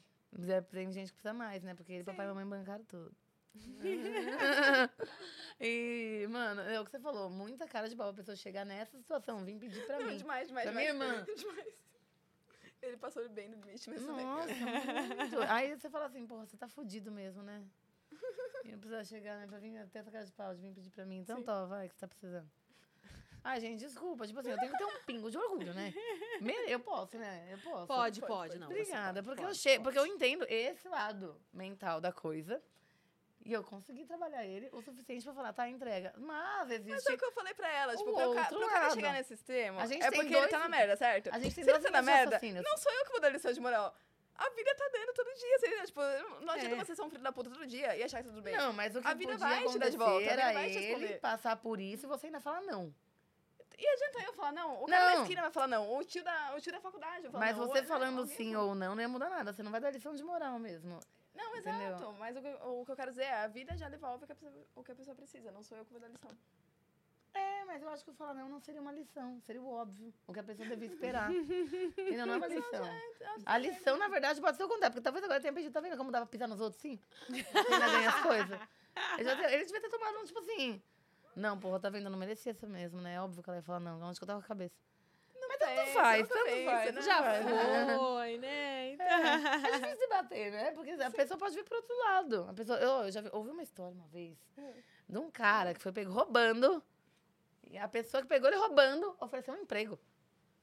[0.49, 1.75] É, Tem gente que precisa mais, né?
[1.75, 3.15] Porque ele papai e mamãe bancaram tudo.
[5.61, 8.97] e, mano, é o que você falou, muita cara de pau pra pessoa chegar nessa
[8.99, 10.17] situação, vir pedir pra Não, mim.
[10.17, 10.97] demais, demais, Pra demais.
[10.97, 11.25] minha irmã.
[11.37, 11.75] demais.
[12.83, 14.03] Ele passou bem no limite, mas.
[14.03, 15.41] Nossa, muito.
[15.49, 17.65] Aí você fala assim, porra, você tá fudido mesmo, né?
[18.65, 20.91] E não precisa chegar, né, pra vir até essa cara de pau, de vir pedir
[20.91, 21.19] pra mim.
[21.19, 22.51] Então, tó, vai, que você tá precisando.
[23.45, 24.27] Ai, gente, desculpa.
[24.27, 25.93] Tipo assim, eu tenho que ter um pingo de orgulho, né?
[26.67, 27.47] Eu posso, né?
[27.53, 27.87] Eu posso.
[27.87, 28.67] Pode, pode, pode, não.
[28.69, 29.79] Obrigada, pode, porque, pode, eu che...
[29.81, 32.61] porque eu entendo esse lado mental da coisa.
[33.45, 36.15] E eu consegui trabalhar ele o suficiente pra falar, tá, entrega.
[36.17, 37.11] Mas Mas existe.
[37.13, 39.35] é o que eu falei pra ela, o tipo, pro, ca pro cara chegar nesse
[39.35, 41.29] extremo, A gente é porque ele dois- tá na merda, certo?
[41.31, 42.65] A gente tem Se ele tá na merda, raciocínios.
[42.65, 43.95] não sou eu que vou dar lição de moral.
[44.37, 46.01] A vida tá dando todo dia, você, tipo,
[46.41, 46.85] não adianta É.
[46.85, 48.57] você ser um filho da puta todo dia e achar que tá tudo bem.
[48.57, 50.77] Não, mas o que A vida vai te dar de volta, a vida vai te
[50.79, 51.21] ele responder.
[51.21, 52.93] passar por isso e você ainda falar não.
[53.79, 54.83] E adianta eu falar não?
[54.83, 55.17] O cara Não.
[55.17, 57.57] da esquina vai falar não, o tio da, o tio da faculdade vai falar Mas
[57.57, 57.67] não.
[57.67, 59.53] você falando alguém sim ou não, não ia mudar nada.
[59.53, 60.99] Você não vai dar lição de moral mesmo.
[61.35, 61.89] Não, Entendeu?
[61.89, 62.13] exato.
[62.19, 64.33] Mas o que, o que eu quero dizer é, a vida já devolve o que
[64.33, 66.31] a pessoa, o que a pessoa precisa, não sou eu que vou dar lição.
[67.35, 69.41] É, mas eu acho que o falar não não seria uma lição.
[69.45, 70.15] Seria o óbvio.
[70.29, 71.29] O que a pessoa devia esperar.
[71.99, 72.85] Ainda não é uma lição.
[73.45, 74.93] A lição, na verdade, pode ser o contrário.
[74.93, 75.73] Porque talvez agora tenha pedido.
[75.73, 76.97] Tá vendo como dá pra pisar nos outros, sim?
[77.29, 78.61] Ainda ganha as coisas.
[79.19, 80.81] Ele devia ter tomado um, tipo assim...
[81.37, 82.05] Não, porra, tá vendo?
[82.05, 83.15] Eu não merecia essa mesmo, né?
[83.15, 84.01] É óbvio que ela ia falar não.
[84.03, 84.75] Onde que eu tava com a cabeça?
[85.49, 87.03] Mas tanto faz, tanto faz, né?
[87.03, 87.97] Já É.
[87.97, 88.93] foi, né?
[88.93, 89.07] Então, É
[89.81, 90.71] difícil de bater, né?
[90.73, 92.47] Porque a pessoa pode vir pro outro lado.
[92.49, 94.37] A pessoa, eu, eu já vi- ouvi uma história uma vez
[95.09, 96.83] de um cara que foi pego roubando.
[97.71, 99.99] E a pessoa que pegou ele roubando ofereceu um emprego.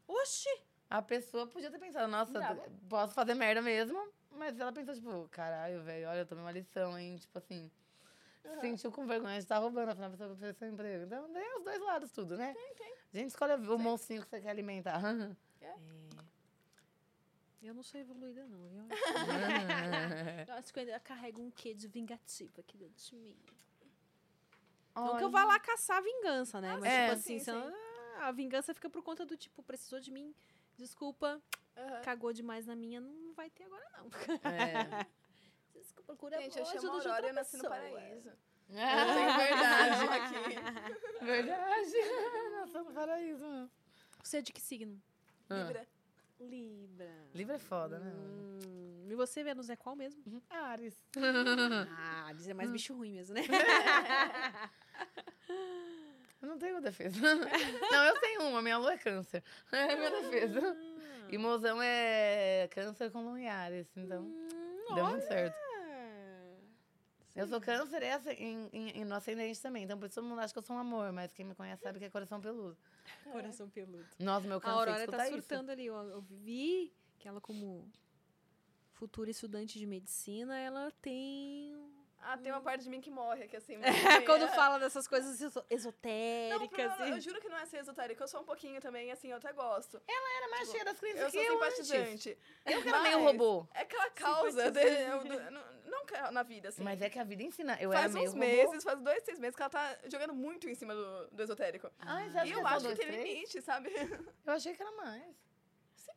[0.07, 0.49] Oxi!
[0.89, 2.33] A pessoa podia ter pensado, nossa,
[2.89, 4.11] posso fazer merda mesmo.
[4.31, 7.15] Mas ela pensou, tipo, caralho, velho, olha, eu tomei uma lição, hein?
[7.17, 7.71] Tipo assim.
[8.41, 11.05] Se sentiu com vergonha de estar roubando, afinal a pessoa ofereceu um emprego.
[11.05, 12.53] Então tem os dois lados, tudo, né?
[12.53, 12.93] Tem, tem.
[13.13, 14.99] A gente escolhe o monstrinho que você quer alimentar.
[17.61, 18.87] Eu não sou evoluída, não, viu?
[20.47, 23.37] Eu acho que eu ainda carrego um quê de vingativo aqui dentro de mim.
[24.95, 26.75] Não que eu vá lá caçar vingança, né?
[26.77, 27.73] Mas, É, tipo assim, sim, eu-
[28.17, 30.33] ah, a vingança fica por conta do tipo, precisou de mim,
[30.75, 31.39] desculpa,
[32.03, 34.09] cagou demais na minha, não vai ter agora, não.
[34.51, 35.07] É.
[36.05, 38.31] Procura Gente, eu chamo Aurora e eu nasci no paraíso.
[38.69, 39.05] É
[39.37, 40.03] verdade.
[40.07, 41.25] aqui.
[41.25, 41.91] Verdade.
[42.59, 43.69] Nossa, no paraíso.
[44.23, 45.01] Você é de que signo?
[45.49, 45.63] Ah.
[45.63, 45.87] Libra.
[46.39, 47.11] Libra.
[47.33, 48.11] Livro é foda, né?
[48.13, 50.41] Hum, e você, Vênus, é qual mesmo?
[50.49, 50.95] Ares.
[51.97, 53.41] Ah, Ares é mais bicho ruim mesmo, né?
[56.41, 57.19] Eu não tenho defesa.
[57.91, 59.43] Não, eu tenho uma, minha lua é câncer.
[59.71, 60.77] É minha defesa.
[61.29, 64.27] E mozão é câncer com lua em Ares, então
[64.95, 65.55] deu muito certo.
[67.35, 70.25] Eu sou câncer é assim, em, em, em- no ascendente também, então por isso todo
[70.27, 72.41] mundo acha que eu sou um amor, mas quem me conhece sabe que é coração
[72.41, 72.77] peludo.
[73.23, 74.07] Coração peludo.
[74.19, 75.37] Nossa, meu A câncer Aurora escuta tá isso.
[75.37, 75.85] surtando ali.
[75.85, 77.89] Eu, eu vi que ela, como
[78.93, 81.90] futura estudante de medicina, ela tem.
[82.23, 83.77] Ah, tem uma parte de mim que morre aqui, assim.
[84.25, 84.47] Quando é.
[84.49, 86.69] fala dessas coisas eso- Não, esotéricas.
[86.69, 87.21] problema, eu assim.
[87.21, 90.01] juro que não é ser esotérico, eu sou um pouquinho também, assim, eu até gosto.
[90.07, 91.87] Era mais cheia das crenças Eu que sou eu antes.
[91.87, 92.37] simpatizante.
[92.65, 93.67] Eu que era meio robô.
[93.73, 96.83] É aquela causa, de, eu- não, não na vida, assim.
[96.83, 97.77] Mas é que a vida ensina.
[97.79, 98.45] Eu era faz meio uns robô.
[98.45, 101.89] meses, faz dois, seis meses que ela tá jogando muito em cima do, do esotérico.
[101.99, 103.89] Você acha E eu é acho que tem limite, sabe?
[104.45, 105.50] Eu achei que era mais.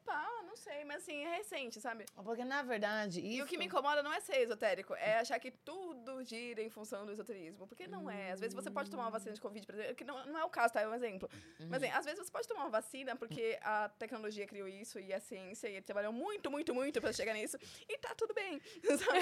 [0.04, 2.04] Pá, não sei, mas assim, é recente, sabe?
[2.22, 3.38] Porque, na verdade, isso...
[3.38, 6.68] E o que me incomoda não é ser esotérico, é achar que tudo gira em
[6.68, 7.66] função do esoterismo.
[7.66, 8.32] Porque não é.
[8.32, 10.44] Às vezes você pode tomar uma vacina de Covid, por exemplo, que não, não é
[10.44, 10.82] o caso, tá?
[10.82, 11.28] É um exemplo.
[11.70, 15.12] Mas assim, às vezes você pode tomar uma vacina porque a tecnologia criou isso e
[15.12, 17.56] a ciência, e trabalhou muito, muito, muito pra chegar nisso.
[17.88, 18.60] E tá tudo bem,
[18.98, 19.18] sabe?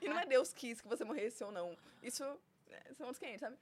[0.00, 1.76] e não é Deus quis que você morresse ou não.
[2.02, 2.24] Isso
[2.70, 3.56] é, são outros 500, sabe?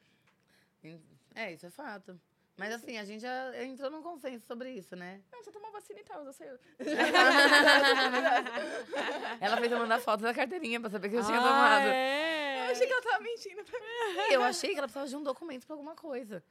[1.35, 2.21] É, isso é fato.
[2.59, 5.21] Mas assim, a gente já entrou num consenso sobre isso, né?
[5.33, 6.49] Não, você tomou vacina e tal, eu sei.
[9.41, 11.87] Ela fez eu mandar foto da carteirinha pra saber que eu tinha Ah, tomado.
[11.89, 12.28] é?
[12.69, 13.87] Eu achei que ela tava mentindo pra mim.
[14.33, 16.43] Eu achei que ela precisava de um documento pra alguma coisa.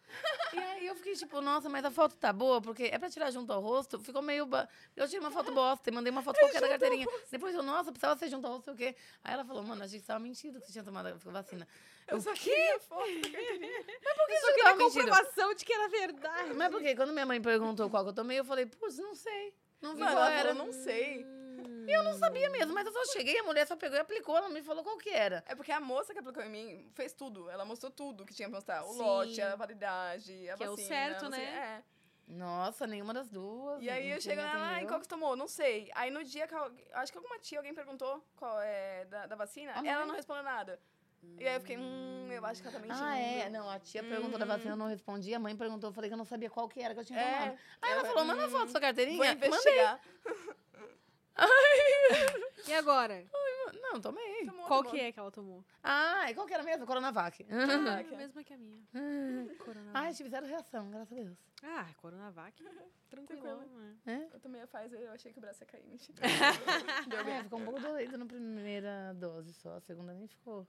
[0.53, 3.29] E aí eu fiquei tipo, nossa, mas a foto tá boa, porque é pra tirar
[3.31, 4.45] junto ao rosto, ficou meio.
[4.45, 4.67] Ba...
[4.95, 7.07] Eu tirei uma foto bosta e mandei uma foto qualquer da carteirinha.
[7.29, 8.95] Depois eu, nossa, precisava ser junto ao rosto, sei o quê.
[9.23, 11.67] Aí ela falou, mano, a gente tava mentindo que você tinha tomado a vacina.
[12.07, 13.83] Eu só queria foto da carteirinha.
[13.83, 16.53] Por que Eu você queria comprovação de que era verdade.
[16.53, 19.53] Mas porque quando minha mãe perguntou qual que eu tomei, eu falei, putz, não sei.
[19.81, 20.49] Não vi ela era.
[20.49, 21.25] falou, não sei.
[21.87, 24.35] E eu não sabia mesmo, mas eu só cheguei, a mulher só pegou e aplicou,
[24.35, 25.43] ela me falou qual que era.
[25.47, 27.49] É porque a moça que aplicou em mim fez tudo.
[27.49, 28.83] Ela mostrou tudo que tinha pra mostrar.
[28.85, 28.99] O Sim.
[28.99, 30.87] lote, a validade, a Que é o vacina.
[30.87, 31.43] certo, né?
[31.43, 31.83] É.
[32.27, 33.81] Nossa, nenhuma das duas.
[33.81, 35.35] E aí eu chego lá, ah, e qual que tomou?
[35.37, 35.89] Não sei.
[35.95, 39.35] Aí no dia que eu, acho que alguma tia, alguém perguntou qual é da, da
[39.37, 39.87] vacina, Aham.
[39.87, 40.77] ela não respondeu nada.
[41.39, 43.03] E aí eu fiquei, hum, eu acho que ela tá mentindo.
[43.03, 43.49] Ah, é?
[43.49, 45.33] Não, a tia perguntou da vacina, eu não respondi.
[45.33, 47.19] A mãe perguntou, eu falei que eu não sabia qual que era que eu tinha
[47.19, 47.33] É.
[47.39, 47.59] tomado.
[47.81, 49.17] Aí ela falou, manda foto da sua carteirinha.
[49.17, 49.79] Vou Mandei.
[52.67, 53.23] E agora?
[53.81, 54.45] Não, tomei.
[54.45, 54.91] Tomou, Qual tomou.
[54.97, 55.63] que é que ela tomou?
[55.83, 56.85] Ah, e qual que era mesmo?
[56.85, 57.45] Coronavac.
[57.49, 58.15] Ah, que é?
[58.15, 58.81] a mesma que a minha.
[59.59, 59.91] Coronavac.
[59.93, 61.37] Ai, tive zero reação, graças a Deus.
[61.63, 62.61] Ah, Coronavac.
[63.09, 63.41] Tranquilo.
[63.41, 63.97] Tranquilo.
[64.05, 64.29] né?
[64.33, 65.85] Eu tomei a Pfizer, eu achei que o braço ia cair.
[65.85, 66.17] Mentira.
[67.37, 70.67] É, ficou um pouco doído na primeira dose só, a segunda nem ficou.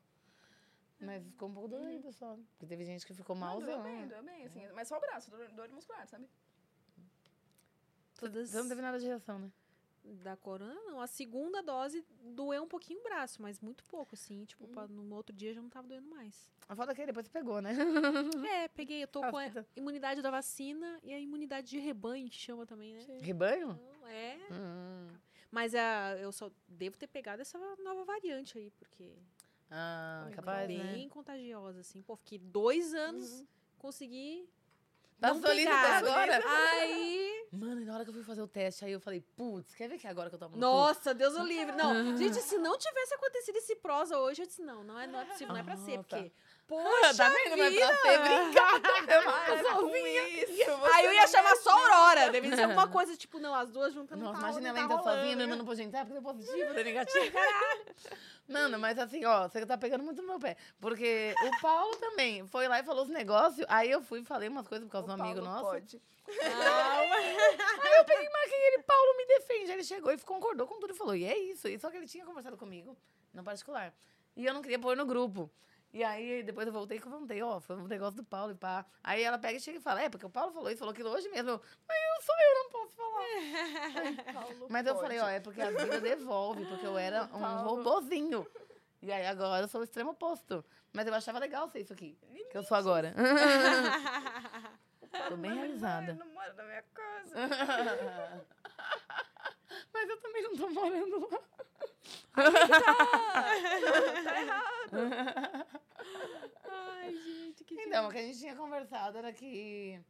[1.01, 2.37] Mas ficou um pouco doído só.
[2.53, 3.83] Porque teve gente que ficou Não, doeu malzão.
[3.83, 4.67] bem, doeu bem, assim.
[4.75, 6.29] Mas só o braço, dor, dor muscular, sabe?
[8.19, 9.51] Todas não teve nada de reação, né?
[10.05, 11.01] Da corona, não.
[11.01, 14.44] A segunda dose doeu um pouquinho o braço, mas muito pouco, assim.
[14.44, 16.51] Tipo, pra- no outro dia já não tava doendo mais.
[16.68, 17.73] A foda é que depois você pegou, né?
[18.65, 19.02] É, peguei.
[19.02, 19.67] Eu tô Ah, com a puta.
[19.77, 23.07] imunidade da vacina e a imunidade de rebanho, que chama também, né?
[23.20, 23.70] Rebanho?
[23.73, 24.39] Então, é.
[24.52, 25.09] Hum.
[25.51, 29.15] Mas a, eu só devo ter pegado essa nova variante aí, porque
[29.70, 31.09] Ah, é capaz, bem né?
[31.10, 32.02] contagiosa, assim.
[32.02, 33.44] Pô, fiquei dois anos,
[33.78, 34.49] consegui.
[35.21, 36.43] Tá até agora?
[36.47, 37.29] Aí.
[37.51, 39.89] Mano, e na hora que eu fui fazer o teste, aí eu falei, putz, quer
[39.89, 40.61] ver que é agora que eu tomo no cu?
[40.61, 41.75] Nossa, Deus o livre.
[41.75, 45.19] Não, gente, se não tivesse acontecido esse prosa hoje, eu disse, não, não é, não
[45.21, 46.17] é possível, não é pra ser, Ah, tá.
[46.17, 46.33] porque.
[46.69, 47.57] Poxa, tá vendo?
[47.57, 48.09] Não é pra ser
[50.05, 50.71] é isso.
[50.93, 52.31] Aí eu ia chamar só a Aurora.
[52.31, 54.83] Deve ser alguma coisa, tipo, não, as duas juntas não Nossa, tá, imagina ela tá
[54.83, 55.37] ainda sozinha, rolando.
[55.37, 57.33] meu irmão não pode entrar porque é positivo, é negativo.
[57.33, 57.95] Caralho.
[58.47, 60.59] Mano, mas assim, ó, você tá pegando muito no meu pé.
[60.79, 64.51] Porque o Paulo também foi lá e falou os negócios, aí eu fui e falei
[64.51, 65.71] umas coisas por causa O do amigo Paulo nosso.
[65.71, 66.03] Pode.
[66.29, 69.71] Aí eu peguei e marquei ele, Paulo me defende.
[69.71, 71.67] Aí ele chegou e concordou com tudo e falou, e é isso.
[71.67, 72.95] E só que ele tinha conversado comigo,
[73.33, 73.95] no particular.
[74.37, 75.51] E eu não queria pôr no grupo.
[75.92, 78.84] E aí, depois eu voltei e contei, ó, foi um negócio do Paulo e pá.
[79.02, 81.08] Aí ela pega e chega e fala, é, porque o Paulo falou isso, falou aquilo
[81.10, 81.49] hoje mesmo.
[81.50, 83.18] Eu, mas eu só eu não posso falar.
[84.34, 85.07] Paulo Mas eu pode.
[85.07, 87.76] falei, ó, é porque a vida devolve, porque eu era um Paulo.
[87.83, 88.47] robozinho.
[89.00, 90.62] E aí agora eu sou o extremo oposto.
[90.92, 92.18] Mas eu achava legal ser isso aqui,
[92.50, 93.15] que eu sou agora.
[95.28, 96.12] Tô bem realizada.
[96.15, 97.34] Não mora na minha casa.
[99.92, 101.39] Mas eu também não tô morando lá.
[102.36, 103.62] Ai,
[107.12, 110.01] gente, que Então, o que a gente tinha conversado era que.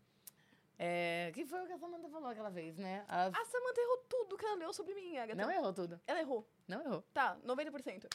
[0.80, 3.04] É, que foi o que a Samanta falou aquela vez, né?
[3.08, 5.40] As- A Samanta errou tudo que ela leu sobre mim, Agatha.
[5.42, 6.00] Não errou tudo.
[6.06, 6.48] Ela errou.
[6.68, 7.02] Não errou.
[7.12, 8.06] Tá, 90%.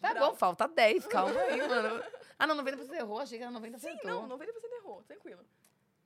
[0.00, 0.30] Tá Bravo.
[0.30, 2.02] bom, falta 10, calma aí, mano.
[2.38, 4.26] Ah, não, 90% errou, achei que era 90% Sim, acertou.
[4.26, 4.44] não, 90%
[4.78, 5.44] errou, tranquilo.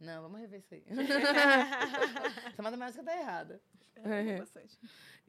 [0.01, 0.85] Não, vamos rever isso aí.
[2.53, 3.63] Essa matemática tá errada.
[3.97, 4.79] É, bastante.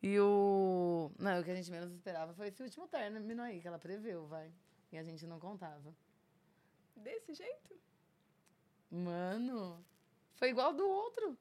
[0.02, 1.10] E o.
[1.18, 4.26] Não, o que a gente menos esperava foi esse último término aí, que ela preveu,
[4.28, 4.52] vai.
[4.92, 5.96] E a gente não contava.
[6.96, 7.76] Desse jeito?
[8.90, 9.86] Mano,
[10.36, 11.38] foi igual do outro.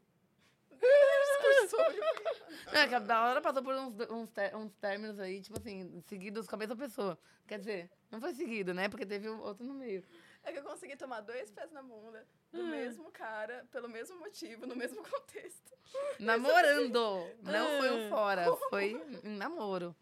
[1.68, 2.00] Sobre
[2.72, 6.56] É, que a hora passou por uns, uns, uns términos aí, tipo assim, seguidos com
[6.56, 7.18] a mesma pessoa.
[7.46, 8.88] Quer dizer, não foi seguido, né?
[8.88, 10.02] Porque teve outro no meio.
[10.42, 14.66] É que eu consegui tomar dois pés na bunda do mesmo cara, pelo mesmo motivo,
[14.66, 15.72] no mesmo contexto.
[16.18, 17.26] Namorando!
[17.42, 19.94] Não foi um fora, foi um namoro.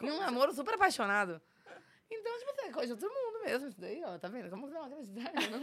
[0.00, 1.40] E um namoro super apaixonado.
[2.10, 4.18] Então, tipo é coisa de outro mundo mesmo, isso daí, ó.
[4.18, 4.48] Tá vendo?
[4.50, 5.32] Como que não acreditar?
[5.50, 5.62] Não?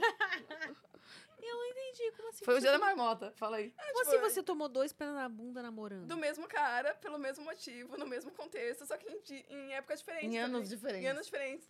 [1.41, 2.11] Eu não entendi.
[2.15, 2.45] Como assim?
[2.45, 3.72] Foi o você dia da marmota, fala aí.
[3.72, 6.07] Como assim você tomou dois pés na bunda namorando?
[6.07, 9.99] Do mesmo cara, pelo mesmo motivo, no mesmo contexto, só que em, di- em épocas
[9.99, 10.33] diferentes.
[10.33, 10.77] Em anos também.
[10.77, 11.06] diferentes.
[11.06, 11.67] Em anos diferentes.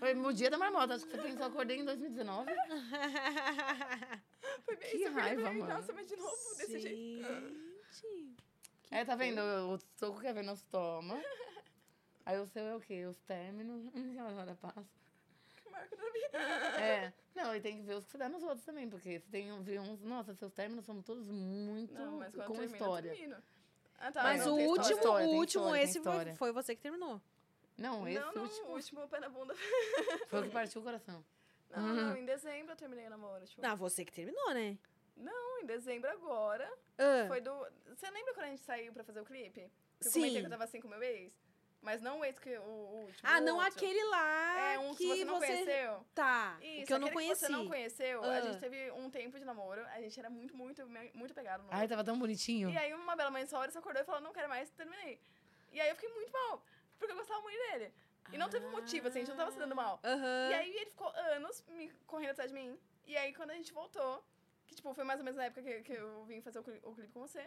[0.00, 2.50] Foi o dia da marmota, acho que você pensou, acordei em 2019.
[4.64, 5.06] Foi bem Que isso.
[5.06, 5.72] eu raiva, "Ai, mano.
[5.74, 7.28] Nossa, mas de novo, desse jeito.
[7.92, 8.36] Gente.
[8.90, 9.40] É, tá vendo?
[9.40, 11.20] O soco que a Vênus toma.
[12.26, 13.04] Aí o seu é o quê?
[13.06, 13.86] Os términos.
[13.94, 14.84] Aquela hora passa.
[15.62, 16.38] Que marca da vida.
[16.80, 17.12] É.
[17.34, 19.62] Não, e tem que ver os que você dá nos outros também, porque você tem
[19.62, 20.00] ver uns.
[20.02, 23.10] Nossa, seus términos são todos muito Não, mas quando com termina, história.
[23.10, 23.36] termino.
[23.98, 24.22] Ah, tá.
[24.22, 24.94] Mas não, o último, história.
[24.94, 27.20] História, o último, esse foi, foi você que terminou.
[27.76, 29.54] Não, esse Não, não, último o último pé na bunda.
[30.28, 31.24] foi o que partiu o coração.
[31.70, 33.44] Não, não, em dezembro eu terminei o namoro.
[33.46, 33.64] Tipo.
[33.66, 34.78] Ah, você que terminou, né?
[35.16, 36.70] Não, em dezembro agora.
[36.98, 37.26] Ah.
[37.26, 37.52] Foi do.
[37.88, 39.68] Você lembra quando a gente saiu pra fazer o clipe?
[40.00, 40.20] Que eu Sim.
[40.20, 41.32] comentei que eu tava assim com o meu ex?
[41.84, 43.28] Mas não o ex que o, o último.
[43.28, 43.72] Ah, o não outro.
[43.72, 46.06] aquele lá É, um que que você não conheceu?
[46.14, 47.34] Tá, Isso, que eu não conheci.
[47.40, 48.36] Que você não conheceu, Ah.
[48.36, 50.82] a gente teve um tempo de namoro, a gente era muito, muito,
[51.14, 52.70] muito pegado no Ai, tava tão bonitinho.
[52.70, 55.20] E aí uma bela mãe só hora você acordou e falou, não quero mais, terminei.
[55.72, 56.64] E aí eu fiquei muito mal,
[56.98, 57.92] porque eu gostava muito dele.
[58.32, 60.00] E não teve motivo, assim, a gente não tava se dando mal.
[60.02, 60.48] Aham.
[60.50, 62.78] E aí ele ficou anos me correndo atrás de mim.
[63.06, 64.24] E aí quando a gente voltou,
[64.66, 66.80] que tipo, foi mais ou menos na época que, que eu vim fazer o, cli-
[66.82, 67.40] o clipe com você,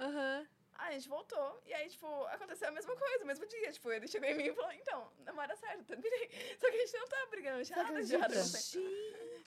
[0.79, 0.87] Aham.
[0.87, 1.61] a gente voltou.
[1.65, 3.71] E aí, tipo, aconteceu a mesma coisa, o mesmo dia.
[3.71, 6.29] Tipo, ele chegou em mim e falou, então, namora certo, terminei.
[6.59, 8.89] Só que a gente não tava brigando, não tinha nada de acontecendo.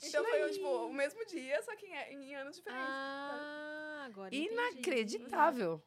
[0.03, 2.85] Então foi, tipo, o mesmo dia, só que em, em anos diferentes.
[2.89, 4.53] Ah, agora entendi.
[4.53, 5.83] Inacreditável.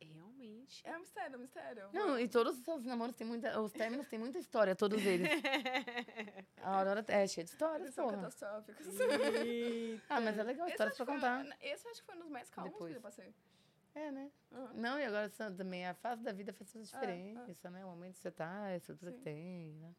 [0.00, 0.80] Realmente.
[0.84, 1.88] É um mistério, é um mistério.
[1.92, 3.60] Não, e todos os seus namoros têm muita.
[3.60, 5.28] Os términos têm muita história, todos eles.
[6.62, 8.16] A Aurora é cheia de histórias, Eles são porra.
[8.18, 8.86] catastróficos.
[10.08, 11.56] Ah, mas é legal, histórias pra que foi, contar.
[11.60, 12.92] esse acho que foi um dos mais calmos Depois.
[12.92, 13.34] que eu passei.
[13.94, 14.30] É, né?
[14.52, 14.72] Aham.
[14.74, 17.84] Não, e agora também a fase da vida faz toda a Ah, diferença, né?
[17.84, 19.94] O momento que você tá, a estrutura que tem, né?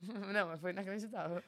[0.34, 1.42] Não, mas foi inacreditável.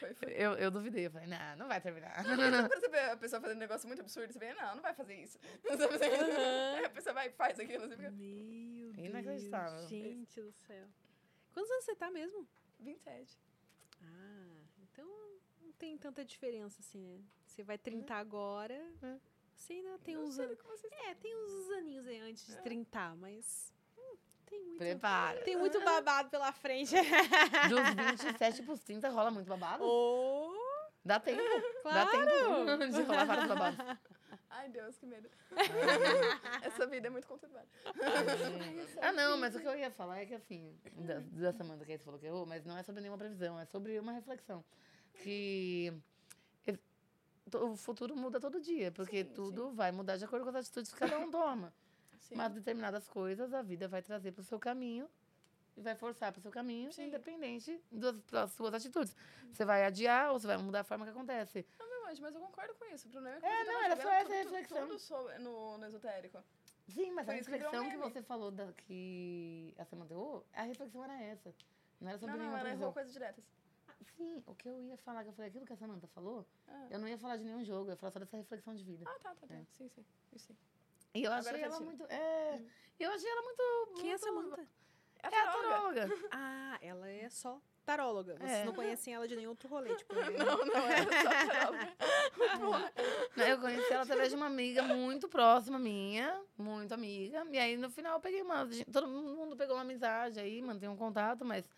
[0.00, 0.32] Foi, foi.
[0.32, 2.12] Eu, eu duvidei, eu falei, não, não vai terminar.
[2.24, 4.92] Quando você vê a pessoa fazendo um negócio muito absurdo, você vê, não, não vai
[4.92, 5.38] fazer isso.
[5.64, 6.24] Não tá fazendo.
[6.76, 7.86] Aí a pessoa vai e faz aquilo.
[7.86, 8.96] Você fica, Meu Deus.
[8.98, 9.86] Inacreditável.
[9.88, 10.86] Gente do céu.
[11.52, 12.48] Quantos anos você tá mesmo?
[12.80, 13.38] 27.
[14.02, 15.06] Ah, então
[15.60, 17.20] não tem tanta diferença assim, né?
[17.46, 18.80] Você vai 30 agora.
[19.60, 20.58] Você ainda tem Não uns anos.
[21.06, 23.72] É, tem uns aninhos aí antes de 30, mas.
[23.96, 24.16] hum,
[24.46, 24.78] tem muito.
[24.78, 25.40] Prepara.
[25.42, 26.94] Tem muito babado pela frente.
[27.68, 29.84] Dos 27 pros 30 rola muito babado.
[29.84, 30.50] oh,
[31.04, 31.42] Dá tempo.
[31.84, 32.10] Dá Claro.
[32.10, 33.78] tempo de rolar vários babados.
[34.48, 35.30] Ai, Deus, que medo.
[36.62, 37.68] Essa vida é muito conturbada.
[39.00, 41.92] Ah, não, mas o que eu ia falar é que assim, da, da Samanta que
[41.92, 44.64] aí você falou que errou, mas não é sobre nenhuma previsão, é sobre uma reflexão.
[45.22, 45.92] Que
[47.58, 50.92] o futuro muda todo dia, porque Sim, tudo vai mudar de acordo com as atitudes
[50.92, 51.72] que cada um toma.
[52.18, 52.34] Sim.
[52.36, 55.08] Mas determinadas coisas a vida vai trazer para o seu caminho
[55.76, 57.06] e vai forçar para o seu caminho, Sim.
[57.08, 59.16] independente das, das suas atitudes.
[59.52, 61.66] Você vai adiar ou você vai mudar a forma que acontece.
[61.78, 63.08] Não, meu anjo, mas eu concordo com isso.
[63.08, 64.86] O problema é que É, não, era só essa tudo- reflexão.
[64.86, 66.38] Tudo sobre, no, no esotérico.
[66.88, 68.02] Sim, mas Foi a que reflexão que meme.
[68.02, 71.54] você falou da, que a Samanta errou, a reflexão era essa.
[72.00, 73.44] Não era sobre Não, não, errou coisas diretas.
[74.16, 76.86] Sim, o que eu ia falar, que eu falei aquilo que a Samanta falou, Ah.
[76.90, 79.04] eu não ia falar de nenhum jogo, eu ia falar só dessa reflexão de vida.
[79.06, 79.54] Ah, tá, tá, tá.
[79.72, 80.04] Sim, sim.
[80.32, 80.56] Isso sim.
[81.14, 82.04] E eu Agora achei ela muito.
[82.04, 82.60] É,
[82.98, 83.62] eu achei ela muito.
[84.00, 84.68] quem é muito- Samanta?
[85.22, 86.08] É É a a taróloga.
[86.08, 86.08] taróloga.
[86.32, 88.36] Ah, ela é só taróloga.
[88.38, 88.64] Vocês É.
[88.64, 90.14] não conhecem ela de nenhum outro rolê, tipo.
[90.58, 91.92] Não, não, era só taróloga.
[93.36, 97.44] Não, Eu conheci ela através de uma amiga muito próxima minha, muito amiga.
[97.50, 98.66] E aí no final eu peguei uma.
[98.92, 101.68] Todo mundo pegou uma amizade aí, mantém um contato, mas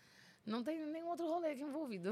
[0.45, 2.11] não tem nenhum outro rolê aqui envolvido.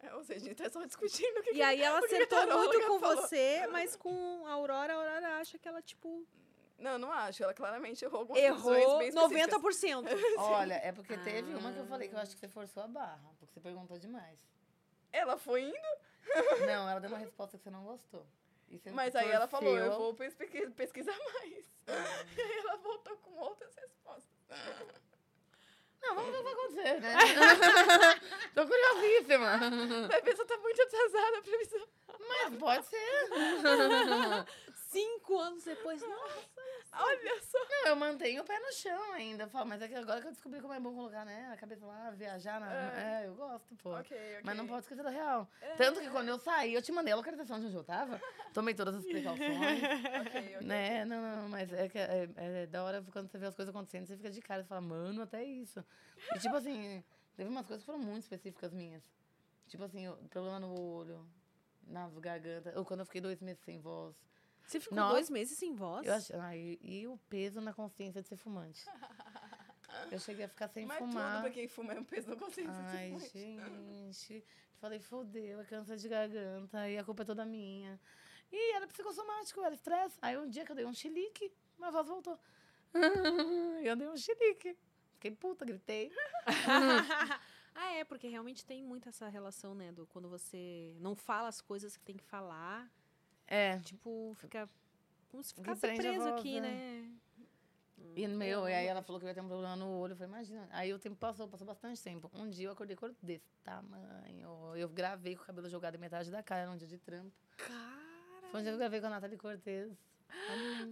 [0.00, 2.08] É, ou seja, a gente tá só discutindo o que E aí ela que a
[2.08, 3.16] acertou taróloga muito com falou.
[3.22, 6.26] você, mas com a Aurora, a Aurora acha que ela, tipo,
[6.78, 7.42] Não, não acho.
[7.42, 9.62] Ela claramente errou algumas errou bem específicas.
[9.62, 10.04] 90%.
[10.38, 12.88] Olha, é porque teve uma que eu falei que eu acho que você forçou a
[12.88, 14.38] barra, porque você perguntou demais.
[15.12, 15.88] Ela foi indo,
[16.66, 18.26] Não, ela deu uma resposta que você não gostou.
[18.70, 21.64] Você mas aí ela falou, eu vou pesqui- pesquisar mais.
[22.36, 24.34] E aí ela voltou com outras respostas.
[26.06, 27.14] Não, vamos ver o que vai acontecer, né?
[28.54, 29.58] Tô curiosíssima.
[30.22, 31.88] Ver se eu tô muito atrasada a previsão.
[32.28, 34.46] Mas pode ser.
[34.94, 36.48] Cinco anos depois, nossa.
[36.92, 37.58] Olha só.
[37.68, 39.48] Não, eu mantenho o pé no chão ainda.
[39.48, 41.50] Falo, mas é que agora que eu descobri como é bom colocar, né?
[41.52, 42.60] A cabeça lá, viajar.
[42.60, 42.72] Na...
[42.72, 43.26] É.
[43.26, 43.90] eu gosto, pô.
[43.90, 44.40] Ok, ok.
[44.44, 45.50] Mas não pode esquecer da real.
[45.76, 48.20] Tanto que quando eu saí, eu te mandei a localização de onde eu tava.
[48.52, 49.44] Tomei todas as precauções.
[50.24, 50.66] Ok, ok.
[50.66, 51.04] né?
[51.04, 54.06] Não, não, mas é que é, é da hora quando você vê as coisas acontecendo,
[54.06, 55.84] você fica de cara e fala, mano, até isso.
[56.34, 57.02] E tipo assim,
[57.36, 59.02] teve umas coisas que foram muito específicas minhas.
[59.66, 61.26] Tipo assim, o problema no olho,
[61.86, 62.76] nas gargantas.
[62.76, 64.14] Ou quando eu fiquei dois meses sem voz.
[64.66, 65.12] Você ficou Nossa.
[65.12, 66.06] dois meses sem voz?
[66.06, 68.84] Eu acho, ai, e o peso na consciência de ser fumante.
[70.10, 71.42] Eu cheguei a ficar sem Mas tudo fumar.
[71.42, 72.72] pra quem fuma é um peso na consciência.
[72.72, 74.44] Ai, gente.
[74.80, 77.98] Falei, fodeu, é câncer de garganta, e a culpa é toda minha.
[78.52, 80.18] E era psicossomático, era estresse.
[80.20, 82.38] Aí um dia que eu dei um chilique, minha voz voltou.
[83.84, 84.76] eu dei um chilique.
[85.14, 86.12] Fiquei puta, gritei.
[87.74, 89.90] ah, é, porque realmente tem muito essa relação, né?
[89.90, 92.90] Do quando você não fala as coisas que tem que falar.
[93.46, 93.78] É.
[93.80, 94.68] Tipo, fica.
[95.30, 96.68] Como se ficasse preso aqui, né?
[96.68, 97.10] né?
[98.16, 100.12] E no meu, e aí ela falou que eu ia ter um problema no olho.
[100.12, 100.68] Eu falei, imagina.
[100.70, 102.30] Aí o tempo passou, passou bastante tempo.
[102.32, 104.76] Um dia eu acordei com o olho desse tamanho.
[104.76, 107.32] Eu gravei com o cabelo jogado em metade da cara num dia de trampo.
[107.56, 108.50] Cara.
[108.50, 109.92] Foi um dia que eu gravei com a Nathalie Cortez.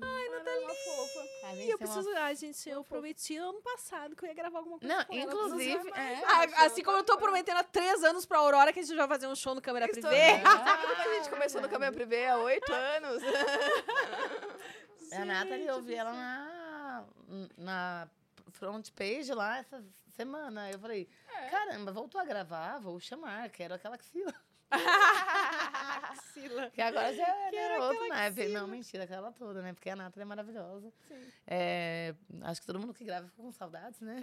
[0.01, 0.65] Ai, Nathalie.
[0.65, 1.21] Uma fofa.
[1.45, 2.11] A E gente eu uma preciso.
[2.17, 4.95] Ai, gente, eu prometi ano passado que eu ia gravar alguma coisa.
[4.97, 5.23] Não, com ela.
[5.25, 5.89] inclusive.
[5.91, 8.97] é, Ah, assim como eu tô prometendo há três anos pra Aurora que a gente
[8.97, 10.09] vai fazer um show no câmera privê.
[10.43, 13.23] Sabe quando a gente começou no Câmera Privé há oito anos?
[15.13, 17.05] a Nathalie, eu vi ela na,
[17.57, 18.09] na
[18.53, 19.85] front page lá essa
[20.17, 20.71] semana.
[20.71, 21.09] Eu falei,
[21.51, 24.35] caramba, voltou a gravar, vou chamar, quero aquela axila.
[24.73, 26.71] Axila.
[26.71, 28.43] Que agora já é né, outro naipe.
[28.43, 28.61] axila.
[28.61, 29.73] Não, mentira, aquela toda, né?
[29.73, 30.93] Porque a Nathalie é maravilhosa.
[31.47, 34.17] É, acho que todo mundo que grava ficou com saudades, né?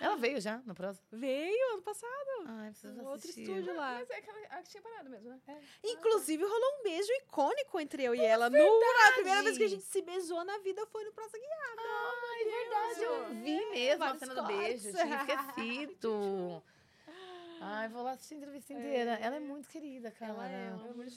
[0.00, 1.04] ela veio já no próximo.
[1.12, 2.10] Veio ano passado.
[2.46, 3.42] Ai, preciso No outro assistir.
[3.42, 3.94] estúdio lá.
[3.98, 5.40] Mas é aquela a que tinha parado mesmo, né?
[5.84, 8.48] Inclusive, rolou um beijo icônico entre eu e ela.
[8.48, 8.56] No,
[9.08, 11.82] a primeira vez que a gente se beijou na vida foi no Praça Guiada.
[11.82, 14.90] Ai, verdade, eu vi mesmo a cena do beijo.
[14.92, 16.62] Tinha esquecido.
[17.60, 19.12] Ai, vou lá assistir a entrevista inteira.
[19.14, 20.32] Ela é muito querida, cara.
[20.32, 21.10] Ela é, ela é muito.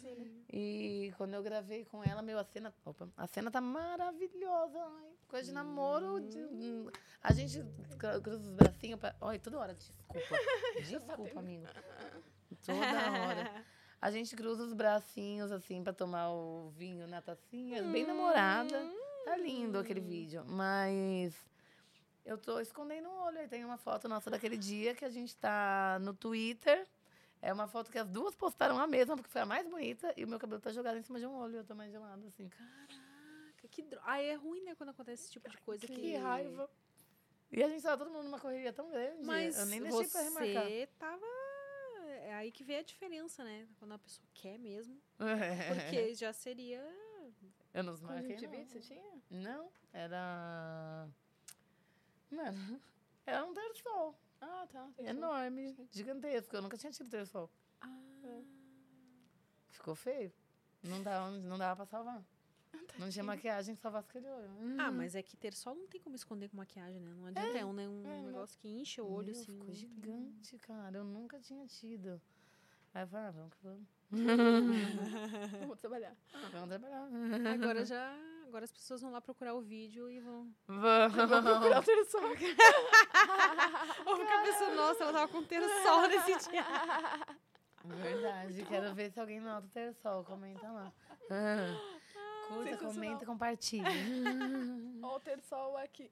[0.51, 2.73] E quando eu gravei com ela, meu, a cena.
[2.85, 4.79] Opa, a cena tá maravilhosa.
[4.79, 6.19] Ai, coisa de namoro.
[6.21, 6.89] de- hum,
[7.21, 7.63] a gente
[7.97, 9.15] cru- cruza os bracinhos pra.
[9.21, 10.13] Olha, toda hora, desculpa.
[10.83, 11.65] Desculpa, amigo.
[12.65, 13.65] Toda hora.
[14.01, 17.83] A gente cruza os bracinhos, assim, pra tomar o vinho na tacinha.
[17.83, 18.81] Bem namorada.
[19.25, 20.43] Tá lindo aquele vídeo.
[20.47, 21.35] Mas.
[22.25, 23.39] Eu tô escondendo o olho.
[23.39, 26.87] Aí tem uma foto nossa daquele dia que a gente tá no Twitter.
[27.41, 30.13] É uma foto que as duas postaram a mesma, porque foi a mais bonita.
[30.15, 31.57] E o meu cabelo tá jogado em cima de um olho.
[31.57, 32.47] Eu tô mais de lado, assim.
[32.49, 33.99] Caraca, que dro...
[34.03, 35.93] Ai, é ruim, né, quando acontece esse tipo de coisa que...
[35.93, 36.69] Que raiva.
[37.51, 39.23] E a gente tava todo mundo numa correria tão grande.
[39.23, 40.65] Mas eu nem deixei pra remarcar.
[40.65, 41.25] você tava...
[42.23, 43.67] É aí que vem a diferença, né?
[43.79, 45.01] Quando a pessoa quer mesmo.
[45.19, 45.73] É.
[45.73, 46.79] Porque já seria...
[47.73, 48.65] Eu não Conjuntivite não.
[48.67, 49.21] você tinha?
[49.29, 51.07] Não, era...
[52.31, 52.81] Mano,
[53.25, 54.15] era um terçol.
[54.39, 54.89] Ah, tá.
[54.99, 56.55] Enorme, gigantesco.
[56.55, 57.49] Eu nunca tinha tido terçol.
[57.81, 58.41] Ah,
[59.69, 60.31] Ficou feio.
[60.83, 62.23] Não dava, não dava pra salvar.
[62.97, 64.49] Não tinha maquiagem que salvasse aquele olho.
[64.79, 67.13] Ah, mas é que ter sol não tem como esconder com maquiagem, né?
[67.13, 68.25] Não adianta, é, um, né, um É, não.
[68.27, 69.51] negócio que enche o olho, Meu, assim.
[69.53, 70.97] ficou não- gigante, cara.
[70.97, 72.21] Eu nunca tinha tido.
[72.93, 73.87] Aí eu falei, ah, vamos que vamos.
[75.61, 76.15] Vamos trabalhar.
[76.51, 77.07] Vamos trabalhar.
[77.53, 78.13] Agora já...
[78.51, 80.53] Agora as pessoas vão lá procurar o vídeo e vão...
[80.67, 81.15] Vamos.
[81.15, 82.21] Procurar o terçol.
[84.05, 86.65] Ou ficar pensando, nossa, ela tava com ter sol nesse dia.
[87.85, 88.65] Verdade.
[88.65, 90.25] Quero ver se alguém nota o terçol.
[90.25, 90.91] Comenta lá.
[91.29, 91.79] Ah.
[92.49, 93.87] Curta, comenta, compartilha.
[95.01, 96.11] Ó, o terçol aqui.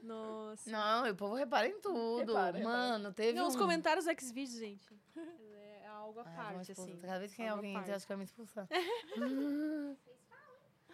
[0.00, 0.70] Nossa.
[0.70, 2.34] Não, o povo repara em tudo.
[2.34, 2.62] Repara, repara.
[2.62, 3.58] Mano, teve Não, os um...
[3.58, 4.96] comentários do Xvideos, gente.
[5.16, 6.96] É algo à vão parte, assim.
[7.00, 7.90] Cada vez que alguém entra, parte.
[7.90, 8.68] eu acho que vai me expulsar.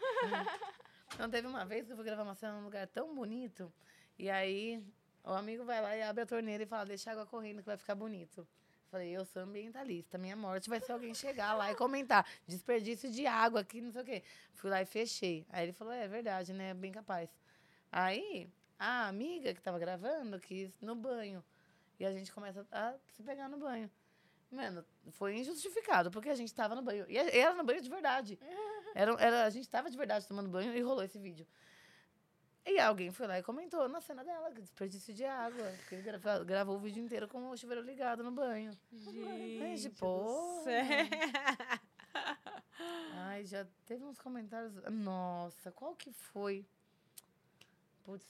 [1.19, 3.73] Não, teve uma vez que eu fui gravar uma cena num lugar tão bonito.
[4.19, 4.83] E aí,
[5.25, 7.67] o amigo vai lá e abre a torneira e fala, deixa a água correndo que
[7.67, 8.47] vai ficar bonito.
[8.91, 10.19] Falei, eu sou ambientalista.
[10.19, 12.27] Minha morte vai ser alguém chegar lá e comentar.
[12.47, 14.23] Desperdício de água aqui, não sei o quê.
[14.55, 15.47] Fui lá e fechei.
[15.51, 16.75] Aí ele falou, é verdade, né?
[16.75, 17.31] Bem capaz.
[17.93, 21.45] Aí, a amiga que tava gravando quis no banho.
[22.01, 23.89] E a gente começa a se pegar no banho.
[24.51, 27.07] Mano, foi injustificado, porque a gente tava no banho.
[27.09, 28.39] E era no banho de verdade.
[28.95, 31.47] Era, era, a gente tava de verdade tomando banho e rolou esse vídeo.
[32.67, 35.73] E alguém foi lá e comentou na cena dela, desperdício de água.
[35.89, 38.71] Que ele grava- gravou o vídeo inteiro com o chuveiro ligado no banho.
[38.93, 40.63] Gente, pô.
[43.15, 44.75] Ai, já teve uns comentários.
[44.91, 46.67] Nossa, qual que foi?
[48.05, 48.27] Putz.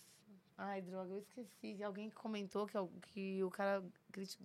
[0.58, 1.82] Ai, droga, eu esqueci.
[1.82, 2.76] Alguém comentou que,
[3.12, 3.82] que o cara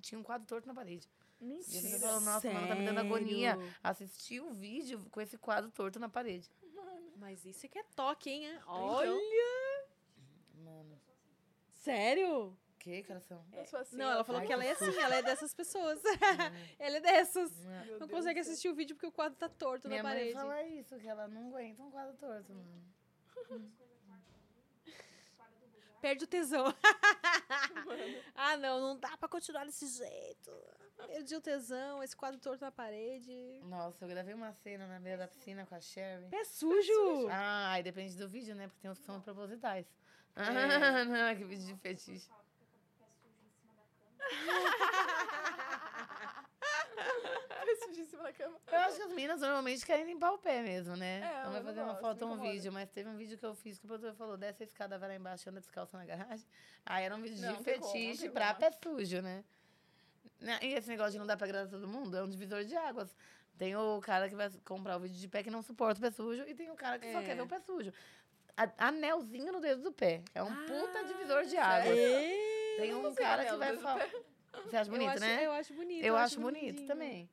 [0.02, 1.10] tinha um quadro torto na parede.
[1.42, 5.38] E a pessoa falou, nossa, mano, tá me dando agonia assistir o vídeo com esse
[5.38, 6.50] quadro torto na parede.
[7.18, 8.46] Mas isso é que é toque, hein?
[8.56, 8.74] Então.
[8.74, 9.86] Olha!
[10.56, 11.00] Mano,
[11.72, 12.58] Sério?
[12.80, 13.44] que coração?
[13.52, 16.00] Eu sou assim, Não, ela falou Ai, que ela é assim, ela é dessas pessoas.
[16.78, 17.52] ela é dessas.
[17.58, 18.52] Meu Não Deus consegue do céu.
[18.52, 20.34] assistir o vídeo porque o quadro tá torto Minha na mãe parede.
[20.36, 22.86] fala isso, que ela não aguenta um quadro torto, mano.
[26.00, 26.66] Perde o tesão.
[28.36, 30.52] ah, não, não dá pra continuar desse jeito.
[30.98, 33.60] Perdi o tesão, esse quadro torto na parede.
[33.64, 36.28] Nossa, eu gravei uma cena na beira da piscina com a Sherry.
[36.30, 37.28] Pé sujo!
[37.30, 38.68] Ah, aí depende do vídeo, né?
[38.68, 39.86] Porque tem uns que são propositais.
[40.36, 40.42] É.
[40.42, 40.46] Ah,
[41.06, 42.30] não, que vídeo de fetiche.
[47.66, 48.60] Foi sujo em cima da cama.
[48.72, 51.22] Eu acho que as meninas normalmente querem limpar o pé mesmo, né?
[51.22, 53.46] É, não vai fazer uma gosto, foto ou um vídeo, mas teve um vídeo que
[53.46, 56.06] eu fiz que o produtor falou: desce a escada, vai lá embaixo, anda descalça na
[56.06, 56.46] garagem.
[56.86, 58.60] Aí era um vídeo Não, de como, fetiche tem pra como.
[58.60, 59.44] pé sujo, né?
[60.40, 62.76] Né, E esse negócio de não dar pra agradar todo mundo é um divisor de
[62.76, 63.16] águas.
[63.58, 66.12] Tem o cara que vai comprar o vídeo de pé que não suporta o pé
[66.12, 67.24] sujo e tem o cara que só É.
[67.24, 67.92] quer ver o pé sujo.
[68.58, 70.22] A- anelzinho no dedo do pé.
[70.34, 71.98] É um Ah, puta divisor de águas.
[71.98, 74.10] Ei, Tem um cara que anel no vai falar.
[74.66, 75.46] Você acha eu bonito, acho, né?
[75.46, 76.06] Eu acho bonito.
[76.06, 77.30] Eu, acho acho bonito também.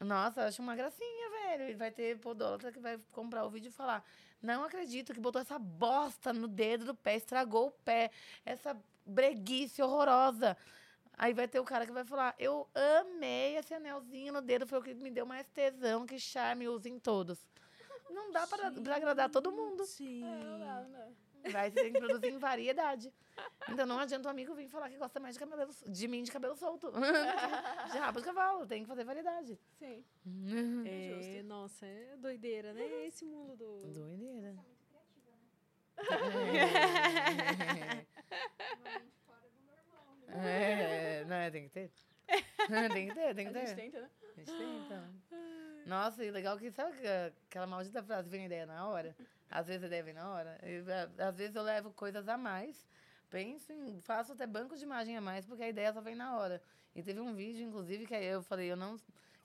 [0.00, 1.70] Nossa, eu acho uma gracinha, velho.
[1.70, 4.04] E vai ter podólatra que vai comprar o vídeo e falar:
[4.40, 8.10] Não acredito que botou essa bosta no dedo do pé, estragou o pé,
[8.44, 10.56] essa breguice horrorosa.
[11.16, 14.78] Aí vai ter o cara que vai falar: Eu amei esse anelzinho no dedo, foi
[14.78, 17.46] o que me deu mais tesão, que charme, usem todos.
[18.10, 19.84] Não dá pra, pra agradar todo mundo.
[19.86, 20.20] Sim.
[20.20, 21.08] Não dá, não dá.
[21.50, 23.12] Vai você tem que produzir em variedade.
[23.68, 26.30] Então não adianta o amigo vir falar que gosta mais de, cabelo, de mim de
[26.30, 26.92] cabelo solto.
[26.92, 29.58] de rabo de cavalo, tem que fazer variedade.
[29.78, 30.04] Sim.
[30.86, 33.06] É, nossa, é doideira, né?
[33.06, 33.78] Esse mundo do.
[33.92, 34.54] Doideira.
[35.96, 38.06] É, não, é,
[41.50, 41.90] tem que ter.
[42.92, 43.82] tem que ter, tem que A gente ter.
[43.82, 44.10] tenta, né?
[44.22, 45.10] A gente tenta.
[45.86, 47.06] Nossa, e legal que sabe que
[47.48, 49.14] aquela maldita frase vem ideia na hora?
[49.50, 50.58] Às vezes a ideia vem na hora.
[50.62, 50.82] E,
[51.22, 52.86] às vezes eu levo coisas a mais,
[53.28, 56.36] penso em, faço até banco de imagem a mais, porque a ideia só vem na
[56.36, 56.62] hora.
[56.94, 58.96] E teve um vídeo, inclusive, que aí eu falei, eu não.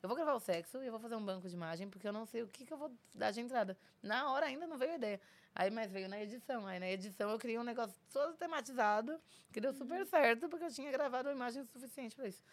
[0.02, 2.14] Eu vou gravar o sexo e eu vou fazer um banco de imagem, porque eu
[2.14, 3.76] não sei o que, que eu vou dar de entrada.
[4.02, 5.20] Na hora ainda não veio a ideia.
[5.60, 6.68] Aí, mas veio na edição.
[6.68, 9.20] Aí na edição eu criei um negócio todo tematizado,
[9.52, 12.44] que deu super certo, porque eu tinha gravado uma imagem suficiente pra isso.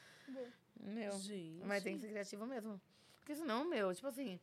[0.81, 1.13] Meu.
[1.19, 1.61] Gente.
[1.67, 2.81] Mas tem que ser criativo mesmo.
[3.19, 4.41] Porque senão, meu, tipo assim,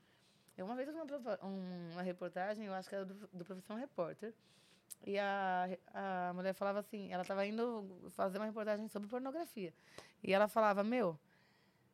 [0.56, 3.44] eu uma vez eu vi uma, um- uma reportagem, eu acho que era do, do
[3.44, 4.32] Profissão Repórter.
[5.08, 9.74] E a, a mulher falava assim, ela estava indo fazer uma reportagem sobre pornografia.
[10.24, 11.20] E ela falava, meu,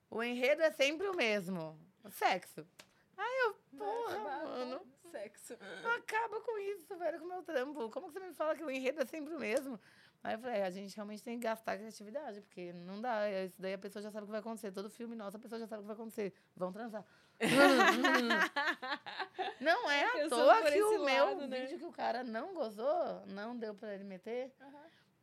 [0.09, 1.79] o enredo é sempre o mesmo.
[2.11, 2.67] Sexo.
[3.15, 4.81] Aí eu, porra, Acabar com mano.
[5.11, 5.57] Sexo.
[5.97, 7.89] Acaba com isso, velho, com o meu trampo.
[7.89, 9.79] Como que você me fala que o enredo é sempre o mesmo?
[10.23, 13.27] Aí eu falei, é, a gente realmente tem que gastar a criatividade, porque não dá.
[13.27, 14.71] é, Isso daí a pessoa já sabe o que vai acontecer.
[14.71, 16.33] Todo filme nosso, a pessoa já sabe o que vai acontecer.
[16.55, 17.05] Vão transar.
[19.61, 21.61] não é à toa que o meu lado, né?
[21.61, 24.51] vídeo que o cara não gozou, não deu pra ele meter.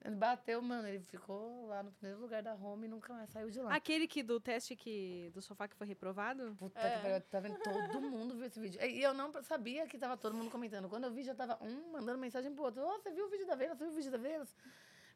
[0.04, 3.48] Ele bateu, mano, ele ficou lá no primeiro lugar da home e nunca mais saiu
[3.50, 3.74] de lá.
[3.74, 6.54] Aquele que do teste que, do sofá que foi reprovado?
[6.58, 7.58] Puta que pariu, tá vendo?
[7.62, 8.78] Todo mundo viu esse vídeo.
[8.84, 10.90] E eu não sabia que tava todo mundo comentando.
[10.90, 12.82] Quando eu vi, já tava um mandando mensagem pro outro.
[12.82, 13.78] Ô, você viu o vídeo da Vênus?
[13.78, 14.54] Você viu o vídeo da Vênus?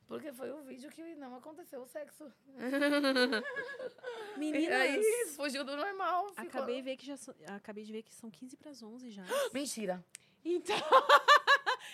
[0.07, 2.33] Porque foi o vídeo que não aconteceu o sexo.
[4.39, 4.73] Meninas!
[4.75, 6.29] aí fugiu do normal.
[6.29, 8.83] ficou- Acabei de ver que já são, acabei de ver que são 15 para as
[8.83, 9.23] 11 já.
[9.53, 10.03] Mentira.
[10.43, 10.77] Então,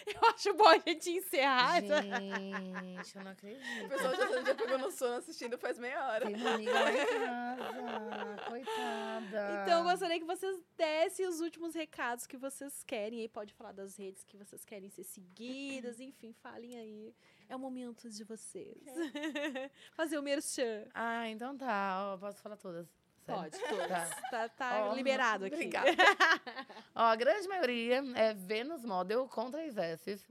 [0.22, 1.80] eu acho bom a gente encerrar.
[1.80, 3.88] Gente, eu não O acredito.
[3.88, 6.26] pessoal já, já pegou no sono assistindo faz meia hora.
[6.26, 8.42] Tem uma amiga lá em casa.
[8.48, 9.62] Coitada.
[9.62, 13.20] Então, eu gostaria que vocês dessem os últimos recados que vocês querem.
[13.20, 16.00] Aí pode falar das redes que vocês querem ser seguidas.
[16.00, 17.14] Enfim, falem aí.
[17.48, 18.82] É o momento de vocês.
[19.92, 20.86] Fazer o merchan.
[20.94, 22.12] Ah, então tá.
[22.14, 22.86] Ó, posso falar todas.
[23.24, 23.42] Sério?
[23.42, 23.88] Pode, todas.
[23.88, 24.20] Tá.
[24.30, 25.54] Tá, tá Ó, liberado aqui.
[25.54, 25.90] Obrigada.
[26.94, 30.24] Ó, a grande maioria é Venus Model com três S.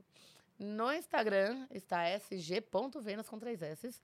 [0.58, 4.00] No Instagram está sg.venus com três S.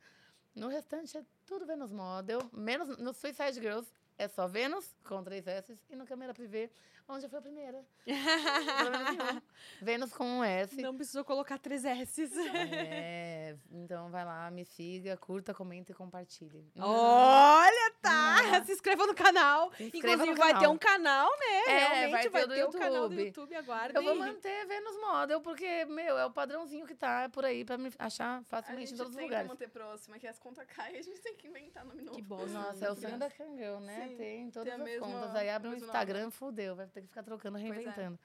[0.55, 2.41] No restante é tudo Venus Model.
[2.52, 5.78] Menos no Suicide Girls é só Venus com três S.
[5.89, 6.70] E no Câmera Privé,
[7.10, 7.84] onde foi a primeira.
[9.80, 10.80] Vênus com um S.
[10.80, 12.32] Não precisou colocar três S's.
[12.36, 16.64] É, então vai lá, me siga, curta, comenta e compartilhe.
[16.78, 18.62] Olha, tá!
[18.64, 19.72] Se inscreva no canal.
[19.74, 20.60] Se inscreva Inclusive, no vai canal.
[20.62, 21.47] ter um canal, né?
[21.66, 23.55] É, Realmente vai ter vai ter um canal do YouTube.
[23.55, 23.97] Aguardem.
[23.97, 27.76] Eu vou manter Venus Model, porque, meu, é o padrãozinho que tá por aí pra
[27.78, 29.50] me achar A facilmente gente em todos os tem que lugares.
[29.50, 32.16] manter próxima, que as contas caem e a gente tem que inventar nome novo.
[32.16, 32.47] Que bom.
[32.47, 34.06] Nossa, é o sonho da Kangirl, né?
[34.08, 35.34] Sim, tem todas tem a as mesma- contas.
[35.36, 36.76] Aí abre um Instagram, fudeu.
[36.76, 37.60] Vai ter que ficar trocando, é.
[37.60, 38.18] reinventando.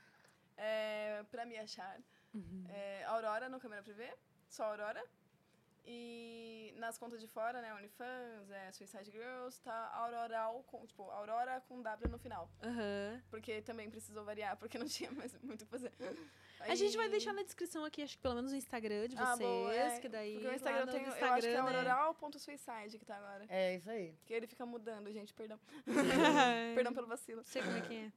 [0.57, 1.99] É, pra me achar,
[2.33, 2.65] Uhum.
[2.69, 4.13] é, Aurora no câmera privê,
[4.49, 5.03] só Aurora.
[5.87, 11.61] E nas contas de fora, né, OnlyFans, é, Suicide Girls, tá Auroral, com, tipo, Aurora
[11.61, 12.49] com W no final.
[12.63, 13.21] Aham.
[13.29, 15.91] Porque também precisou variar, porque não tinha mais muito o que fazer.
[16.61, 19.15] A gente vai Aí- deixar na descrição aqui, acho que pelo menos o Instagram de
[19.15, 19.99] vocês, Ah, boa, é.
[19.99, 21.91] que daí Porque o Instagram tem, eu acho que é Instagram, né?
[21.91, 23.45] auroral.suicide que tá agora.
[23.47, 24.15] É isso aí.
[24.25, 25.59] Que ele fica mudando, gente, perdão.
[26.75, 27.43] perdão pelo vacilo.
[27.45, 28.11] Sei como é que é.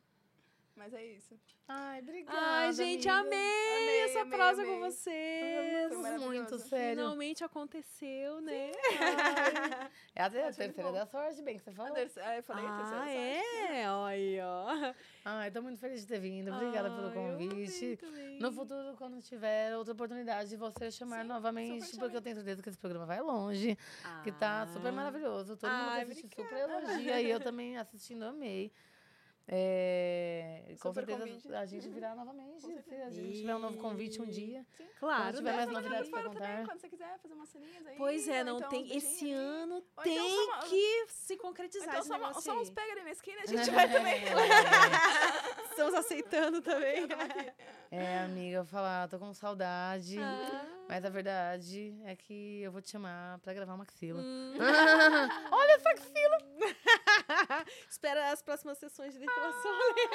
[0.79, 1.35] Mas é isso.
[1.67, 2.39] Ai, obrigada.
[2.41, 3.27] Ai, gente, amiga.
[3.27, 4.75] amei, Amei, essa amei, prosa amei.
[4.75, 5.93] com vocês.
[5.93, 6.19] Foi.
[6.19, 6.97] Muito sério.
[6.97, 8.71] Finalmente aconteceu, né?
[10.15, 11.95] É a, terceira da sorte, bem que você falou.
[11.95, 13.75] ah, eu falei a terceira Ah, sorte.
[13.75, 13.91] é?
[13.91, 14.95] Olha aí, ó.
[15.25, 16.51] Ai, tô muito feliz de ter vindo.
[16.55, 17.99] Obrigada pelo Ai, amei convite.
[18.41, 22.63] No futuro, quando tiver outra oportunidade de você chamar Sim, novamente, porque eu tenho certeza
[22.63, 23.77] que esse programa vai longe,
[24.25, 25.57] que tá super maravilhoso.
[25.57, 28.73] Todo mundo Ai, que assiste super elogia e eu também assistindo amei.
[29.51, 31.55] É, com Super certeza convite.
[31.55, 32.61] a gente virá novamente.
[32.61, 34.65] Se a gente tiver um novo convite um dia.
[35.01, 35.57] Claro, Quando tiver né?
[35.57, 36.65] mais novidades pra pra também, contar.
[36.67, 37.97] quando você quiser fazer umas ceninhas aí.
[37.97, 38.95] Pois é, não então tem.
[38.97, 39.33] Esse ali.
[39.33, 42.93] ano Ou então tem uma- que se concretizar Então esse só, uma- só uns pega
[42.93, 44.21] ali na esquina, a gente vai também.
[45.71, 47.07] Estamos aceitando também.
[47.91, 50.19] É, amiga, eu vou falar, tô com saudade.
[50.19, 50.67] Ah.
[50.89, 54.21] Mas a verdade é que eu vou te chamar pra gravar uma axila.
[54.23, 54.55] Hum.
[55.53, 56.39] Olha essa axila!
[57.89, 59.73] Espera as próximas sessões de depilação.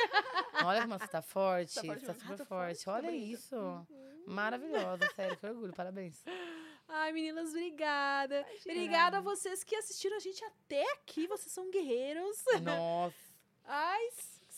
[0.65, 1.75] Olha como você tá forte.
[1.75, 2.47] Tá forte Tá super Ah, tô forte.
[2.47, 3.33] forte, tá Olha bonita.
[3.33, 3.87] isso.
[4.27, 5.73] Maravilhosa, sério, que orgulho.
[5.73, 6.23] Parabéns.
[6.87, 8.45] Ai, meninas, obrigada.
[8.65, 11.27] Obrigada a vocês que assistiram a gente até aqui.
[11.27, 12.37] Vocês são guerreiros.
[12.61, 13.15] Nossa.
[13.65, 14.09] Ai,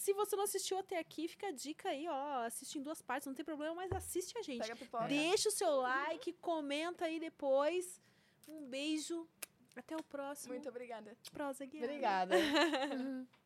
[0.06, 2.46] se você não assistiu até aqui, fica a dica aí, ó.
[2.46, 4.62] Assiste em duas partes, não tem problema, mas assiste a gente.
[4.62, 5.08] Pega a pipoca.
[5.08, 8.00] Deixa o seu like, comenta aí depois.
[8.48, 9.28] Um beijo.
[9.76, 10.54] Até o próximo.
[10.54, 11.18] Muito obrigada.
[11.32, 11.88] Prosa Guiada.
[11.88, 12.36] Obrigada.